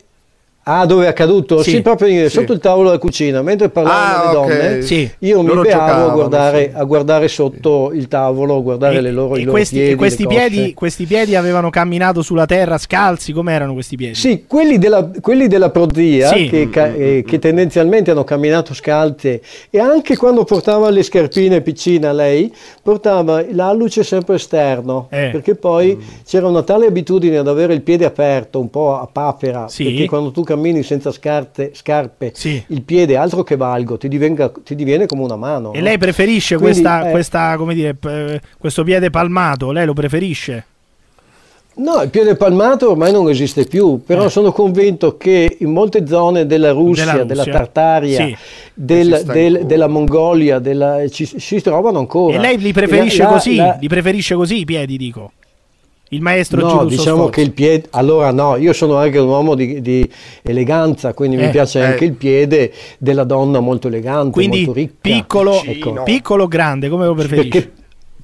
Ah, 0.71 0.85
dove 0.85 1.05
è 1.05 1.07
accaduto? 1.07 1.63
Sì. 1.63 1.71
Sì, 1.71 1.81
proprio 1.81 2.07
Sì. 2.29 2.29
sotto 2.29 2.53
il 2.53 2.59
tavolo 2.59 2.89
della 2.89 2.99
cucina. 2.99 3.41
Mentre 3.41 3.69
parlavano 3.69 4.05
Ah, 4.05 4.27
le 4.27 4.33
donne, 4.33 4.81
Sì. 4.83 5.09
io 5.19 5.41
mi 5.41 5.51
beavo 5.61 6.09
a 6.09 6.13
guardare, 6.13 6.71
a 6.75 6.83
guardare 6.83 7.27
sotto 7.27 7.89
il 7.91 8.07
tavolo, 8.07 8.57
a 8.57 8.61
guardare 8.61 8.97
E- 8.97 9.01
le 9.01 9.11
loro, 9.11 9.35
e 9.35 9.39
i 9.39 9.43
loro 9.45 9.55
questi, 9.57 9.77
piedi, 9.77 9.95
questi 9.95 10.27
piedi, 10.27 10.73
questi 10.75 11.05
piedi 11.05 11.35
avevano 11.35 11.71
camminato 11.71 12.21
sulla 12.21 12.45
terra 12.45 12.77
scalzi, 12.77 13.31
come 13.33 13.51
erano 13.53 13.73
questi 13.73 13.95
piedi? 13.95 14.13
Sì, 14.13 14.43
quelli 14.45 14.77
della, 14.77 15.09
quelli 15.21 15.47
della 15.47 15.71
prozia 15.71 16.27
Sì. 16.27 16.47
che, 16.49 16.69
ca- 16.69 16.93
eh, 16.93 17.23
che 17.25 17.39
tendenzialmente 17.39 18.11
hanno 18.11 18.23
camminato 18.23 18.75
scalze 18.75 19.41
e 19.71 19.79
anche 19.79 20.17
quando 20.17 20.43
portava 20.43 20.89
le 20.91 21.01
scarpine 21.01 21.61
piccina 21.61 22.11
lei 22.11 22.53
portava 22.83 23.43
l'alluce 23.51 24.03
sempre 24.03 24.35
esterno 24.35 25.07
Eh. 25.09 25.29
perché 25.31 25.55
poi 25.55 25.97
c'era 26.27 26.47
una 26.47 26.61
tale 26.61 26.85
abitudine 26.85 27.37
ad 27.37 27.47
avere 27.47 27.73
il 27.73 27.81
piede 27.81 28.05
aperto 28.05 28.59
un 28.59 28.69
po' 28.69 28.95
a 28.99 29.07
papera 29.11 29.65
perché 29.75 30.05
quando 30.05 30.29
tu 30.31 30.43
cammini 30.59 30.83
senza 30.83 31.11
scarpe, 31.11 31.71
scarpe 31.73 32.31
Sì. 32.35 32.61
il 32.67 32.81
piede 32.83 33.15
altro 33.15 33.43
che 33.43 33.55
valgo 33.55 33.97
ti, 33.97 34.07
divenga- 34.09 34.51
ti 34.63 34.75
diviene 34.75 35.05
come 35.05 35.23
una 35.23 35.37
mano 35.37 35.71
E 35.73 35.77
no? 35.77 35.83
lei 35.83 35.97
preferisce 35.97 36.57
Quindi, 36.57 36.81
questa, 36.81 37.07
eh, 37.07 37.11
questa, 37.11 37.55
come 37.57 37.73
dire, 37.73 37.93
p- 37.93 38.39
questo 38.59 38.83
piede 38.83 39.09
palmato? 39.09 39.71
Lei 39.71 39.85
lo 39.85 39.93
preferisce? 39.93 40.65
No, 41.75 42.01
il 42.01 42.09
piede 42.09 42.35
palmato 42.35 42.91
ormai 42.91 43.13
non 43.13 43.29
esiste 43.29 43.63
più, 43.63 44.01
però 44.05 44.25
Eh. 44.25 44.29
sono 44.29 44.51
convinto 44.51 45.15
che 45.15 45.55
in 45.59 45.71
molte 45.71 46.05
zone 46.05 46.45
della 46.45 46.71
Russia, 46.71 47.05
Della 47.05 47.23
della, 47.23 47.43
Russia. 47.43 47.57
Tartaria, 47.59 48.25
Sì. 48.25 48.37
del- 48.73 49.21
del- 49.25 49.61
della 49.65 49.87
Mongolia, 49.87 50.59
della- 50.59 51.07
ci, 51.07 51.25
si 51.25 51.61
trovano 51.61 51.99
ancora. 51.99 52.35
E 52.35 52.39
lei 52.39 52.57
li 52.57 52.73
preferisce 52.73 53.19
La- 53.19 53.29
la- 53.29 53.31
così? 53.33 53.55
la- 53.55 53.77
Li 53.79 53.87
preferisce 53.87 54.35
così 54.35 54.59
i 54.59 54.65
piedi, 54.65 54.97
dico? 54.97 55.31
Il 56.11 56.21
maestro 56.21 56.59
No, 56.61 56.67
Girusso 56.69 56.85
diciamo 56.87 57.15
Sforza. 57.17 57.31
che 57.31 57.41
il 57.41 57.51
piede. 57.51 57.87
Allora, 57.91 58.31
no, 58.31 58.55
io 58.55 58.73
sono 58.73 58.97
anche 58.97 59.19
un 59.19 59.27
uomo 59.27 59.53
di, 59.55 59.79
di 59.81 60.09
eleganza, 60.41 61.13
quindi 61.13 61.37
Eh, 61.37 61.45
mi 61.45 61.49
piace 61.51 61.79
eh. 61.79 61.83
anche 61.85 62.05
il 62.05 62.13
piede 62.13 62.71
della 62.97 63.23
donna 63.23 63.59
molto 63.59 63.87
elegante, 63.87 64.31
Quindi 64.31 64.57
molto 64.65 64.73
ricca. 64.73 64.93
piccolo, 65.01 65.61
Ecco. 65.63 66.03
piccolo 66.03 66.43
o 66.43 66.47
grande, 66.47 66.89
come 66.89 67.05
lo 67.05 67.13
preferisce? 67.13 67.47
Perché, 67.49 67.71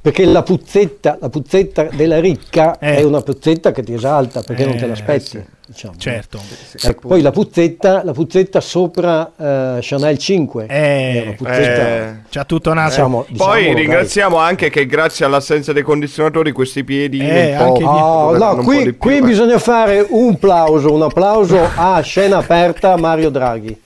perché 0.02 0.26
la 0.26 0.42
puzzetta, 0.44 1.18
la 1.22 1.30
puzzetta 1.30 1.84
della 1.96 2.20
ricca 2.20 2.78
Eh. 2.80 2.96
è 2.98 3.04
una 3.04 3.22
puzzetta 3.22 3.72
che 3.72 3.84
ti 3.84 3.94
esalta 3.94 4.42
perché 4.42 4.66
non 4.66 4.78
te 4.78 4.86
Eh, 4.86 4.88
l'aspetti. 4.88 5.44
Diciamo. 5.68 5.94
Certo. 5.98 6.40
Ecco, 6.82 7.08
poi 7.08 7.22
la 7.22 7.32
puzzetta, 7.32 8.04
la 8.04 8.12
puzzetta 8.14 8.62
sopra 8.62 9.32
eh, 9.38 9.80
Chanel 9.82 10.18
5 10.18 10.66
Eh. 10.70 11.38
Eh. 11.46 12.16
C'ha 12.30 12.44
tutta 12.46 12.72
una... 12.72 12.86
Diciamo- 12.86 13.26
Poi 13.36 13.58
diciamolo, 13.60 13.78
ringraziamo 13.80 14.38
anche 14.38 14.70
che 14.70 14.86
grazie 14.86 15.26
all'assenza 15.26 15.74
dei 15.74 15.84
condizionatori 15.84 16.52
questi 16.52 16.84
piedi 16.84 17.20
Eh, 17.20 17.56
un 17.58 17.62
anche 17.62 17.80
di- 17.80 17.86
Oh, 17.86 18.38
no, 18.38 18.54
un 18.56 18.64
qui, 18.64 18.78
di 18.78 18.84
più, 18.84 18.98
qui 18.98 19.18
eh. 19.18 19.22
bisogna 19.22 19.60
fare 19.60 20.06
un 20.10 20.34
applauso, 20.34 20.92
un 20.94 21.02
applauso 21.02 21.60
a 21.76 22.00
scena 22.02 22.38
aperta 22.38 22.96
Mario 22.98 23.30
Draghi, 23.30 23.80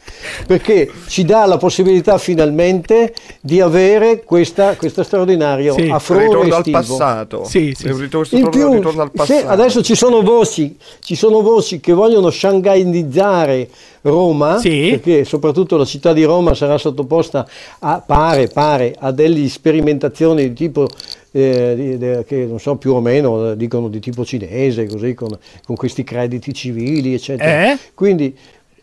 perché 0.48 0.90
ci 1.08 1.24
dà 1.26 1.46
la 1.46 1.58
possibilità 1.58 2.18
finalmente 2.18 3.14
di 3.42 3.62
avere 3.62 4.24
questa, 4.24 4.76
questo 4.76 5.04
straordinario 5.04 5.74
Sì. 5.74 5.82
Un 5.90 5.98
ritorno 6.18 6.56
al 6.56 6.70
passato. 6.70 7.44
Sì, 7.46 7.74
sì, 7.78 7.88
Un 7.88 7.96
sì. 7.96 8.02
ritorno, 8.02 8.38
In 8.38 8.50
più, 8.50 8.68
un 8.70 8.76
ritorno 8.76 9.02
al 9.04 9.12
se 9.14 9.18
passato. 9.34 9.48
adesso 9.50 9.82
ci 9.84 9.96
sono 9.96 10.22
voci, 10.22 10.78
ci 11.02 11.16
sono 11.16 11.42
voci 11.42 11.69
che 11.80 11.94
vogliono 11.94 12.30
shanghaiizzare 12.32 13.70
Roma, 14.02 14.58
Sì. 14.60 14.88
perché 14.92 15.26
soprattutto 15.26 15.78
la 15.78 15.86
città 15.86 16.14
di 16.14 16.24
Roma 16.24 16.54
sarà 16.54 16.78
sottoposta 16.78 17.48
a, 17.80 18.02
pare, 18.06 18.48
pare, 18.48 18.96
a 18.98 19.12
delle 19.12 19.48
sperimentazioni 19.48 20.48
di 20.50 20.54
tipo, 20.54 20.88
eh, 21.32 21.74
di- 21.76 21.98
de- 21.98 22.24
che 22.26 22.46
non 22.46 22.60
so 22.60 22.76
più 22.78 22.94
o 22.94 23.02
meno, 23.02 23.52
eh, 23.52 23.58
dicono 23.58 23.88
di 23.90 24.00
tipo 24.00 24.24
cinese, 24.26 24.88
così, 24.88 25.14
con, 25.14 25.38
con 25.66 25.76
questi 25.76 26.04
crediti 26.04 26.54
civili, 26.54 27.14
eccetera. 27.14 27.72
Eh? 27.72 27.78
Quindi 27.94 28.36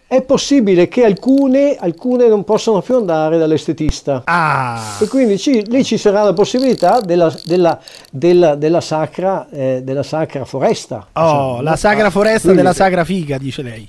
è 0.09 0.23
possibile 0.23 0.87
che 0.87 1.05
alcune, 1.05 1.77
alcune 1.77 2.29
non 2.29 2.45
possano 2.45 2.81
più 2.81 2.95
andare 2.95 3.39
dall'estetista. 3.39 4.23
Ah, 4.25 4.81
E 5.01 5.09
quindi 5.09 5.37
ci- 5.37 5.65
lì 5.69 5.83
ci 5.85 5.99
sarà 5.99 6.23
la 6.23 6.33
possibilità 6.33 7.01
della, 7.01 7.35
della- 7.45 7.81
della- 8.11 8.55
della 8.55 8.81
sacra, 8.81 9.49
eh, 9.51 9.81
della 9.83 10.05
sacra 10.05 10.45
foresta. 10.45 11.09
oh, 11.13 11.23
diciamo, 11.23 11.61
la 11.63 11.71
no? 11.71 11.77
sagra 11.77 12.11
foresta 12.11 12.41
Quindi- 12.43 12.59
della 12.59 12.73
sagra 12.75 13.05
figa, 13.05 13.37
dice 13.39 13.63
lei. 13.63 13.89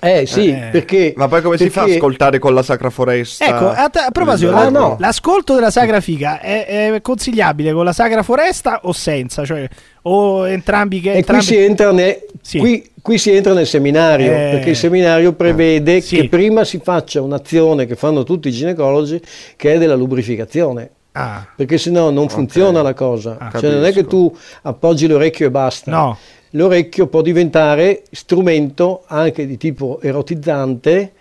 Eh 0.00 0.26
sì, 0.26 0.48
Eh. 0.50 0.68
perché... 0.70 1.14
Ma 1.16 1.26
poi 1.28 1.42
come 1.42 1.56
si 1.56 1.70
fa 1.70 1.80
a 1.80 1.84
perché- 1.84 1.98
ascoltare 1.98 2.38
con 2.38 2.54
la 2.54 2.62
Sacra 2.62 2.90
Foresta? 2.90 3.44
Ecco, 3.46 3.68
a, 3.70 3.90
a 3.92 4.10
proposito, 4.12 4.54
Ah, 4.54 4.64
la- 4.64 4.68
no. 4.70 4.96
l'ascolto 4.98 5.54
della 5.54 5.70
sagra 5.70 6.00
figa 6.00 6.40
è, 6.40 6.92
è 6.92 7.00
consigliabile 7.00 7.72
con 7.72 7.84
la 7.84 7.92
sagra 7.92 8.22
foresta 8.22 8.80
o 8.84 8.92
senza? 8.92 9.44
Cioè, 9.44 9.66
o 10.02 10.46
entrambi 10.46 11.00
che... 11.00 11.08
E 11.10 11.12
qui 11.12 11.18
entrambi- 11.20 11.44
si, 11.44 11.56
entra 11.56 11.92
ne- 11.92 12.26
Sì. 12.42 12.58
qui- 12.58 12.90
qui 13.00 13.18
si 13.18 13.30
entra 13.32 13.52
nel 13.54 13.66
seminario, 13.66 14.30
Eh. 14.32 14.48
perché 14.52 14.70
il 14.70 14.76
seminario 14.76 15.32
prevede 15.32 16.00
Sì. 16.00 16.16
che 16.16 16.28
prima 16.28 16.64
si 16.64 16.80
faccia 16.82 17.22
un'azione 17.22 17.86
che 17.86 17.96
fanno 17.96 18.22
tutti 18.22 18.48
i 18.48 18.52
ginecologi, 18.52 19.20
che 19.56 19.74
è 19.74 19.78
della 19.78 19.94
lubrificazione. 19.94 20.90
Ah, 21.18 21.46
Perché 21.56 21.78
sennò 21.78 22.10
non 22.10 22.28
funziona 22.28 22.82
la 22.82 22.92
cosa. 22.92 23.38
Ah, 23.40 23.50
cioè 23.58 23.70
non 23.70 23.86
è 23.86 23.92
che 23.92 24.04
tu 24.06 24.30
appoggi 24.62 25.06
l'orecchio 25.06 25.46
e 25.46 25.50
basta. 25.50 25.90
no. 25.90 26.18
L'orecchio 26.56 27.06
può 27.06 27.20
diventare 27.20 28.04
strumento 28.10 29.02
anche 29.06 29.46
di 29.46 29.58
tipo 29.58 30.00
erotizzante 30.00 31.12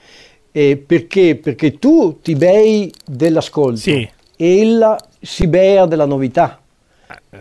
eh, 0.49 0.77
perché? 0.77 1.35
Perché 1.35 1.77
tu 1.77 2.19
ti 2.21 2.35
bei 2.35 2.89
dell'ascolto 3.05 3.75
Sì. 3.81 4.07
e 4.37 4.59
ella 4.59 4.97
si 5.19 5.47
bea 5.47 5.85
della 5.85 6.05
novità. 6.05 6.61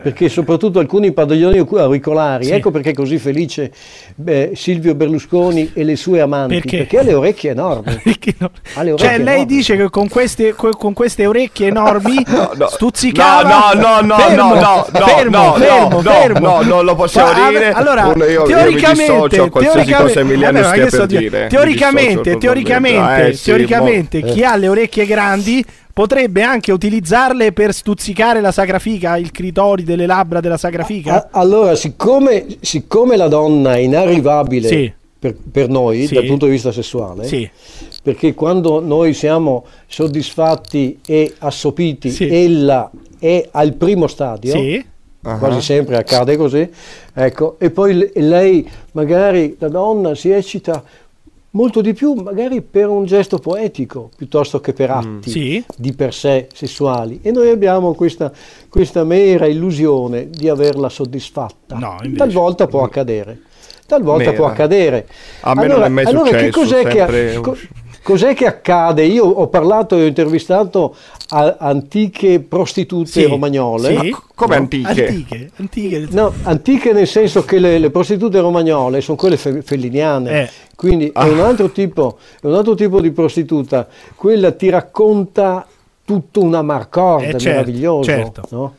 Perché 0.03 0.29
soprattutto 0.29 0.81
alcuni 0.81 1.13
padiglioni 1.13 1.57
auricolari, 1.59 2.45
Sì. 2.47 2.51
ecco 2.53 2.71
perché 2.71 2.91
è 2.91 2.93
così 2.93 3.17
felice 3.19 3.73
beh, 4.17 4.51
Silvio 4.55 4.95
Berlusconi 4.95 5.71
e 5.73 5.85
le 5.85 5.97
sue 5.97 6.21
amanti, 6.21 6.55
Perché? 6.61 6.77
perché, 6.79 6.99
ha 6.99 7.03
le 7.03 7.15
orecchie 7.15 7.51
enormi. 7.53 8.03
No? 8.37 8.51
Le 8.53 8.73
Cioè, 8.73 8.93
orecchie 8.93 9.09
lei 9.19 9.35
enormi. 9.37 9.47
dice 9.47 9.77
che 9.77 9.89
con 9.91 10.09
queste, 10.09 10.53
co- 10.55 10.71
con 10.77 10.93
queste 10.93 11.25
orecchie 11.27 11.69
enormi 11.69 12.17
no. 12.57 12.67
stuzzicava. 12.69 13.73
No, 13.75 13.81
no, 13.81 14.01
no, 14.01 14.07
no, 14.07 14.17
fermo, 14.17 14.55
no, 14.55 14.61
no, 14.61 14.87
no, 14.93 15.07
fermo, 15.07 15.39
no, 15.47 15.53
fermo, 15.55 15.89
no, 15.89 16.03
fermo. 16.03 16.41
no, 16.49 16.63
non 16.63 16.85
lo 16.85 16.95
possiamo 16.97 17.33
Ma, 17.33 17.49
dire. 17.49 17.71
Allora, 17.73 18.13
io- 18.17 18.25
io 18.27 18.43
teoricamente, 18.45 19.49
qualsiasi 19.49 19.85
teoricamente- 19.85 21.47
Teoricamente, 21.49 22.37
teoricamente. 22.37 23.29
Eh, 23.29 23.39
teoricamente 23.43 24.21
mo- 24.21 24.33
chi 24.33 24.43
ha 24.43 24.57
le 24.57 24.69
orecchie 24.69 25.07
grandi 25.07 25.65
potrebbe 25.95 26.43
anche 26.43 26.73
utilizzarle 26.73 27.53
per 27.53 27.73
stuzzicare 27.73 28.41
la 28.41 28.51
sagrafica, 28.53 29.17
il 29.17 29.31
clitori 29.31 29.85
delle 29.85 30.07
labbra 30.07 30.41
della 30.41 30.57
sagrafica. 30.57 31.15
A- 31.31 31.41
allora, 31.41 31.77
siccome, 31.77 32.45
siccome 32.61 33.17
la 33.17 33.29
donna 33.29 33.77
è 33.77 33.79
inarrivabile 33.79 34.69
Sì. 34.69 34.93
per, 35.19 35.37
per 35.53 35.69
noi 35.69 36.07
Sì. 36.09 36.15
dal 36.15 36.25
punto 36.27 36.47
di 36.47 36.51
vista 36.51 36.73
sessuale, 36.73 37.25
Sì. 37.29 37.49
perché 38.03 38.35
quando 38.35 38.81
noi 38.81 39.15
siamo 39.15 39.65
soddisfatti 39.87 40.99
e 41.07 41.33
assopiti, 41.39 42.11
Sì. 42.11 42.27
ella 42.29 42.91
è 43.21 43.49
al 43.53 43.75
primo 43.75 44.09
stadio, 44.09 44.53
Sì. 44.53 44.85
Ah. 45.27 45.39
quasi 45.39 45.63
sempre 45.63 45.97
accade 45.97 46.37
così, 46.37 46.69
ecco, 47.15 47.57
e 47.59 47.71
poi 47.71 47.95
le- 47.95 48.11
lei, 48.17 48.69
magari 48.93 49.57
la 49.61 49.69
donna 49.69 50.15
si 50.15 50.29
eccita 50.31 50.83
molto 51.55 51.81
di 51.81 51.93
più, 51.95 52.15
magari 52.15 52.63
per 52.63 52.89
un 52.89 53.05
gesto 53.05 53.39
poetico, 53.39 54.11
piuttosto 54.17 54.61
che 54.61 54.73
per 54.73 54.91
atti 54.91 55.31
Sì. 55.31 55.65
di 55.77 55.93
per 55.93 56.13
sé 56.13 56.49
sessuali. 56.53 57.21
E 57.23 57.31
noi 57.31 57.49
abbiamo 57.49 57.95
questa, 57.95 58.33
questa 58.69 59.05
mera 59.05 59.47
illusione 59.47 60.31
di 60.31 60.49
averla 60.49 60.89
soddisfatta. 60.89 61.77
No, 61.79 61.97
invece. 62.03 62.17
Talvolta 62.17 62.67
può 62.67 62.83
accadere. 62.83 63.41
Talvolta 63.87 64.25
Mera. 64.25 64.33
può 64.37 64.47
accadere. 64.47 65.07
A 65.43 65.55
me 65.55 65.67
non 65.67 65.83
è 65.83 65.89
mai 65.89 66.05
allora 66.05 66.31
che 66.39 66.51
cos'è 66.51 66.85
che 66.85 66.99
sempre- 66.99 67.35
co- 67.41 67.57
Cos'è 68.05 68.35
che 68.35 68.45
accade? 68.45 69.03
Io 69.07 69.25
ho 69.25 69.47
parlato 69.49 69.97
e 69.97 70.03
ho 70.03 70.07
intervistato 70.07 70.95
a- 71.31 71.57
antiche 71.59 72.39
prostitute 72.39 73.09
Sì, 73.11 73.25
romagnole. 73.25 73.99
sì. 73.99 74.17
Come 74.35 74.57
antiche? 74.57 75.07
Antiche, 75.07 75.51
antiche. 75.57 76.07
No, 76.11 76.31
antiche 76.43 76.93
nel 76.93 77.07
senso 77.09 77.47
che 77.47 77.59
le, 77.59 77.79
le 77.79 77.89
prostitute 77.89 78.41
romagnole 78.41 79.01
sono 79.01 79.17
quelle 79.17 79.39
fe- 79.39 79.63
felliniane, 79.63 80.43
Eh. 80.43 80.51
quindi 80.77 81.11
è, 81.15 81.23
un 81.23 81.41
altro 81.41 81.71
tipo, 81.71 82.19
è 82.43 82.47
un 82.47 82.55
altro 82.57 82.75
tipo 82.75 83.01
di 83.01 83.11
prostituta, 83.11 83.89
quella 84.15 84.53
ti 84.53 84.69
racconta 84.69 85.67
tutta 86.05 86.41
una 86.41 86.61
marcorda 86.61 87.29
Eh, 87.29 87.39
certo, 87.39 87.49
meravigliosa. 87.49 88.11
certo. 88.13 88.43
no? 88.51 88.75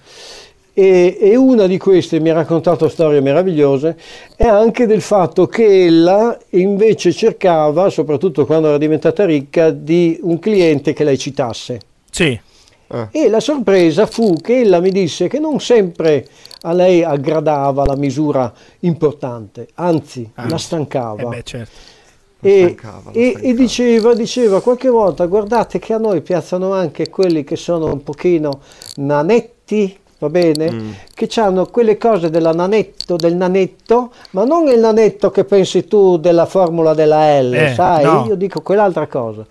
E, 0.77 1.17
e 1.21 1.35
una 1.37 1.67
di 1.67 1.77
queste 1.77 2.19
mi 2.19 2.29
ha 2.29 2.33
raccontato 2.33 2.89
storie 2.89 3.21
meravigliose 3.21 3.95
è 4.35 4.45
anche 4.45 4.85
del 4.85 4.99
fatto 4.99 5.47
che 5.47 5.85
ella 5.85 6.37
invece 6.49 7.13
cercava, 7.13 7.89
soprattutto 7.89 8.45
quando 8.45 8.67
era 8.67 8.77
diventata 8.77 9.23
ricca, 9.23 9.69
di 9.69 10.19
un 10.21 10.37
cliente 10.37 10.91
che 10.91 11.05
lei 11.05 11.17
citasse. 11.17 11.79
Sì. 12.11 12.37
E 13.11 13.29
la 13.29 13.39
sorpresa 13.39 14.05
fu 14.05 14.35
che 14.35 14.59
ella 14.59 14.79
mi 14.81 14.91
disse 14.91 15.27
che 15.29 15.39
non 15.39 15.61
sempre 15.61 16.27
a 16.63 16.73
lei 16.73 17.03
aggradava 17.03 17.85
la 17.85 17.95
misura 17.95 18.51
importante, 18.81 19.67
anzi 19.75 20.29
Ah. 20.35 20.47
la 20.49 20.57
stancava. 20.57 21.21
Eh 21.21 21.25
beh, 21.25 21.43
certo. 21.43 21.71
e, 22.41 22.59
stancava, 22.63 23.01
la 23.05 23.11
e- 23.19 23.29
stancava. 23.29 23.47
e 23.47 23.53
diceva, 23.53 24.13
diceva 24.13 24.61
qualche 24.61 24.89
volta, 24.89 25.25
guardate 25.25 25.79
che 25.79 25.93
a 25.93 25.97
noi 25.97 26.19
piacciono 26.21 26.73
anche 26.73 27.09
quelli 27.09 27.43
che 27.45 27.55
sono 27.55 27.85
un 27.91 28.03
pochino 28.03 28.59
nanetti, 28.97 29.97
va 30.19 30.29
bene? 30.29 30.71
Mm. 30.71 30.91
Che 31.13 31.29
hanno 31.39 31.65
quelle 31.67 31.97
cose 31.97 32.29
della 32.29 32.51
nanetto, 32.51 33.15
del 33.15 33.35
nanetto, 33.35 34.11
ma 34.31 34.43
non 34.43 34.67
il 34.67 34.79
nanetto 34.79 35.31
che 35.31 35.43
pensi 35.43 35.87
tu 35.87 36.17
della 36.17 36.45
formula 36.45 36.93
della 36.93 37.39
L, 37.41 37.53
Eh, 37.53 37.73
sai? 37.73 38.03
no. 38.03 38.25
Io 38.27 38.35
dico 38.35 38.61
quell'altra 38.61 39.07
cosa. 39.07 39.45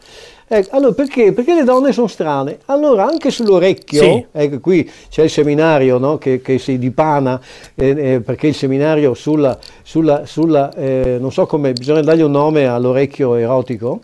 Ecco, 0.47 0.77
allora 0.77 0.93
perché? 0.93 1.33
Perché 1.33 1.55
le 1.55 1.65
donne 1.65 1.91
sono 1.93 2.07
strane. 2.07 2.59
Allora 2.67 3.07
anche 3.07 3.31
sull'orecchio, 3.31 4.03
Sì. 4.03 4.27
ecco 4.31 4.61
qui 4.61 4.89
c'è 5.09 5.23
il 5.23 5.31
seminario 5.31 5.97
no, 5.97 6.19
che, 6.19 6.43
che 6.43 6.59
si 6.59 6.79
dipana, 6.79 7.41
eh, 7.75 8.13
eh, 8.15 8.21
perché 8.21 8.49
il 8.49 8.55
seminario 8.55 9.15
sulla, 9.15 9.57
sulla, 9.83 10.27
sulla 10.27 10.73
eh, 10.75 11.17
non 11.19 11.33
so 11.33 11.47
come, 11.47 11.73
bisogna 11.73 12.03
dargli 12.03 12.21
un 12.21 12.31
nome 12.33 12.67
all'orecchio 12.67 13.35
erotico. 13.37 14.01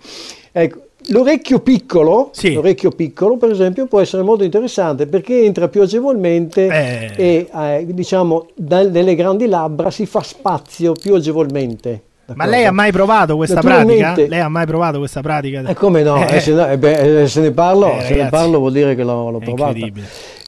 Ecco, 0.51 0.79
l'orecchio 1.09 1.61
piccolo, 1.61 2.31
Sì. 2.33 2.53
l'orecchio 2.53 2.91
piccolo 2.91 3.37
per 3.37 3.51
esempio 3.51 3.87
può 3.87 4.01
essere 4.01 4.23
molto 4.23 4.45
interessante 4.45 5.07
perché 5.07 5.43
entra 5.45 5.69
più 5.69 5.83
agevolmente 5.83 6.67
Eh. 6.67 7.13
e 7.17 7.49
eh, 7.53 7.87
diciamo 7.89 8.49
da- 8.55 8.83
nelle 8.89 9.15
grandi 9.15 9.47
labbra 9.47 9.91
si 9.91 10.07
fa 10.07 10.23
spazio 10.23 10.93
più 10.93 11.15
agevolmente. 11.15 12.03
Ma 12.33 12.47
lei 12.47 12.65
ha 12.65 12.71
mai 12.71 12.93
provato 12.93 13.35
questa 13.35 13.61
pratica? 13.61 14.15
Lei 14.15 14.39
ha 14.39 14.49
mai 14.49 14.65
provato 14.65 14.99
questa 14.99 15.21
pratica? 15.21 15.65
E 15.67 15.75
come 15.75 16.05
no? 16.05 16.25
Eh, 16.29 16.37
Eh, 16.37 16.41
se, 16.41 16.53
no- 16.53 16.69
eh, 16.69 16.79
beh, 16.79 17.23
eh, 17.23 17.27
se 17.27 17.41
ne 17.41 17.51
parlo, 17.51 17.93
Eh, 17.99 18.03
se 18.03 18.15
ne 18.15 18.29
parlo 18.29 18.59
vuol 18.61 18.71
dire 18.71 18.95
che 18.95 19.03
l'ho, 19.03 19.31
l'ho 19.31 19.41
è 19.41 19.43
provata. 19.45 19.73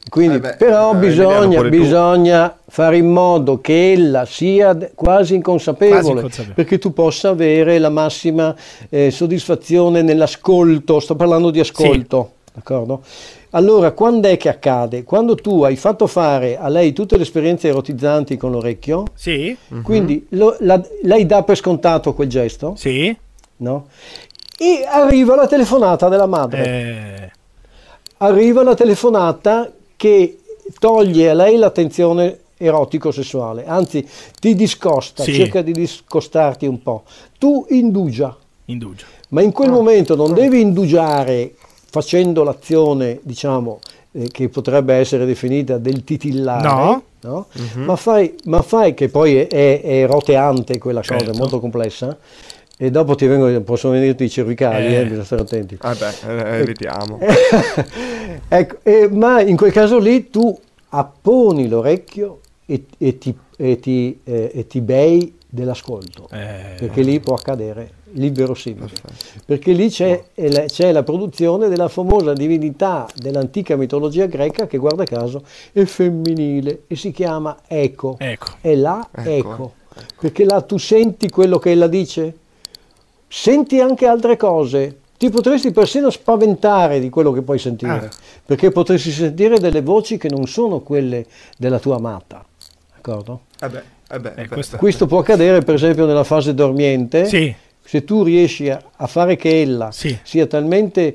Quindi, 0.09 0.35
Eh 0.35 0.39
beh, 0.39 0.55
però 0.57 0.93
eh, 0.93 0.97
bisogna, 0.97 1.61
bisogna 1.63 2.57
fare 2.67 2.97
in 2.97 3.09
modo 3.09 3.61
che 3.61 3.93
ella 3.93 4.25
sia 4.25 4.77
quasi 4.93 5.35
inconsapevole, 5.35 5.99
Quasi 5.99 6.11
inconsapevole. 6.11 6.53
perché 6.55 6.77
tu 6.77 6.93
possa 6.93 7.29
avere 7.29 7.79
la 7.79 7.89
massima 7.89 8.53
eh, 8.89 9.09
soddisfazione 9.11 10.01
nell'ascolto. 10.01 10.99
Sto 10.99 11.15
parlando 11.15 11.49
di 11.51 11.59
ascolto, 11.61 12.31
d'accordo? 12.53 13.01
Allora, 13.51 13.91
quando 13.91 14.27
è 14.27 14.35
che 14.37 14.49
accade? 14.49 15.03
Quando 15.03 15.35
tu 15.35 15.63
hai 15.63 15.75
fatto 15.77 16.05
fare 16.07 16.57
a 16.57 16.67
lei 16.67 16.91
tutte 16.91 17.15
le 17.17 17.23
esperienze 17.23 17.69
erotizzanti 17.69 18.35
con 18.35 18.51
l'orecchio, 18.51 19.05
Sì, 19.13 19.55
quindi 19.83 20.25
lo- 20.29 20.57
la- 20.59 20.81
lei 21.03 21.25
dà 21.25 21.43
per 21.43 21.55
scontato 21.55 22.13
quel 22.13 22.27
gesto, 22.29 22.73
sì. 22.75 23.15
no? 23.57 23.87
E 24.57 24.85
arriva 24.87 25.35
la 25.35 25.47
telefonata 25.47 26.09
della 26.09 26.25
madre 26.25 26.65
Eh, 26.65 27.31
arriva 28.17 28.63
la 28.63 28.73
telefonata 28.75 29.71
che 30.03 30.37
toglie 30.79 31.29
a 31.29 31.33
lei 31.33 31.55
l'attenzione 31.55 32.39
erotico-sessuale, 32.57 33.65
anzi 33.65 34.05
ti 34.37 34.53
discosta, 34.53 35.23
Sì. 35.23 35.33
cerca 35.33 35.61
di 35.61 35.71
discostarti 35.71 36.65
un 36.65 36.81
po'. 36.81 37.03
Tu 37.37 37.65
indugia, 37.69 38.35
indugio. 38.65 39.05
ma 39.29 39.41
in 39.41 39.53
quel 39.53 39.71
momento 39.71 40.15
non 40.17 40.33
devi 40.33 40.59
indugiare 40.59 41.53
facendo 41.89 42.43
l'azione, 42.43 43.19
diciamo, 43.21 43.79
eh, 44.11 44.27
che 44.29 44.49
potrebbe 44.49 44.93
essere 44.95 45.25
definita 45.25 45.77
del 45.77 46.03
titillare, 46.03 46.67
No. 46.67 47.03
no? 47.21 47.45
ma, 47.85 47.95
fai, 47.95 48.35
ma 48.45 48.61
fai 48.61 48.93
che 48.93 49.07
poi 49.07 49.37
è, 49.37 49.47
è- 49.47 49.81
è 49.81 50.05
roteante 50.05 50.77
quella 50.79 50.99
cosa, 50.99 51.17
Certo. 51.17 51.31
è 51.31 51.37
molto 51.37 51.59
complessa, 51.61 52.17
e 52.77 52.89
dopo 52.91 53.15
ti 53.15 53.25
vengono, 53.27 53.61
possono 53.61 53.93
venirti 53.93 54.23
i 54.25 54.29
cervicali, 54.29 54.87
Eh. 54.87 54.99
eh, 54.99 55.03
bisogna 55.03 55.23
stare 55.23 55.41
attenti. 55.43 55.77
Ah 55.81 55.95
beh, 55.95 56.57
eh, 56.59 56.63
vediamo. 56.65 57.19
ecco, 58.47 58.77
eh, 58.83 59.07
ma 59.09 59.41
in 59.41 59.55
quel 59.55 59.71
caso 59.71 59.99
lì 59.99 60.29
tu 60.29 60.57
apponi 60.89 61.67
l'orecchio 61.67 62.39
e, 62.65 62.85
e 62.97 63.17
ti, 63.17 63.35
e 63.57 63.79
ti, 63.79 64.19
eh, 64.23 64.51
e 64.53 64.67
ti 64.67 64.81
bei 64.81 65.37
dell'ascolto, 65.47 66.27
Eh, 66.31 66.75
perché 66.79 67.01
lì 67.03 67.19
può 67.19 67.35
accadere 67.35 68.01
libero 68.15 68.53
simile, 68.53 68.89
perché 69.45 69.71
lì 69.71 69.89
c'è, 69.89 70.23
la- 70.35 70.65
c'è 70.65 70.91
la 70.91 71.01
produzione 71.03 71.67
della 71.67 71.87
famosa 71.87 72.33
divinità 72.33 73.07
dell'antica 73.15 73.75
mitologia 73.75 74.25
greca 74.27 74.67
che 74.67 74.77
guarda 74.77 75.03
caso 75.03 75.43
è 75.71 75.83
femminile 75.83 76.83
e 76.87 76.95
si 76.95 77.11
chiama 77.11 77.57
Eco, 77.67 78.15
ecco. 78.19 78.51
è 78.61 78.75
la 78.75 79.07
Ecco, 79.11 79.29
Eco, 79.29 79.73
perché 80.19 80.43
là 80.45 80.61
tu 80.61 80.77
senti 80.77 81.29
quello 81.29 81.57
che 81.59 81.71
ella 81.71 81.87
dice, 81.87 82.35
senti 83.35 83.79
anche 83.79 84.05
altre 84.05 84.37
cose. 84.37 84.97
Ti 85.17 85.29
potresti 85.31 85.71
persino 85.71 86.11
spaventare 86.11 86.99
di 86.99 87.09
quello 87.09 87.31
che 87.31 87.41
puoi 87.41 87.57
sentire, 87.57 87.91
Ah. 87.91 88.09
perché 88.45 88.69
potresti 88.69 89.09
sentire 89.09 89.57
delle 89.57 89.81
voci 89.81 90.17
che 90.17 90.29
non 90.29 90.45
sono 90.45 90.81
quelle 90.81 91.25
della 91.57 91.79
tua 91.79 91.95
amata. 91.95 92.45
D'accordo? 92.93 93.41
Eh 93.59 93.69
beh, 93.69 93.81
eh 94.11 94.19
beh, 94.19 94.33
Eh, 94.35 94.41
eh 94.43 94.47
questo- 94.47 94.77
Questo 94.77 95.07
può 95.07 95.19
accadere 95.19 95.61
per 95.61 95.73
esempio 95.75 96.05
nella 96.05 96.23
fase 96.23 96.53
dormiente. 96.53 97.25
Sì, 97.25 97.53
Se 97.85 98.05
tu 98.05 98.23
riesci 98.23 98.69
a, 98.69 98.81
a 98.95 99.07
fare 99.07 99.35
che 99.35 99.59
ella 99.61 99.91
Sì. 99.91 100.17
sia 100.23 100.47
talmente, 100.47 101.13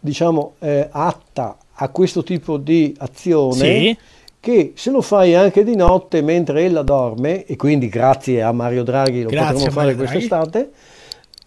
diciamo, 0.00 0.54
eh, 0.58 0.88
atta 0.90 1.56
a 1.74 1.88
questo 1.90 2.24
tipo 2.24 2.56
di 2.56 2.92
azione, 2.98 3.54
Sì. 3.54 3.96
che 4.40 4.72
se 4.74 4.90
lo 4.90 5.00
fai 5.00 5.36
anche 5.36 5.62
di 5.62 5.76
notte 5.76 6.20
mentre 6.22 6.64
ella 6.64 6.82
dorme, 6.82 7.44
e 7.44 7.54
quindi 7.54 7.88
grazie 7.88 8.42
a 8.42 8.50
Mario 8.50 8.82
Draghi 8.82 9.22
lo 9.22 9.28
Grazie 9.28 9.52
potremo 9.52 9.70
fare 9.70 9.94
quest'estate, 9.94 10.70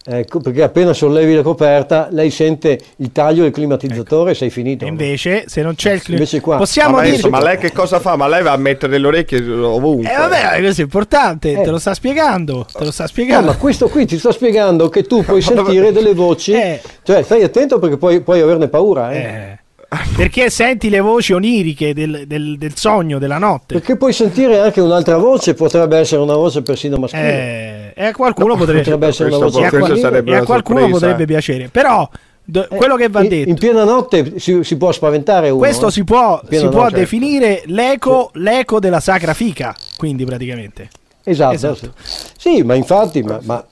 ecco, 0.04 0.40
perché 0.40 0.62
appena 0.62 0.92
sollevi 0.92 1.34
la 1.34 1.42
coperta, 1.42 2.08
lei 2.10 2.30
sente 2.30 2.78
il 2.96 3.12
taglio 3.12 3.42
del 3.42 3.52
climatizzatore 3.52 4.32
e 4.32 4.34
sei 4.34 4.50
finito. 4.50 4.84
e 4.84 4.88
invece 4.88 5.44
se 5.46 5.62
non 5.62 5.74
c'è 5.74 5.92
il 5.92 6.02
clima... 6.02 6.18
Invece 6.18 6.40
qua- 6.40 6.56
Possiamo 6.56 6.96
ma, 6.96 7.02
dire... 7.02 7.12
adesso, 7.14 7.28
ma 7.30 7.42
lei 7.42 7.58
che 7.58 7.72
cosa 7.72 8.00
fa? 8.00 8.16
Ma 8.16 8.26
lei 8.28 8.42
va 8.42 8.52
a 8.52 8.56
mettere 8.56 8.98
le 8.98 9.06
orecchie 9.06 9.40
ovunque. 9.50 10.12
Eh 10.12 10.16
vabbè, 10.16 10.58
questo 10.60 10.80
è 10.80 10.84
importante, 10.84 11.52
Eh. 11.52 11.62
te 11.62 11.70
lo 11.70 11.78
sta 11.78 11.94
spiegando, 11.94 12.66
te 12.72 12.84
lo 12.84 12.90
sta 12.90 13.04
No, 13.04 13.08
spiegando. 13.08 13.46
ma 13.52 13.56
questo 13.56 13.88
qui 13.88 14.06
ti 14.06 14.18
sto 14.18 14.32
spiegando 14.32 14.88
che 14.88 15.02
tu 15.04 15.22
puoi 15.24 15.40
sentire 15.42 15.92
delle 15.92 16.14
voci, 16.14 16.52
Eh. 16.52 16.80
cioè 17.02 17.22
stai 17.22 17.42
attento 17.42 17.78
perché 17.78 17.96
puoi, 17.96 18.20
puoi 18.20 18.40
averne 18.40 18.68
paura. 18.68 19.12
eh. 19.12 19.58
Perché 20.16 20.48
senti 20.50 20.88
le 20.88 21.00
voci 21.00 21.32
oniriche 21.32 21.92
del, 21.92 22.24
del- 22.26 22.56
del 22.58 22.76
sogno 22.76 23.18
della 23.18 23.38
notte. 23.38 23.74
Perché 23.74 23.96
puoi 23.96 24.12
sentire 24.12 24.58
anche 24.58 24.80
un'altra 24.80 25.16
voce, 25.18 25.54
potrebbe 25.54 25.98
essere 25.98 26.20
una 26.22 26.34
voce 26.34 26.62
persino 26.62 26.96
maschile. 26.96 27.92
Eh, 27.94 28.02
e 28.02 28.04
a 28.06 28.12
qualcuno 28.14 28.56
potrebbe, 28.56 28.80
potrebbe 28.80 29.06
essere 29.08 29.28
una 29.34 29.46
voce 29.46 29.66
e 29.66 29.96
sarebbe 29.98 30.32
e 30.32 30.36
a 30.36 30.44
qualcuno 30.44 30.78
sorpresa. 30.80 30.98
potrebbe 31.06 31.24
piacere. 31.26 31.68
Però 31.68 32.08
do- 32.42 32.68
Eh, 32.70 32.76
quello 32.76 32.96
che 32.96 33.08
va 33.08 33.22
in, 33.22 33.28
detto, 33.28 33.48
in 33.50 33.56
piena 33.58 33.84
notte 33.84 34.38
si, 34.38 34.64
si 34.64 34.76
può 34.76 34.92
spaventare 34.92 35.50
uno. 35.50 35.58
questo 35.58 35.88
eh. 35.88 35.90
si 35.90 36.04
può, 36.04 36.40
si 36.48 36.68
può 36.68 36.82
notte. 36.84 36.94
definire 36.94 37.62
l'eco, 37.66 38.30
l'eco 38.34 38.80
della 38.80 39.00
sacra 39.00 39.34
fica, 39.34 39.74
quindi 39.96 40.24
praticamente. 40.24 40.88
Esatto. 41.24 41.54
Esatto. 41.54 41.92
Sì, 42.38 42.62
ma 42.62 42.74
infatti, 42.74 43.22
ma, 43.22 43.38
ma- 43.42 43.64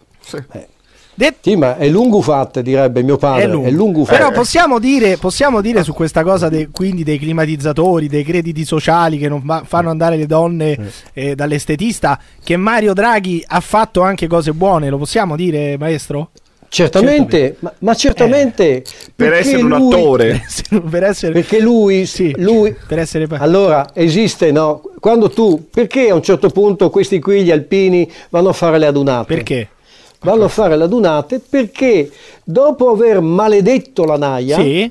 eh, 0.53 0.69
Det- 1.21 1.35
sì, 1.43 1.55
ma 1.55 1.77
è 1.77 1.87
lungo 1.87 2.23
fat, 2.23 2.61
direbbe 2.61 3.03
mio 3.03 3.19
padre. 3.19 3.43
è 3.43 3.47
lungo. 3.47 3.67
È 3.69 3.71
lungo 3.71 4.05
fat. 4.07 4.17
Però 4.17 4.31
possiamo 4.31 4.79
dire, 4.79 5.19
possiamo 5.19 5.61
dire 5.61 5.83
su 5.85 5.93
questa 5.93 6.23
cosa 6.23 6.49
de- 6.49 6.71
quindi 6.73 7.05
dei 7.05 7.19
climatizzatori, 7.19 8.09
dei 8.09 8.25
crediti 8.25 8.65
sociali 8.65 9.19
che 9.19 9.29
non 9.29 9.43
va- 9.45 9.63
fanno 9.67 9.91
andare 9.91 10.17
le 10.17 10.25
donne 10.25 10.79
eh, 11.13 11.35
dall'estetista, 11.35 12.19
che 12.43 12.57
Mario 12.57 12.95
Draghi 12.95 13.45
ha 13.47 13.61
fatto 13.61 14.01
anche 14.01 14.27
cose 14.29 14.53
buone, 14.55 14.89
lo 14.89 14.97
possiamo 14.97 15.37
dire 15.37 15.77
maestro? 15.77 16.31
Certamente, 16.71 17.57
ma, 17.59 17.71
ma 17.81 17.95
certamente. 17.95 18.83
Per 19.15 19.29
perché 19.29 19.39
essere 19.41 19.63
un 19.63 19.69
lui- 19.69 19.93
attore. 19.93 20.43
per 20.89 21.03
essere... 21.03 21.33
Perché 21.33 21.61
lui, 21.61 22.07
Sì, 22.07 22.33
lui 22.39 22.75
per 22.87 22.99
essere... 22.99 23.27
Allora, 23.33 23.91
esiste, 23.93 24.53
no? 24.53 24.81
Quando 25.01 25.29
tu, 25.29 25.67
perché 25.71 26.09
a 26.09 26.15
un 26.15 26.23
certo 26.23 26.49
punto 26.49 26.89
questi 26.89 27.19
qui, 27.21 27.43
gli 27.43 27.51
alpini, 27.51 28.11
vanno 28.31 28.49
a 28.49 28.53
fare 28.55 28.79
le 28.79 28.87
adunate? 28.87 29.35
Perché? 29.35 29.69
Vanno 30.23 30.45
a 30.45 30.49
fare 30.49 30.77
le 30.77 30.85
adunate 30.85 31.41
perché 31.41 32.11
dopo 32.45 32.91
aver 32.91 33.21
maledetto 33.21 34.05
la 34.05 34.19
naia, 34.19 34.57
Sì? 34.57 34.91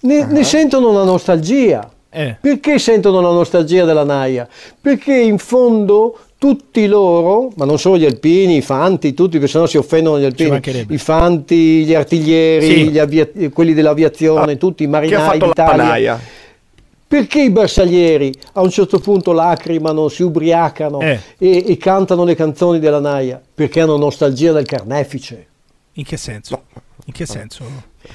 ne, 0.00 0.26
ne 0.26 0.44
sentono 0.44 0.92
la 0.92 1.02
nostalgia. 1.04 1.90
Eh. 2.10 2.36
Perché 2.40 2.78
sentono 2.78 3.20
la 3.20 3.30
nostalgia 3.32 3.84
della 3.84 4.04
naia? 4.04 4.46
Perché 4.80 5.12
in 5.16 5.38
fondo 5.38 6.16
tutti 6.38 6.86
loro, 6.86 7.50
ma 7.56 7.64
non 7.64 7.78
solo 7.78 7.96
gli 7.96 8.04
alpini, 8.04 8.58
i 8.58 8.60
fanti, 8.62 9.14
tutti, 9.14 9.38
perché 9.38 9.48
sennò 9.50 9.66
si 9.66 9.78
offendono 9.78 10.20
gli 10.20 10.24
alpini, 10.24 10.60
i 10.90 10.98
fanti, 10.98 11.84
gli 11.84 11.94
artiglieri, 11.94 12.66
Sì. 12.66 12.88
gli 12.90 12.98
avvia- 13.00 13.28
quelli 13.52 13.74
dell'aviazione, 13.74 14.56
tutti 14.58 14.84
i 14.84 14.86
marinai 14.86 15.38
la 15.40 15.46
d'Italia. 15.46 16.20
Perché 17.14 17.42
i 17.42 17.50
bersaglieri 17.50 18.34
a 18.54 18.60
un 18.62 18.70
certo 18.70 18.98
punto 18.98 19.30
lacrimano, 19.30 20.08
si 20.08 20.24
ubriacano 20.24 20.98
Eh. 21.00 21.20
e, 21.38 21.64
e 21.68 21.76
cantano 21.76 22.24
le 22.24 22.34
canzoni 22.34 22.80
della 22.80 22.98
Naia? 22.98 23.40
Perché 23.54 23.80
hanno 23.82 23.96
nostalgia 23.96 24.50
del 24.50 24.66
carnefice. 24.66 25.46
In 25.92 26.02
che 26.02 26.16
senso? 26.16 26.62
In 27.04 27.12
che 27.12 27.24
senso? 27.24 27.62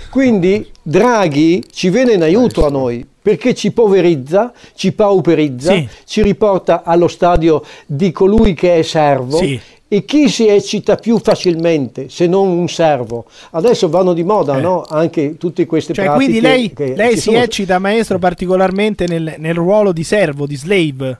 Quindi 0.09 0.69
Draghi 0.81 1.63
ci 1.71 1.89
viene 1.89 2.11
in 2.11 2.23
aiuto 2.23 2.65
a 2.65 2.69
noi 2.69 3.07
perché 3.21 3.53
ci 3.53 3.71
poverizza, 3.71 4.51
ci 4.75 4.91
pauperizza, 4.91 5.71
Sì. 5.71 5.87
ci 6.03 6.21
riporta 6.21 6.83
allo 6.83 7.07
stadio 7.07 7.63
di 7.85 8.11
colui 8.11 8.53
che 8.53 8.79
è 8.79 8.81
servo. 8.81 9.37
Sì. 9.37 9.57
E 9.91 10.05
chi 10.05 10.29
si 10.29 10.47
eccita 10.47 10.97
più 10.97 11.17
facilmente 11.17 12.09
se 12.09 12.27
non 12.27 12.47
un 12.47 12.67
servo? 12.69 13.25
Adesso 13.51 13.89
vanno 13.89 14.13
di 14.13 14.23
moda 14.23 14.55
Eh. 14.57 14.61
no? 14.61 14.83
anche 14.87 15.35
tutte 15.37 15.65
queste 15.65 15.93
Cioè, 15.93 16.05
pratiche. 16.05 16.25
quindi 16.39 16.47
lei, 16.47 16.95
lei 16.95 17.15
si 17.15 17.21
sono- 17.31 17.39
eccita, 17.39 17.79
maestro, 17.79 18.19
particolarmente 18.19 19.07
nel, 19.07 19.33
nel 19.39 19.55
ruolo 19.55 19.91
di 19.91 20.03
servo, 20.03 20.45
di 20.45 20.55
slave. 20.55 21.17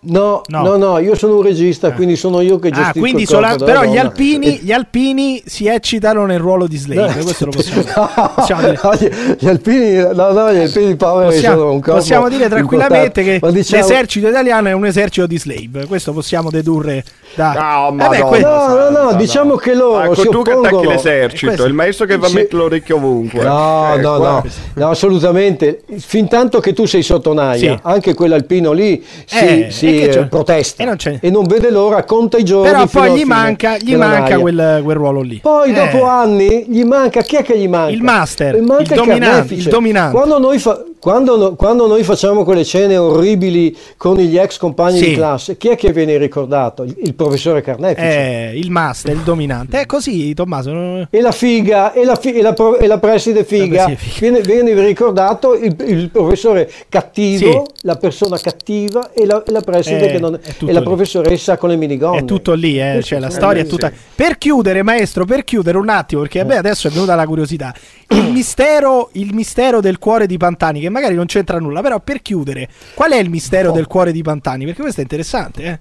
No, 0.00 0.42
No. 0.46 0.62
no, 0.62 0.76
no, 0.76 0.98
io 1.00 1.16
sono 1.16 1.38
un 1.38 1.42
regista, 1.42 1.90
quindi 1.92 2.14
sono 2.14 2.40
io 2.40 2.60
che 2.60 2.68
Ah, 2.68 2.70
gestisco 2.70 2.98
quindi 3.00 3.22
il 3.22 3.28
corpo 3.28 3.48
sola- 3.48 3.64
però 3.64 3.82
gli 3.82 3.98
alpini, 3.98 4.60
gli 4.62 4.70
alpini 4.70 5.42
si 5.44 5.66
eccitano 5.66 6.24
nel 6.24 6.38
ruolo 6.38 6.68
di 6.68 6.76
slave, 6.76 7.20
questo 7.24 7.46
lo 7.46 7.50
possiamo 7.50 7.82
dire. 7.82 7.94
No, 7.96 8.90
no, 8.92 8.94
gli, 9.40 9.48
alpini, 9.48 9.94
no, 10.14 10.30
no, 10.32 10.52
gli 10.52 10.58
alpini 10.60 10.94
poveri 10.94 11.30
Possiamo, 11.34 11.56
sono 11.58 11.72
un 11.72 11.80
corpo 11.80 11.98
possiamo 11.98 12.28
dire 12.28 12.48
tranquillamente 12.48 13.24
che 13.24 13.32
importante. 13.32 13.46
Ma 13.46 13.50
diciamo- 13.50 13.82
l'esercito 13.88 14.28
italiano 14.28 14.68
è 14.68 14.72
un 14.72 14.86
esercito 14.86 15.26
di 15.26 15.36
slave, 15.38 15.86
questo 15.86 16.12
possiamo 16.12 16.48
dedurre 16.50 17.02
da... 17.34 17.52
No, 17.54 17.96
Vabbè, 17.96 18.20
Madonna 18.20 18.24
que- 18.28 18.40
No, 18.40 18.90
no, 18.90 18.90
no, 19.10 19.12
diciamo 19.14 19.56
che 19.56 19.74
loro 19.74 20.04
Ecco, 20.04 20.14
si 20.14 20.28
tu 20.28 20.42
che 20.42 20.50
attacchi 20.52 20.66
oppongono- 20.74 20.90
l'esercito, 20.92 21.46
Questo- 21.46 21.66
il 21.66 21.74
maestro 21.74 22.06
che 22.06 22.16
va 22.18 22.28
a 22.28 22.30
mettere 22.30 22.56
l'orecchio 22.56 22.96
ovunque. 22.96 23.42
No, 23.42 23.94
Eh, 23.94 24.00
no, 24.00 24.16
qua- 24.16 24.28
no, 24.28 24.44
no, 24.74 24.88
assolutamente. 24.90 25.82
Fin 25.98 26.28
tanto 26.28 26.60
che 26.60 26.72
tu 26.72 26.84
sei 26.86 27.02
sotto 27.02 27.32
naia, 27.34 27.72
Sì. 27.74 27.78
anche 27.82 28.14
quell'alpino 28.14 28.70
lì 28.70 29.04
si, 29.26 29.36
Eh, 29.44 29.66
si, 29.70 29.86
e 29.96 30.00
che 30.00 30.08
c'è? 30.08 30.20
eh, 30.20 30.26
protesta 30.26 30.82
E 30.82 30.86
non 30.86 30.96
e 31.20 31.30
non 31.30 31.46
vede 31.46 31.70
l'ora, 31.70 32.04
conta 32.04 32.36
i 32.38 32.44
giorni. 32.44 32.70
Però 32.70 32.86
poi 32.86 33.18
gli 33.18 33.24
manca, 33.24 33.76
gli 33.78 33.94
manca 33.96 34.38
quel, 34.38 34.80
quel 34.82 34.96
ruolo 34.96 35.20
lì. 35.20 35.38
Poi 35.42 35.70
Eh, 35.70 35.74
dopo 35.74 36.04
anni 36.06 36.66
gli 36.68 36.84
manca, 36.84 37.22
chi 37.22 37.36
è 37.36 37.42
che 37.42 37.58
gli 37.58 37.68
manca? 37.68 37.92
Il 37.92 38.02
master, 38.02 38.54
E 38.56 38.60
manca 38.60 38.94
il 38.94 39.00
dominante, 39.00 39.54
il 39.54 39.62
dominante. 39.64 40.16
Quando 40.16 40.38
noi, 40.38 40.58
fa- 40.58 40.82
quando 40.98 41.36
no- 41.36 41.54
quando 41.54 41.86
noi 41.86 42.02
facciamo 42.02 42.44
quelle 42.44 42.64
scene 42.64 42.96
orribili 42.96 43.76
con 43.96 44.16
gli 44.16 44.36
ex 44.36 44.56
compagni 44.58 44.98
Sì. 44.98 45.08
di 45.10 45.14
classe, 45.14 45.56
chi 45.56 45.68
è 45.68 45.76
che 45.76 45.92
viene 45.92 46.16
ricordato? 46.16 46.82
Il, 46.82 46.96
il 47.02 47.14
professore 47.14 47.60
Carnefice. 47.60 48.06
eh, 48.50 48.52
il 48.58 48.70
master, 48.70 49.14
il 49.14 49.20
dominante. 49.22 49.80
È 49.80 49.86
così, 49.86 50.34
Tommaso. 50.34 51.06
E 51.10 51.20
la 51.20 51.32
figa, 51.32 51.92
e 51.92 52.04
la, 52.04 52.16
fi- 52.16 52.32
e 52.34 52.42
la 52.42 52.52
pro- 52.52 52.78
e 52.78 52.86
la 52.86 52.98
preside 52.98 53.44
figa, 53.44 53.76
La 53.78 53.84
preside 53.84 54.10
figa. 54.10 54.40
Viene, 54.40 54.40
viene 54.72 54.86
ricordato 54.86 55.54
il, 55.54 55.74
il 55.86 56.10
professore 56.10 56.70
cattivo, 56.88 57.64
Sì. 57.66 57.86
la 57.86 57.96
persona 57.96 58.38
cattiva 58.38 59.12
e 59.12 59.24
la, 59.26 59.42
e 59.44 59.60
preside 59.62 60.08
Eh, 60.08 60.12
che 60.12 60.18
non- 60.18 60.34
è 60.34 60.38
e 60.64 60.72
la 60.72 60.78
lì. 60.80 60.84
professoressa 60.84 61.56
con 61.56 61.68
le 61.70 61.76
minigonne. 61.76 62.20
È 62.20 62.24
tutto 62.24 62.52
lì, 62.54 62.80
eh, 62.80 63.00
cioè 63.02 63.18
la 63.18 63.30
storia 63.30 63.62
è 63.62 63.64
sì. 63.64 63.70
tutta. 63.70 63.90
Per 64.14 64.38
chiudere, 64.38 64.82
maestro, 64.82 65.24
per 65.24 65.44
chiudere 65.44 65.78
un 65.78 65.88
attimo, 65.88 66.22
perché 66.22 66.44
me 66.44 66.56
adesso 66.56 66.88
è 66.88 66.90
venuta 66.90 67.14
la 67.14 67.26
curiosità. 67.26 67.72
Il 68.10 68.30
mistero, 68.32 69.10
il 69.12 69.34
mistero 69.34 69.80
del 69.80 69.98
cuore 69.98 70.26
di 70.26 70.36
Pantani, 70.38 70.80
che 70.80 70.88
magari 70.88 71.14
non 71.14 71.26
c'entra 71.26 71.58
nulla, 71.58 71.82
però 71.82 72.00
per 72.00 72.22
chiudere, 72.22 72.68
qual 72.94 73.12
è 73.12 73.18
il 73.18 73.28
mistero 73.28 73.70
del 73.70 73.86
cuore 73.86 74.12
di 74.12 74.22
Pantani? 74.22 74.64
Perché 74.64 74.80
questo 74.80 75.00
è 75.00 75.02
interessante, 75.02 75.62
eh? 75.64 75.78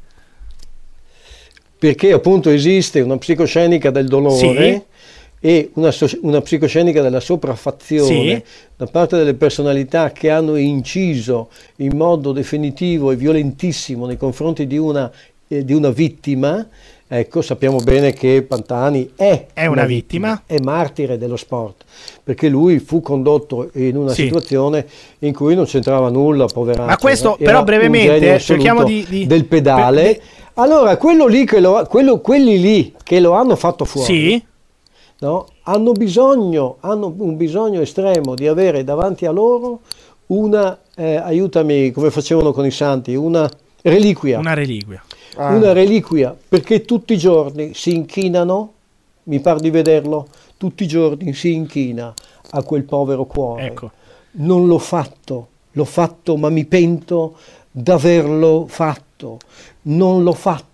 perché 1.80 2.12
appunto 2.12 2.50
esiste 2.50 3.02
una 3.02 3.18
psicoscenica 3.18 3.92
del 3.92 4.08
dolore 4.08 4.72
Sì. 4.72 4.82
e 5.40 5.70
una, 5.76 5.94
una 6.24 6.42
psicoscenica 6.42 7.02
della 7.02 7.20
sopraffazione 7.20 8.44
Sì. 8.44 8.44
da 8.76 8.88
parte 8.88 9.16
delle 9.16 9.36
personalità 9.36 10.12
che 10.12 10.30
hanno 10.32 10.56
inciso 10.56 11.50
in 11.78 11.96
modo 11.96 12.32
definitivo 12.32 13.12
e 13.12 13.16
violentissimo 13.16 14.08
nei 14.08 14.18
confronti 14.18 14.66
di 14.66 14.78
una, 14.78 15.10
eh, 15.48 15.64
di 15.64 15.74
una 15.74 15.92
vittima. 15.92 16.68
Ecco, 17.10 17.42
sappiamo 17.42 17.78
bene 17.78 18.12
che 18.12 18.42
Pantani 18.42 19.12
è, 19.16 19.48
È 19.54 19.66
una 19.66 19.86
vittima. 19.86 20.44
è 20.46 20.58
martire 20.60 21.18
dello 21.18 21.38
sport, 21.38 21.86
perché 22.22 22.50
lui 22.50 22.80
fu 22.80 23.00
condotto 23.00 23.70
in 23.76 23.96
una 23.96 24.12
Sì. 24.12 24.24
situazione 24.24 24.86
in 25.20 25.34
cui 25.34 25.56
non 25.56 25.64
c'entrava 25.66 26.10
nulla, 26.10 26.48
poveraccio. 26.48 26.86
Ma 26.86 26.98
questo, 26.98 27.38
però, 27.40 27.64
brevemente, 27.64 28.36
eh, 28.36 28.40
cerchiamo 28.40 28.84
di- 28.84 29.06
di- 29.08 29.26
del 29.26 29.46
pedale. 29.46 30.02
per- 30.04 30.22
Allora, 30.56 30.98
quello 30.98 31.28
lì 31.28 31.46
che 31.46 31.60
lo- 31.60 31.86
quello- 31.88 32.20
quelli 32.20 32.60
lì 32.60 32.94
che 33.04 33.20
lo 33.22 33.34
hanno 33.34 33.56
fatto 33.56 33.86
fuori, 33.86 34.06
Sì, 34.14 34.44
no, 35.20 35.48
hanno 35.64 35.92
bisogno, 35.94 36.78
hanno 36.82 37.14
un 37.18 37.38
bisogno 37.38 37.80
estremo 37.80 38.34
di 38.36 38.48
avere 38.48 38.84
davanti 38.84 39.26
a 39.26 39.32
loro 39.32 39.82
una, 40.28 40.78
eh, 40.96 41.16
aiutami, 41.16 41.92
come 41.92 42.10
facevano 42.12 42.52
con 42.52 42.66
i 42.66 42.72
santi, 42.72 43.16
una 43.16 43.50
reliquia. 43.84 44.40
una 44.40 44.54
reliquia. 44.56 45.02
Ah. 45.38 45.56
Una 45.56 45.72
reliquia, 45.72 46.36
perché 46.48 46.82
tutti 46.82 47.14
i 47.14 47.18
giorni 47.18 47.74
si 47.74 47.94
inchinano, 47.94 48.74
mi 49.24 49.40
par 49.40 49.60
di 49.60 49.70
vederlo, 49.70 50.28
tutti 50.58 50.84
i 50.84 50.88
giorni 50.88 51.34
si 51.34 51.54
inchina 51.54 52.14
a 52.52 52.64
quel 52.64 52.84
povero 52.84 53.26
cuore. 53.26 53.66
Ecco. 53.68 53.92
Non 54.32 54.68
l'ho 54.68 54.80
fatto, 54.80 55.48
l'ho 55.72 55.86
fatto, 55.86 56.38
ma 56.38 56.50
mi 56.50 56.66
pento 56.66 57.38
d'averlo 57.70 58.66
fatto. 58.68 59.38
Non 59.84 60.24
l'ho 60.24 60.34
fatto. 60.34 60.66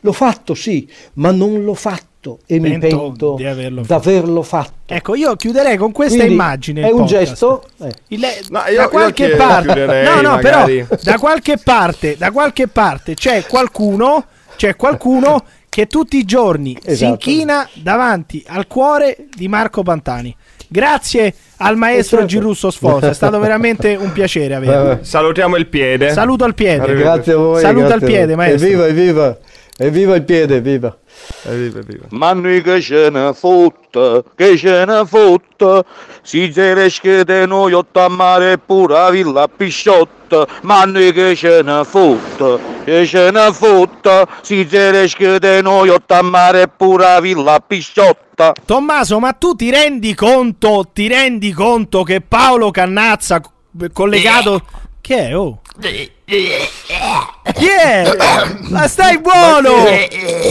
L'ho 0.00 0.12
fatto, 0.12 0.54
sì, 0.54 0.88
ma 1.14 1.30
non 1.30 1.62
l'ho 1.64 1.74
fatto 1.74 2.38
e 2.46 2.58
mi 2.58 2.70
Pento 2.70 2.86
pento 2.88 3.34
di 3.36 3.46
averlo 3.46 3.84
fatto. 3.84 4.42
fatto. 4.42 4.72
Ecco, 4.86 5.14
io 5.14 5.36
chiuderei 5.36 5.76
con 5.76 5.92
questa 5.92 6.16
Quindi 6.16 6.32
immagine. 6.34 6.80
È 6.82 6.90
un 6.90 6.98
podcast. 7.02 7.24
gesto. 7.26 7.64
eh. 7.82 7.92
Il- 8.08 8.26
No, 8.50 8.60
io- 8.68 8.76
da 8.76 8.88
qualche 8.88 9.28
parte, 9.30 9.66
chiuderei, 9.72 10.04
no, 10.04 10.14
no, 10.20 10.30
magari. 10.34 10.84
però 10.84 11.00
da 11.02 11.18
qualche 11.18 11.58
parte, 11.62 12.16
da 12.18 12.30
qualche 12.32 12.66
parte 12.68 13.14
c'è 13.14 13.44
qualcuno, 13.46 14.24
c'è 14.56 14.74
qualcuno 14.76 15.44
che 15.68 15.86
tutti 15.86 16.16
i 16.16 16.24
giorni 16.24 16.76
si 16.82 16.90
Esatto. 16.90 17.10
inchina 17.12 17.68
davanti 17.74 18.42
al 18.48 18.66
cuore 18.66 19.16
di 19.34 19.46
Marco 19.48 19.82
Pantani. 19.82 20.34
Grazie 20.70 21.32
al 21.58 21.76
maestro 21.76 22.18
certo. 22.18 22.32
Girusso 22.32 22.70
Sforza, 22.70 23.08
è 23.08 23.14
stato 23.14 23.38
veramente 23.38 23.94
un 23.94 24.12
piacere 24.12 24.54
averlo. 24.54 24.98
Salutiamo 25.02 25.56
il 25.56 25.66
piede. 25.66 26.10
Saluto 26.10 26.44
al 26.44 26.54
piede. 26.54 26.94
Grazie 26.94 27.32
a 27.32 27.36
voi. 27.36 27.60
Saluto 27.60 27.92
al 27.92 28.02
piede, 28.02 28.36
maestro. 28.36 28.66
Evviva, 28.66 28.86
evviva. 28.86 29.38
Evviva 29.80 30.16
il 30.16 30.24
piede, 30.24 30.56
evviva. 30.56 30.98
Evviva, 31.44 31.78
evviva. 31.78 32.06
Ma 32.10 32.32
noi 32.32 32.60
che 32.62 32.80
ce 32.80 33.10
ne 33.10 33.32
fotte, 33.32 34.24
che 34.34 34.56
ce 34.56 34.84
ne 34.84 35.06
fotte, 35.06 35.84
si 36.20 36.50
zeresche 36.52 37.22
de 37.24 37.46
noi 37.46 37.72
ottammare 37.74 38.58
pure 38.58 38.98
a 38.98 39.10
Villa 39.10 39.46
Pisciotta, 39.46 40.48
ma 40.62 40.82
noi 40.82 41.12
che 41.12 41.36
ce 41.36 41.62
ne 41.62 41.84
fotte, 41.84 42.58
che 42.82 43.06
ce 43.06 43.30
ne 43.30 43.52
fotte, 43.52 44.26
si 44.42 44.66
zeresche 44.68 45.38
de 45.38 45.62
noi 45.62 45.90
ottammare 45.90 46.66
pure 46.66 47.06
a 47.06 47.20
Villa 47.20 47.60
Pisciotta. 47.60 48.54
Tommaso, 48.64 49.20
ma 49.20 49.32
tu 49.32 49.54
ti 49.54 49.70
rendi 49.70 50.12
conto, 50.12 50.90
ti 50.92 51.06
rendi 51.06 51.52
conto 51.52 52.02
che 52.02 52.20
Paolo 52.20 52.72
Cannazza 52.72 53.40
co- 53.40 53.52
collegato 53.92 54.60
Che 55.00 55.28
è? 55.28 55.36
Oh. 55.36 55.60
È? 56.30 56.68
Ma 58.68 58.86
stai 58.86 59.18
buono! 59.18 59.86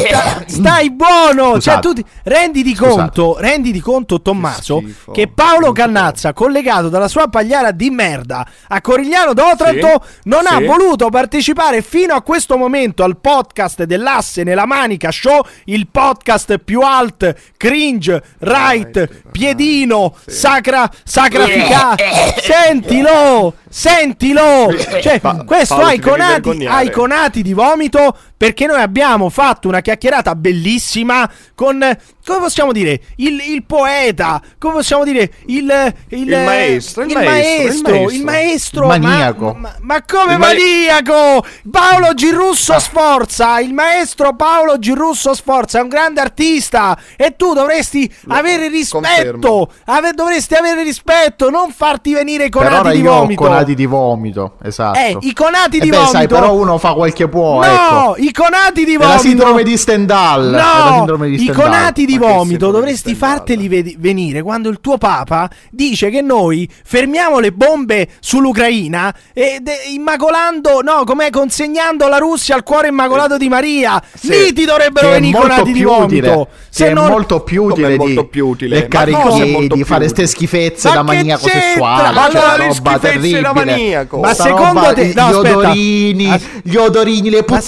Sta- 0.08 0.44
stai 0.48 0.90
buono! 0.90 1.60
Cioè, 1.60 1.76
Scusate. 1.76 1.80
tu 1.82 1.94
ti- 1.94 2.06
renditi 2.24 2.74
conto, 2.74 3.38
renditi 3.40 3.80
conto, 3.80 4.20
Tommaso, 4.20 4.82
Che 4.82 5.12
che 5.12 5.28
Paolo 5.28 5.72
Cannazza, 5.74 6.34
collegato 6.34 6.90
dalla 6.90 7.08
sua 7.08 7.28
pagliara 7.28 7.70
di 7.70 7.92
merda 7.92 8.44
a 8.70 8.82
Corigliano 8.82 9.34
d'Otranto, 9.34 10.04
non 10.24 10.48
ha 10.48 10.58
sì. 10.58 10.66
voluto 10.66 11.10
partecipare 11.10 11.84
fino 11.84 12.16
a 12.16 12.24
questo 12.24 12.58
momento 12.58 13.04
al 13.04 13.18
podcast 13.18 13.84
dell'Asse 13.84 14.42
nella 14.42 14.66
Manica 14.66 15.12
Show, 15.12 15.46
il 15.66 15.88
podcast 15.92 16.58
più 16.58 16.82
alt, 16.82 17.36
cringe, 17.56 18.24
right, 18.40 19.08
piedino, 19.32 20.16
sacra, 20.26 20.90
sacrificà. 21.04 21.94
Sentilo! 22.42 23.54
Sentilo! 23.70 24.74
Cioè, 25.02 25.22
questo 25.46 25.67
Paolo, 25.68 25.86
ha 25.86 25.90
ti 25.92 25.98
devi 25.98 26.08
iconati, 26.08 26.32
vergognare. 26.32 26.76
ha 26.76 26.82
iconati 26.84 27.42
di 27.42 27.54
vomito 27.54 28.18
perché 28.38 28.68
noi 28.68 28.80
abbiamo 28.82 29.30
fatto 29.30 29.68
una 29.68 29.82
chiacchierata 29.82 30.36
bellissima 30.36 31.28
con, 31.56 31.80
come 32.26 32.40
possiamo 32.40 32.72
dire, 32.72 33.02
il, 33.18 33.42
il 33.50 33.64
poeta, 33.66 34.40
come 34.60 34.76
possiamo 34.76 35.04
dire, 35.04 35.32
il, 35.48 35.94
il, 36.10 36.20
Il 36.32 36.38
maestro, 36.46 37.04
il 37.04 37.10
il 37.10 37.16
maestro, 37.18 37.64
maestro, 37.64 38.10
il 38.10 38.16
il 38.16 38.24
maestro. 38.24 38.82
Il 38.84 38.88
ma- 38.90 38.98
maniaco. 39.00 39.54
Ma, 39.58 39.76
ma 39.82 40.04
come 40.06 40.38
maniaco? 40.38 41.44
Paolo 41.72 42.14
Girusso 42.14 42.78
Sforza, 42.80 43.60
il 43.60 43.74
maestro 43.74 44.36
Paolo 44.36 44.78
Girusso 44.80 45.34
Sforza 45.34 45.80
è 45.80 45.82
un 45.82 45.88
grande 45.90 46.22
artista 46.22 46.98
e 47.16 47.36
tu 47.36 47.54
dovresti 47.54 48.12
avere 48.28 48.68
rispetto, 48.70 49.72
ave- 49.86 50.12
dovresti 50.14 50.54
avere 50.54 50.84
rispetto, 50.84 51.50
non 51.50 51.72
farti 51.72 52.14
venire 52.14 52.46
i 52.46 52.50
Per 52.50 52.62
conati 52.68 52.92
di 52.98 53.02
vomito. 53.02 53.42
conati 53.44 53.74
di 53.76 53.86
vomito, 53.86 54.54
esatto. 54.64 55.00
Eh, 55.00 55.18
i 55.22 55.34
conati 55.34 55.78
Eh 55.78 55.82
di 55.82 55.90
beh, 55.90 55.96
vomito. 55.96 56.12
sai, 56.16 56.28
però 56.28 56.54
uno 56.54 56.78
fa 56.78 56.94
quel 56.94 57.14
che 57.14 57.28
può, 57.28 57.64
No, 57.64 57.64
ecco. 57.66 58.16
I 58.28 58.30
i 58.30 58.32
conati 58.34 58.84
di 58.86 58.94
È 58.94 58.98
vomito. 58.98 59.14
la 59.14 59.18
sindrome 59.20 59.64
di 59.64 59.78
Stendhal. 59.78 60.48
È 60.48 60.50
la 60.52 60.84
No, 60.90 60.94
sindrome 60.96 61.28
di 61.30 61.34
i 61.36 61.38
Stendhal. 61.40 61.64
conati 61.64 62.06
di 62.06 62.18
vomito 62.18 62.66
di 62.68 62.72
dovresti 62.72 62.98
Stendhal? 63.16 63.30
farteli 63.30 63.68
ve- 63.68 63.96
venire 63.98 64.42
quando 64.42 64.70
il 64.70 64.80
tuo 64.82 64.98
papa 64.98 65.50
dice 65.72 66.10
che 66.10 66.22
noi 66.22 66.70
fermiamo 66.84 67.40
le 67.40 67.52
bombe 67.52 68.08
sull'Ucraina 68.20 69.14
ed 69.34 69.68
eh, 69.68 69.92
immacolando, 69.94 70.82
no, 70.82 71.04
come 71.06 71.30
consegnando 71.30 72.08
la 72.08 72.18
Russia 72.18 72.56
al 72.56 72.64
cuore 72.64 72.90
immacolato 72.90 73.38
di 73.38 73.48
Maria. 73.48 74.02
Sì. 74.14 74.30
Lì 74.30 74.54
ti 74.54 74.66
dovrebbero 74.66 75.08
è 75.10 75.12
venire 75.14 75.30
i 75.30 75.32
molto 75.40 75.48
conati 75.50 75.72
di 75.72 75.80
più 75.80 75.90
utile. 75.92 76.28
vomito. 76.30 76.48
Che 76.78 76.88
è 76.88 76.94
molto 76.94 77.40
più 77.42 77.64
utile 77.64 77.94
è 77.94 77.98
molto 77.98 78.22
di 78.22 78.28
più 78.28 78.48
utile? 78.48 78.78
i 78.78 78.82
è 78.82 78.88
piedi, 78.88 79.52
molto 79.52 79.76
più 79.76 79.86
fare 79.86 80.08
ste 80.10 80.28
schifezze 80.28 80.90
Ma 80.90 80.96
da 80.96 81.04
maniaco 81.04 81.46
c'entra? 81.46 81.62
sessuale. 81.62 82.14
Ma 82.14 82.30
cioè, 82.30 82.42
quali 82.42 82.64
roba 82.68 82.74
schifezze 83.00 83.42
da 83.42 83.54
maniaco? 83.54 84.20
Ma 84.20 84.34
secondo 84.34 84.80
roba- 84.80 84.94
te- 84.94 85.06
gli 85.08 85.14
no, 85.16 85.26
aspetta. 85.26 85.58
odorini, 85.58 86.42
gli 86.64 86.76
odorini, 86.76 87.30
le 87.30 87.46
Ma 87.48 87.62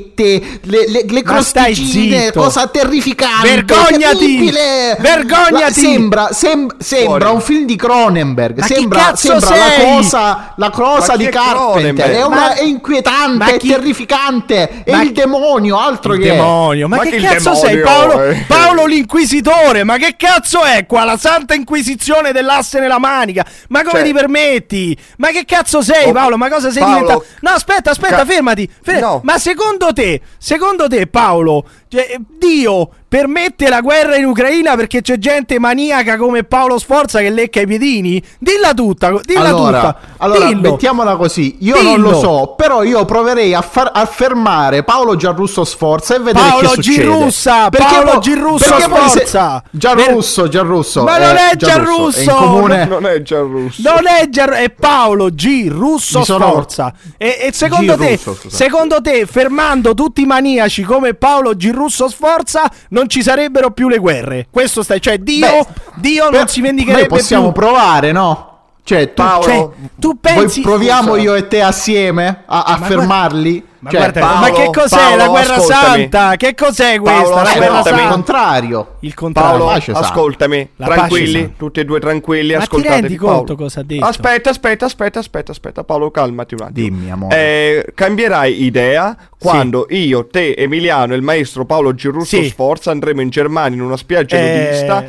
puzzette, 0.00 0.60
le, 0.62 0.88
le, 0.88 1.04
le 1.08 1.22
crosticine, 1.22 2.32
cosa 2.32 2.66
terrificante. 2.68 3.48
Vergognati! 3.48 4.18
terribile. 4.18 4.96
Vergognati! 4.98 5.60
La- 5.60 5.70
sembra 5.72 6.28
sem- 6.32 6.74
sembra 6.78 7.18
Fuori. 7.26 7.34
un 7.34 7.40
film 7.40 7.66
di 7.66 7.76
Cronenberg. 7.76 8.58
Ma 8.60 8.66
chi 8.66 8.74
sembra 8.74 9.14
sembra 9.16 9.48
la 9.56 9.68
sei? 9.70 9.84
cosa, 9.96 10.52
la 10.56 10.70
cosa 10.70 11.16
di 11.16 11.24
chi 11.24 11.28
è 11.28 11.32
Carpenter. 11.32 12.10
È, 12.10 12.24
una- 12.24 12.36
Ma- 12.36 12.54
è 12.54 12.62
inquietante, 12.62 13.36
ma 13.36 13.46
è 13.52 13.56
chi- 13.56 13.68
terrificante. 13.68 14.82
È 14.84 14.96
il 14.96 15.12
demonio, 15.12 15.78
altro 15.78 16.14
Il 16.14 16.20
che 16.20 16.30
demonio, 16.30 16.88
ma, 16.88 16.96
Ma 16.96 17.02
che 17.02 17.10
che 17.10 17.20
cazzo 17.20 17.54
sei 17.54 17.76
demonio, 17.76 17.84
Paolo? 18.08 18.22
eh? 18.24 18.44
Paolo 18.46 18.86
l'inquisitore, 18.86 19.84
ma 19.84 19.96
che 19.96 20.14
cazzo 20.16 20.62
è 20.62 20.86
qua 20.86 21.04
la 21.04 21.16
santa 21.16 21.54
inquisizione 21.54 22.32
dell'asse 22.32 22.80
nella 22.80 22.98
manica? 22.98 23.44
Ma 23.68 23.80
come 23.80 23.98
Cioè- 23.98 24.04
ti 24.04 24.12
permetti? 24.12 24.96
Ma 25.18 25.28
che 25.28 25.44
cazzo 25.44 25.82
sei 25.82 26.08
Oh, 26.08 26.12
Paolo? 26.12 26.36
Ma 26.36 26.48
cosa 26.48 26.70
sei 26.70 26.82
Paolo- 26.82 26.94
diventato? 27.00 27.24
No, 27.40 27.50
aspetta, 27.50 27.90
aspetta, 27.90 28.16
Ca- 28.16 28.24
fermati. 28.24 28.70
Fer- 28.82 29.00
No. 29.00 29.20
Ma 29.24 29.38
secondo 29.38 29.89
te, 29.92 30.20
secondo 30.38 30.88
te 30.88 31.06
Paolo, 31.06 31.66
cioè, 31.88 32.18
Dio 32.38 32.90
permette 33.10 33.68
la 33.68 33.80
guerra 33.80 34.14
in 34.14 34.24
Ucraina 34.24 34.76
perché 34.76 35.00
c'è 35.02 35.18
gente 35.18 35.58
maniaca 35.58 36.16
come 36.16 36.44
Paolo 36.44 36.78
Sforza 36.78 37.18
che 37.18 37.28
lecca 37.30 37.60
i 37.60 37.66
piedini? 37.66 38.22
Dilla 38.38 38.72
tutta, 38.72 39.12
dilla 39.24 39.48
allora, 39.48 39.78
tutta. 39.80 39.98
allora 40.18 40.46
Dillo. 40.46 40.60
mettiamola 40.70 41.16
così. 41.16 41.56
Io 41.62 41.82
non 41.82 41.96
Dillo. 41.96 42.10
lo 42.10 42.18
so, 42.20 42.54
però 42.56 42.84
io 42.84 43.04
proverei 43.04 43.52
a, 43.52 43.62
far, 43.62 43.90
a 43.92 44.06
fermare 44.06 44.84
Paolo 44.84 45.16
Giarrusso 45.16 45.64
Sforza 45.64 46.14
e 46.14 46.20
vedere 46.20 46.48
Paolo 46.50 46.68
che 46.68 46.74
succede. 46.74 47.02
Girussa, 47.02 47.68
Perché 47.68 47.86
Paolo 47.94 48.12
mo- 48.12 48.18
Girusso 48.20 48.74
perché 48.74 48.88
poi 48.88 49.08
se- 49.08 49.08
Sforza. 49.26 49.62
Giarrusso, 49.72 50.48
Giarrusso. 50.48 51.02
Ma 51.02 51.18
non 51.18 51.36
è 51.36 51.56
Giarrusso, 51.56 52.20
in 52.20 52.28
comune. 52.28 52.84
Non 52.86 53.06
è 53.06 53.22
Gianrusso. 53.22 53.82
Non 53.82 54.06
è, 54.06 54.28
Giar- 54.28 54.52
è 54.52 54.70
Paolo 54.70 55.30
G. 55.30 55.66
Russo 55.68 56.20
Mi 56.20 56.24
sono- 56.24 56.46
Sforza. 56.48 56.92
E, 57.16 57.38
e 57.42 57.50
secondo, 57.52 57.96
te, 57.96 58.10
Russo, 58.12 58.34
scusate. 58.34 58.54
secondo 58.54 59.00
te, 59.00 59.26
fermando 59.26 59.94
tutti 59.94 60.20
i 60.22 60.26
maniaci 60.26 60.82
come 60.84 61.14
Paolo 61.14 61.56
G. 61.56 61.72
Russo 61.72 62.08
Sforza, 62.08 62.70
non 62.90 62.99
ci 63.08 63.22
sarebbero 63.22 63.70
più 63.70 63.88
le 63.88 63.98
guerre? 63.98 64.46
Questo 64.50 64.82
stai, 64.82 65.00
cioè 65.00 65.18
Dio, 65.18 65.46
Beh, 65.46 65.66
Dio 65.96 66.30
non 66.30 66.48
si 66.48 66.60
vendicherebbe 66.60 67.08
Noi 67.08 67.08
possiamo 67.18 67.52
più. 67.52 67.60
provare, 67.60 68.12
no? 68.12 68.49
Cioè, 68.90 69.06
tu, 69.14 69.22
Paolo, 69.22 69.42
Cioè, 69.44 69.68
tu 69.96 70.18
pensi 70.20 70.60
proviamo 70.62 71.10
scusa. 71.12 71.20
io 71.20 71.34
e 71.36 71.46
te 71.46 71.62
assieme 71.62 72.42
a, 72.46 72.62
a 72.62 72.78
Ma 72.78 72.86
fermarli? 72.86 73.64
Ma, 73.80 73.88
Cioè, 73.88 73.98
guarda, 74.00 74.20
Paolo, 74.20 74.40
ma 74.40 74.50
che 74.50 74.70
cos'è 74.70 74.96
Paolo, 74.96 75.16
la 75.16 75.28
guerra 75.28 75.54
ascoltami. 75.54 76.00
santa? 76.02 76.36
Che 76.36 76.54
cos'è 76.54 76.98
questa? 77.00 77.20
Paolo, 77.22 77.34
la 77.36 77.42
guerra 77.42 77.54
ascoltami. 77.78 77.78
il 77.78 77.82
santa? 78.02 78.12
contrario. 78.12 78.94
Il 79.00 79.14
contrario. 79.14 79.58
Paolo, 79.64 79.80
sana. 79.80 79.98
ascoltami, 80.00 80.68
La 80.76 80.86
tranquilli, 80.86 81.54
tutti 81.56 81.80
e 81.80 81.84
due 81.84 82.00
tranquilli, 82.00 82.54
Ma 82.56 82.66
ti 82.66 82.82
rendi 82.82 83.16
conto 83.16 83.54
cosa 83.56 83.80
ha 83.80 83.82
detto? 83.84 84.04
Aspetta, 84.04 84.50
aspetta, 84.50 84.84
aspetta, 84.84 85.18
aspetta, 85.20 85.52
aspetta, 85.52 85.84
Paolo, 85.84 86.10
calmati 86.10 86.54
un 86.54 86.60
attimo. 86.62 86.72
Dimmi, 86.88 87.10
amore. 87.10 87.36
Eh, 87.36 87.92
cambierai 87.94 88.64
idea 88.64 89.16
quando 89.38 89.86
io, 89.88 90.26
te, 90.26 90.54
Emiliano 90.58 91.14
e 91.14 91.16
il 91.16 91.22
maestro 91.22 91.64
Paolo 91.64 91.94
Girusso 91.94 92.36
Sì. 92.36 92.48
Sforza 92.50 92.90
andremo 92.90 93.22
in 93.22 93.30
Germania 93.30 93.78
in 93.78 93.82
una 93.84 93.96
spiaggia 93.96 94.36
Eh, 94.36 94.64
nudista. 94.64 95.04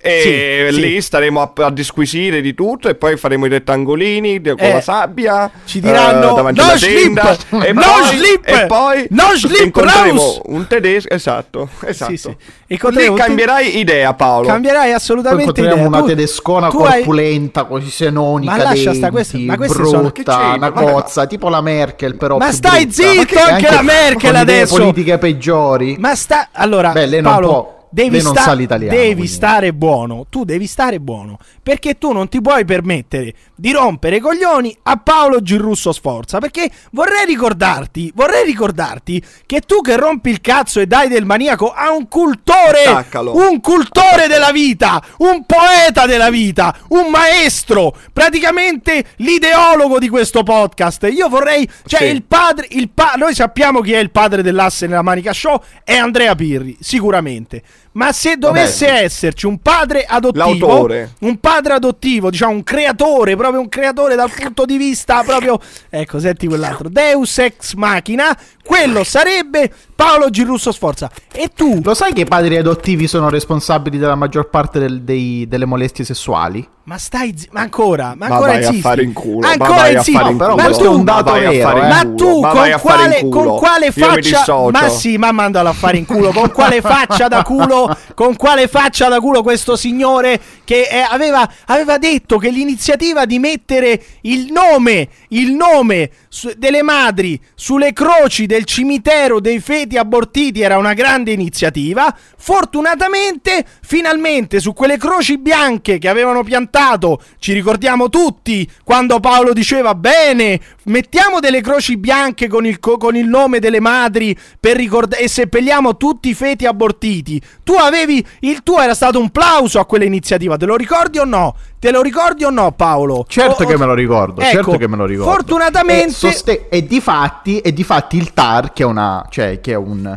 E 0.00 0.68
sì, 0.70 0.80
lì 0.80 0.92
sì. 0.94 1.00
staremo 1.02 1.42
a, 1.42 1.52
a 1.64 1.70
disquisire 1.72 2.40
di 2.40 2.54
tutto 2.54 2.88
e 2.88 2.94
poi 2.94 3.16
faremo 3.16 3.46
i 3.46 3.48
rettangolini 3.48 4.40
de- 4.40 4.54
con 4.54 4.64
Eh, 4.64 4.72
la 4.74 4.80
sabbia 4.80 5.50
ci 5.64 5.80
diranno, 5.80 6.34
davanti 6.34 6.60
"No 6.60 6.66
alla 6.66 6.78
tenda 6.78 7.36
e 7.64 7.72
No 7.72 7.80
poi, 7.80 8.16
slip! 8.16 8.46
e 8.46 8.66
poi 8.66 9.06
No 9.10 9.24
slip, 9.34 9.64
incontreremo 9.64 10.20
Raus! 10.20 10.40
un 10.44 10.66
tedesco 10.68 11.08
esatto 11.12 11.68
esatto 11.84 12.10
Sì, 12.12 12.16
sì. 12.16 12.36
lì 12.68 12.78
un 13.08 13.16
te- 13.16 13.22
cambierai 13.22 13.76
idea 13.78 14.14
Paolo 14.14 14.46
Cambierai 14.46 14.92
assolutamente 14.92 15.60
idea. 15.60 15.74
una 15.74 15.98
Tu- 15.98 16.06
tedescona 16.06 16.68
tu 16.68 16.78
hai- 16.82 16.92
corpulenta, 16.98 17.64
così 17.64 17.90
senoni, 17.90 18.46
Ma 18.46 18.56
lascia 18.56 18.94
sta 18.94 19.10
questa- 19.10 19.36
ma 19.38 19.56
queste 19.56 19.84
sono- 19.84 20.00
brutta, 20.02 20.12
Che 20.12 20.22
c'entra? 20.22 20.54
una 20.54 20.70
Ma- 20.70 20.92
cozza, 20.92 21.26
tipo 21.26 21.48
la 21.48 21.60
Merkel 21.60 22.16
però 22.16 22.38
Ma 22.38 22.52
stai 22.52 22.86
brutta. 22.86 23.02
zitto, 23.02 23.34
E 23.34 23.40
anche 23.40 23.68
la 23.68 23.82
Merkel 23.82 24.30
con 24.30 24.36
adesso. 24.40 24.74
politiche 24.76 25.18
peggiori. 25.18 25.96
Ma 25.98 26.14
sta 26.14 26.50
allora, 26.52 26.92
Beh, 26.92 27.06
lei 27.06 27.20
non 27.20 27.32
Paolo, 27.32 27.48
può- 27.48 27.76
devi, 27.90 28.20
sta- 28.20 28.54
devi 28.54 28.88
quindi. 28.88 29.26
stare 29.26 29.72
buono. 29.72 30.26
Tu 30.28 30.44
devi 30.44 30.66
stare 30.66 31.00
buono 31.00 31.38
perché 31.62 31.98
tu 31.98 32.12
non 32.12 32.28
ti 32.28 32.40
puoi 32.40 32.64
permettere 32.64 33.34
di 33.54 33.72
rompere 33.72 34.16
i 34.16 34.20
coglioni 34.20 34.76
a 34.84 34.96
Paolo 34.96 35.40
Girusso 35.42 35.92
Sforza. 35.92 36.38
Perché 36.38 36.70
vorrei 36.92 37.24
ricordarti, 37.26 38.12
vorrei 38.14 38.44
ricordarti 38.44 39.22
che 39.46 39.60
tu 39.60 39.80
che 39.80 39.96
rompi 39.96 40.30
il 40.30 40.40
cazzo 40.40 40.80
e 40.80 40.86
dai 40.86 41.08
del 41.08 41.24
maniaco 41.24 41.70
a 41.72 41.90
un 41.92 42.08
cultore, 42.08 42.84
Attaccalo. 42.86 43.34
un 43.36 43.60
cultore 43.60 44.26
della 44.28 44.52
vita, 44.52 45.02
un 45.18 45.44
poeta 45.44 46.06
della 46.06 46.30
vita, 46.30 46.74
un 46.88 47.10
maestro, 47.10 47.94
praticamente 48.12 49.04
l'ideologo 49.16 49.98
di 49.98 50.08
questo 50.08 50.42
podcast. 50.42 51.08
Io 51.12 51.28
vorrei, 51.28 51.68
cioè 51.86 52.00
Sì. 52.00 52.04
il 52.06 52.22
padre, 52.24 52.66
il 52.70 52.90
pa- 52.90 53.14
noi 53.16 53.34
sappiamo 53.34 53.80
chi 53.80 53.92
è 53.92 53.98
il 53.98 54.10
padre 54.10 54.42
dell'asse 54.42 54.86
nella 54.86 55.02
manica 55.02 55.32
show, 55.32 55.60
è 55.84 55.96
Andrea 55.96 56.34
Pirri, 56.34 56.76
sicuramente. 56.80 57.62
Ma 57.98 58.12
se 58.12 58.36
dovesse 58.36 58.86
Vabbè, 58.86 59.02
esserci 59.02 59.46
un 59.46 59.58
padre 59.58 60.04
adottivo, 60.06 60.44
L'autore. 60.68 61.14
un 61.20 61.38
padre 61.40 61.72
adottivo, 61.72 62.30
diciamo 62.30 62.52
un 62.52 62.62
creatore, 62.62 63.34
proprio 63.34 63.60
un 63.60 63.68
creatore 63.68 64.14
dal 64.14 64.30
punto 64.30 64.64
di 64.64 64.76
vista 64.76 65.24
proprio, 65.24 65.58
ecco, 65.90 66.20
senti 66.20 66.46
quell'altro, 66.46 66.88
Deus 66.88 67.38
ex 67.38 67.74
machina, 67.74 68.38
quello 68.64 69.02
sarebbe 69.02 69.72
Paolo 69.96 70.30
Girusso 70.30 70.70
Sforza. 70.70 71.10
E 71.32 71.50
tu, 71.52 71.80
Lo 71.82 71.94
sai 71.94 72.12
che 72.12 72.20
i 72.20 72.26
padri 72.26 72.56
adottivi 72.56 73.08
sono 73.08 73.28
responsabili 73.30 73.98
della 73.98 74.14
maggior 74.14 74.48
parte 74.48 74.78
del- 74.78 75.02
dei- 75.02 75.48
delle 75.48 75.64
molestie 75.64 76.04
sessuali? 76.04 76.68
ma 76.88 76.96
stai 76.96 77.34
zi- 77.36 77.48
ma 77.52 77.60
ancora, 77.60 78.14
ma 78.16 78.28
Ma 78.28 78.34
ancora 78.36 78.52
vai 78.52 78.56
a 78.56 78.58
insisti? 78.60 78.80
fare 78.80 79.02
in 79.02 79.12
culo, 79.12 79.40
ma 79.40 79.50
ancora 79.50 79.70
vai 79.74 79.88
a 79.88 79.98
insisti? 79.98 80.12
fare 80.12 80.30
in 80.30 80.36
però 80.38 80.56
ma 80.56 80.64
tu, 80.70 80.90
un 80.90 81.04
dato 81.04 81.24
Ma 81.24 81.30
vai 81.32 81.44
a 81.44 81.50
vero, 81.50 81.68
fare 81.68 81.78
in 81.80 81.84
eh. 81.84 81.88
Ma 81.88 82.00
culo, 82.00 82.14
tu 82.16 82.40
ma 82.40 82.48
con 82.48 82.58
vai 82.60 82.72
a 82.72 82.78
fare 82.78 83.02
in 83.02 83.08
quale, 83.08 83.20
culo. 83.20 83.44
con 83.50 83.58
quale 83.58 83.92
faccia. 83.92 84.70
Ma 84.70 84.88
sì, 84.88 85.18
ma 85.18 85.32
mandalo 85.32 85.68
a 85.68 85.72
fare 85.74 85.96
in 85.98 86.06
culo 86.06 86.30
Con 86.32 86.50
quale 86.50 86.80
faccia 86.80 87.28
da 87.28 87.42
culo 87.42 87.87
Con 88.14 88.36
quale 88.36 88.68
faccia 88.68 89.08
da 89.08 89.20
culo 89.20 89.42
questo 89.42 89.76
signore 89.76 90.40
Che 90.64 90.88
eh, 90.90 90.98
aveva, 90.98 91.48
aveva 91.66 91.98
detto 91.98 92.38
che 92.38 92.50
l'iniziativa 92.50 93.24
di 93.24 93.38
mettere 93.38 94.02
il 94.22 94.50
nome 94.52 95.08
Il 95.28 95.52
nome 95.52 96.10
su- 96.28 96.52
delle 96.56 96.82
madri 96.82 97.40
Sulle 97.54 97.92
croci 97.92 98.46
del 98.46 98.64
cimitero 98.64 99.40
dei 99.40 99.60
feti 99.60 99.96
abortiti 99.96 100.60
Era 100.60 100.78
una 100.78 100.94
grande 100.94 101.32
iniziativa 101.32 102.14
Fortunatamente 102.36 103.64
Finalmente 103.82 104.60
su 104.60 104.72
quelle 104.72 104.96
croci 104.96 105.38
bianche 105.38 105.98
Che 105.98 106.08
avevano 106.08 106.42
piantato 106.42 107.22
Ci 107.38 107.52
ricordiamo 107.52 108.08
tutti 108.08 108.68
Quando 108.84 109.20
Paolo 109.20 109.52
diceva 109.52 109.94
Bene 109.94 110.60
mettiamo 110.88 111.40
delle 111.40 111.60
croci 111.60 111.96
bianche 111.96 112.48
con 112.48 112.66
il, 112.66 112.80
co- 112.80 112.96
con 112.96 113.16
il 113.16 113.26
nome 113.26 113.58
delle 113.58 113.80
madri 113.80 114.36
per 114.58 114.76
ricordare 114.76 115.22
e 115.22 115.28
seppelliamo 115.28 115.96
tutti 115.96 116.28
i 116.28 116.34
feti 116.34 116.66
abortiti. 116.66 117.40
Tu 117.68 117.74
avevi 117.74 118.26
il 118.40 118.62
tuo 118.62 118.80
era 118.80 118.94
stato 118.94 119.20
un 119.20 119.28
plauso 119.28 119.78
a 119.78 119.84
quell'iniziativa, 119.84 120.56
te 120.56 120.64
lo 120.64 120.74
ricordi 120.74 121.18
o 121.18 121.24
no? 121.24 121.54
Te 121.78 121.90
lo 121.90 122.00
ricordi 122.00 122.44
o 122.44 122.48
no, 122.48 122.72
Paolo? 122.72 123.26
Certo 123.28 123.64
O- 123.64 123.66
che 123.66 123.76
me 123.76 123.84
lo 123.84 123.92
ricordo, 123.92 124.40
Ecco, 124.40 124.50
certo 124.50 124.76
che 124.78 124.88
me 124.88 124.96
lo 124.96 125.04
ricordo. 125.04 125.30
Fortunatamente 125.30 126.06
e, 126.08 126.12
soste- 126.12 126.68
e 126.70 126.86
di 126.86 126.98
fatti, 127.02 127.58
e 127.58 127.74
di 127.74 127.84
fatti 127.84 128.16
il 128.16 128.32
TAR, 128.32 128.72
che 128.72 128.84
è 128.84 128.86
una, 128.86 129.26
cioè, 129.28 129.60
che 129.60 129.72
è 129.72 129.76
un, 129.76 130.16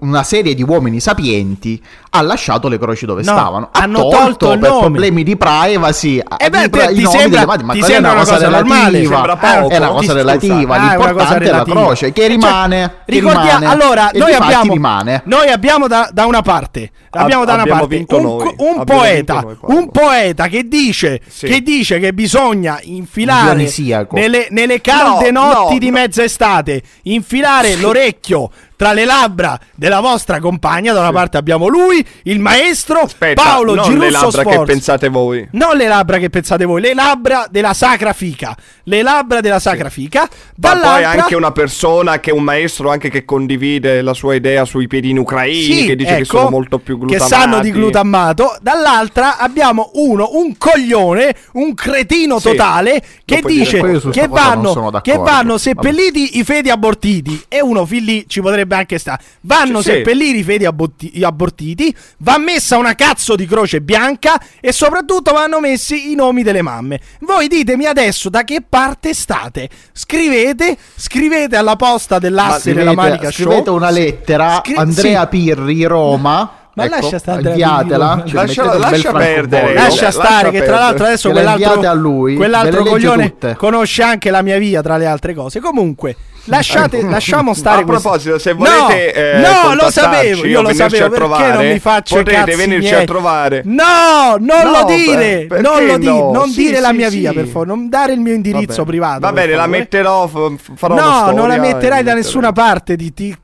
una 0.00 0.22
serie 0.22 0.54
di 0.54 0.62
uomini 0.62 1.00
sapienti, 1.00 1.82
ha 2.10 2.20
lasciato 2.22 2.68
le 2.68 2.78
croci 2.78 3.06
dove 3.06 3.22
No, 3.22 3.32
stavano. 3.32 3.68
Ha 3.72 3.80
hanno 3.82 4.00
tolto, 4.08 4.16
tolto 4.18 4.48
per 4.58 4.68
nome. 4.68 4.80
problemi 4.80 5.22
di 5.22 5.36
privacy. 5.36 6.20
Eh 6.36 6.50
beh, 6.50 6.64
i 6.64 6.70
ti 6.94 7.04
sembra- 7.06 7.28
delle 7.28 7.46
madri, 7.46 7.64
ma 7.64 7.72
ti 7.72 7.82
sembra 7.82 8.12
una 8.12 8.20
cosa 8.20 8.34
cosa 8.34 8.48
normale? 8.48 8.98
relativa. 9.00 9.36
Poco, 9.36 9.68
è 9.70 9.76
una 9.78 9.88
cosa 9.88 10.12
relativa. 10.12 10.74
Ah, 10.76 10.88
L'importante 10.96 11.44
è 11.44 11.50
la 11.50 11.62
croce 11.64 12.12
che 12.12 12.20
Cioè, 12.22 12.30
rimane. 12.30 12.94
che 13.06 13.12
ricordia- 13.12 13.40
rimane, 13.58 13.66
allora, 13.66 14.10
e 14.10 14.18
noi 14.18 14.32
abbiamo, 14.34 14.72
rimane. 14.72 15.22
noi 15.24 15.48
abbiamo 15.48 15.86
da, 15.86 16.08
da 16.12 16.26
una 16.26 16.42
parte, 16.42 16.90
abbiamo 17.10 17.44
da 17.44 17.52
una 17.54 17.62
abbiamo 17.62 17.80
parte 17.80 17.96
vinto 17.96 18.16
un, 18.16 18.22
noi. 18.22 18.54
un 18.58 18.84
poeta, 18.84 19.34
vinto 19.40 19.56
noi, 19.62 19.76
un 19.78 19.90
poeta 19.90 20.46
che 20.48 20.68
dice, 20.68 21.20
Sì. 21.26 21.46
che 21.46 21.60
dice 21.62 21.98
che 21.98 22.12
bisogna 22.12 22.78
infilare 22.82 23.68
nelle, 24.10 24.46
nelle 24.50 24.80
calde 24.80 25.30
No, 25.30 25.44
notti 25.52 25.72
no, 25.74 25.78
di 25.78 25.86
no. 25.90 25.92
mezza 25.98 26.22
estate, 26.22 26.82
infilare 27.04 27.76
l'orecchio 27.76 28.50
tra 28.76 28.92
le 28.92 29.04
labbra 29.04 29.58
della 29.74 30.00
vostra 30.00 30.38
compagna. 30.40 30.92
Da 30.92 31.00
una 31.00 31.12
parte 31.12 31.36
abbiamo 31.36 31.66
lui, 31.66 32.04
il 32.24 32.38
maestro 32.38 33.00
Aspetta, 33.00 33.42
Paolo 33.42 33.74
non 33.74 33.84
Girusso 33.84 34.04
le 34.04 34.10
labbra 34.10 34.42
che 34.44 34.52
Sforza. 34.52 34.72
pensate 34.72 35.08
voi. 35.08 35.48
Non 35.52 35.76
le 35.76 35.88
labbra 35.88 36.18
che 36.18 36.30
pensate 36.30 36.64
voi, 36.64 36.80
le 36.80 36.94
labbra 36.94 37.46
della 37.50 37.74
sacra 37.74 38.12
fica. 38.12 38.56
Le 38.84 39.02
labbra 39.02 39.40
della 39.40 39.58
sacra 39.58 39.88
fica. 39.88 40.20
Ma 40.20 40.28
Dall'altra, 40.54 40.92
poi 40.92 41.04
anche 41.20 41.34
una 41.34 41.52
persona 41.52 42.20
che 42.20 42.30
è 42.30 42.32
un 42.32 42.42
maestro 42.42 42.90
anche 42.90 43.08
che 43.10 43.24
condivide 43.24 44.02
la 44.02 44.14
sua 44.14 44.34
idea 44.34 44.64
sui 44.64 44.86
piedini 44.86 45.18
ucraini, 45.18 45.62
Sì, 45.62 45.86
che 45.86 45.96
dice 45.96 46.14
che 46.16 46.20
ecco, 46.22 46.36
sono 46.38 46.50
molto 46.50 46.78
più 46.78 46.98
che 46.98 47.06
glutamati. 47.06 47.30
sanno 47.30 47.60
di 47.60 47.70
glutammato. 47.72 48.56
Dall'altra 48.60 49.38
abbiamo 49.38 49.90
uno, 49.94 50.30
un 50.32 50.56
coglione, 50.58 51.34
un 51.52 51.74
cretino 51.74 52.38
Sì, 52.38 52.50
totale 52.50 53.02
che 53.24 53.42
dice 53.44 53.80
che 54.10 54.28
vanno, 54.28 55.00
che 55.02 55.16
vanno 55.16 55.58
seppelliti 55.58 56.38
i 56.38 56.44
fedi 56.44 56.70
abortiti. 56.70 57.44
E 57.48 57.60
uno 57.62 57.86
fin 57.86 58.04
lì 58.04 58.24
ci 58.28 58.40
potrebbe 58.40 58.65
anche 58.74 58.98
stare. 58.98 59.22
Vanno 59.42 59.80
sì. 59.80 59.90
seppelliti 59.90 60.38
i 60.38 60.42
fedi 60.42 60.64
abotti- 60.64 61.22
abortiti. 61.22 61.94
Va 62.18 62.38
messa 62.38 62.76
una 62.76 62.94
cazzo 62.94 63.36
di 63.36 63.46
croce 63.46 63.80
bianca. 63.80 64.40
E 64.60 64.72
soprattutto 64.72 65.32
vanno 65.32 65.60
messi 65.60 66.10
i 66.10 66.14
nomi 66.14 66.42
delle 66.42 66.62
mamme. 66.62 67.00
Voi 67.20 67.48
ditemi 67.48 67.84
adesso 67.86 68.28
da 68.28 68.42
che 68.44 68.62
parte 68.68 69.14
state. 69.14 69.68
Scrivete, 69.92 70.76
scrivete 70.94 71.56
alla 71.56 71.76
posta 71.76 72.18
dell'asse 72.18 72.72
della 72.72 72.94
manica 72.94 73.30
show. 73.30 73.46
scrivete 73.46 73.70
una 73.70 73.90
lettera 73.90 74.60
Scri- 74.64 74.76
Andrea 74.76 75.22
sì. 75.22 75.28
Pirri 75.28 75.84
Roma 75.84 76.55
Ma 76.76 76.84
ecco, 76.84 76.94
lascia 77.00 77.18
stare 77.18 77.40
inviatela 77.48 78.22
cioè, 78.26 78.34
lascia- 78.46 78.76
lascia 78.78 79.12
perdere. 79.12 79.72
Lascia 79.72 79.88
Lascia 79.88 80.10
stare 80.10 80.50
che 80.50 80.62
tra 80.62 80.78
l'altro 80.78 81.06
adesso 81.06 81.28
la 81.32 81.54
quell'altro, 81.54 81.94
lui, 81.94 82.36
quell'altro 82.36 82.84
coglione 82.84 83.30
tutte. 83.30 83.56
conosce 83.56 84.02
anche 84.02 84.30
la 84.30 84.42
mia 84.42 84.58
via 84.58 84.82
tra 84.82 84.98
le 84.98 85.06
altre 85.06 85.32
cose. 85.32 85.58
Comunque, 85.60 86.14
lasciate, 86.44 87.00
lasciamo 87.02 87.54
stare 87.54 87.80
A 87.80 87.84
proposito, 87.84 88.38
se 88.38 88.52
No, 88.52 88.58
volete 88.58 89.12
eh, 89.14 89.38
No, 89.40 89.74
lo 89.74 89.90
sapevo, 89.90 90.44
io 90.44 90.60
lo 90.60 90.74
sapevo, 90.74 91.04
perché 91.04 91.16
trovare, 91.16 91.52
non 91.54 91.66
mi 91.66 91.78
faccio 91.78 92.14
i 92.14 92.18
potete 92.18 92.36
cazzi 92.44 92.56
venirci 92.56 92.88
miei? 92.90 93.02
a 93.02 93.06
trovare. 93.06 93.62
No, 93.64 94.36
non 94.38 94.62
No, 94.64 94.70
lo 94.70 94.84
dire, 94.84 95.46
per- 95.48 95.60
non 95.62 95.86
lo 95.86 95.96
dire, 95.96 96.12
no? 96.12 96.30
non 96.32 96.48
Sì, 96.50 96.66
dire 96.66 96.80
la 96.80 96.90
sì, 96.90 96.94
mia 96.94 97.08
sì. 97.10 97.18
via, 97.20 97.32
per 97.32 97.46
favore, 97.46 97.68
non 97.68 97.88
dare 97.88 98.12
il 98.12 98.20
mio 98.20 98.34
indirizzo 98.34 98.76
Vabbè. 98.76 98.86
privato. 98.88 99.20
Va 99.20 99.32
bene, 99.32 99.54
la 99.54 99.66
metterò, 99.66 100.26
farò 100.26 100.92
una 100.94 101.02
No, 101.26 101.30
non 101.32 101.48
la 101.48 101.56
metterai 101.58 102.02
da 102.02 102.12
nessuna 102.12 102.52
parte. 102.52 102.96
Ti, 102.96 103.36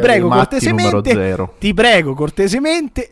prego 0.00 0.28
cortesemente. 0.28 1.48
Ti 1.58 1.74
prego 1.74 2.14
cortesemente 2.14 2.60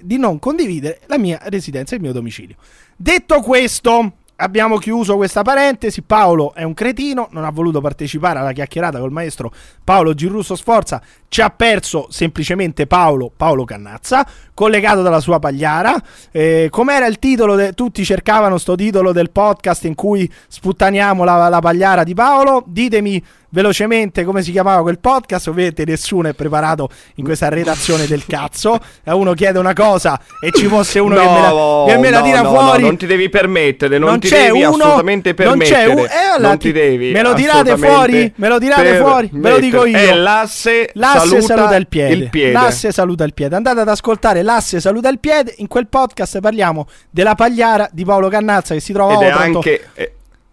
di 0.00 0.16
non 0.16 0.38
condividere 0.38 1.00
la 1.06 1.18
mia 1.18 1.38
residenza 1.44 1.94
e 1.94 1.96
il 1.96 2.02
mio 2.02 2.12
domicilio. 2.12 2.56
Detto 2.96 3.40
questo, 3.40 4.12
abbiamo 4.36 4.78
chiuso 4.78 5.16
questa 5.16 5.42
parentesi. 5.42 6.02
Paolo 6.02 6.54
è 6.54 6.62
un 6.62 6.74
cretino, 6.74 7.28
non 7.30 7.44
ha 7.44 7.50
voluto 7.50 7.80
partecipare 7.80 8.38
alla 8.38 8.52
chiacchierata 8.52 8.98
col 8.98 9.12
maestro 9.12 9.52
Paolo 9.84 10.14
Girusso 10.14 10.56
Sforza. 10.56 11.00
Ci 11.32 11.40
ha 11.42 11.50
perso 11.50 12.08
semplicemente 12.10 12.88
Paolo, 12.88 13.30
Paolo 13.36 13.62
Cannazza, 13.64 14.26
collegato 14.52 15.00
dalla 15.00 15.20
sua 15.20 15.38
pagliara. 15.38 15.94
Eh, 16.32 16.66
com'era 16.70 17.06
il 17.06 17.20
titolo? 17.20 17.54
de- 17.54 17.72
tutti 17.72 18.04
cercavano 18.04 18.58
sto 18.58 18.74
titolo 18.74 19.12
del 19.12 19.30
podcast 19.30 19.84
in 19.84 19.94
cui 19.94 20.28
sputtaniamo 20.48 21.22
la, 21.22 21.48
la 21.48 21.60
pagliara 21.60 22.02
di 22.02 22.14
Paolo. 22.14 22.64
Ditemi 22.66 23.22
velocemente 23.52 24.22
come 24.24 24.42
si 24.42 24.50
chiamava 24.50 24.82
quel 24.82 24.98
podcast. 24.98 25.46
Ovviamente 25.48 25.84
nessuno 25.84 26.26
è 26.28 26.34
preparato 26.34 26.88
in 27.16 27.24
questa 27.24 27.48
redazione 27.48 28.06
del 28.06 28.26
cazzo. 28.26 28.78
Eh, 29.04 29.12
Uno 29.12 29.32
chiede 29.34 29.60
una 29.60 29.72
cosa 29.72 30.20
e 30.40 30.50
ci 30.52 30.66
fosse 30.66 30.98
uno 30.98 31.14
che 31.14 31.20
me 31.22 31.40
la, 31.40 31.84
che 31.86 31.96
me 31.98 32.10
la 32.10 32.18
no, 32.18 32.24
tira 32.24 32.42
no, 32.42 32.48
fuori. 32.50 32.80
no, 32.82 32.86
non 32.88 32.96
ti 32.96 33.06
devi 33.06 33.28
permettere, 33.28 33.98
non, 33.98 34.18
ti 34.18 34.26
c'è 34.28 34.46
devi 34.46 34.64
uno, 34.64 34.68
assolutamente 34.82 35.34
non 35.38 35.58
c'è 35.58 35.84
permettere. 35.84 35.92
un- 35.92 35.98
eh, 36.06 36.34
allora 36.34 36.48
non 36.48 36.58
ti- 36.58 36.66
ti 36.66 36.72
devi. 36.72 37.12
me 37.12 37.22
lo 37.22 37.34
tirate 37.34 37.76
fuori? 37.76 38.32
Me 38.36 38.48
lo 38.48 38.58
tirate 38.58 38.96
fuori? 38.96 39.30
Ve 39.32 39.50
lo 39.50 39.58
dico 39.60 39.84
io. 39.84 39.96
E 39.96 40.14
l'asse, 40.14 40.90
L'asse 40.94 41.19
saluta, 41.40 41.76
il, 41.76 41.86
piede. 41.86 42.14
il 42.14 42.30
piede. 42.30 42.52
L'asse 42.52 42.92
saluta 42.92 43.24
il 43.24 43.34
piede. 43.34 43.56
Andate 43.56 43.80
ad 43.80 43.88
ascoltare 43.88 44.42
L'asse 44.42 44.80
saluta 44.80 45.08
il 45.08 45.18
piede. 45.18 45.54
In 45.58 45.68
quel 45.68 45.86
podcast 45.86 46.40
parliamo 46.40 46.86
della 47.10 47.34
pagliara 47.34 47.88
di 47.92 48.04
Paolo 48.04 48.28
Cannazza 48.28 48.74
che 48.74 48.80
si 48.80 48.92
trova 48.92 49.14
ed, 49.14 49.22
a 49.22 49.24
è 49.24 49.32
Otranto. 49.32 49.58
anche, 49.58 49.88
eh, 49.94 50.12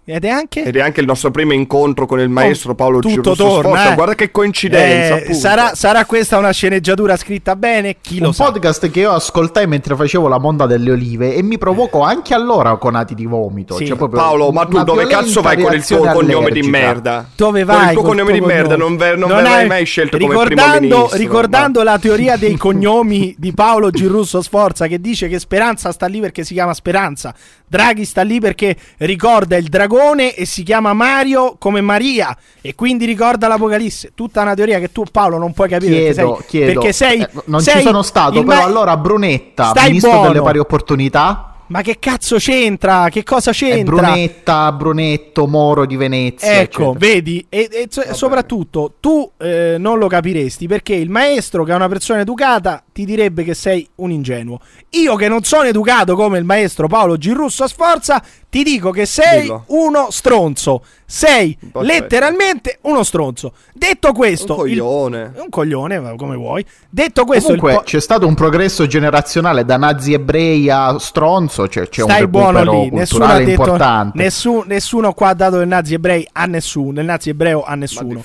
Ed 0.09 0.23
è 0.23 0.29
anche 0.29 0.63
ed 0.63 0.77
è 0.77 0.79
anche 0.79 1.01
il 1.01 1.05
nostro 1.05 1.31
primo 1.31 1.51
incontro 1.51 2.05
con 2.05 2.21
il 2.21 2.29
maestro 2.29 2.73
Paolo 2.75 2.99
Oh, 2.99 3.01
tutto 3.01 3.33
Girusso 3.33 3.35
torna, 3.43 3.59
Sforza. 3.71 3.91
eh. 3.91 3.95
Guarda 3.95 4.15
che 4.15 4.31
coincidenza. 4.31 5.17
Eh, 5.17 5.33
sarà, 5.33 5.75
sarà 5.75 6.05
questa 6.05 6.37
una 6.37 6.51
sceneggiatura 6.51 7.17
scritta 7.17 7.57
bene? 7.57 7.97
Chi 7.99 8.19
lo 8.19 8.27
un 8.27 8.33
sa? 8.33 8.45
podcast 8.45 8.89
che 8.89 9.01
io 9.01 9.11
ascoltai 9.11 9.67
mentre 9.67 9.97
facevo 9.97 10.29
la 10.29 10.39
monda 10.39 10.65
delle 10.65 10.91
olive 10.91 11.35
e 11.35 11.43
mi 11.43 11.57
provocò 11.57 12.03
anche 12.03 12.33
allora 12.33 12.77
conati 12.77 13.15
di 13.15 13.25
vomito. 13.25 13.75
Sì. 13.75 13.85
Cioè, 13.85 13.97
Paolo, 14.07 14.49
ma 14.51 14.65
tu 14.65 14.81
dove 14.81 15.07
cazzo 15.07 15.41
vai 15.41 15.57
con 15.61 15.73
il 15.73 15.85
tuo 15.85 16.01
reazione 16.03 16.13
cognome 16.13 16.51
di 16.51 16.59
allergica. 16.59 16.77
merda? 16.77 17.29
Dove 17.35 17.65
Con 17.65 17.75
vai? 17.75 17.85
il 17.87 17.91
tuo 17.91 18.01
col 18.03 18.09
cognome 18.11 18.31
di 18.31 18.39
merda 18.41 18.77
non, 18.77 18.95
ver- 18.95 19.17
non 19.17 19.27
verrai 19.27 19.53
hai- 19.63 19.67
mai 19.67 19.83
scelto 19.83 20.17
come 20.17 20.29
primo 20.29 20.43
ricordando, 20.47 20.95
ministro. 20.95 21.17
ricordando 21.17 21.83
la 21.83 21.99
teoria 21.99 22.37
dei 22.37 22.55
cognomi 22.57 23.35
di 23.37 23.51
Paolo 23.51 23.89
Girusso 23.91 24.41
Sforza 24.41 24.87
che 24.87 25.01
dice 25.01 25.27
che 25.27 25.37
Speranza 25.37 25.91
sta 25.91 26.05
lì 26.05 26.21
perché 26.21 26.45
si 26.45 26.53
chiama 26.53 26.73
Speranza, 26.73 27.33
Draghi 27.67 28.05
sta 28.05 28.21
lì 28.21 28.39
perché 28.39 28.73
ricorda 28.99 29.57
il 29.57 29.65
dragone 29.67 29.95
e 30.35 30.45
si 30.45 30.63
chiama 30.63 30.93
Mario 30.93 31.55
come 31.57 31.81
Maria 31.81 32.35
e 32.61 32.75
quindi 32.75 33.05
ricorda 33.05 33.47
l'Apocalisse. 33.47 34.11
Tutta 34.15 34.41
una 34.41 34.53
teoria 34.53 34.79
che 34.79 34.91
tu 34.91 35.03
Paolo 35.11 35.37
non 35.37 35.53
puoi 35.53 35.67
capire 35.69 35.91
Chiedo, 35.95 36.33
perché 36.33 36.41
sei, 36.41 36.45
chiedo. 36.47 36.79
perché 36.79 36.93
sei 36.93 37.19
Eh, 37.21 37.29
non 37.45 37.61
sei 37.61 37.75
ci 37.77 37.81
sono 37.81 38.01
stato, 38.01 38.39
il 38.39 38.45
però 38.45 38.59
ma- 38.59 38.65
allora 38.65 38.97
Brunetta, 38.97 39.69
Stai 39.69 39.87
ministro 39.87 40.11
buono. 40.11 40.27
delle 40.27 40.41
pari 40.43 40.59
opportunità. 40.59 41.51
Ma 41.67 41.81
che 41.81 41.97
cazzo 41.99 42.37
c'entra? 42.37 43.09
Che 43.09 43.23
cosa 43.23 43.51
È 43.51 43.53
c'entra? 43.53 43.95
Brunetta, 43.95 44.71
Brunetto, 44.71 45.47
Moro 45.47 45.85
di 45.85 45.95
Venezia. 45.95 46.59
Ecco, 46.59 46.91
eccetera. 46.91 46.97
vedi, 46.97 47.45
e, 47.49 47.69
e 47.71 47.87
so- 47.89 48.13
soprattutto 48.13 48.95
tu 48.99 49.29
eh, 49.37 49.75
non 49.77 49.97
lo 49.97 50.07
capiresti 50.07 50.67
perché 50.67 50.93
il 50.93 51.09
maestro, 51.09 51.63
che 51.63 51.71
è 51.71 51.75
una 51.75 51.87
persona 51.89 52.21
educata, 52.21 52.83
ti 52.91 53.05
direbbe 53.05 53.43
che 53.43 53.53
sei 53.53 53.87
un 53.95 54.11
ingenuo. 54.11 54.59
Io, 54.91 55.15
che 55.15 55.27
non 55.27 55.43
sono 55.43 55.63
educato 55.63 56.15
come 56.15 56.37
il 56.37 56.45
maestro 56.45 56.87
Paolo 56.87 57.17
Girusso 57.17 57.63
a 57.63 57.67
Sforza, 57.67 58.23
ti 58.49 58.63
dico 58.63 58.91
che 58.91 59.05
sei 59.05 59.41
Dillo. 59.41 59.63
uno 59.67 60.07
stronzo. 60.09 60.83
Sei 61.05 61.57
po' 61.71 61.81
letteralmente 61.81 62.79
uno 62.81 63.03
stronzo. 63.03 63.53
Detto 63.77 64.11
questo, 64.11 64.59
Un 64.61 64.69
il- 64.69 64.77
coglione. 64.79 65.31
un 65.35 65.49
coglione, 65.49 66.15
come 66.15 66.35
vuoi. 66.35 66.65
Detto 66.89 67.25
questo, 67.25 67.51
il 67.53 67.59
Comunque 67.59 67.83
po- 67.83 67.89
c'è 67.89 68.01
stato 68.01 68.25
un 68.25 68.33
progresso 68.33 68.87
generazionale 68.87 69.65
da 69.65 69.77
nazi 69.77 70.13
ebrei 70.13 70.67
a 70.69 70.97
stronzo, 70.97 71.67
cioè 71.67 71.87
c'è 71.87 72.01
Stai 72.01 72.23
un 72.23 72.29
buono 72.31 72.63
lì, 72.63 72.89
nessuno 72.89 73.25
ha 73.25 73.27
culturale 73.27 73.45
detto 73.45 73.61
importante. 73.61 74.17
nessu- 74.17 74.63
nessuno 74.65 75.13
qua 75.13 75.29
ha 75.29 75.33
dato 75.35 75.57
del 75.57 75.67
nazi 75.67 75.93
ebrei 75.93 76.27
a 76.31 76.45
nessuno, 76.45 76.93
del 76.93 77.05
nazi 77.05 77.29
ebreo 77.29 77.63
a 77.63 77.75
nessuno. 77.75 78.19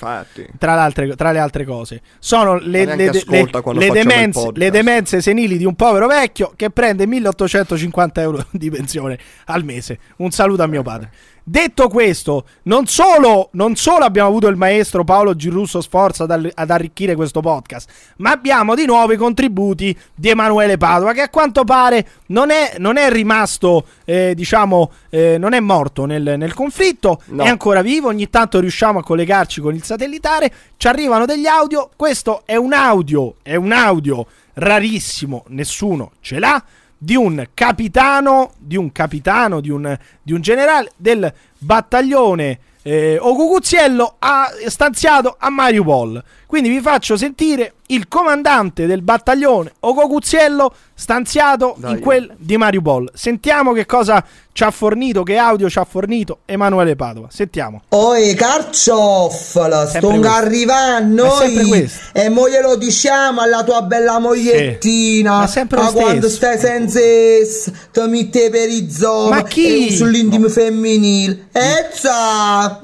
Tra, 0.57 0.89
tra 0.91 1.31
le 1.31 1.39
altre 1.39 1.65
cose, 1.65 2.01
sono 2.17 2.57
le, 2.57 2.85
le- 2.85 2.95
le- 2.95 3.11
le 3.11 3.85
il 3.85 3.91
demenze, 3.91 4.49
le 4.53 4.71
demenze 4.71 5.21
senili 5.21 5.57
di 5.57 5.65
un 5.65 5.75
povero 5.75 6.07
vecchio 6.07 6.53
che 6.55 6.71
prende 6.71 7.05
1850 7.05 8.21
euro 8.21 8.43
di 8.49 8.71
pensione 8.71 9.17
al 9.45 9.63
mese. 9.63 9.99
Un 10.17 10.31
saluto 10.31 10.63
a 10.63 10.67
mio 10.67 10.81
padre. 10.81 11.11
Detto 11.45 11.89
questo, 11.89 12.45
non 12.63 12.87
solo, 12.87 13.49
non 13.53 13.75
solo 13.75 14.05
abbiamo 14.05 14.29
avuto 14.29 14.47
il 14.47 14.55
maestro 14.55 15.03
Paolo 15.03 15.35
Girusso 15.35 15.81
Sforza 15.81 16.23
ad, 16.23 16.49
ad 16.53 16.69
arricchire 16.69 17.15
questo 17.15 17.41
podcast, 17.41 17.89
ma 18.17 18.31
abbiamo 18.31 18.75
di 18.75 18.85
nuovo 18.85 19.11
i 19.11 19.17
contributi 19.17 19.97
di 20.15 20.29
Emanuele 20.29 20.77
Padova, 20.77 21.11
che 21.11 21.19
a 21.19 21.29
quanto 21.29 21.65
pare 21.65 22.07
non 22.27 22.49
è, 22.49 22.75
non 22.77 22.95
è 22.95 23.09
rimasto, 23.09 23.85
eh, 24.05 24.33
diciamo, 24.33 24.91
eh, 25.09 25.37
non 25.37 25.51
è 25.51 25.59
morto 25.59 26.05
nel, 26.05 26.35
nel 26.37 26.53
conflitto, 26.53 27.21
No. 27.25 27.43
è 27.43 27.49
ancora 27.49 27.81
vivo. 27.81 28.07
Ogni 28.07 28.29
tanto 28.29 28.59
riusciamo 28.61 28.99
a 28.99 29.03
collegarci 29.03 29.59
con 29.59 29.75
il 29.75 29.83
satellitare, 29.83 30.51
ci 30.77 30.87
arrivano 30.87 31.25
degli 31.25 31.45
audio. 31.45 31.89
Questo 31.95 32.43
è 32.45 32.55
un 32.55 32.71
audio, 32.71 33.35
è 33.41 33.55
un 33.55 33.73
audio 33.73 34.25
rarissimo, 34.53 35.43
nessuno 35.47 36.11
ce 36.21 36.39
l'ha 36.39 36.63
di 37.03 37.15
un 37.15 37.49
capitano, 37.53 38.53
di 38.57 38.77
un 38.77 38.89
capitano, 38.93 39.59
di 39.59 39.69
un, 39.69 39.97
di 40.21 40.31
un 40.31 40.39
generale 40.39 40.91
del 40.95 41.33
battaglione 41.57 42.59
eh, 42.81 43.17
Ocucuziello 43.19 44.15
ha 44.19 44.49
stanziato 44.67 45.35
a 45.37 45.49
Mariupol. 45.49 46.23
Quindi 46.53 46.69
vi 46.69 46.81
faccio 46.81 47.17
sentire 47.17 47.73
il 47.87 48.07
comandante 48.07 48.85
del 48.85 49.01
battaglione 49.01 49.71
Ocucuziello 49.79 50.71
stanziato 50.93 51.73
Dai. 51.79 51.93
in 51.93 51.99
quel 51.99 52.31
di 52.37 52.57
Mariupol. 52.57 53.09
Sentiamo 53.15 53.73
che 53.73 53.87
cosa 53.87 54.23
ci 54.51 54.63
ha 54.63 54.69
fornito, 54.69 55.23
che 55.23 55.37
audio 55.37 55.67
ci 55.67 55.79
ha 55.79 55.83
fornito 55.83 56.41
Emanuele 56.45 56.95
Padova. 56.95 57.29
Sentiamo. 57.31 57.81
Oi 57.89 58.35
carciofala, 58.35 59.87
Sempre 59.87 60.17
sto 60.19 60.29
arrivando 60.29 61.23
noi 61.23 61.89
e 62.11 62.29
mo 62.29 62.47
glielo 62.47 62.75
diciamo 62.75 63.41
alla 63.41 63.63
tua 63.63 63.81
bella 63.81 64.19
mogliettina 64.19 65.37
Ma 65.37 65.45
è 65.45 65.47
sempre 65.47 65.79
lo 65.79 65.85
a 65.85 65.91
quando 65.91 66.29
stai 66.29 66.59
senza 66.59 66.99
essa 66.99 67.71
ti 67.91 68.01
mette 68.01 68.51
per 68.51 68.69
i 68.69 68.91
zoom 68.91 69.29
Ma 69.29 69.41
chi? 69.41 69.87
e 69.87 69.91
sull'intimo 69.91 70.47
femminile 70.49 71.47
e 71.51 71.89
za 71.93 72.79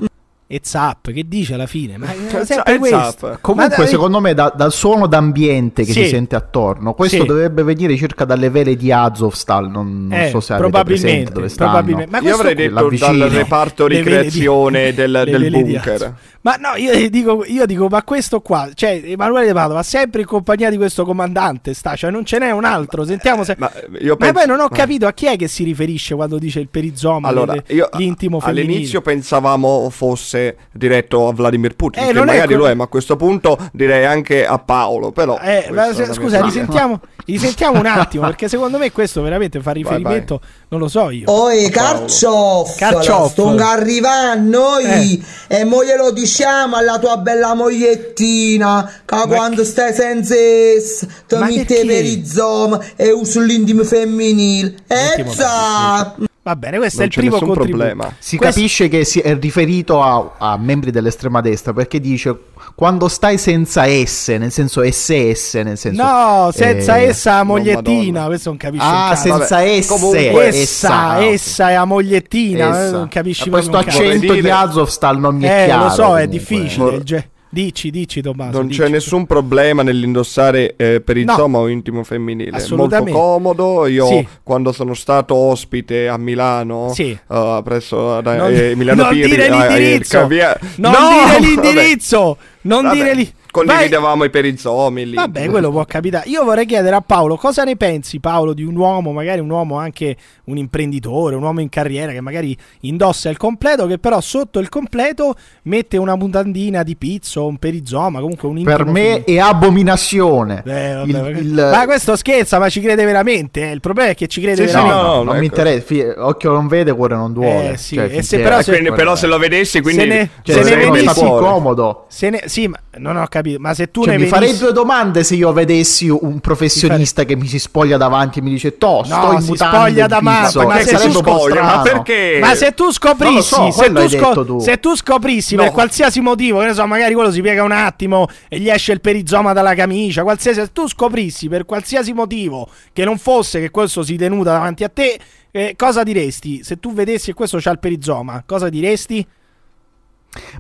e 0.51 0.61
zap, 0.63 1.11
che 1.11 1.27
dice 1.27 1.53
alla 1.53 1.67
fine? 1.67 1.97
Ma 1.99 2.07
è 2.09 2.15
E 2.41 2.45
sempre 2.45 2.73
zap. 2.73 2.79
questo. 2.79 3.37
Comunque, 3.39 3.77
Ma 3.77 3.85
secondo 3.85 4.19
me, 4.19 4.33
da- 4.33 4.51
dal 4.55 4.71
suono 4.71 5.05
d'ambiente 5.05 5.83
che 5.83 5.91
Sì. 5.91 6.03
si 6.03 6.09
sente 6.09 6.35
attorno, 6.35 6.93
questo 6.95 7.21
Sì. 7.21 7.25
dovrebbe 7.27 7.61
venire 7.61 7.95
circa 7.95 8.25
dalle 8.25 8.49
vele 8.49 8.75
di 8.75 8.91
Azovstal. 8.91 9.69
Non, 9.69 10.07
non 10.07 10.19
Eh, 10.19 10.29
so 10.29 10.39
se 10.39 10.53
avete 10.53 10.67
probabilmente, 10.69 11.07
presente 11.07 11.31
dove 11.33 11.49
stanno. 11.49 11.69
probabilmente. 11.71 12.11
Ma 12.11 12.19
Io 12.27 12.33
avrei 12.33 12.55
detto 12.55 12.73
l'avvicino. 12.73 13.17
dal 13.17 13.29
reparto 13.29 13.83
vele 13.85 14.01
di- 14.01 14.09
ricreazione 14.09 14.93
del, 14.95 15.21
del 15.25 15.49
bunker. 15.51 16.15
Ma 16.41 16.55
no, 16.55 16.75
io 16.77 17.09
dico, 17.09 17.43
io 17.45 17.65
dico, 17.65 17.87
ma 17.89 18.01
questo 18.01 18.39
qua, 18.39 18.69
cioè 18.73 19.01
Emanuele 19.03 19.47
De 19.47 19.53
Padova, 19.53 19.83
sempre 19.83 20.21
in 20.21 20.25
compagnia 20.27 20.69
di 20.69 20.77
questo 20.77 21.03
comandante 21.05 21.73
sta, 21.73 21.95
cioè 21.97 22.09
non 22.11 22.23
ce 22.25 22.39
n'è 22.39 22.49
un 22.51 22.63
altro. 22.63 23.03
Sentiamo 23.03 23.43
se. 23.43 23.55
Ma 23.59 23.69
io 23.99 24.11
Ma 24.11 24.15
penso- 24.17 24.33
poi 24.33 24.47
non 24.47 24.59
ho 24.61 24.67
ma- 24.69 24.75
capito 24.75 25.05
a 25.05 25.11
chi 25.11 25.25
è 25.27 25.35
che 25.35 25.47
si 25.49 25.63
riferisce 25.65 26.15
quando 26.15 26.37
dice 26.39 26.59
il 26.61 26.69
perizoma, 26.69 27.27
Allora, 27.27 27.53
le- 27.53 27.63
io 27.67 27.89
l'intimo 27.97 28.39
femminile. 28.39 28.71
all'inizio 28.71 29.01
pensavamo 29.01 29.89
fosse 29.89 30.38
diretto 30.71 31.27
a 31.27 31.33
Vladimir 31.33 31.75
Putin, 31.75 32.03
Eh, 32.03 32.07
che 32.07 32.13
non 32.13 32.23
è 32.23 32.31
magari 32.31 32.47
quello- 32.47 32.63
lo 32.63 32.69
è, 32.69 32.73
ma 32.73 32.83
a 32.85 32.87
questo 32.87 33.15
punto 33.15 33.57
direi 33.71 34.05
anche 34.05 34.45
a 34.45 34.57
Paolo, 34.59 35.11
però... 35.11 35.37
Eh, 35.41 35.67
ma 35.71 35.89
è 35.89 35.93
se- 35.93 36.13
scusa, 36.13 36.41
risentiamo, 36.41 36.99
risentiamo 37.25 37.79
un 37.79 37.85
attimo, 37.85 38.25
perché 38.27 38.47
secondo 38.47 38.77
me 38.77 38.91
questo 38.91 39.21
veramente 39.21 39.61
fa 39.61 39.71
riferimento, 39.71 40.41
non 40.69 40.79
lo 40.79 40.87
so 40.87 41.09
io. 41.09 41.31
Oi, 41.31 41.69
Carcioff, 41.69 42.75
Carcioff. 42.77 43.31
stonga 43.31 43.69
arrivando 43.71 44.57
noi 44.59 45.23
e 45.47 45.63
mo 45.65 45.83
glielo 45.83 46.11
diciamo 46.11 46.75
alla 46.75 46.97
tua 46.99 47.17
bella 47.17 47.53
mogliettina 47.53 48.91
che 49.05 49.15
quando 49.27 49.63
stai 49.63 49.93
senza 49.93 50.35
essa 50.35 51.07
ti 51.27 51.35
Ma 51.35 51.45
mette 51.45 51.85
per 51.85 52.05
i 52.05 52.25
zom 52.25 52.79
e 52.95 53.11
usa 53.11 53.41
l'intimo 53.41 53.83
femminile. 53.83 54.75
Ezza! 54.87 56.15
Va 56.49 56.55
bene, 56.55 56.77
questo 56.77 56.97
Non 56.97 57.05
è 57.05 57.09
il 57.09 57.13
c'è 57.13 57.19
primo 57.21 57.37
contributo. 57.37 57.67
problema. 57.77 58.11
Si 58.17 58.35
Questo- 58.37 58.55
capisce 58.55 58.87
che 58.87 59.05
si 59.05 59.19
è 59.19 59.37
riferito 59.39 60.01
a, 60.01 60.31
a 60.39 60.57
membri 60.57 60.89
dell'estrema 60.89 61.41
destra 61.41 61.73
perché 61.73 61.99
dice 61.99 62.35
quando 62.73 63.07
stai 63.07 63.37
senza 63.37 63.85
esse, 63.85 64.39
nel 64.39 64.51
senso 64.51 64.81
SS, 64.83 65.53
nel 65.63 65.77
senso 65.77 66.01
No, 66.01 66.49
senza 66.51 66.97
eh, 66.97 67.03
essa 67.03 67.31
la 67.33 67.37
no, 67.39 67.43
mogliettina, 67.45 68.01
Madonna. 68.01 68.25
questo 68.25 68.49
non 68.49 68.57
capisce 68.57 68.85
un 68.85 68.91
Ah, 68.93 69.15
senza 69.15 69.63
esse, 69.63 69.87
comunque- 69.93 70.47
essa, 70.47 70.89
ah, 71.09 71.17
ok. 71.19 71.23
essa 71.25 71.69
è 71.69 71.73
la 71.75 71.85
mogliettina, 71.85 72.65
eh, 72.81 72.85
Essa. 72.85 72.97
non 72.97 73.07
capisci 73.09 73.49
proprio 73.49 73.69
questo 73.71 73.89
accento 73.91 74.33
di 74.33 74.49
Azovstal 74.49 75.19
non 75.19 75.35
mi 75.35 75.43
è 75.45 75.61
Eh, 75.61 75.65
chiaro. 75.65 75.83
lo 75.83 75.89
so, 75.91 76.01
è 76.01 76.05
comunque. 76.05 76.27
difficile. 76.29 76.83
Vor- 76.83 76.93
il 76.95 77.03
ge- 77.03 77.29
Dici, 77.51 77.89
dici 77.89 78.21
Tommaso. 78.21 78.57
Non 78.57 78.67
dici. 78.67 78.79
c'è 78.79 78.89
nessun 78.89 79.25
problema 79.25 79.81
nell'indossare 79.81 80.75
eh, 80.77 81.01
per 81.01 81.17
il 81.17 81.25
No. 81.25 81.31
insomma 81.31 81.57
o 81.57 81.67
intimo 81.67 82.03
femminile. 82.03 82.51
Molto 82.51 82.63
Assolutamente. 82.65 83.11
comodo. 83.11 83.87
Io 83.87 84.05
Sì. 84.05 84.27
quando 84.43 84.71
sono 84.71 84.93
stato 84.93 85.33
ospite 85.33 86.07
a 86.07 86.17
Milano, 86.17 86.91
Sì. 86.93 87.09
eh, 87.09 87.61
presso 87.63 88.21
da- 88.21 88.35
Non, 88.35 88.53
eh, 88.53 88.75
Milano 88.75 89.01
non 89.03 89.11
Pirri, 89.13 89.29
dire 89.29 89.45
eh, 89.47 89.49
l'indirizzo. 89.49 90.21
eh, 90.21 90.27
via- 90.27 90.59
Non 90.75 90.91
No! 90.91 91.39
dire 91.39 91.55
Vabbè. 91.73 92.37
Non 92.69 92.83
Vabbè, 92.83 92.95
dire 92.95 93.13
lì. 93.15 93.33
Condividevamo 93.51 94.23
i 94.25 94.29
perizomi 94.29 95.07
lì. 95.07 95.15
Vabbè, 95.15 95.49
quello 95.49 95.71
può 95.71 95.83
capitare. 95.85 96.29
Io 96.29 96.43
vorrei 96.43 96.67
chiedere 96.67 96.95
a 96.95 97.01
Paolo 97.01 97.35
cosa 97.35 97.63
ne 97.63 97.75
pensi, 97.75 98.19
Paolo, 98.19 98.53
di 98.53 98.63
un 98.63 98.75
uomo, 98.75 99.11
magari 99.11 99.39
un 99.39 99.49
uomo 99.49 99.77
anche 99.79 100.15
un 100.45 100.57
imprenditore, 100.57 101.35
un 101.35 101.41
uomo 101.41 101.59
in 101.59 101.69
carriera 101.69 102.11
che 102.11 102.21
magari 102.21 102.55
indossa 102.81 103.27
il 103.29 103.37
completo, 103.37 103.87
che 103.87 103.97
però 103.97 104.21
sotto 104.21 104.59
il 104.59 104.69
completo 104.69 105.33
mette 105.63 105.97
una 105.97 106.15
mutandina 106.15 106.83
di 106.83 106.95
pizzo, 106.95 107.47
un 107.47 107.57
perizoma, 107.57 108.19
comunque 108.19 108.47
un 108.47 108.61
Per 108.63 108.85
me 108.85 109.01
femminile. 109.01 109.23
è 109.23 109.39
abominazione. 109.39 110.63
Eh, 110.65 110.93
vabbè, 110.93 111.07
Il- 111.07 111.17
ma- 111.21 111.29
il- 111.29 111.69
Ma 111.71 111.85
questo 111.85 112.15
scherza, 112.15 112.59
ma 112.59 112.69
ci 112.69 112.81
crede 112.81 113.03
veramente. 113.05 113.67
eh. 113.69 113.71
Il 113.73 113.79
problema 113.79 114.11
è 114.11 114.15
che 114.15 114.27
ci 114.27 114.41
crede 114.41 114.61
Sì, 114.63 114.67
sì, 114.67 114.73
veramente. 114.75 115.01
no, 115.01 115.07
no, 115.07 115.15
non 115.23 115.27
ecco. 115.29 115.39
mi 115.39 115.45
interessa, 115.45 115.81
fi- 115.85 116.05
occhio 116.17 116.51
non 116.51 116.67
vede, 116.67 116.93
cuore 116.93 117.15
non 117.15 117.33
duole. 117.33 117.71
Eh, 117.73 117.77
sì, 117.77 117.95
Cioè, 117.95 118.09
e 118.11 118.21
se 118.21 118.39
però 118.39 118.59
Eh, 118.59 118.63
se- 118.63 118.71
quindi, 118.71 118.91
però 118.91 119.15
se 119.15 119.27
lo 119.27 119.37
vedessi, 119.37 119.81
quindi 119.81 120.01
Se 120.01 120.07
ne- 120.07 120.29
cioè, 120.43 120.55
se 120.55 120.63
se 120.63 120.75
ne 120.75 121.01
più 121.01 121.13
comodo. 121.13 122.05
Se 122.09 122.29
ne- 122.29 122.43
sì, 122.45 122.58
ma 122.67 122.77
non 122.97 123.15
ho 123.17 123.25
capito. 123.27 123.59
Ma 123.59 123.73
se 123.73 123.89
tu 123.91 124.03
Cioè, 124.03 124.13
ne 124.17 124.23
mi 124.23 124.27
farei 124.27 124.47
venissi- 124.47 124.63
due 124.65 124.73
domande 124.73 125.23
se 125.23 125.35
io 125.35 125.51
vedessi 125.53 126.09
un 126.09 126.39
professionista 126.39 127.23
che 127.23 127.35
mi 127.35 127.47
si 127.47 127.59
spoglia 127.59 127.97
davanti 127.97 128.39
e 128.39 128.41
mi 128.41 128.49
dice: 128.49 128.77
To, 128.77 129.03
sto 129.03 129.31
in 129.33 129.41
si 129.41 129.49
mutande 129.51 129.77
spoglia 129.77 130.07
davanti, 130.07 130.43
pizzo". 130.45 130.67
ma 130.67 130.75
Che 130.77 130.83
se 130.85 130.97
tu 130.97 131.11
spoglia, 131.11 131.63
ma 131.63 131.81
perché? 131.81 132.37
Ma 132.41 132.55
se 132.55 132.73
tu 132.73 132.91
scoprissi, 132.91 133.41
so, 133.41 133.71
se, 133.71 133.85
tu 133.87 133.93
detto 134.07 134.45
tu. 134.45 134.59
se 134.59 134.79
tu 134.79 134.95
scoprissi 134.95 135.55
per 135.55 135.65
No. 135.67 135.71
qualsiasi 135.71 136.19
motivo, 136.19 136.59
che 136.59 136.65
ne 136.65 136.73
so, 136.73 136.85
magari 136.85 137.13
quello 137.13 137.31
si 137.31 137.41
piega 137.41 137.63
un 137.63 137.71
attimo 137.71 138.27
e 138.47 138.59
gli 138.59 138.69
esce 138.69 138.91
il 138.91 139.01
perizoma 139.01 139.53
dalla 139.53 139.73
camicia, 139.75 140.23
qualsiasi, 140.23 140.59
se 140.59 140.71
tu 140.73 140.87
scoprissi 140.87 141.47
per 141.47 141.65
qualsiasi 141.65 142.13
motivo 142.13 142.67
che 142.93 143.03
non 143.05 143.17
fosse 143.17 143.59
che 143.59 143.69
questo 143.69 144.03
si 144.03 144.15
tenuta 144.15 144.51
davanti 144.51 144.83
a 144.83 144.89
te, 144.89 145.19
eh, 145.51 145.73
cosa 145.77 146.03
diresti? 146.03 146.63
Se 146.63 146.79
tu 146.79 146.93
vedessi 146.93 147.27
che 147.27 147.33
questo 147.33 147.57
c'ha 147.59 147.71
il 147.71 147.79
perizoma, 147.79 148.43
cosa 148.45 148.69
diresti? 148.69 149.25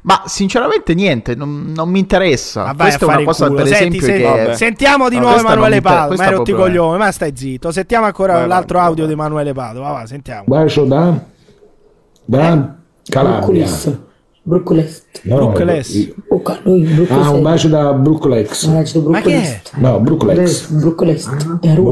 Ma 0.01 0.23
sinceramente 0.25 0.93
niente, 0.95 1.35
non, 1.35 1.71
non 1.75 1.89
mi 1.89 1.99
interessa. 1.99 2.63
Ma 2.65 2.73
vai 2.73 2.87
Questa 2.87 3.05
è 3.05 3.15
una 3.15 3.23
cosa, 3.23 3.45
culo. 3.47 3.57
per 3.57 3.67
Senti, 3.67 3.97
esempio, 3.97 4.25
senti- 4.33 4.45
che. 4.49 4.55
Sentiamo 4.55 5.09
di 5.09 5.15
No, 5.15 5.21
nuovo 5.21 5.39
Emanuele 5.39 5.81
Padova, 5.81 6.15
ma 6.15 6.23
hai 6.23 6.29
rotto 6.31 6.49
i 6.49 6.53
proprio 6.53 6.55
è- 6.55 6.77
coglioni, 6.77 6.97
ma 6.97 7.11
stai 7.11 7.31
zitto. 7.35 7.71
Sentiamo 7.71 8.05
ancora 8.05 8.33
Vai 8.33 8.47
l'altro 8.47 8.77
avanti, 8.79 8.89
audio 9.01 9.05
vai. 9.05 9.13
di 9.15 9.19
Emanuele 9.21 9.53
Padova, 9.53 9.91
va, 9.91 10.05
sentiamo. 10.07 10.43
Bacio 10.47 10.85
da, 10.85 11.19
da 12.25 12.75
Calabria. 13.09 13.65
Broccolista. 13.65 14.07
Broccolista. 14.41 15.19
No, 15.23 15.35
Bruxelles. 15.35 15.89
io- 15.93 16.15
O 16.29 16.41
ca- 16.41 16.59
noi 16.63 17.07
Ah, 17.09 17.29
un 17.29 17.41
bacio 17.43 17.67
da. 17.67 17.89
Ah, 17.89 17.93
c'è 18.81 18.99
Ma 19.01 19.21
che 19.21 19.35
è? 19.41 19.61
No, 19.75 19.99
Bruxelles. 19.99 20.67
Broccolista. 20.71 21.59
È 21.61 21.69
a 21.69 21.79
O 21.79 21.91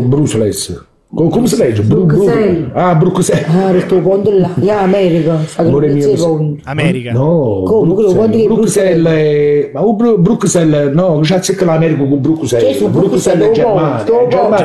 Come 1.10 1.48
si 1.48 1.56
legge? 1.58 1.82
Bru- 1.84 2.04
Bru- 2.06 2.18
Bruxelles. 2.26 2.70
Ah, 2.74 2.94
Bruxelles. 2.96 3.46
Ah, 3.48 3.72
resto 3.72 4.02
quando 4.02 4.30
là. 4.32 4.50
Ya, 4.60 4.82
America. 4.82 5.40
Amore 5.56 5.88
mio. 5.88 6.58
America. 6.66 7.12
No, 7.14 7.64
Come? 7.66 7.94
Quello 7.94 8.14
quando 8.14 8.38
che 8.38 8.44
Bruxelles. 8.46 9.02
Bruxelles. 9.02 9.70
Ma 9.74 9.82
Bru- 9.94 10.20
Bruxelles, 10.20 10.94
no, 10.94 11.20
c'è 11.22 11.40
c'è 11.40 11.56
che 11.56 11.64
l'America 11.66 12.04
con 12.04 12.20
Bruxelles. 12.22 12.78
Su 12.78 12.90
Bruxelles 12.90 13.48
è 13.48 13.52
Germania. 13.52 14.04
Germania 14.04 14.58
è 14.58 14.64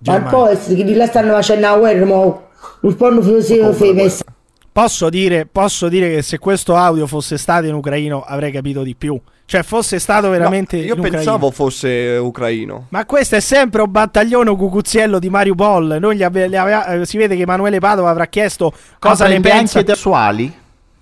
Germania. 0.00 0.30
Ma 0.30 0.50
essere 0.50 0.74
che 0.74 0.84
di 0.84 0.94
là 0.94 1.06
stanno 1.06 1.32
facendo 1.32 1.66
la 1.68 1.76
guerra, 1.78 2.04
ma 2.04 2.40
non 2.80 3.74
si 3.74 3.88
è 3.88 3.92
messo. 3.92 4.22
Posso 4.74 5.08
dire, 5.08 5.46
posso 5.46 5.88
dire 5.88 6.10
che 6.10 6.20
se 6.22 6.40
questo 6.40 6.74
audio 6.74 7.06
fosse 7.06 7.38
stato 7.38 7.66
in 7.66 7.74
ucraino 7.74 8.24
avrei 8.26 8.50
capito 8.50 8.82
di 8.82 8.96
più. 8.96 9.16
Cioè, 9.46 9.62
fosse 9.62 10.00
stato 10.00 10.30
veramente. 10.30 10.78
No, 10.78 10.82
io 10.82 10.96
pensavo 10.96 11.52
fosse 11.52 12.16
ucraino. 12.20 12.86
Ma 12.88 13.06
questo 13.06 13.36
è 13.36 13.40
sempre 13.40 13.82
un 13.82 13.90
battaglione 13.92 14.50
cucuzziello 14.56 15.20
di 15.20 15.30
Mario 15.30 15.54
Ball. 15.54 15.98
Noi 16.00 16.16
gli 16.16 16.24
ave- 16.24 16.48
gli 16.48 16.56
aveva- 16.56 16.86
eh, 16.86 17.06
si 17.06 17.16
vede 17.18 17.36
che 17.36 17.42
Emanuele 17.42 17.78
Padova 17.78 18.10
avrà 18.10 18.26
chiesto 18.26 18.72
cosa 18.98 19.28
ne 19.28 19.38
pensa. 19.38 19.78
anche 19.78 19.94
sessuali? 19.94 20.52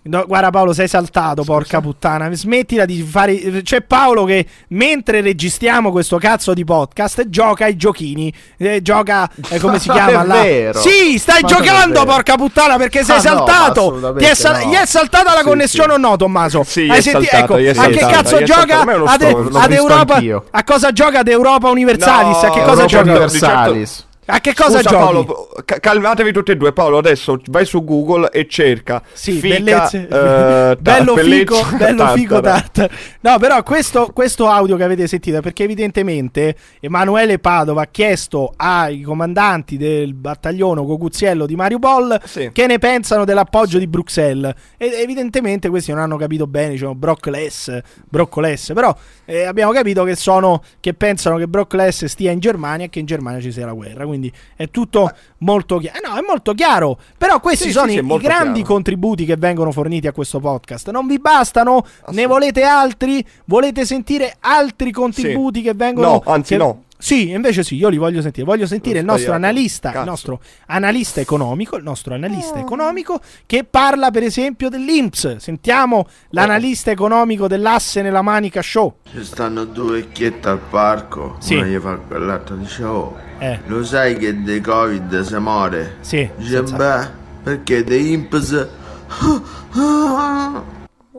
No, 0.05 0.25
guarda 0.27 0.51
Paolo, 0.51 0.73
sei 0.73 0.89
saltato, 0.89 1.45
porca 1.45 1.81
puttana. 1.81 2.29
Smettila 2.35 2.85
di 2.85 3.01
fare. 3.03 3.63
C'è 3.63 3.83
Paolo 3.83 4.25
che 4.25 4.45
mentre 4.71 5.21
registriamo 5.21 5.93
questo 5.93 6.19
cazzo 6.19 6.55
di 6.55 6.65
podcast 6.65 7.29
gioca 7.29 7.67
ai 7.67 7.77
giochini. 7.77 8.33
Eh, 8.57 8.83
gioca. 8.83 9.31
eh, 9.51 9.61
come 9.61 9.79
si 9.79 9.89
chiama? 9.93 10.25
là? 10.25 10.43
vero. 10.43 10.81
Sì, 10.81 11.19
stai 11.19 11.43
Ma 11.43 11.47
giocando, 11.49 12.05
porca 12.05 12.35
puttana, 12.35 12.77
perché 12.79 13.05
sei 13.05 13.19
Ah, 13.19 13.21
no, 13.21 13.23
saltato. 13.47 13.81
assolutamente 13.81 14.25
Ti 14.25 14.31
è 14.31 14.35
sal- 14.35 14.65
no. 14.65 14.71
Gli 14.71 14.75
è 14.75 14.87
saltata 14.87 15.33
la 15.35 15.39
Sì, 15.39 15.45
connessione 15.45 15.93
sì. 15.95 15.99
o 16.01 16.09
no, 16.09 16.17
Tommaso? 16.17 16.65
Sì, 16.67 16.89
Hai 16.91 16.99
è 16.99 17.01
senti- 17.01 17.27
saltata, 17.27 17.63
ecco, 17.63 17.81
a 17.81 17.87
che 17.87 17.99
cazzo 18.13 18.43
gioca? 18.43 18.81
Ad, 18.81 19.23
ad 19.53 19.73
Europa? 19.73 20.15
anch'io. 20.15 20.45
A 20.51 20.65
cosa 20.65 20.91
gioca 20.91 21.21
ad 21.21 21.29
Europa 21.29 21.69
Universalis? 21.71 22.43
No, 22.43 22.49
a 22.49 22.51
che 22.53 22.63
cosa 22.63 22.83
Europa 22.83 22.87
gioca? 22.87 23.03
Univer- 23.03 23.31
Universalis. 23.31 24.07
A 24.25 24.39
che 24.41 24.55
cosa 24.55 24.77
Scusa, 24.79 24.91
giochi? 24.91 25.03
Paolo, 25.03 25.49
ca- 25.65 25.81
calmatevi 25.81 26.33
tutti 26.33 26.53
e 26.53 26.57
due. 26.57 26.73
Paolo, 26.73 26.99
adesso 26.99 27.41
vai 27.47 27.65
su 27.65 27.83
Google 27.83 28.31
e 28.31 28.47
cerca 28.49 29.03
Sì, 29.13 29.33
fica, 29.33 29.57
bellezze. 29.59 30.07
eh, 30.09 30.77
bello 30.81 31.17
fico, 31.17 31.57
bello 31.77 31.97
tartara. 32.05 32.41
tartar. 32.41 32.91
No, 33.23 33.39
però 33.41 33.61
questo, 33.65 34.11
questo 34.15 34.47
audio 34.47 34.77
che 34.77 34.85
avete 34.85 35.09
sentito 35.09 35.41
perché 35.41 35.65
evidentemente 35.65 36.55
Emanuele 36.79 37.41
Padova 37.41 37.83
ha 37.83 37.87
chiesto 37.91 38.53
ai 38.57 39.01
comandanti 39.01 39.77
del 39.77 40.15
battaglione 40.15 40.85
Cocuziello 40.87 41.45
di 41.45 41.57
Mariupol 41.57 42.21
Sì. 42.25 42.51
che 42.53 42.67
ne 42.69 42.79
pensano 42.79 43.25
dell'appoggio 43.25 43.79
di 43.79 43.89
Bruxelles. 43.89 44.55
E 44.77 44.87
evidentemente 45.03 45.69
questi 45.69 45.91
non 45.91 46.01
hanno 46.01 46.17
capito 46.17 46.47
bene, 46.47 46.71
diciamo 46.71 46.95
Brockless, 46.95 48.73
però 48.73 48.95
eh, 49.25 49.45
abbiamo 49.45 49.73
capito 49.73 50.05
che 50.05 50.15
sono 50.15 50.63
che 50.79 50.95
pensano 50.95 51.37
che 51.39 51.49
Brockless 51.49 52.05
stia 52.05 52.31
in 52.31 52.39
Germania 52.39 52.87
e 52.87 52.89
che 52.89 53.01
in 53.01 53.07
Germania 53.07 53.41
ci 53.41 53.51
sia 53.51 53.67
la 53.67 53.73
guerra, 53.73 54.05
quindi 54.13 54.33
è 54.57 54.69
tutto 54.71 55.11
molto 55.39 55.79
chiaro. 55.79 55.99
no, 56.09 56.17
è 56.17 56.21
molto 56.27 56.53
chiaro, 56.55 56.99
però 57.19 57.41
questi 57.41 57.67
Sì, 57.67 57.73
sono 57.73 57.89
sì, 57.89 57.97
i, 57.99 57.99
i 57.99 58.19
grandi 58.19 58.61
chiaro. 58.61 58.75
contributi 58.75 59.25
che 59.25 59.37
vengono 59.37 59.73
forniti 59.73 60.07
a 60.07 60.13
questo 60.13 60.39
podcast. 60.41 60.91
Non 60.91 61.07
vi 61.07 61.19
bastano? 61.19 61.85
Ne 62.09 62.27
volete 62.27 62.63
altri? 62.63 63.25
Volete 63.47 63.85
sentire 63.85 64.37
altri 64.41 64.91
contributi 64.93 65.59
Sì. 65.61 65.65
che 65.67 65.75
vengono 65.75 66.07
No, 66.07 66.23
anzi 66.33 66.53
che- 66.55 66.59
no. 66.63 66.83
Sì, 67.03 67.31
invece 67.31 67.65
sì, 67.65 67.75
io 67.75 67.89
li 67.89 67.97
voglio 67.97 68.23
sentire. 68.23 68.47
Voglio 68.47 68.65
sentire 68.65 69.01
il 69.01 69.05
nostro 69.05 69.33
analista, 69.33 69.89
il 69.89 69.95
Cazzo. 69.95 70.09
nostro 70.09 70.41
analista 70.67 71.21
economico, 71.21 71.77
il 71.77 71.83
nostro 71.83 72.15
analista 72.15 72.61
economico 72.61 73.19
che 73.45 73.65
parla 73.65 74.13
per 74.13 74.23
esempio 74.23 74.69
dell'Inps. 74.69 75.39
Sentiamo 75.39 76.07
l'analista 76.31 76.93
economico 76.93 77.49
dell'asse 77.49 78.03
nella 78.03 78.23
manica 78.23 78.63
show. 78.63 78.99
Ci 79.11 79.25
stanno 79.25 79.65
due 79.65 80.03
vecchiette 80.03 80.49
al 80.49 80.61
parco, 80.61 81.39
Sì. 81.41 81.57
una 81.57 81.67
gli 81.67 81.77
fa 81.79 81.97
quell'altra 81.97 82.55
dice 82.55 82.85
oh, 82.85 83.17
Eh. 83.39 83.59
lo 83.67 83.83
sai 83.85 84.17
che 84.17 84.41
dei 84.41 84.61
covid 84.61 85.23
si 85.23 85.35
muore? 85.39 85.97
Sì, 86.03 86.31
Dice 86.37 86.63
beh, 86.63 87.09
perché 87.43 87.83
dei 87.83 88.13
imps... 88.13 88.69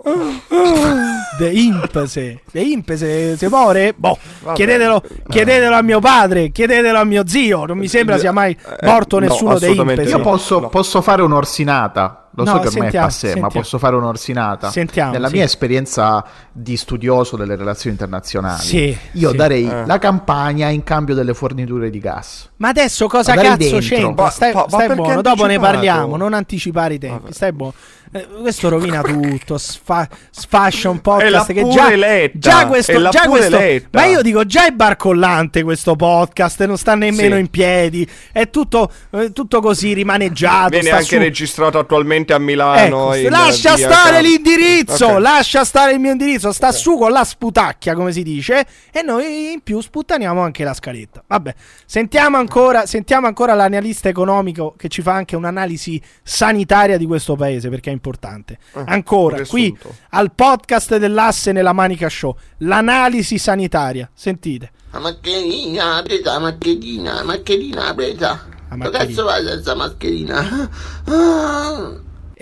De 1.37 1.51
imp 1.51 2.05
se, 2.05 2.41
de 2.51 2.61
imp 2.61 2.93
se, 2.93 3.37
se 3.37 3.49
muore? 3.49 3.93
Boh, 3.95 4.17
chiedetelo, 4.53 5.01
chiedetelo 5.27 5.75
a 5.75 5.81
mio 5.81 5.99
padre, 5.99 6.51
chiedetelo 6.51 6.99
a 6.99 7.03
mio 7.03 7.25
zio. 7.25 7.65
Non 7.65 7.77
mi 7.77 7.87
sembra 7.87 8.17
sia 8.17 8.31
mai 8.31 8.55
morto 8.81 9.17
Eh, 9.17 9.21
no, 9.21 9.27
nessuno 9.27 9.57
dei 9.57 9.75
imp. 9.75 10.03
Io 10.05 10.19
posso, 10.19 10.67
posso 10.67 11.01
fare 11.01 11.21
un'orsinata. 11.21 12.22
Lo 12.35 12.45
so 12.45 12.53
No, 12.53 12.59
che 12.59 12.67
ormai 12.67 12.81
sentiamo, 12.81 13.05
è 13.05 13.09
passé, 13.09 13.25
ma 13.27 13.31
sentiamo. 13.33 13.49
posso 13.51 13.77
fare 13.77 13.95
un'orsinata. 13.95 14.71
Sentiamo, 14.71 15.11
Nella 15.11 15.27
sì. 15.27 15.33
mia 15.35 15.43
esperienza 15.43 16.25
di 16.51 16.75
studioso 16.77 17.35
delle 17.37 17.55
relazioni 17.55 17.91
internazionali, 17.95 18.61
Sì, 18.63 18.97
io 19.11 19.29
sì. 19.29 19.35
darei 19.35 19.67
Eh. 19.69 19.85
la 19.85 19.99
campagna 19.99 20.69
in 20.69 20.83
cambio 20.83 21.13
delle 21.13 21.33
forniture 21.35 21.89
di 21.91 21.99
gas. 21.99 22.49
Ma 22.57 22.69
adesso 22.69 23.07
cosa 23.07 23.33
cazzo 23.35 23.55
dentro. 23.57 23.79
c'entra? 23.79 24.23
Ma- 24.23 24.29
Stai, 24.31 24.53
ma- 24.53 24.61
ma 24.61 24.67
stai 24.69 24.95
buono, 24.95 25.21
dopo 25.21 25.45
ne 25.45 25.53
anticipato? 25.55 25.71
parliamo. 25.73 26.15
Non 26.17 26.33
anticipare 26.33 26.93
i 26.95 26.97
tempi. 26.99 27.33
Stai 27.33 27.51
buono. 27.51 27.73
Eh, 28.15 28.27
questo 28.41 28.69
rovina 28.69 29.01
tutto. 29.01 29.57
sfa- 29.57 30.07
sfascia 30.29 30.87
un 30.89 31.01
podcast 31.01 31.47
l'ha 31.47 31.53
che 31.53 31.61
pure 31.61 31.73
già, 31.73 31.95
letta, 31.95 32.37
già 32.37 32.67
questo, 32.67 33.09
già 33.09 33.27
questo- 33.27 33.57
letta. 33.57 33.99
Ma 33.99 34.05
io 34.05 34.21
dico 34.21 34.45
già 34.45 34.67
è 34.67 34.71
barcollante 34.71 35.63
questo 35.63 35.95
podcast. 35.95 36.63
Non 36.65 36.77
sta 36.77 36.93
nemmeno 36.93 37.33
Sì. 37.35 37.41
in 37.41 37.49
piedi. 37.49 38.07
È 38.31 38.49
tutto, 38.51 38.91
eh, 39.11 39.31
tutto 39.31 39.61
così 39.61 39.93
rimaneggiato. 39.93 40.69
Viene 40.69 40.85
sta 40.85 40.95
anche 40.97 41.07
su- 41.07 41.17
registrato 41.17 41.79
attualmente 41.79 42.21
a 42.31 42.37
Milano. 42.39 43.13
Ecco, 43.13 43.29
lascia 43.29 43.75
via 43.75 43.87
stare 43.89 44.11
Car- 44.11 44.21
l'indirizzo, 44.23 45.05
Ok. 45.07 45.19
lascia 45.19 45.65
stare 45.65 45.91
il 45.93 45.99
mio 45.99 46.11
indirizzo, 46.11 46.51
sta 46.53 46.71
su 46.71 46.97
con 46.97 47.11
la 47.11 47.25
sputacchia, 47.25 47.93
come 47.95 48.13
si 48.13 48.23
dice, 48.23 48.65
e 48.91 49.01
noi 49.01 49.51
in 49.51 49.61
più 49.61 49.81
sputtaniamo 49.81 50.39
anche 50.41 50.63
la 50.63 50.73
scaletta. 50.73 51.23
Vabbè, 51.27 51.53
sentiamo 51.85 52.37
ancora, 52.37 52.85
sentiamo 52.85 53.27
ancora 53.27 53.53
l'analista 53.53 54.07
economico 54.07 54.75
che 54.77 54.87
ci 54.87 55.01
fa 55.01 55.13
anche 55.13 55.35
un'analisi 55.35 56.01
sanitaria 56.23 56.97
di 56.97 57.05
questo 57.05 57.35
paese, 57.35 57.69
perché 57.69 57.89
è 57.89 57.93
importante. 57.93 58.57
Ancora, 58.85 59.37
un 59.37 59.47
qui 59.47 59.77
al 60.11 60.31
podcast 60.33 60.95
dell'asse 60.97 61.51
nella 61.51 61.73
Manica 61.73 62.07
Show, 62.07 62.37
l'analisi 62.59 63.37
sanitaria. 63.37 64.09
Sentite. 64.13 64.71
La 64.91 64.99
mascherina, 64.99 66.01
presa 66.03 66.33
la 66.33 66.39
mascherina, 66.39 67.13
la 67.15 67.23
mascherina 67.23 67.93
presa. 67.95 68.27
La 68.69 68.75
Ma 68.75 68.89
mascherina. 68.89 69.05
cazzo 69.05 69.23
vai 69.23 69.43
senza 69.45 69.75
mascherina? 69.75 70.69
Ah. 71.05 71.91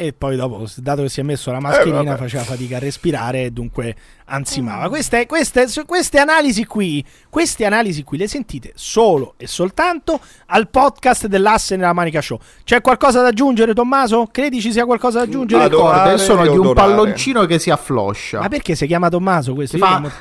E 0.02 0.14
poi 0.14 0.36
dopo, 0.36 0.66
dato 0.78 1.04
che 1.04 1.10
si 1.10 1.20
è 1.20 1.24
messo 1.24 1.52
la 1.52 1.60
mascherina, 1.60 2.14
Eh, 2.16 2.18
faceva 2.18 2.42
fatica 2.44 2.78
a 2.78 2.80
respirare 2.80 3.44
e 3.44 3.52
dunque 3.52 3.96
ansimava. 4.26 4.90
Queste, 4.90 5.28
queste, 5.28 5.68
su- 5.68 5.86
queste 5.86 6.18
analisi 6.18 6.66
qui, 6.66 7.06
queste 7.30 7.66
analisi 7.66 8.02
qui 8.04 8.18
le 8.18 8.28
sentite 8.28 8.72
solo 8.74 9.36
e 9.38 9.46
soltanto 9.46 10.20
al 10.48 10.70
podcast 10.70 11.28
dell'asse 11.28 11.76
nella 11.76 11.94
Manica 11.94 12.20
Show. 12.20 12.40
C'è 12.64 12.82
qualcosa 12.82 13.22
da 13.22 13.28
aggiungere, 13.28 13.76
Tommaso? 13.76 14.28
Credi 14.32 14.60
ci 14.60 14.72
sia 14.72 14.86
qualcosa 14.86 15.20
da 15.20 15.26
aggiungere? 15.26 15.70
Corde 15.70 15.76
Odorare 15.76 16.18
sono 16.18 16.42
di 16.42 16.48
un 16.48 16.60
odorare. 16.66 16.74
palloncino 16.90 17.46
che 17.46 17.60
si 17.60 17.70
affloscia. 17.70 18.40
Ma 18.40 18.48
perché 18.48 18.74
si 18.74 18.88
chiama 18.88 19.08
Tommaso 19.08 19.54
questo? 19.54 19.78
Si 19.78 19.84
Io 19.84 19.88
fa- 19.88 20.12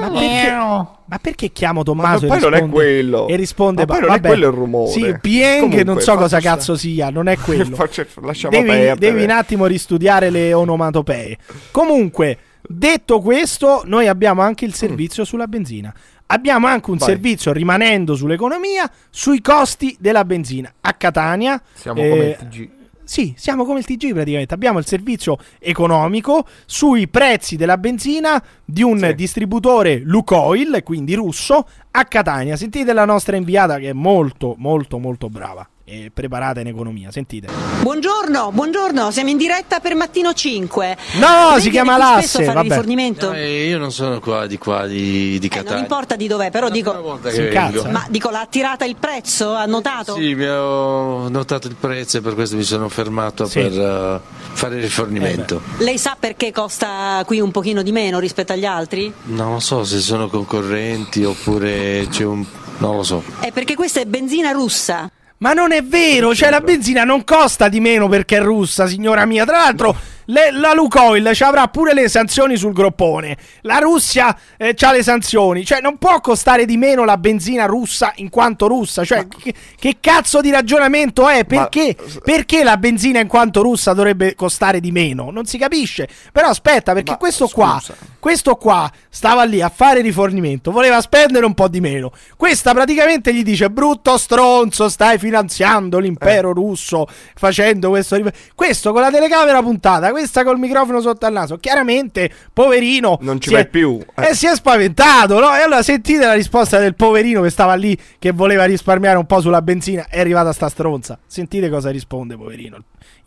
Ma 0.00 0.10
perché, 0.10 0.50
ma 0.50 1.18
perché 1.20 1.52
chiamo 1.52 1.82
Tommaso 1.82 2.26
Ma 2.26 2.36
e 2.36 2.38
poi 2.38 2.40
non 2.40 2.54
è 2.54 2.60
risponde, 2.60 2.74
quello. 2.74 3.28
E 3.28 3.36
risponde 3.36 3.80
Ma 3.80 3.86
poi 3.86 4.00
non 4.00 4.08
è 4.08 4.12
vabbè, 4.12 4.28
quello 4.28 4.46
il 4.48 4.52
rumore. 4.52 4.90
Sì, 4.90 5.16
Pieng 5.20 5.60
Comunque, 5.60 5.84
non 5.84 6.00
so 6.00 6.14
cosa 6.16 6.36
faccia- 6.36 6.50
cazzo 6.54 6.76
sia, 6.76 7.10
non 7.10 7.28
è 7.28 7.36
quello. 7.38 7.74
Faccia- 7.76 8.06
lasciamo 8.22 8.56
devi, 8.56 8.68
perdere. 8.68 8.96
devi 8.98 9.22
un 9.24 9.30
attimo 9.30 9.66
ristudiare 9.66 10.30
le 10.30 10.52
onomatopee. 10.52 11.38
Comunque, 11.70 12.38
detto 12.62 13.20
questo, 13.20 13.82
noi 13.84 14.08
abbiamo 14.08 14.42
anche 14.42 14.64
il 14.64 14.74
servizio 14.74 15.24
sulla 15.24 15.46
benzina. 15.46 15.92
Abbiamo 16.28 16.66
anche 16.66 16.90
un 16.90 16.96
Vai. 16.96 17.08
servizio, 17.08 17.52
rimanendo 17.52 18.16
sull'economia, 18.16 18.90
sui 19.10 19.40
costi 19.40 19.96
della 20.00 20.24
benzina. 20.24 20.72
A 20.80 20.92
Catania. 20.94 21.62
Siamo 21.72 22.00
eh, 22.02 22.08
come 22.08 22.24
il 22.24 22.36
TG. 22.36 22.68
Sì, 23.06 23.34
siamo 23.36 23.64
come 23.64 23.78
il 23.78 23.84
TG 23.84 24.12
praticamente. 24.12 24.52
Abbiamo 24.52 24.80
il 24.80 24.84
servizio 24.84 25.38
economico 25.60 26.44
sui 26.66 27.06
prezzi 27.06 27.54
della 27.54 27.78
benzina 27.78 28.42
di 28.64 28.82
un 28.82 28.98
Sì. 28.98 29.14
distributore 29.14 30.00
Lukoil, 30.04 30.82
quindi 30.82 31.14
russo, 31.14 31.68
a 31.92 32.04
Catania. 32.04 32.56
Sentite 32.56 32.92
la 32.92 33.04
nostra 33.04 33.36
inviata 33.36 33.78
che 33.78 33.90
è 33.90 33.92
molto, 33.92 34.56
molto, 34.58 34.98
molto 34.98 35.28
brava 35.28 35.66
e 35.88 36.10
preparata 36.12 36.58
in 36.58 36.66
economia. 36.66 37.12
Sentite. 37.12 37.46
Buongiorno, 37.80 38.50
buongiorno, 38.50 39.12
siamo 39.12 39.30
in 39.30 39.36
diretta 39.36 39.78
per 39.78 39.94
Mattino 39.94 40.32
5. 40.32 40.96
No, 41.20 41.50
Lei 41.52 41.60
si 41.60 41.70
chiama 41.70 41.96
l'asse, 41.96 42.44
vabbè. 42.44 42.62
rifornimento? 42.62 43.30
Eh, 43.32 43.68
io 43.68 43.78
non 43.78 43.92
sono 43.92 44.18
qua 44.18 44.46
di 44.48 44.58
qua 44.58 44.84
di, 44.88 45.38
di 45.38 45.46
Eh, 45.46 45.48
non 45.54 45.62
Catania. 45.62 45.78
importa 45.82 46.16
di 46.16 46.26
dov'è, 46.26 46.50
però 46.50 46.70
dico... 46.70 47.20
vengo. 47.22 47.84
Ma 47.88 48.04
dico, 48.08 48.30
l'ha 48.30 48.40
attirata 48.40 48.84
il 48.84 48.96
prezzo? 48.96 49.52
Ha 49.52 49.64
notato? 49.66 50.14
Sì, 50.16 50.34
mi 50.34 50.46
ho 50.48 51.28
notato 51.28 51.68
il 51.68 51.76
prezzo 51.78 52.18
e 52.18 52.20
per 52.20 52.34
questo 52.34 52.56
mi 52.56 52.64
sono 52.64 52.88
fermato 52.88 53.46
Sì. 53.46 53.60
per 53.60 53.78
eh, 53.78 54.20
fare 54.54 54.80
rifornimento. 54.80 55.60
Lei 55.78 55.98
sa 55.98 56.16
perché 56.18 56.50
costa 56.50 57.22
qui 57.24 57.38
un 57.38 57.52
pochino 57.52 57.82
di 57.82 57.92
meno 57.92 58.18
rispetto 58.18 58.52
agli 58.52 58.64
altri? 58.66 59.12
non 59.26 59.60
so 59.60 59.84
se 59.84 60.00
sono 60.00 60.26
concorrenti 60.28 61.22
oppure 61.22 62.08
c'è 62.10 62.24
un... 62.24 62.44
non 62.78 62.96
lo 62.96 63.02
so. 63.04 63.22
È 63.38 63.52
perché 63.52 63.76
questa 63.76 64.00
è 64.00 64.04
benzina 64.04 64.50
russa. 64.50 65.08
Ma 65.38 65.52
non 65.52 65.72
è 65.72 65.82
vero, 65.82 66.34
cioè 66.34 66.48
la 66.48 66.60
benzina 66.60 67.04
non 67.04 67.22
costa 67.22 67.68
di 67.68 67.78
meno 67.78 68.08
perché 68.08 68.38
è 68.38 68.40
russa, 68.40 68.86
signora 68.86 69.26
mia. 69.26 69.44
Tra 69.44 69.58
l'altro, 69.58 69.94
le- 70.26 70.50
la 70.50 70.72
Lukoil 70.72 71.30
ci 71.34 71.42
avrà 71.42 71.68
pure 71.68 71.92
le 71.92 72.08
sanzioni 72.08 72.56
sul 72.56 72.72
groppone. 72.72 73.36
La 73.60 73.76
Russia 73.78 74.34
eh, 74.56 74.74
ha 74.78 74.92
le 74.92 75.02
sanzioni, 75.02 75.64
cioè 75.64 75.80
non 75.82 75.98
può 75.98 76.20
costare 76.20 76.64
di 76.64 76.78
meno 76.78 77.04
la 77.04 77.18
benzina 77.18 77.66
russa 77.66 78.12
in 78.16 78.30
quanto 78.30 78.66
russa. 78.66 79.04
Cioè, 79.04 79.26
che, 79.28 79.52
che 79.78 79.96
cazzo 80.00 80.40
di 80.40 80.50
ragionamento 80.50 81.28
è? 81.28 81.44
Perché? 81.44 81.94
Perché 82.24 82.64
la 82.64 82.78
benzina 82.78 83.20
in 83.20 83.28
quanto 83.28 83.60
russa 83.60 83.92
dovrebbe 83.92 84.34
costare 84.34 84.80
di 84.80 84.90
meno? 84.90 85.30
Non 85.30 85.44
si 85.44 85.58
capisce. 85.58 86.08
Però 86.32 86.48
aspetta, 86.48 86.94
perché 86.94 87.10
Ma, 87.12 87.18
questo 87.18 87.46
qua, 87.48 87.78
scusa. 87.78 87.94
Questo 88.26 88.56
qua 88.56 88.90
stava 89.08 89.44
lì 89.44 89.62
a 89.62 89.68
fare 89.68 90.00
rifornimento, 90.00 90.72
voleva 90.72 91.00
spendere 91.00 91.46
un 91.46 91.54
po' 91.54 91.68
di 91.68 91.78
meno. 91.78 92.10
Questa 92.36 92.72
praticamente 92.74 93.32
gli 93.32 93.44
dice: 93.44 93.70
Brutto 93.70 94.18
stronzo, 94.18 94.88
stai 94.88 95.16
finanziando 95.16 96.00
l'impero 96.00 96.52
russo 96.52 97.06
facendo 97.36 97.90
questo. 97.90 98.16
rif-". 98.16 98.50
Questo 98.56 98.90
con 98.90 99.02
la 99.02 99.12
telecamera 99.12 99.62
puntata, 99.62 100.10
questa 100.10 100.42
col 100.42 100.58
microfono 100.58 101.00
sotto 101.00 101.24
al 101.24 101.34
naso. 101.34 101.58
Chiaramente, 101.58 102.28
poverino. 102.52 103.16
Non 103.20 103.40
ci 103.40 103.50
vai 103.50 103.62
è- 103.62 103.68
più. 103.68 103.96
Eh. 104.16 104.30
E 104.30 104.34
si 104.34 104.48
è 104.48 104.56
spaventato, 104.56 105.38
no? 105.38 105.54
E 105.54 105.60
allora 105.60 105.84
sentite 105.84 106.26
la 106.26 106.34
risposta 106.34 106.80
del 106.80 106.96
poverino 106.96 107.42
che 107.42 107.50
stava 107.50 107.74
lì, 107.74 107.96
che 108.18 108.32
voleva 108.32 108.64
risparmiare 108.64 109.18
un 109.18 109.26
po' 109.26 109.40
sulla 109.40 109.62
benzina. 109.62 110.06
È 110.08 110.18
arrivata 110.18 110.52
sta 110.52 110.68
stronza. 110.68 111.16
Sentite 111.28 111.70
cosa 111.70 111.90
risponde, 111.90 112.36
poverino, 112.36 112.76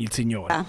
il, 0.02 0.10
signore. 0.12 0.66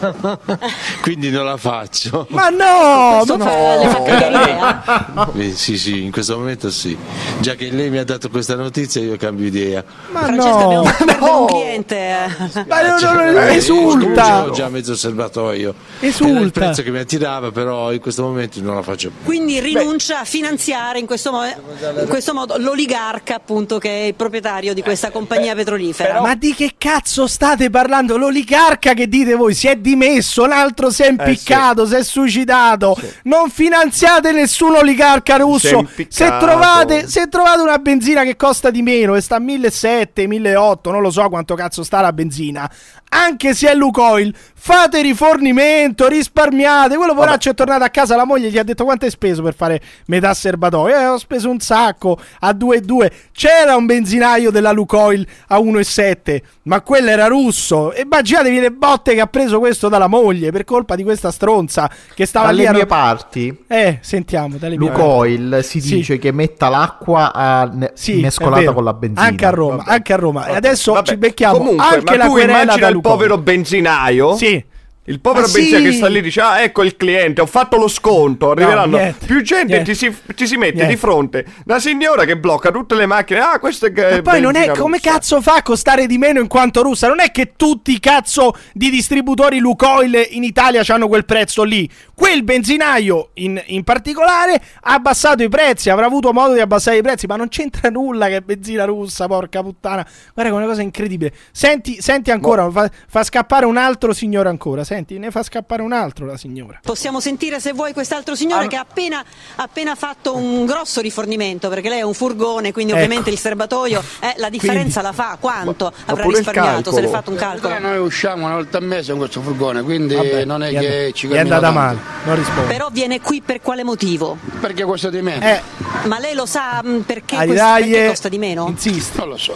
Quindi 1.02 1.30
non 1.30 1.44
la 1.44 1.56
faccio. 1.56 2.26
Ma 2.30 2.48
no! 2.48 3.24
Ma 3.24 3.36
no! 3.36 4.04
idea? 4.04 5.30
Eh, 5.36 5.52
sì, 5.52 5.78
sì, 5.78 6.02
in 6.02 6.10
questo 6.10 6.36
momento 6.36 6.68
sì. 6.68 6.96
Già 7.38 7.54
che 7.54 7.70
lei 7.70 7.90
mi 7.90 7.98
ha 7.98 8.04
dato 8.04 8.28
questa 8.28 8.56
notizia 8.56 9.00
io 9.00 9.16
cambio 9.16 9.46
idea. 9.46 9.84
Ma 10.10 10.22
Francesca, 10.22 10.50
no! 10.50 10.64
abbiamo 10.64 10.84
fatto 10.84 11.04
perdere 11.04 11.30
un 11.30 11.46
cliente. 11.46 12.36
Ma 12.66 12.82
no, 12.82 13.12
no, 13.12 13.30
no, 13.30 13.40
Eh, 13.40 13.54
esulta! 13.54 14.44
Ho 14.44 14.50
già 14.50 14.68
mezzo 14.68 14.96
serbatoio. 14.96 15.74
Esulta. 16.00 16.32
Era 16.32 16.40
il 16.40 16.52
prezzo 16.52 16.82
che 16.82 16.90
mi 16.90 16.98
attirava, 16.98 17.52
però 17.52 17.92
in 17.92 18.00
questo 18.00 18.22
momento 18.22 18.60
non 18.60 18.74
la 18.74 18.82
faccio 18.82 19.10
più. 19.10 19.24
Quindi 19.24 19.60
rinuncia 19.60 20.20
a 20.20 20.24
finanziare 20.24 20.98
in 20.98 21.06
questo, 21.06 21.30
mo- 21.30 21.44
in 21.44 22.06
questo 22.08 22.34
modo 22.34 22.56
l'oligarca 22.58 23.36
appunto 23.36 23.78
che 23.78 23.90
è 23.90 24.06
il 24.06 24.14
proprietario 24.14 24.74
di 24.74 24.82
questa 24.82 25.12
compagnia 25.12 25.54
petrolifera. 25.54 26.20
Ma 26.20 26.34
di 26.34 26.52
che 26.52 26.74
cazzo 26.76 27.28
state 27.28 27.70
parlando? 27.70 28.16
L'oligarca 28.16 28.71
che 28.94 29.08
dite 29.08 29.34
voi 29.34 29.54
si 29.54 29.68
è 29.68 29.76
dimesso, 29.76 30.46
l'altro 30.46 30.90
si 30.90 31.02
è 31.02 31.08
impiccato, 31.08 31.86
si 31.86 31.94
è 31.94 32.02
suicidato. 32.02 32.96
Non 33.24 33.50
finanziate 33.50 34.32
nessun 34.32 34.74
oligarca 34.74 35.36
russo. 35.36 35.88
Se 36.08 36.36
trovate, 36.38 37.08
se 37.08 37.28
trovate 37.28 37.60
una 37.60 37.78
benzina 37.78 38.22
che 38.24 38.36
costa 38.36 38.70
di 38.70 38.82
meno 38.82 39.14
e 39.14 39.20
sta 39.20 39.36
a 39.36 39.40
1.700, 39.40 40.26
1.800, 40.26 40.90
non 40.90 41.02
lo 41.02 41.10
so 41.10 41.28
quanto 41.28 41.54
cazzo 41.54 41.82
sta 41.82 42.00
la 42.00 42.12
benzina, 42.12 42.70
anche 43.14 43.54
se 43.54 43.70
è 43.70 43.74
Lukoil, 43.74 44.34
fate 44.54 45.02
rifornimento, 45.02 46.08
risparmiate. 46.08 46.96
Quello 46.96 47.14
poraccio 47.14 47.50
è 47.50 47.54
tornato 47.54 47.84
a 47.84 47.88
casa, 47.88 48.16
la 48.16 48.24
moglie 48.24 48.50
gli 48.50 48.58
ha 48.58 48.62
detto 48.62 48.84
quanto 48.84 49.04
hai 49.04 49.10
speso 49.10 49.42
per 49.42 49.54
fare 49.54 49.80
metà 50.06 50.32
serbatoio. 50.34 50.96
Eh, 50.98 51.06
ho 51.06 51.18
speso 51.18 51.50
un 51.50 51.58
sacco 51.60 52.18
a 52.40 52.50
2,2. 52.52 53.10
C'era 53.32 53.76
un 53.76 53.86
benzinaio 53.86 54.50
della 54.50 54.72
Lukoil 54.72 55.26
a 55.48 55.58
1,7, 55.58 56.40
ma 56.64 56.80
quello 56.80 57.10
era 57.10 57.26
russo. 57.26 57.92
E 57.92 58.02
immaginatevi 58.02 58.60
le 58.60 58.70
botte 58.70 59.14
che 59.14 59.20
ha 59.20 59.26
preso 59.26 59.58
questo 59.58 59.88
dalla 59.88 60.06
moglie 60.06 60.50
per 60.52 60.64
colpa 60.64 60.94
di 60.94 61.02
questa 61.02 61.30
stronza 61.30 61.90
che 62.14 62.24
stava 62.26 62.50
lì 62.50 62.58
Dalle 62.64 62.70
mie 62.72 62.80
ro- 62.82 62.86
parti, 62.86 63.64
Eh, 63.66 63.98
sentiamo, 64.00 64.56
dalle 64.58 64.78
mie 64.78 64.88
Lukoil 64.88 65.60
si 65.62 65.80
Sì. 65.80 65.94
dice 65.96 66.18
che 66.18 66.32
metta 66.32 66.68
l'acqua 66.68 67.32
a 67.32 67.64
ne- 67.72 67.90
Sì, 67.94 68.20
mescolata 68.20 68.72
con 68.72 68.84
la 68.84 68.94
benzina. 68.94 69.26
Anche 69.26 69.44
a 69.46 69.50
Roma, 69.50 69.76
Vabbè. 69.76 69.90
anche 69.90 70.12
a 70.12 70.16
Roma. 70.16 70.40
E 70.42 70.46
Vabbè. 70.46 70.56
adesso 70.56 70.92
Vabbè. 70.92 71.08
ci 71.08 71.16
becchiamo 71.16 71.56
Comunque, 71.58 71.84
anche 71.84 72.16
la 72.16 72.26
querela 72.28 72.64
da 72.76 72.86
il 72.88 72.92
Lukoil. 72.94 73.00
Povero 73.02 73.38
benzinaio 73.38 74.36
Sì. 74.36 74.64
Il 75.04 75.18
povero 75.20 75.46
Ah, 75.46 75.50
benzina 75.50 75.78
sì! 75.78 75.82
che 75.84 75.92
sta 75.94 76.06
lì 76.06 76.22
dice: 76.22 76.40
Ah, 76.40 76.60
ecco 76.62 76.84
il 76.84 76.96
cliente, 76.96 77.40
ho 77.40 77.46
fatto 77.46 77.76
lo 77.76 77.88
sconto. 77.88 78.52
Arriveranno 78.52 78.98
niente, 78.98 79.26
più 79.26 79.42
gente. 79.42 79.72
niente. 79.72 79.92
Ti, 79.92 79.94
si, 79.96 80.16
ti 80.36 80.46
si 80.46 80.56
mette 80.56 80.74
Niente. 80.74 80.92
di 80.92 80.96
fronte 80.96 81.44
una 81.66 81.80
signora 81.80 82.24
che 82.24 82.36
blocca 82.36 82.70
tutte 82.70 82.94
le 82.94 83.06
macchine. 83.06 83.40
Ah, 83.40 83.58
questo 83.58 83.86
è. 83.86 83.90
Ma 84.14 84.22
poi 84.22 84.40
non 84.40 84.54
è 84.54 84.70
come 84.70 85.00
cazzo 85.00 85.40
fa 85.40 85.56
a 85.56 85.62
costare 85.62 86.06
di 86.06 86.18
meno 86.18 86.38
in 86.38 86.46
quanto 86.46 86.82
russa. 86.82 87.08
Non 87.08 87.18
è 87.18 87.32
che 87.32 87.54
tutti 87.56 87.90
i 87.90 87.98
cazzo 87.98 88.54
di 88.72 88.90
distributori 88.90 89.58
Lukoil 89.58 90.24
in 90.30 90.44
Italia 90.44 90.84
hanno 90.86 91.08
quel 91.08 91.24
prezzo 91.24 91.64
lì. 91.64 91.90
Quel 92.14 92.44
benzinaio 92.44 93.30
in, 93.34 93.60
in 93.66 93.82
particolare 93.82 94.54
ha 94.82 94.92
abbassato 94.94 95.42
i 95.42 95.48
prezzi, 95.48 95.90
avrà 95.90 96.06
avuto 96.06 96.32
modo 96.32 96.54
di 96.54 96.60
abbassare 96.60 96.98
i 96.98 97.02
prezzi, 97.02 97.26
ma 97.26 97.34
non 97.34 97.48
c'entra 97.48 97.90
nulla 97.90 98.28
che 98.28 98.36
è 98.36 98.40
benzina 98.40 98.84
russa, 98.84 99.26
porca 99.26 99.60
puttana. 99.64 100.06
Guarda 100.32 100.52
che 100.52 100.56
è 100.56 100.60
una 100.60 100.66
cosa 100.70 100.82
incredibile. 100.82 101.32
Senti, 101.50 102.00
senti 102.00 102.30
ancora, 102.30 102.70
fa, 102.70 102.88
fa 103.08 103.24
scappare 103.24 103.64
un 103.66 103.76
altro 103.76 104.12
signore 104.12 104.48
ancora. 104.48 104.84
Senti, 104.92 105.18
ne 105.18 105.30
fa 105.30 105.42
scappare 105.42 105.80
un 105.80 105.92
altro 105.94 106.26
la 106.26 106.36
signora. 106.36 106.78
Possiamo 106.82 107.18
sentire 107.18 107.60
se 107.60 107.72
vuoi 107.72 107.94
quest'altro 107.94 108.34
signore 108.34 108.66
che 108.68 108.76
ha 108.76 108.80
appena, 108.80 109.20
ha 109.56 109.62
appena 109.62 109.94
fatto 109.94 110.36
un 110.36 110.66
grosso 110.66 111.00
rifornimento 111.00 111.70
perché 111.70 111.88
lei 111.88 112.00
è 112.00 112.02
un 112.02 112.12
furgone, 112.12 112.72
quindi 112.72 112.92
Ecco. 112.92 113.00
ovviamente 113.02 113.30
il 113.30 113.38
serbatoio 113.38 114.02
eh, 114.20 114.34
la 114.36 114.50
differenza 114.50 115.00
la 115.00 115.12
fa. 115.12 115.38
Quanto 115.40 115.86
avrà 115.86 116.22
pure 116.22 116.38
il 116.40 116.44
risparmiato? 116.44 116.92
Se 116.92 117.00
l'è 117.00 117.08
calcolo. 117.08 117.10
fatto 117.10 117.30
un 117.30 117.36
calcolo? 117.36 117.78
Noi 117.78 117.98
usciamo 118.04 118.44
una 118.44 118.54
volta 118.56 118.76
al 118.76 118.84
mese 118.84 119.10
con 119.12 119.20
questo 119.20 119.40
furgone, 119.40 119.82
quindi 119.82 120.14
Vabbè, 120.14 120.44
non 120.44 120.62
è 120.62 120.68
che 120.70 121.04
and- 121.06 121.14
ci 121.14 121.26
gli 121.26 121.30
è 121.32 121.36
cammina 121.36 121.56
andata 121.56 121.72
tanto. 121.72 121.78
male, 121.80 121.98
non 122.24 122.36
risponde. 122.36 122.72
Però 122.72 122.88
viene 122.90 123.20
qui 123.22 123.40
per 123.40 123.60
quale 123.62 123.84
motivo? 123.84 124.36
Perché 124.60 124.82
costa 124.84 125.08
di 125.08 125.22
meno? 125.22 125.42
Eh, 125.46 125.60
Ma 126.04 126.18
lei 126.18 126.34
lo 126.34 126.44
sa 126.44 126.82
mh, 126.82 127.00
perché, 127.06 127.36
questo- 127.36 127.54
dai, 127.54 127.82
perché 127.84 128.04
eh, 128.04 128.08
costa 128.08 128.28
di 128.28 128.38
meno? 128.38 128.66
insiste. 128.68 129.16
Non 129.18 129.28
lo 129.30 129.36
so. 129.38 129.54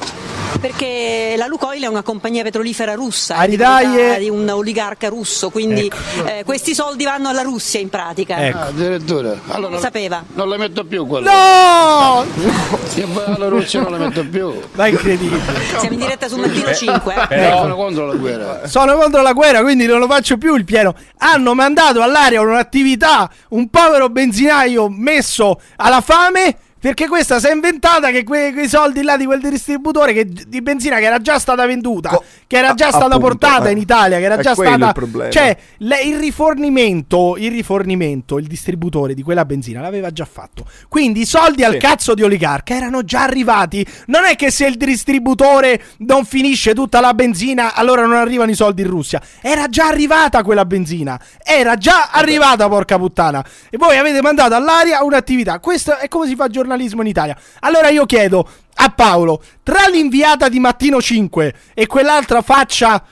Perché 0.61 1.35
la 1.37 1.47
Lukoil 1.47 1.83
è 1.83 1.87
una 1.87 2.03
compagnia 2.03 2.43
petrolifera 2.43 2.95
russa, 2.95 3.35
è 3.35 3.39
Aridai, 3.41 3.87
diventata 3.87 4.17
eh. 4.17 4.21
di 4.21 4.31
un 4.31 4.49
oligarca 4.49 5.09
russo, 5.09 5.25
quindi 5.51 5.91
eh, 6.25 6.43
questi 6.45 6.75
soldi 6.75 7.05
vanno 7.05 7.29
alla 7.29 7.43
Russia 7.43 7.81
in 7.81 7.89
pratica. 7.89 8.47
Ecco. 8.47 8.57
Ah, 8.59 8.63
addirittura. 8.67 9.35
Allora 9.49 9.75
Lo 9.75 9.81
sapeva. 9.81 10.25
non 10.35 10.49
le 10.49 10.57
metto 10.59 10.85
più 10.85 11.07
quello. 11.07 11.31
No! 11.31 12.25
Se 12.87 13.05
vai 13.07 13.35
alla 13.35 13.49
Russia 13.49 13.81
non 13.83 13.93
le 13.93 13.99
metto 13.99 14.25
più. 14.27 14.53
Ma 14.73 14.87
è 14.87 14.91
incredibile. 14.91 15.41
Siamo 15.79 15.95
in 15.95 15.99
diretta 16.01 16.29
su 16.29 16.37
Mattino 16.37 16.73
5. 16.73 17.15
eh. 17.15 17.27
Però 17.27 17.61
sono 17.63 17.77
contro 17.77 18.07
la 18.07 18.15
guerra. 18.15 18.67
Sono 18.67 18.97
contro 18.97 19.23
la 19.23 19.33
guerra, 19.33 19.63
quindi 19.63 19.87
non 19.87 19.99
lo 19.99 20.07
faccio 20.07 20.37
più 20.39 20.55
il 20.55 20.65
pieno. 20.65 20.95
Hanno 21.19 21.55
mandato 21.55 22.03
all'aria 22.03 22.41
un'attività, 22.41 23.31
un 23.51 23.69
povero 23.69 24.09
benzinaio 24.09 24.89
messo 24.89 25.61
alla 25.77 26.01
fame. 26.01 26.57
Perché 26.87 27.09
questa 27.09 27.41
si 27.41 27.49
è 27.49 27.53
inventata 27.53 28.11
che 28.13 28.23
que- 28.23 28.53
quei 28.53 28.69
soldi 28.69 29.03
là 29.03 29.17
di 29.17 29.25
quel 29.25 29.41
distributore 29.41 30.13
che- 30.13 30.25
di 30.47 30.63
benzina 30.63 30.99
che 30.99 31.07
era 31.07 31.19
già 31.19 31.37
stata 31.41 31.67
venduta, 31.67 32.17
che 32.47 32.57
era 32.59 32.75
già 32.75 32.87
a- 32.87 32.91
stata 32.91 33.07
appunto, 33.17 33.27
portata 33.27 33.69
eh. 33.69 33.73
in 33.73 33.79
Italia, 33.79 34.19
che 34.19 34.23
era 34.23 34.37
È 34.37 34.41
già 34.41 34.55
stata. 34.55 34.95
il. 34.97 35.29
Cioè, 35.33 35.57
le- 35.79 36.01
il 36.03 36.17
rifornimento, 36.17 37.35
il 37.39 37.51
rifornimento, 37.51 38.39
il 38.39 38.47
distributore 38.47 39.15
di 39.15 39.23
quella 39.23 39.45
benzina 39.45 39.81
l'aveva 39.81 40.13
già 40.13 40.25
fatto. 40.31 40.65
Quindi 40.89 41.23
i 41.23 41.27
soldi 41.27 41.65
al 41.65 41.73
Sì. 41.73 41.79
cazzo 41.79 42.15
di 42.15 42.23
oligarca 42.23 42.77
erano 42.77 43.03
già 43.03 43.23
arrivati. 43.25 43.85
Non 44.07 44.25
è 44.25 44.37
che 44.37 44.53
se 44.53 44.67
il 44.67 44.77
distributore 44.77 45.83
non 45.99 46.25
finisce 46.25 46.73
tutta 46.73 47.01
la 47.01 47.15
benzina, 47.15 47.75
allora 47.75 48.03
non 48.03 48.15
arrivano 48.15 48.53
i 48.53 48.55
soldi 48.55 48.83
in 48.83 48.89
Russia. 48.89 49.21
Era 49.41 49.67
già 49.67 49.89
arrivata 49.89 50.45
quella 50.45 50.65
benzina. 50.65 51.19
Era 51.43 51.75
già 51.75 52.11
arrivata, 52.13 52.69
porca 52.69 52.97
puttana. 52.97 53.45
E 53.71 53.77
voi 53.77 53.97
avete 53.99 54.23
mandato 54.23 54.55
all'aria 54.55 55.03
un'attività. 55.03 55.59
Questo 55.59 55.97
è 55.97 56.07
come 56.07 56.29
si 56.29 56.37
fa 56.37 56.47
giornalismo 56.47 56.75
in 57.03 57.09
Italia. 57.09 57.37
Allora 57.61 57.89
io 57.89 58.07
chiedo 58.07 58.49
a 58.75 58.91
Paolo, 58.91 59.43
tra 59.63 59.87
l'inviata 59.91 60.49
di 60.49 60.61
Mattino 60.61 61.01
5 61.01 61.55
e 61.75 61.87
quell'altra 61.87 62.43
faccia 62.43 63.03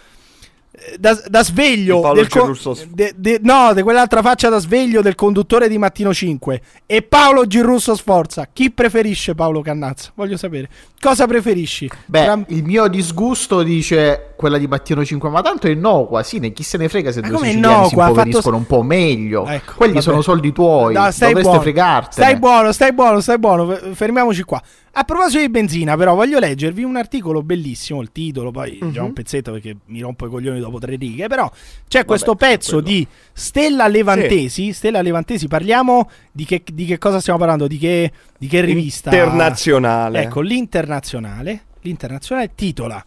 da, 0.99 1.19
da 1.29 1.43
sveglio 1.43 2.13
del 2.15 2.29
co- 2.29 2.41
Girusso. 2.41 2.77
de- 2.89 3.15
de- 3.17 3.39
no, 3.43 3.73
di 3.75 3.83
quell'altra 3.83 4.23
faccia 4.23 4.49
da 4.49 4.59
sveglio 4.59 5.01
del 5.03 5.15
conduttore 5.15 5.69
di 5.69 5.79
Mattino 5.79 6.13
5 6.13 6.61
e 6.87 7.03
Paolo 7.03 7.47
Girusso 7.47 7.95
Sforza. 7.97 8.49
Chi 8.53 8.71
preferisce 8.71 9.35
Paolo 9.35 9.61
Cannazza? 9.63 10.11
Voglio 10.15 10.37
sapere. 10.37 10.69
Cosa 11.01 11.27
preferisci? 11.27 11.91
Beh, 12.07 12.25
Tra- 12.25 12.41
il 12.49 12.65
mio 12.65 12.87
disgusto 12.89 13.63
dice 13.63 14.33
quella 14.37 14.59
di 14.59 14.67
Mattino 14.67 15.05
5, 15.05 15.29
ma 15.31 15.43
tanto 15.43 15.67
è 15.67 15.71
innocua, 15.71 16.23
sì, 16.23 16.39
ne 16.39 16.53
chi 16.53 16.63
se 16.63 16.77
ne 16.79 16.89
frega 16.89 17.13
se 17.13 17.21
Ma 17.21 17.29
due 17.29 17.39
siciliani 17.39 17.63
si 17.63 17.69
innocua? 17.69 17.89
Fatto- 18.07 18.09
impoveriscono 18.21 18.57
un 18.57 18.67
po' 18.67 18.83
meglio. 18.83 19.47
Ecco, 19.47 19.73
Quelli 19.77 19.93
vabbè. 19.95 20.05
sono 20.05 20.21
soldi 20.23 20.53
tuoi, 20.53 20.95
No, 20.95 21.11
stai 21.11 21.29
dovreste 21.29 21.43
buono. 21.43 21.61
fregartene. 21.61 22.27
Stai 22.27 22.39
buono, 22.39 22.73
stai 22.73 22.93
buono, 22.93 23.21
stai 23.21 23.39
buono. 23.39 23.79
Fermiamoci 23.93 24.43
qua. 24.43 24.63
A 24.97 25.03
proposito 25.03 25.41
di 25.41 25.49
benzina, 25.49 25.97
però, 25.97 26.15
voglio 26.15 26.39
leggervi 26.39 26.85
un 26.85 26.95
articolo 26.95 27.43
bellissimo. 27.43 28.01
Il 28.01 28.13
titolo, 28.13 28.53
poi 28.53 28.79
già 28.93 29.01
Mhm. 29.01 29.07
un 29.07 29.13
pezzetto 29.13 29.51
perché 29.51 29.75
mi 29.87 30.01
rompo 30.01 30.27
i 30.27 30.31
coglioni 30.31 30.61
dopo 30.61 30.79
tre 30.79 30.95
righe. 30.95 31.27
Però 31.27 31.51
c'è 31.89 32.05
questo 32.05 32.37
pezzo 32.37 32.81
di 32.81 33.05
Stella 33.33 33.89
Levantesi. 33.89 34.73
Stella 34.73 35.03
Levantesi, 35.03 35.49
parliamo 35.49 36.09
di 36.31 36.45
che, 36.45 36.63
di 36.73 36.85
che 36.85 36.99
cosa 36.99 37.19
stiamo 37.19 37.41
parlando? 37.41 37.67
Di 37.67 37.77
che, 37.79 38.13
di 38.39 38.47
che 38.47 38.61
rivista? 38.61 39.11
Internazionale. 39.11 40.23
Ecco, 40.23 40.41
l'internazionale. 40.41 41.63
L'internazionale 41.81 42.53
titola 42.55 43.05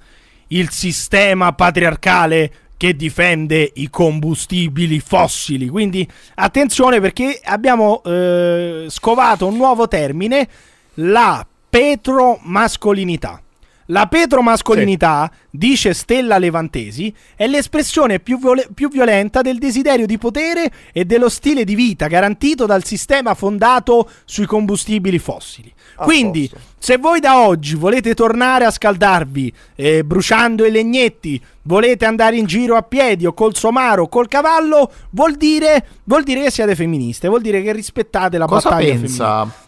Il 0.50 0.70
sistema 0.70 1.54
patriarcale 1.54 2.52
che 2.78 2.96
difende 2.96 3.72
i 3.76 3.90
combustibili 3.90 5.00
fossili. 5.00 5.68
Quindi 5.68 6.08
attenzione 6.36 7.00
perché 7.00 7.40
abbiamo 7.44 8.02
eh, 8.04 8.86
scovato 8.90 9.48
un 9.48 9.56
nuovo 9.56 9.88
termine, 9.88 10.48
la 10.96 11.46
petromascolinità. 11.70 13.42
La 13.90 14.08
petromascolinità, 14.08 15.32
dice 15.50 15.94
Stella 15.94 16.38
Levantesi, 16.38 17.14
è 17.36 17.48
l'espressione 17.48 18.20
più, 18.20 18.38
viole- 18.38 18.68
più 18.74 18.90
violenta 18.90 19.42
del 19.42 19.60
desiderio 19.60 20.06
di 20.06 20.18
potere 20.18 20.70
e 20.92 21.06
dello 21.06 21.30
stile 21.30 21.64
di 21.64 21.74
vita 21.74 22.08
garantito 22.08 22.66
dal 22.66 22.84
sistema 22.84 23.34
fondato 23.34 24.10
sui 24.26 24.46
combustibili 24.46 25.20
fossili. 25.20 25.74
A 25.96 26.04
Quindi, 26.04 26.50
posto. 26.50 26.68
se 26.78 26.98
voi 26.98 27.22
da 27.22 27.40
oggi 27.40 27.76
volete 27.76 28.14
tornare 28.14 28.66
a 28.66 28.72
scaldarvi 28.72 29.54
eh, 29.76 30.04
bruciando 30.04 30.66
i 30.66 30.72
legnetti, 30.72 31.42
volete 31.62 32.04
andare 32.04 32.36
in 32.36 32.46
giro 32.46 32.76
a 32.76 32.82
piedi 32.82 33.26
o 33.26 33.34
col 33.34 33.56
somaro 33.56 34.04
o 34.04 34.10
col 34.10 34.28
cavallo, 34.28 34.92
vuol 35.12 35.36
dire, 35.36 35.86
vuol 36.04 36.24
dire 36.24 36.44
che 36.44 36.52
siete 36.52 36.76
femministe, 36.76 37.30
vuol 37.30 37.42
dire 37.42 37.62
che 37.62 37.72
rispettate 37.72 38.38
la 38.38 38.48
Cosa 38.48 38.70
battaglia 38.70 38.96
pensa 38.96 39.26
femminile. 39.26 39.66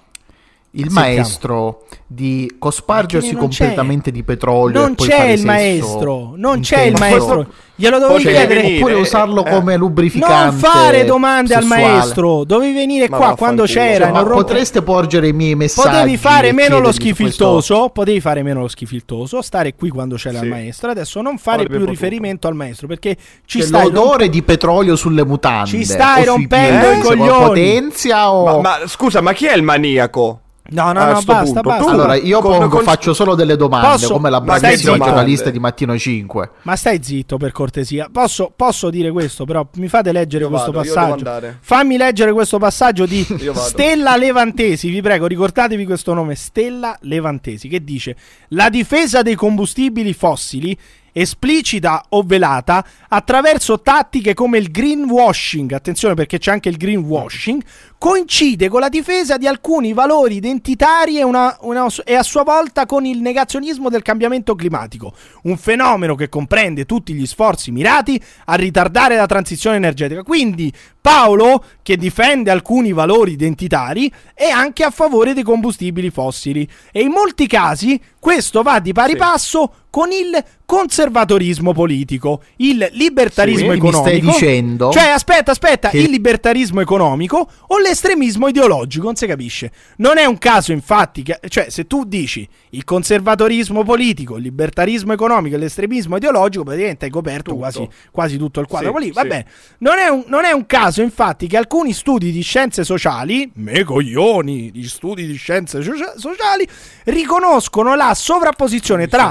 Il 0.71 0.83
Sentiamo. 0.83 1.07
maestro 1.07 1.83
di 2.05 2.55
cospargersi 2.59 3.33
completamente 3.35 4.11
di 4.11 4.23
petrolio 4.23 4.79
Non 4.81 4.91
e 4.91 4.95
poi 4.95 5.07
c'è 5.07 5.17
fare 5.17 5.33
il 5.33 5.45
maestro, 5.45 6.33
non 6.35 6.59
c'è 6.61 6.81
il 6.81 6.95
maestro. 6.99 7.47
Glielo 7.75 7.97
dovevi 7.97 8.23
chiedere. 8.23 8.61
venire, 8.61 8.75
Oppure 8.83 8.93
usarlo 8.95 9.45
eh. 9.45 9.49
come 9.51 9.77
lubrificante 9.77 10.51
Non 10.51 10.53
fare 10.59 11.05
domande 11.05 11.53
al 11.55 11.61
sessuale. 11.63 11.83
maestro. 11.83 12.43
Dovevi 12.43 12.73
venire 12.73 13.07
Ma 13.09 13.15
qua 13.17 13.35
quando 13.37 13.63
c'era. 13.63 14.05
Cioè, 14.05 14.13
non 14.13 14.23
rompo- 14.25 14.43
potreste 14.43 14.81
porgere 14.81 15.29
i 15.29 15.33
miei 15.33 15.55
messaggi 15.55 15.87
Potevi 15.89 16.17
fare 16.17 16.51
meno 16.51 16.79
lo 16.79 16.91
schifiltoso. 16.91 17.89
Potevi 17.93 18.19
fare 18.19 18.43
meno 18.43 18.59
lo 18.59 18.67
schifiltoso. 18.67 19.41
Stare 19.41 19.75
qui 19.75 19.87
quando 19.89 20.17
c'era 20.17 20.39
Sì. 20.39 20.43
il 20.43 20.49
maestro. 20.49 20.91
Adesso 20.91 21.21
non 21.21 21.37
fare 21.37 21.61
Avrebbe 21.61 21.77
più 21.77 21.85
potuto. 21.85 22.01
riferimento 22.03 22.47
al 22.49 22.55
maestro 22.55 22.87
perché 22.87 23.15
ci 23.45 23.61
stai 23.61 23.83
l'odore 23.85 24.27
di 24.27 24.43
petrolio 24.43 24.97
sulle 24.97 25.23
mutande 25.23 25.69
Ci 25.69 25.85
stai 25.85 26.25
rompendo 26.25 26.91
i 26.91 26.99
coglioni. 26.99 27.45
potenzia 27.45 28.29
o... 28.31 28.59
Ma, 28.59 28.79
ma 28.79 28.87
scusa, 28.87 29.21
ma 29.21 29.31
chi 29.31 29.45
è 29.45 29.55
il 29.55 29.63
maniaco? 29.63 30.41
No, 30.71 30.91
no, 30.91 31.05
no, 31.05 31.21
basta, 31.23 31.43
punto, 31.43 31.61
basta. 31.61 31.83
tu? 31.83 31.89
allora 31.89 32.15
io 32.15 32.39
Con- 32.41 32.51
pongo, 32.57 32.67
con- 32.77 32.83
faccio 32.83 33.13
solo 33.13 33.35
delle 33.35 33.55
domande 33.55 33.87
Posso- 33.87 34.13
come 34.13 34.29
la 34.29 34.41
bravissima 34.41 34.97
giornalista 34.97 35.49
di 35.49 35.59
Mattino 35.59 35.97
5 35.97 36.49
Ma 36.63 36.75
stai 36.75 37.03
zitto 37.03 37.37
per 37.37 37.51
cortesia. 37.51 38.09
Posso, 38.11 38.51
posso 38.55 38.89
dire 38.89 39.11
questo, 39.11 39.45
però 39.45 39.67
mi 39.75 39.87
fate 39.87 40.11
leggere 40.11 40.43
Io 40.43 40.49
questo 40.49 40.71
vado, 40.71 40.87
io 40.87 40.93
devo 40.93 41.15
passaggio. 41.15 41.57
Fammi 41.61 41.97
leggere 41.97 42.33
questo 42.33 42.57
passaggio 42.57 43.05
di. 43.05 43.25
Stella 43.53 44.15
Levantesi. 44.15 44.89
Vi 44.89 45.01
prego, 45.01 45.27
ricordatevi 45.27 45.85
questo 45.85 46.13
nome: 46.13 46.35
Stella 46.35 46.97
Levantesi. 47.01 47.67
Che 47.67 47.83
dice: 47.83 48.15
La 48.49 48.69
difesa 48.69 49.21
dei 49.21 49.35
combustibili 49.35 50.13
fossili 50.13 50.77
esplicita 51.11 52.05
o 52.09 52.21
velata 52.23 52.85
attraverso 53.07 53.81
tattiche 53.81 54.33
come 54.33 54.57
il 54.57 54.71
greenwashing, 54.71 55.71
attenzione 55.71 56.13
perché 56.13 56.37
c'è 56.37 56.51
anche 56.51 56.69
il 56.69 56.77
greenwashing, 56.77 57.61
coincide 57.97 58.69
con 58.69 58.79
la 58.79 58.87
difesa 58.89 59.37
di 59.37 59.45
alcuni 59.45 59.91
valori 59.93 60.35
identitari 60.35 61.17
e, 61.17 61.23
una- 61.23 61.57
una- 61.61 61.87
e 62.05 62.15
a 62.15 62.23
sua 62.23 62.43
volta 62.43 62.85
con 62.85 63.05
il 63.05 63.19
negazionismo 63.19 63.89
del 63.89 64.01
cambiamento 64.01 64.55
climatico, 64.55 65.13
un 65.43 65.57
fenomeno 65.57 66.15
che 66.15 66.29
comprende 66.29 66.85
tutti 66.85 67.13
gli 67.13 67.25
sforzi 67.25 67.71
mirati 67.71 68.21
a 68.45 68.55
ritardare 68.55 69.15
la 69.15 69.25
transizione 69.25 69.75
energetica. 69.75 70.23
Quindi 70.23 70.71
Paolo, 71.01 71.63
che 71.81 71.97
difende 71.97 72.51
alcuni 72.51 72.91
valori 72.91 73.31
identitari, 73.31 74.11
è 74.33 74.49
anche 74.49 74.83
a 74.83 74.89
favore 74.89 75.33
dei 75.33 75.43
combustibili 75.43 76.09
fossili. 76.09 76.67
E 76.91 77.01
in 77.01 77.11
molti 77.11 77.47
casi 77.47 77.99
questo 78.19 78.61
va 78.63 78.79
di 78.79 78.91
pari 78.91 79.15
passo 79.15 79.73
con 79.89 80.11
il 80.11 80.43
conservatorismo 80.65 81.73
politico, 81.73 82.43
il 82.57 82.87
libertarismo 82.91 83.71
Sì, 83.73 83.79
mi 83.79 83.87
economico. 83.87 84.01
stai 84.07 84.19
dicendo 84.19 84.91
Cioè, 84.91 85.07
aspetta, 85.07 85.51
aspetta, 85.51 85.89
che- 85.89 85.97
il 85.97 86.09
libertarismo 86.11 86.79
economico 86.81 87.49
o 87.67 87.79
l'estremismo 87.79 88.47
ideologico, 88.47 89.05
non 89.05 89.15
si 89.15 89.25
capisce. 89.25 89.71
Non 89.97 90.17
è 90.19 90.25
un 90.25 90.37
caso, 90.37 90.71
infatti, 90.71 91.23
che, 91.23 91.39
cioè, 91.47 91.69
se 91.69 91.87
tu 91.87 92.03
dici 92.05 92.47
il 92.71 92.83
conservatorismo 92.83 93.83
politico, 93.83 94.35
il 94.37 94.43
libertarismo 94.43 95.13
economico 95.13 95.55
e 95.55 95.59
l'estremismo 95.59 96.17
ideologico, 96.17 96.63
praticamente 96.63 97.05
hai 97.05 97.11
coperto 97.11 97.55
quasi, 97.55 97.87
quasi 98.11 98.37
tutto 98.37 98.59
il 98.59 98.67
quadro. 98.67 98.93
Sì, 98.97 99.05
lì, 99.05 99.11
va 99.11 99.21
sì. 99.21 99.27
bene. 99.27 99.45
Non 99.79 99.97
è, 99.97 100.07
un, 100.07 100.23
non 100.27 100.45
è 100.45 100.51
un 100.51 100.65
caso, 100.67 100.88
infatti, 100.97 101.47
che 101.47 101.57
alcuni 101.57 101.93
studi 101.93 102.31
di 102.31 102.41
scienze 102.41 102.83
sociali, 102.83 103.49
me 103.55 103.83
coglioni, 103.83 104.71
di 104.71 104.87
studi 104.87 105.25
di 105.25 105.35
scienze 105.35 105.81
socia- 105.81 106.13
sociali, 106.17 106.67
riconoscono 107.05 107.95
la 107.95 108.13
sovrapposizione 108.13 109.07
tra 109.07 109.25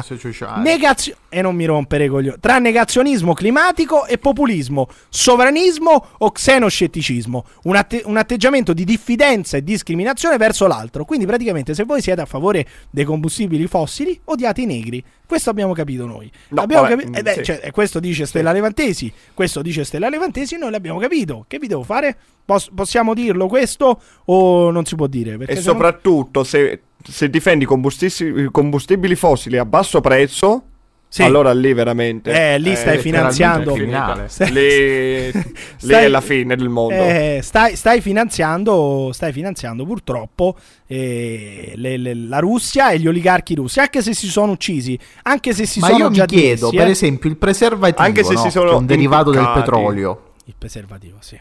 negazio- 0.62 1.16
e 1.28 1.42
non 1.42 1.54
mi 1.54 1.64
rompere 1.66 2.04
i 2.04 2.08
coglioni, 2.08 2.38
tra 2.40 2.58
negazionismo 2.58 3.34
climatico 3.34 4.06
e 4.06 4.18
populismo, 4.18 4.88
sovranismo 5.08 6.06
o 6.18 6.30
xenoscetticismo, 6.30 7.44
un, 7.64 7.76
atte- 7.76 8.02
un 8.04 8.16
atteggiamento 8.16 8.72
di 8.72 8.84
diffidenza 8.84 9.56
e 9.56 9.64
discriminazione 9.64 10.36
verso 10.36 10.66
l'altro. 10.66 11.04
Quindi 11.04 11.26
praticamente 11.26 11.74
se 11.74 11.84
voi 11.84 12.00
siete 12.00 12.20
a 12.20 12.26
favore 12.26 12.66
dei 12.90 13.04
combustibili 13.04 13.66
fossili, 13.66 14.18
odiate 14.24 14.62
i 14.62 14.66
negri. 14.66 15.04
Questo 15.28 15.50
abbiamo 15.50 15.74
capito 15.74 16.06
noi. 16.06 16.32
No, 16.48 16.62
Abbiamo 16.62 16.84
vabbè, 16.84 16.96
capi- 16.96 17.08
mm, 17.10 17.14
eh 17.16 17.22
beh, 17.22 17.32
sì. 17.34 17.42
cioè, 17.44 17.60
eh, 17.64 17.70
questo 17.70 18.00
dice 18.00 18.24
Stella 18.24 18.50
Levantesi, 18.50 19.12
questo 19.34 19.60
dice 19.60 19.84
Stella 19.84 20.08
Levantesi, 20.08 20.56
noi 20.56 20.70
l'abbiamo 20.70 20.98
capito. 20.98 21.44
Che 21.46 21.58
vi 21.58 21.66
devo 21.66 21.82
fare? 21.82 22.16
Pos- 22.46 22.70
possiamo 22.74 23.12
dirlo 23.12 23.46
questo 23.46 24.00
o 24.24 24.70
non 24.70 24.86
si 24.86 24.94
può 24.94 25.06
dire? 25.06 25.36
E 25.46 25.56
soprattutto 25.56 26.44
se, 26.44 26.80
se 27.06 27.28
difendi 27.28 27.66
combustibili, 27.66 28.48
combustibili 28.50 29.14
fossili 29.16 29.58
a 29.58 29.66
basso 29.66 30.00
prezzo, 30.00 30.67
Sì. 31.10 31.22
allora 31.22 31.54
lì 31.54 31.72
veramente... 31.72 32.30
Eh, 32.52 32.58
lì 32.58 32.76
stai 32.76 32.98
finanziando- 32.98 33.72
è 33.74 33.78
finita. 33.78 34.24
Stai- 34.28 34.52
Lì, 34.52 35.32
lì 35.32 35.42
Stai- 35.78 36.04
è 36.04 36.08
la 36.08 36.20
fine 36.20 36.54
del 36.54 36.68
mondo. 36.68 36.94
Eh, 37.02 37.40
stai, 37.42 37.76
stai 37.76 38.02
finanziando, 38.02 39.10
stai 39.14 39.32
finanziando 39.32 39.86
purtroppo 39.86 40.56
eh, 40.86 41.72
le- 41.76 41.96
le- 41.96 42.14
la 42.14 42.38
Russia 42.40 42.90
e 42.90 42.98
gli 42.98 43.08
oligarchi 43.08 43.54
russi, 43.54 43.80
anche 43.80 44.02
se 44.02 44.12
si 44.14 44.26
sono 44.28 44.52
uccisi, 44.52 44.98
anche 45.22 45.54
se 45.54 45.64
si 45.64 45.80
Ma 45.80 45.86
sono 45.86 45.98
io 45.98 46.08
mi 46.10 46.14
già 46.16 46.26
chiedo, 46.26 46.68
dimessi, 46.70 46.76
per 46.76 46.86
eh. 46.86 46.90
esempio, 46.90 47.30
il 47.30 47.36
preservativo, 47.36 48.02
Anche 48.06 48.22
se 48.24 48.34
no? 48.34 48.40
si 48.40 48.50
sono 48.50 48.68
che 48.68 48.74
è 48.74 48.78
un 48.78 48.86
derivato 48.86 49.30
del 49.30 49.50
petrolio. 49.54 50.22
Il 50.44 50.54
preservativo, 50.58 51.16
sì. 51.20 51.38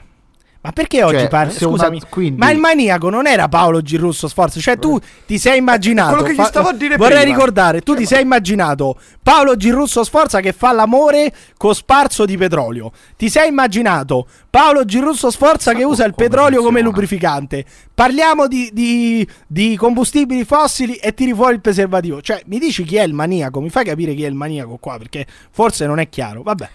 Ma 0.68 0.74
perché 0.74 1.02
oggi 1.02 1.20
Cioè, 1.20 1.28
parli? 1.30 1.56
una- 1.62 1.72
Scusami, 1.72 2.02
quindi- 2.10 2.40
ma 2.40 2.52
il 2.52 2.58
maniaco 2.58 3.10
non 3.10 3.26
era 3.26 3.48
Paolo 3.48 3.82
Girusso 3.82 4.28
Sforza? 4.28 4.60
Cioè, 4.60 4.78
tu 4.78 5.00
ti 5.26 5.38
sei 5.40 5.60
immaginato. 5.60 6.10
quello 6.16 6.24
che 6.28 6.34
gli 6.34 6.44
stavo 6.46 6.68
a 6.68 6.74
dire 6.74 6.98
Vorrei 6.98 7.22
prima. 7.22 7.36
ricordare, 7.38 7.80
tu 7.80 7.96
ti 7.96 8.06
sei 8.06 8.24
immaginato 8.24 9.00
Paolo 9.24 9.56
Girusso 9.56 10.04
Sforza 10.04 10.42
che 10.42 10.52
fa 10.52 10.74
l'amore 10.74 11.34
con 11.56 11.74
sparso 11.74 12.26
di 12.26 12.36
petrolio. 12.36 12.92
Ti 13.16 13.30
sei 13.30 13.48
immaginato 13.48 14.28
Paolo 14.50 14.84
Girusso 14.84 15.32
Sforza 15.32 15.72
che 15.74 15.86
usa 15.86 16.04
il 16.04 16.14
petrolio 16.16 16.62
come 16.62 16.82
lubrificante. 16.82 17.64
Parliamo 17.96 18.48
di, 18.48 18.70
di- 18.74 19.26
di 19.48 19.78
combustibili 19.78 20.44
fossili 20.44 20.96
e 20.96 21.14
tiri 21.14 21.34
fuori 21.34 21.54
il 21.54 21.62
preservativo. 21.62 22.22
Cioè, 22.22 22.42
mi 22.48 22.60
dici 22.60 22.84
chi 22.84 22.98
è 22.98 23.04
il 23.04 23.14
maniaco? 23.14 23.62
Mi 23.62 23.70
fai 23.70 23.86
capire 23.86 24.14
chi 24.14 24.26
è 24.26 24.28
il 24.28 24.36
maniaco 24.36 24.76
qua? 24.82 24.98
Perché 24.98 25.26
forse 25.50 25.86
non 25.88 26.00
è 26.00 26.10
chiaro. 26.10 26.42
Vabbè. 26.44 26.70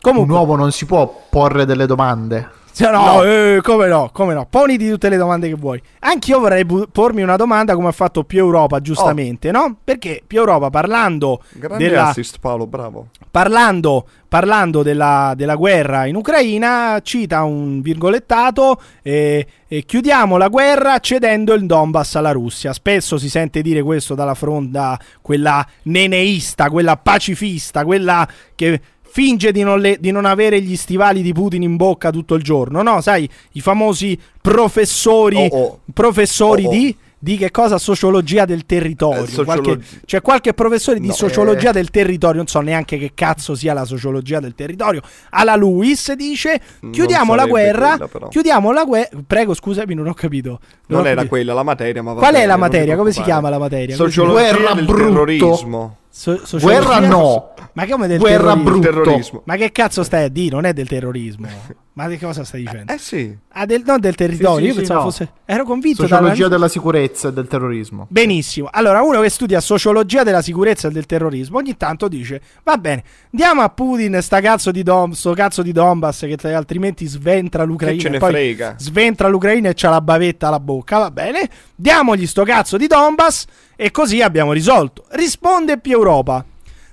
Comunque, 0.00 0.32
Un 0.34 0.40
uomo 0.40 0.56
non 0.56 0.72
si 0.72 0.86
può 0.86 1.22
porre 1.30 1.64
delle 1.64 1.86
domande. 1.86 2.48
cioè, 2.72 2.90
no, 2.92 3.22
eh, 3.24 3.60
come 3.62 3.88
no, 3.88 4.10
come 4.12 4.34
no. 4.34 4.46
Poniti 4.48 4.88
tutte 4.90 5.08
le 5.08 5.16
domande 5.16 5.48
che 5.48 5.54
vuoi. 5.54 5.80
Anch'io 6.00 6.38
vorrei 6.40 6.64
bu- 6.64 6.86
pormi 6.92 7.22
una 7.22 7.36
domanda 7.36 7.74
come 7.74 7.88
ha 7.88 7.92
fatto 7.92 8.22
Più 8.24 8.38
Europa, 8.38 8.80
giustamente, 8.80 9.50
no? 9.50 9.76
Perché 9.82 10.22
Più 10.26 10.38
Europa 10.38 10.70
parlando 10.70 11.42
Grande 11.52 11.88
della, 11.88 12.08
assist 12.08 12.38
Paolo, 12.38 12.66
bravo. 12.66 13.08
parlando, 13.30 14.06
parlando 14.28 14.82
della, 14.82 15.32
della 15.34 15.54
guerra 15.56 16.04
in 16.06 16.16
Ucraina, 16.16 17.00
cita 17.02 17.42
un 17.44 17.80
virgolettato, 17.80 18.80
eh, 19.02 19.46
eh, 19.66 19.82
chiudiamo 19.84 20.36
la 20.36 20.48
guerra 20.48 20.98
cedendo 20.98 21.54
il 21.54 21.64
Donbass 21.66 22.14
alla 22.16 22.32
Russia. 22.32 22.72
Spesso 22.74 23.16
si 23.18 23.28
sente 23.30 23.62
dire 23.62 23.82
questo 23.82 24.14
dalla 24.14 24.34
fronda, 24.34 24.98
quella 25.22 25.66
neneista, 25.84 26.68
quella 26.70 26.96
pacifista, 26.96 27.84
quella 27.84 28.28
che 28.54 28.80
finge 29.16 29.50
di 29.50 29.62
non, 29.62 29.80
le- 29.80 29.96
di 29.98 30.10
non 30.10 30.26
avere 30.26 30.60
gli 30.60 30.76
stivali 30.76 31.22
di 31.22 31.32
Putin 31.32 31.62
in 31.62 31.76
bocca 31.76 32.10
tutto 32.10 32.34
il 32.34 32.42
giorno, 32.42 32.82
no? 32.82 33.00
Sai, 33.00 33.26
i 33.52 33.60
famosi 33.62 34.18
professori, 34.42 35.48
Oh, 35.50 35.56
oh. 35.56 35.80
professori 35.94 36.64
Oh, 36.64 36.68
oh. 36.68 36.70
di... 36.72 36.96
Di 37.18 37.38
che 37.38 37.50
cosa? 37.50 37.78
Sociologia 37.78 38.44
del 38.44 38.66
territorio. 38.66 39.22
Eh, 39.24 39.26
sociologi- 39.26 39.62
Qualche- 39.72 40.00
c'è 40.04 40.20
qualche 40.20 40.52
professore 40.52 41.00
di 41.00 41.06
No, 41.08 41.14
sociologia 41.14 41.70
eh. 41.70 41.72
del 41.72 41.88
territorio, 41.90 42.36
non 42.36 42.46
so 42.46 42.60
neanche 42.60 42.98
che 42.98 43.12
cazzo 43.14 43.54
sia 43.54 43.72
la 43.72 43.86
sociologia 43.86 44.38
del 44.38 44.54
territorio. 44.54 45.00
Alla 45.30 45.56
Luis 45.56 46.12
dice: 46.12 46.60
Chiudiamo 46.92 47.34
la 47.34 47.46
guerra. 47.46 47.96
quella, 47.96 48.28
chiudiamo 48.28 48.70
la 48.70 48.84
guerra. 48.84 49.08
Prego, 49.26 49.54
scusami, 49.54 49.94
non 49.94 50.06
ho 50.08 50.12
capito. 50.14 50.50
Non 50.50 50.58
Non 50.88 50.98
ho 51.00 51.04
era 51.06 51.14
capito. 51.14 51.28
quella 51.30 51.54
la 51.54 51.62
materia, 51.62 52.02
ma 52.02 52.12
va 52.12 52.18
Qual 52.18 52.30
è 52.30 52.34
bene, 52.34 52.46
la 52.46 52.56
non 52.56 52.68
ti 52.68 52.70
materia? 52.76 52.96
Come 52.96 53.12
si 53.12 53.22
chiama 53.22 53.48
la 53.48 53.58
materia? 53.58 53.96
Sociologia 53.96 54.32
Guerra 54.52 54.74
del 54.74 54.84
brutto. 54.84 55.04
terrorismo. 55.08 55.96
So- 56.18 56.40
Guerra 56.58 56.98
no. 57.00 57.52
Ma 57.74 57.86
come 57.86 58.06
del 58.06 58.18
Guerra 58.18 58.54
terrorismo? 58.54 58.64
brutto. 58.64 58.80
Terrorismo. 58.88 59.42
Ma 59.44 59.56
che 59.56 59.70
cazzo 59.70 60.02
stai 60.02 60.24
a 60.24 60.28
dire? 60.28 60.54
Non 60.54 60.64
è 60.64 60.72
del 60.72 60.88
terrorismo. 60.88 61.46
Ma 61.96 62.08
di 62.08 62.18
cosa 62.18 62.44
stai 62.44 62.60
dicendo? 62.60 62.92
Eh 62.92 62.98
sì. 62.98 63.34
Ah, 63.52 63.64
del, 63.64 63.82
non 63.86 63.98
del 64.00 64.14
territorio. 64.14 64.58
Sì, 64.58 64.62
sì, 64.64 64.68
Io 64.68 64.74
pensavo 64.74 64.98
no. 65.00 65.06
fosse. 65.06 65.32
Ero 65.46 65.64
convinto 65.64 66.02
Sociologia 66.02 66.42
dalla- 66.42 66.48
della 66.56 66.68
sicurezza 66.68 67.28
e 67.28 67.32
del 67.32 67.46
terrorismo. 67.46 68.06
Benissimo. 68.10 68.68
Allora, 68.70 69.00
uno 69.00 69.22
che 69.22 69.30
studia 69.30 69.60
sociologia 69.60 70.22
della 70.22 70.42
sicurezza 70.42 70.88
e 70.88 70.90
del 70.90 71.06
terrorismo 71.06 71.56
ogni 71.56 71.74
tanto 71.78 72.08
dice: 72.08 72.42
Va 72.64 72.76
bene, 72.76 73.02
diamo 73.30 73.62
a 73.62 73.70
Putin 73.70 74.18
sta 74.20 74.42
cazzo 74.42 74.70
di 74.72 74.82
Dom, 74.82 75.12
sto 75.12 75.32
cazzo 75.32 75.62
di 75.62 75.72
Donbass 75.72 76.26
che 76.26 76.52
altrimenti 76.52 77.06
sventra 77.06 77.64
l'Ucraina. 77.64 77.96
Che 77.96 78.02
ce 78.02 78.08
ne 78.10 78.18
frega. 78.18 78.74
Sventra 78.76 79.28
l'Ucraina 79.28 79.70
e 79.70 79.74
c'ha 79.74 79.88
la 79.88 80.02
bavetta 80.02 80.48
alla 80.48 80.60
bocca. 80.60 80.98
Va 80.98 81.10
bene, 81.10 81.48
diamogli 81.74 82.26
sto 82.26 82.44
cazzo 82.44 82.76
di 82.76 82.88
Donbass 82.88 83.46
e 83.74 83.90
così 83.90 84.20
abbiamo 84.20 84.52
risolto. 84.52 85.06
Risponde 85.12 85.78
più 85.78 85.92
Europa. 85.92 86.44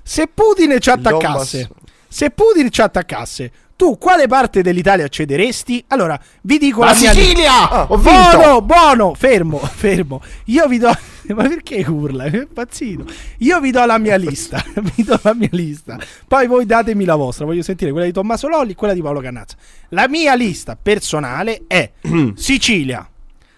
Se 0.02 0.30
Putin 0.34 0.78
ci 0.80 0.90
attaccasse, 0.90 1.70
se 2.08 2.30
Putin 2.30 2.70
ci 2.70 2.80
attaccasse, 2.82 3.52
tu 3.84 3.98
quale 3.98 4.28
parte 4.28 4.62
dell'Italia 4.62 5.10
cederesti? 5.10 5.84
Allora, 5.88 6.18
vi 6.44 6.58
dico 6.58 6.80
La 6.86 6.94
la 6.94 6.98
mia 6.98 7.12
Sicilia! 7.12 7.70
Ah, 7.70 7.86
Ho 7.90 7.98
vinto! 7.98 8.38
buono, 8.38 8.62
buono, 8.62 9.14
fermo, 9.14 9.58
fermo. 9.60 10.22
Io 10.46 10.68
vi 10.70 10.78
do 10.78 10.88
ma 11.36 11.44
perché 11.44 11.84
urla? 11.86 12.24
È 12.24 12.34
impazzito. 12.34 13.06
Io 13.40 13.60
vi 13.60 13.72
do 13.72 13.84
la 13.84 13.98
mia 13.98 14.16
lista, 14.16 14.64
vi 14.96 15.04
do 15.04 15.20
la 15.22 15.34
mia 15.34 15.50
lista. 15.52 16.00
Poi 16.26 16.48
voi 16.48 16.66
datemi 16.66 17.04
la 17.04 17.16
vostra, 17.16 17.44
voglio 17.44 17.62
sentire 17.62 17.92
quella 17.92 18.06
di 18.06 18.14
Tommaso 18.14 18.48
Lolli 18.48 18.72
e 18.72 18.76
quella 18.76 18.94
di 18.94 19.02
Paolo 19.02 19.20
Cannazza. 19.20 19.58
La 19.90 20.08
mia 20.08 20.34
lista 20.34 20.78
personale 20.82 21.64
è 21.68 21.92
Sicilia, 22.36 23.06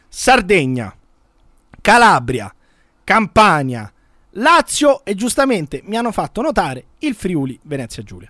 Sardegna, 0.10 0.92
Calabria, 1.82 2.52
Campania, 3.04 3.94
Lazio 4.32 5.06
e 5.06 5.14
giustamente 5.14 5.84
mi 5.86 5.98
hanno 5.98 6.12
fatto 6.12 6.42
notare 6.42 6.86
il 7.00 7.14
Friuli 7.14 7.60
Venezia 7.62 8.02
Giulia. 8.02 8.30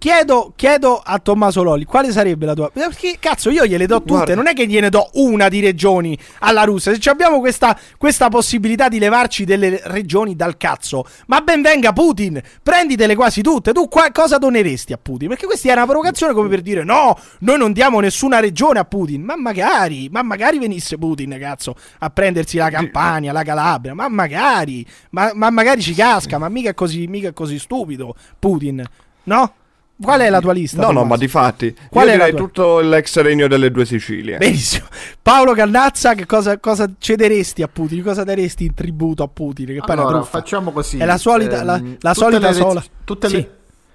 Chiedo, 0.00 0.54
chiedo 0.56 0.98
a 1.04 1.18
Tommaso 1.18 1.62
Lolli 1.62 1.84
quale 1.84 2.10
sarebbe 2.10 2.46
la 2.46 2.54
tua. 2.54 2.70
Perché 2.70 3.18
cazzo, 3.20 3.50
io 3.50 3.66
gliele 3.66 3.84
do 3.84 3.98
tutte, 3.98 4.12
Guarda. 4.12 4.34
non 4.34 4.46
è 4.46 4.54
che 4.54 4.66
gliene 4.66 4.88
do 4.88 5.10
una 5.16 5.50
di 5.50 5.60
regioni 5.60 6.16
alla 6.38 6.64
Russia. 6.64 6.94
Se 6.94 6.98
ci 6.98 7.10
abbiamo 7.10 7.38
questa, 7.38 7.78
questa 7.98 8.30
possibilità 8.30 8.88
di 8.88 8.98
levarci 8.98 9.44
delle 9.44 9.78
regioni 9.84 10.34
dal 10.34 10.56
cazzo, 10.56 11.04
ma 11.26 11.42
ben 11.42 11.60
venga 11.60 11.92
Putin, 11.92 12.40
prenditele 12.62 13.14
quasi 13.14 13.42
tutte. 13.42 13.74
Tu 13.74 13.88
qua- 13.88 14.10
cosa 14.10 14.38
doneresti 14.38 14.94
a 14.94 14.96
Putin? 14.96 15.28
Perché 15.28 15.44
questa 15.44 15.68
è 15.68 15.72
una 15.72 15.84
provocazione 15.84 16.32
come 16.32 16.48
per 16.48 16.62
dire 16.62 16.82
no, 16.82 17.18
noi 17.40 17.58
non 17.58 17.74
diamo 17.74 18.00
nessuna 18.00 18.40
regione 18.40 18.78
a 18.78 18.86
Putin. 18.86 19.20
Ma 19.20 19.36
magari, 19.36 20.08
ma 20.10 20.22
magari 20.22 20.58
venisse 20.58 20.96
Putin, 20.96 21.36
cazzo, 21.38 21.76
a 21.98 22.08
prendersi 22.08 22.56
la 22.56 22.70
Campania, 22.70 23.32
la 23.32 23.42
Calabria. 23.42 23.92
Ma 23.92 24.08
magari, 24.08 24.82
ma, 25.10 25.32
ma 25.34 25.50
magari 25.50 25.82
ci 25.82 25.92
casca, 25.92 26.38
ma 26.38 26.48
mica 26.48 26.70
è 26.70 26.74
così, 26.74 27.06
mica 27.06 27.28
è 27.28 27.32
così 27.34 27.58
stupido 27.58 28.14
Putin, 28.38 28.82
no? 29.24 29.54
Qual 30.02 30.20
è 30.20 30.30
la 30.30 30.40
tua 30.40 30.52
lista? 30.52 30.76
No, 30.78 30.82
no, 30.86 30.88
Tommaso? 31.00 31.08
ma 31.08 31.16
di 31.16 31.28
fatti. 31.28 31.76
Qual 31.90 32.06
io 32.06 32.12
è 32.12 32.16
direi 32.16 32.30
tua- 32.30 32.38
tutto 32.40 32.78
l'ex 32.80 33.20
regno 33.20 33.46
delle 33.48 33.70
due 33.70 33.84
Sicilie. 33.84 34.38
Benissimo. 34.38 34.86
Paolo 35.20 35.52
Cannazza, 35.52 36.14
che 36.14 36.24
cosa, 36.26 36.58
cosa 36.58 36.90
cederesti 36.98 37.62
a 37.62 37.68
Putin? 37.68 38.02
Cosa 38.02 38.24
daresti 38.24 38.64
in 38.64 38.74
tributo 38.74 39.22
a 39.22 39.28
Putin? 39.28 39.66
Che 39.66 39.80
poi 39.84 39.96
Allora, 39.96 40.22
facciamo 40.22 40.72
così. 40.72 40.96
È 40.98 41.04
la 41.04 41.18
solita, 41.18 41.60
Ehm, 41.60 41.64
la, 41.66 41.72
la 41.72 42.12
tutte 42.12 42.14
solita 42.14 42.48
le 42.48 42.54
sola. 42.54 42.84
tutte 43.04 43.28
Sì. 43.28 43.34
le- 43.36 43.50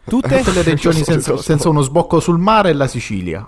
Tutte? 0.08 0.38
Tutte 0.38 0.52
le 0.52 0.62
regioni 0.62 1.02
senza, 1.04 1.36
senza 1.38 1.68
uno 1.70 1.82
sbocco 1.82 2.20
sul 2.20 2.38
mare 2.38 2.70
e 2.70 2.74
la 2.74 2.86
Sicilia. 2.88 3.48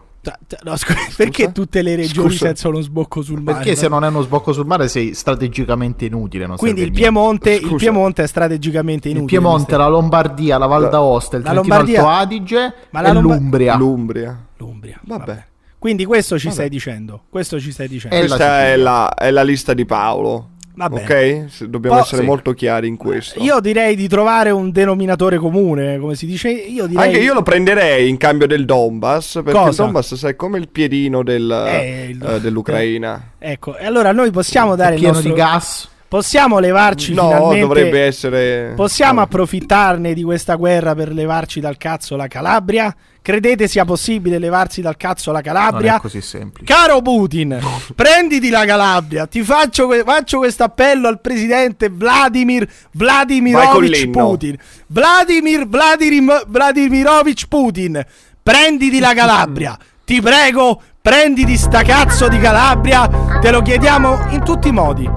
No, 0.64 0.76
scusa, 0.78 1.00
perché 1.16 1.52
tutte 1.54 1.82
le 1.82 1.96
regioni 1.96 2.32
Scusa. 2.32 2.48
senza 2.48 2.68
uno 2.68 2.82
sbocco 2.82 3.22
sul 3.22 3.42
mare? 3.42 3.60
Perché 3.60 3.76
se 3.76 3.88
non 3.88 4.04
è 4.04 4.08
uno 4.10 4.22
sbocco 4.24 4.52
sul 4.52 4.66
mare 4.66 4.90
sei 4.90 5.14
strategicamente 5.14 6.04
inutile. 6.06 6.46
Non 6.46 6.58
Quindi 6.58 6.82
il. 6.82 6.92
Piemonte, 6.92 7.52
il 7.54 7.76
Piemonte 7.76 8.24
è 8.24 8.28
strategicamente 8.28 9.08
Il 9.08 9.16
inutile. 9.18 9.40
Piemonte, 9.40 9.78
la 9.78 9.88
Lombardia, 9.88 10.58
la 10.58 10.66
Val 10.66 10.90
d'Aosta, 10.90 11.38
il 11.38 11.44
La 11.44 11.52
Trentino 11.52 11.76
Lombardia- 11.76 12.00
Alto 12.02 12.22
Adige 12.22 12.74
Ma 12.90 13.02
la 13.02 13.10
e 13.10 13.14
Lomba- 13.14 13.36
l'Umbria. 13.36 13.76
L'Umbria. 13.78 14.46
L'Umbria. 14.58 15.00
Vabbè. 15.06 15.46
Quindi 15.80 16.04
questo 16.06 16.38
ci 16.38 16.46
Vabbè. 16.46 16.56
stai 16.58 16.70
dicendo. 16.70 17.22
Questo 17.30 17.60
ci 17.60 17.72
stai 17.72 17.88
dicendo. 17.88 18.18
Questa 18.18 18.66
è 18.66 18.76
la, 18.76 19.14
è 19.14 19.32
la 19.32 19.44
lista 19.44 19.74
di 19.74 19.86
Paolo. 19.86 20.50
Va 20.78 20.90
Ok? 20.92 21.64
Dobbiamo 21.66 21.96
Poi- 21.96 22.06
essere 22.06 22.22
sì. 22.22 22.28
molto 22.28 22.54
chiari 22.54 22.88
in 22.88 22.98
questo. 22.98 23.42
Io 23.42 23.60
direi 23.60 23.96
di 23.96 24.08
trovare 24.08 24.52
un 24.52 24.70
denominatore 24.72 25.38
comune, 25.40 25.98
come 25.98 26.14
si 26.14 26.28
dice. 26.28 26.50
Io 26.50 26.86
direi 26.86 27.08
Anche 27.08 27.18
io 27.20 27.34
lo 27.34 27.42
prenderei 27.42 28.08
in 28.08 28.18
cambio 28.18 28.46
del 28.46 28.64
Donbass. 28.64 29.34
Perché 29.44 29.52
Cosa? 29.54 29.70
il 29.70 29.76
Donbass, 29.76 30.14
sai, 30.14 30.36
come 30.36 30.60
il 30.60 30.68
piedino 30.70 31.24
del, 31.24 31.50
Eh, 31.68 32.10
il- 32.12 32.24
eh, 32.24 32.40
dell'Ucraina. 32.40 33.32
Ecco, 33.40 33.76
e 33.76 33.86
allora 33.86 34.12
noi 34.12 34.30
possiamo 34.30 34.76
dare 34.76 34.94
il 34.94 35.00
pieno 35.00 35.14
nostro 35.16 35.34
di 35.34 35.40
gas. 35.40 35.90
Possiamo 36.10 36.60
levarci 36.60 37.14
No, 37.14 37.28
finalmente 37.28 37.60
dovrebbe 37.60 38.02
essere. 38.06 38.74
Possiamo 38.76 39.20
approfittarne 39.22 40.14
di 40.14 40.24
questa 40.24 40.56
guerra 40.56 40.96
per 40.96 41.12
levarci 41.12 41.60
dal 41.60 41.76
cazzo 41.78 42.16
la 42.16 42.28
Calabria? 42.28 42.96
Credete 43.22 43.68
sia 43.68 43.84
possibile 43.84 44.40
levarsi 44.40 44.80
dal 44.80 44.96
cazzo 44.96 45.34
la 45.34 45.42
Non 45.44 45.54
Calabria? 45.54 45.98
è 45.98 46.00
così 46.00 46.22
semplice. 46.22 46.64
Caro 46.74 47.02
Putin, 47.02 47.60
prenditi 47.94 48.50
la 48.50 48.64
Calabria. 48.64 49.28
Ti 49.28 49.44
faccio, 49.44 49.90
faccio 50.06 50.38
questo 50.38 50.64
appello 50.64 51.10
al 51.10 51.20
presidente 51.20 51.90
Vladimir 51.90 52.66
Vladimirovich. 52.92 54.10
Putin. 54.10 54.56
Vladimir 54.88 55.68
Vladirim- 55.68 56.46
Vladimirovich 56.48 57.48
Putin, 57.50 58.02
prenditi 58.42 59.00
la 59.00 59.14
Calabria. 59.14 59.78
Ti 60.06 60.22
prego, 60.22 60.82
prenditi 61.02 61.58
sta 61.58 61.84
cazzo 61.84 62.30
di 62.30 62.40
Calabria. 62.40 63.10
Te 63.42 63.52
lo 63.52 63.62
chiediamo 63.62 64.28
in 64.32 64.42
tutti 64.46 64.70
i 64.70 64.72
modi. 64.72 65.10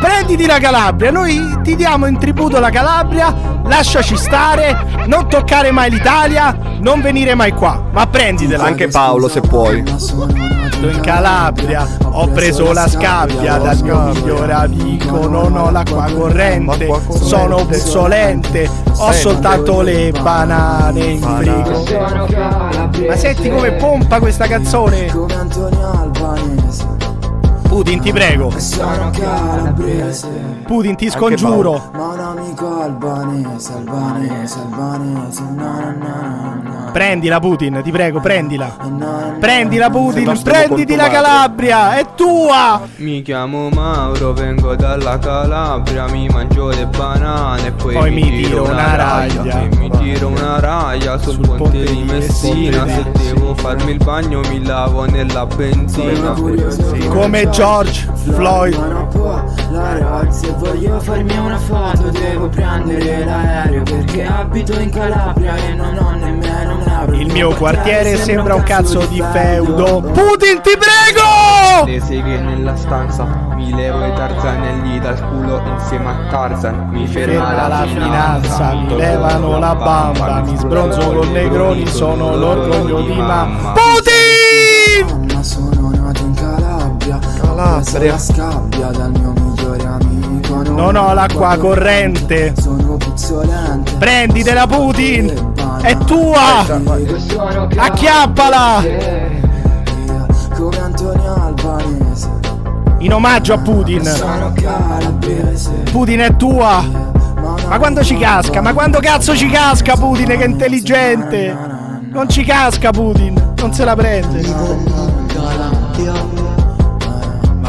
Prenditi 0.00 0.46
la 0.46 0.58
Calabria, 0.58 1.10
noi 1.10 1.58
ti 1.62 1.74
diamo 1.74 2.06
in 2.06 2.18
tributo 2.18 2.60
la 2.60 2.70
Calabria, 2.70 3.34
lasciaci 3.64 4.16
stare, 4.16 5.04
non 5.06 5.28
toccare 5.28 5.72
mai 5.72 5.90
l'Italia, 5.90 6.56
non 6.80 7.00
venire 7.00 7.34
mai 7.34 7.52
qua, 7.52 7.88
ma 7.92 8.06
prenditela. 8.06 8.62
Anche 8.62 8.86
Paolo, 8.88 9.28
se 9.28 9.40
puoi. 9.40 9.78
in 9.78 11.00
Calabria 11.00 11.84
ho 12.04 12.28
preso 12.28 12.72
la 12.72 12.86
scabbia 12.86 13.58
dal 13.58 13.82
mio 13.82 13.98
migliore 14.12 14.52
amico 14.52 15.26
non 15.26 15.56
ho 15.56 15.70
l'acqua 15.70 16.04
corrente 16.12 16.88
sono 17.20 17.66
puzzolente 17.66 18.70
ho 18.96 19.12
soltanto 19.12 19.80
le 19.80 20.12
banane 20.12 21.04
in 21.04 21.20
frigo. 21.20 21.84
Ma 23.08 23.16
senti 23.16 23.50
come 23.50 23.72
pompa 23.72 24.20
questa 24.20 24.46
canzone 24.46 25.06
Putin 27.78 28.00
ti 28.00 28.10
prego. 28.10 28.52
Putin 30.66 30.96
ti 30.96 31.08
scongiuro. 31.08 31.92
Prendila 36.92 37.38
Putin 37.38 37.80
ti 37.84 37.92
prego 37.92 38.18
prendila. 38.18 38.74
Prendila 39.38 39.90
Putin 39.90 40.40
prenditi 40.42 40.96
la. 40.96 41.08
Calabria 41.08 41.96
è 41.96 42.06
tua. 42.16 42.80
Mi 42.96 43.22
chiamo 43.22 43.68
Mauro, 43.68 44.32
vengo 44.32 44.74
dalla 44.74 45.18
Calabria, 45.18 46.06
mi 46.08 46.28
mangio 46.28 46.70
le 46.70 46.86
banane 46.86 47.68
e 47.68 47.72
poi, 47.72 47.94
Poi 47.94 48.10
mi 48.10 48.22
tiro 48.22 48.64
una 48.64 48.96
raglia. 48.96 49.62
E 49.62 49.76
mi 49.76 49.88
tiro 49.90 50.28
una 50.28 50.58
raglia 50.58 51.16
sul, 51.18 51.38
ponte, 51.38 51.84
di 51.84 52.02
Messina. 52.02 52.86
Se 52.88 53.04
devo 53.12 53.54
farmi 53.54 53.92
il 53.92 53.98
bagno 54.02 54.40
mi 54.48 54.64
lavo 54.64 55.04
nella 55.04 55.46
benzina. 55.46 56.34
come 57.08 57.48
George 57.68 58.08
Floyd 58.24 58.74
La 59.70 59.98
road, 59.98 60.30
se 60.30 60.50
voglio 60.56 60.98
farmi 61.00 61.36
una 61.36 61.58
foto 61.58 62.08
devo 62.08 62.48
prendere 62.48 63.26
l'aereo 63.26 63.82
Perché 63.82 64.24
abito 64.24 64.72
in 64.80 64.88
Calabria 64.88 65.54
e 65.54 65.74
non 65.74 65.94
ho 65.98 66.16
nemmeno 66.16 66.76
un 66.76 66.88
euro 66.88 67.12
il 67.12 67.30
mio 67.30 67.54
quartiere 67.54 68.16
sembra 68.16 68.54
un 68.54 68.62
cazzo 68.62 69.00
di 69.00 69.22
feudo 69.32 70.00
Putin 70.00 70.62
ti 70.62 70.78
prego 70.78 71.84
Le 71.84 72.00
seghe 72.00 72.40
nella 72.40 72.74
stanza, 72.74 73.24
mi 73.54 73.74
levo 73.74 74.06
i 74.06 74.14
tarzanelli 74.14 74.98
dal 75.00 75.28
culo 75.28 75.60
insieme 75.66 76.08
a 76.08 76.16
Tarzan. 76.30 76.88
Mi 76.88 77.06
ferma, 77.06 77.48
ferma 77.48 77.68
la 77.68 77.86
finanza, 77.86 78.72
mi 78.72 78.96
levano 78.96 79.58
la 79.58 79.74
bamba, 79.74 80.40
mi 80.40 80.56
sbronzo 80.56 81.12
con 81.12 81.30
negroni, 81.30 81.86
sono 81.86 82.34
l'orgoglio 82.34 83.02
di 83.02 83.14
mamma. 83.14 83.72
Putin! 83.72 85.77
Calabria 87.40 88.10
la 88.10 88.18
scabbia 88.18 88.86
dal 88.88 89.10
mio 89.10 89.32
migliore 89.32 89.84
amico 89.84 90.62
Non 90.62 90.96
ho 90.96 91.14
l'acqua 91.14 91.56
corrente. 91.56 92.52
Sono 92.60 92.96
puzzolente 92.96 93.92
Prenditela 93.96 94.66
Putin! 94.66 95.54
È 95.80 95.96
tua! 95.98 96.66
Acchiappala! 97.76 98.84
Come 100.54 100.80
Antonio 100.80 101.34
Albanese 101.34 102.28
In 102.98 103.12
omaggio 103.12 103.54
a 103.54 103.58
Putin. 103.58 104.02
Putin 105.90 106.18
è 106.20 106.36
tua! 106.36 106.84
Ma 107.68 107.78
quando 107.78 108.02
ci 108.02 108.16
casca? 108.16 108.60
Ma 108.60 108.72
quando 108.72 108.98
cazzo 108.98 109.36
ci 109.36 109.48
casca 109.48 109.94
Putin 109.94 110.26
che 110.26 110.38
è 110.38 110.46
intelligente? 110.46 111.56
Non 112.10 112.28
ci 112.28 112.42
casca 112.44 112.90
Putin, 112.90 113.52
non 113.56 113.72
se 113.72 113.84
la 113.84 113.94
prende. 113.94 114.40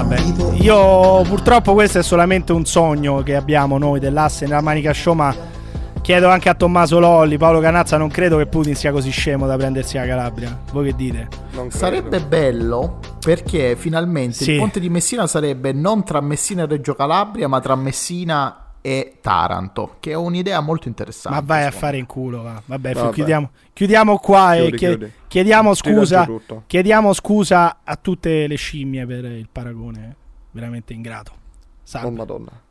Vabbè, 0.10 0.56
io 0.56 1.22
purtroppo 1.22 1.74
questo 1.74 2.00
è 2.00 2.04
solamente 2.04 2.52
un 2.52 2.66
sogno 2.66 3.22
che 3.22 3.36
abbiamo 3.36 3.78
noi 3.78 4.00
dell'asse 4.00 4.48
nella 4.48 4.62
Manica 4.62 4.92
Show, 4.92 5.14
ma 5.14 5.36
chiedo 6.02 6.30
anche 6.30 6.50
a 6.50 6.56
Tommaso 6.56 6.98
Lolli, 7.00 7.38
Paolo 7.38 7.60
Canazza, 7.60 7.96
non 7.98 8.10
credo 8.10 8.38
che 8.38 8.48
Putin 8.48 8.74
sia 8.74 8.92
così 8.92 9.12
scemo 9.12 9.46
da 9.46 9.56
prendersi 9.56 9.98
la 9.98 10.08
Calabria. 10.08 10.60
Voi 10.72 10.86
che 10.88 10.96
dite? 10.96 11.28
Sarebbe 11.68 12.22
bello 12.22 12.98
perché 13.20 13.76
finalmente 13.76 14.44
Sì. 14.44 14.54
il 14.54 14.58
ponte 14.58 14.80
di 14.80 14.90
Messina 14.90 15.28
sarebbe 15.28 15.74
non 15.74 16.04
tra 16.04 16.22
Messina 16.22 16.64
e 16.64 16.66
Reggio 16.66 16.96
Calabria, 16.96 17.48
ma 17.48 17.60
tra 17.60 17.76
Messina 17.76 18.64
e 18.82 19.18
Taranto, 19.22 19.98
che 20.00 20.12
è 20.12 20.16
un'idea 20.16 20.60
molto 20.62 20.88
interessante. 20.88 21.38
Ma 21.40 21.46
vai 21.46 21.66
a 21.66 21.72
fare 21.72 21.98
in 21.98 22.06
culo, 22.06 22.42
va. 22.42 22.62
Vabbè, 22.66 22.94
Vabbè. 22.94 23.14
Chiudiamo, 23.14 23.50
chiudiamo 23.74 24.18
qua 24.18 24.56
e 24.56 24.62
Chiudi, 24.62 24.78
chie- 24.78 24.88
chiudi. 24.98 25.12
chiediamo 25.28 25.74
scusa. 25.74 26.28
Chiediamo 26.66 27.14
scusa 27.14 27.80
a 27.84 27.96
tutte 27.96 28.48
le 28.48 28.56
scimmie 28.56 29.06
per 29.06 29.26
il 29.26 29.50
paragone 29.52 30.16
veramente 30.52 30.94
ingrato. 30.94 31.34
Salve. 31.84 32.08
Oh 32.08 32.12
madonna. 32.12 32.62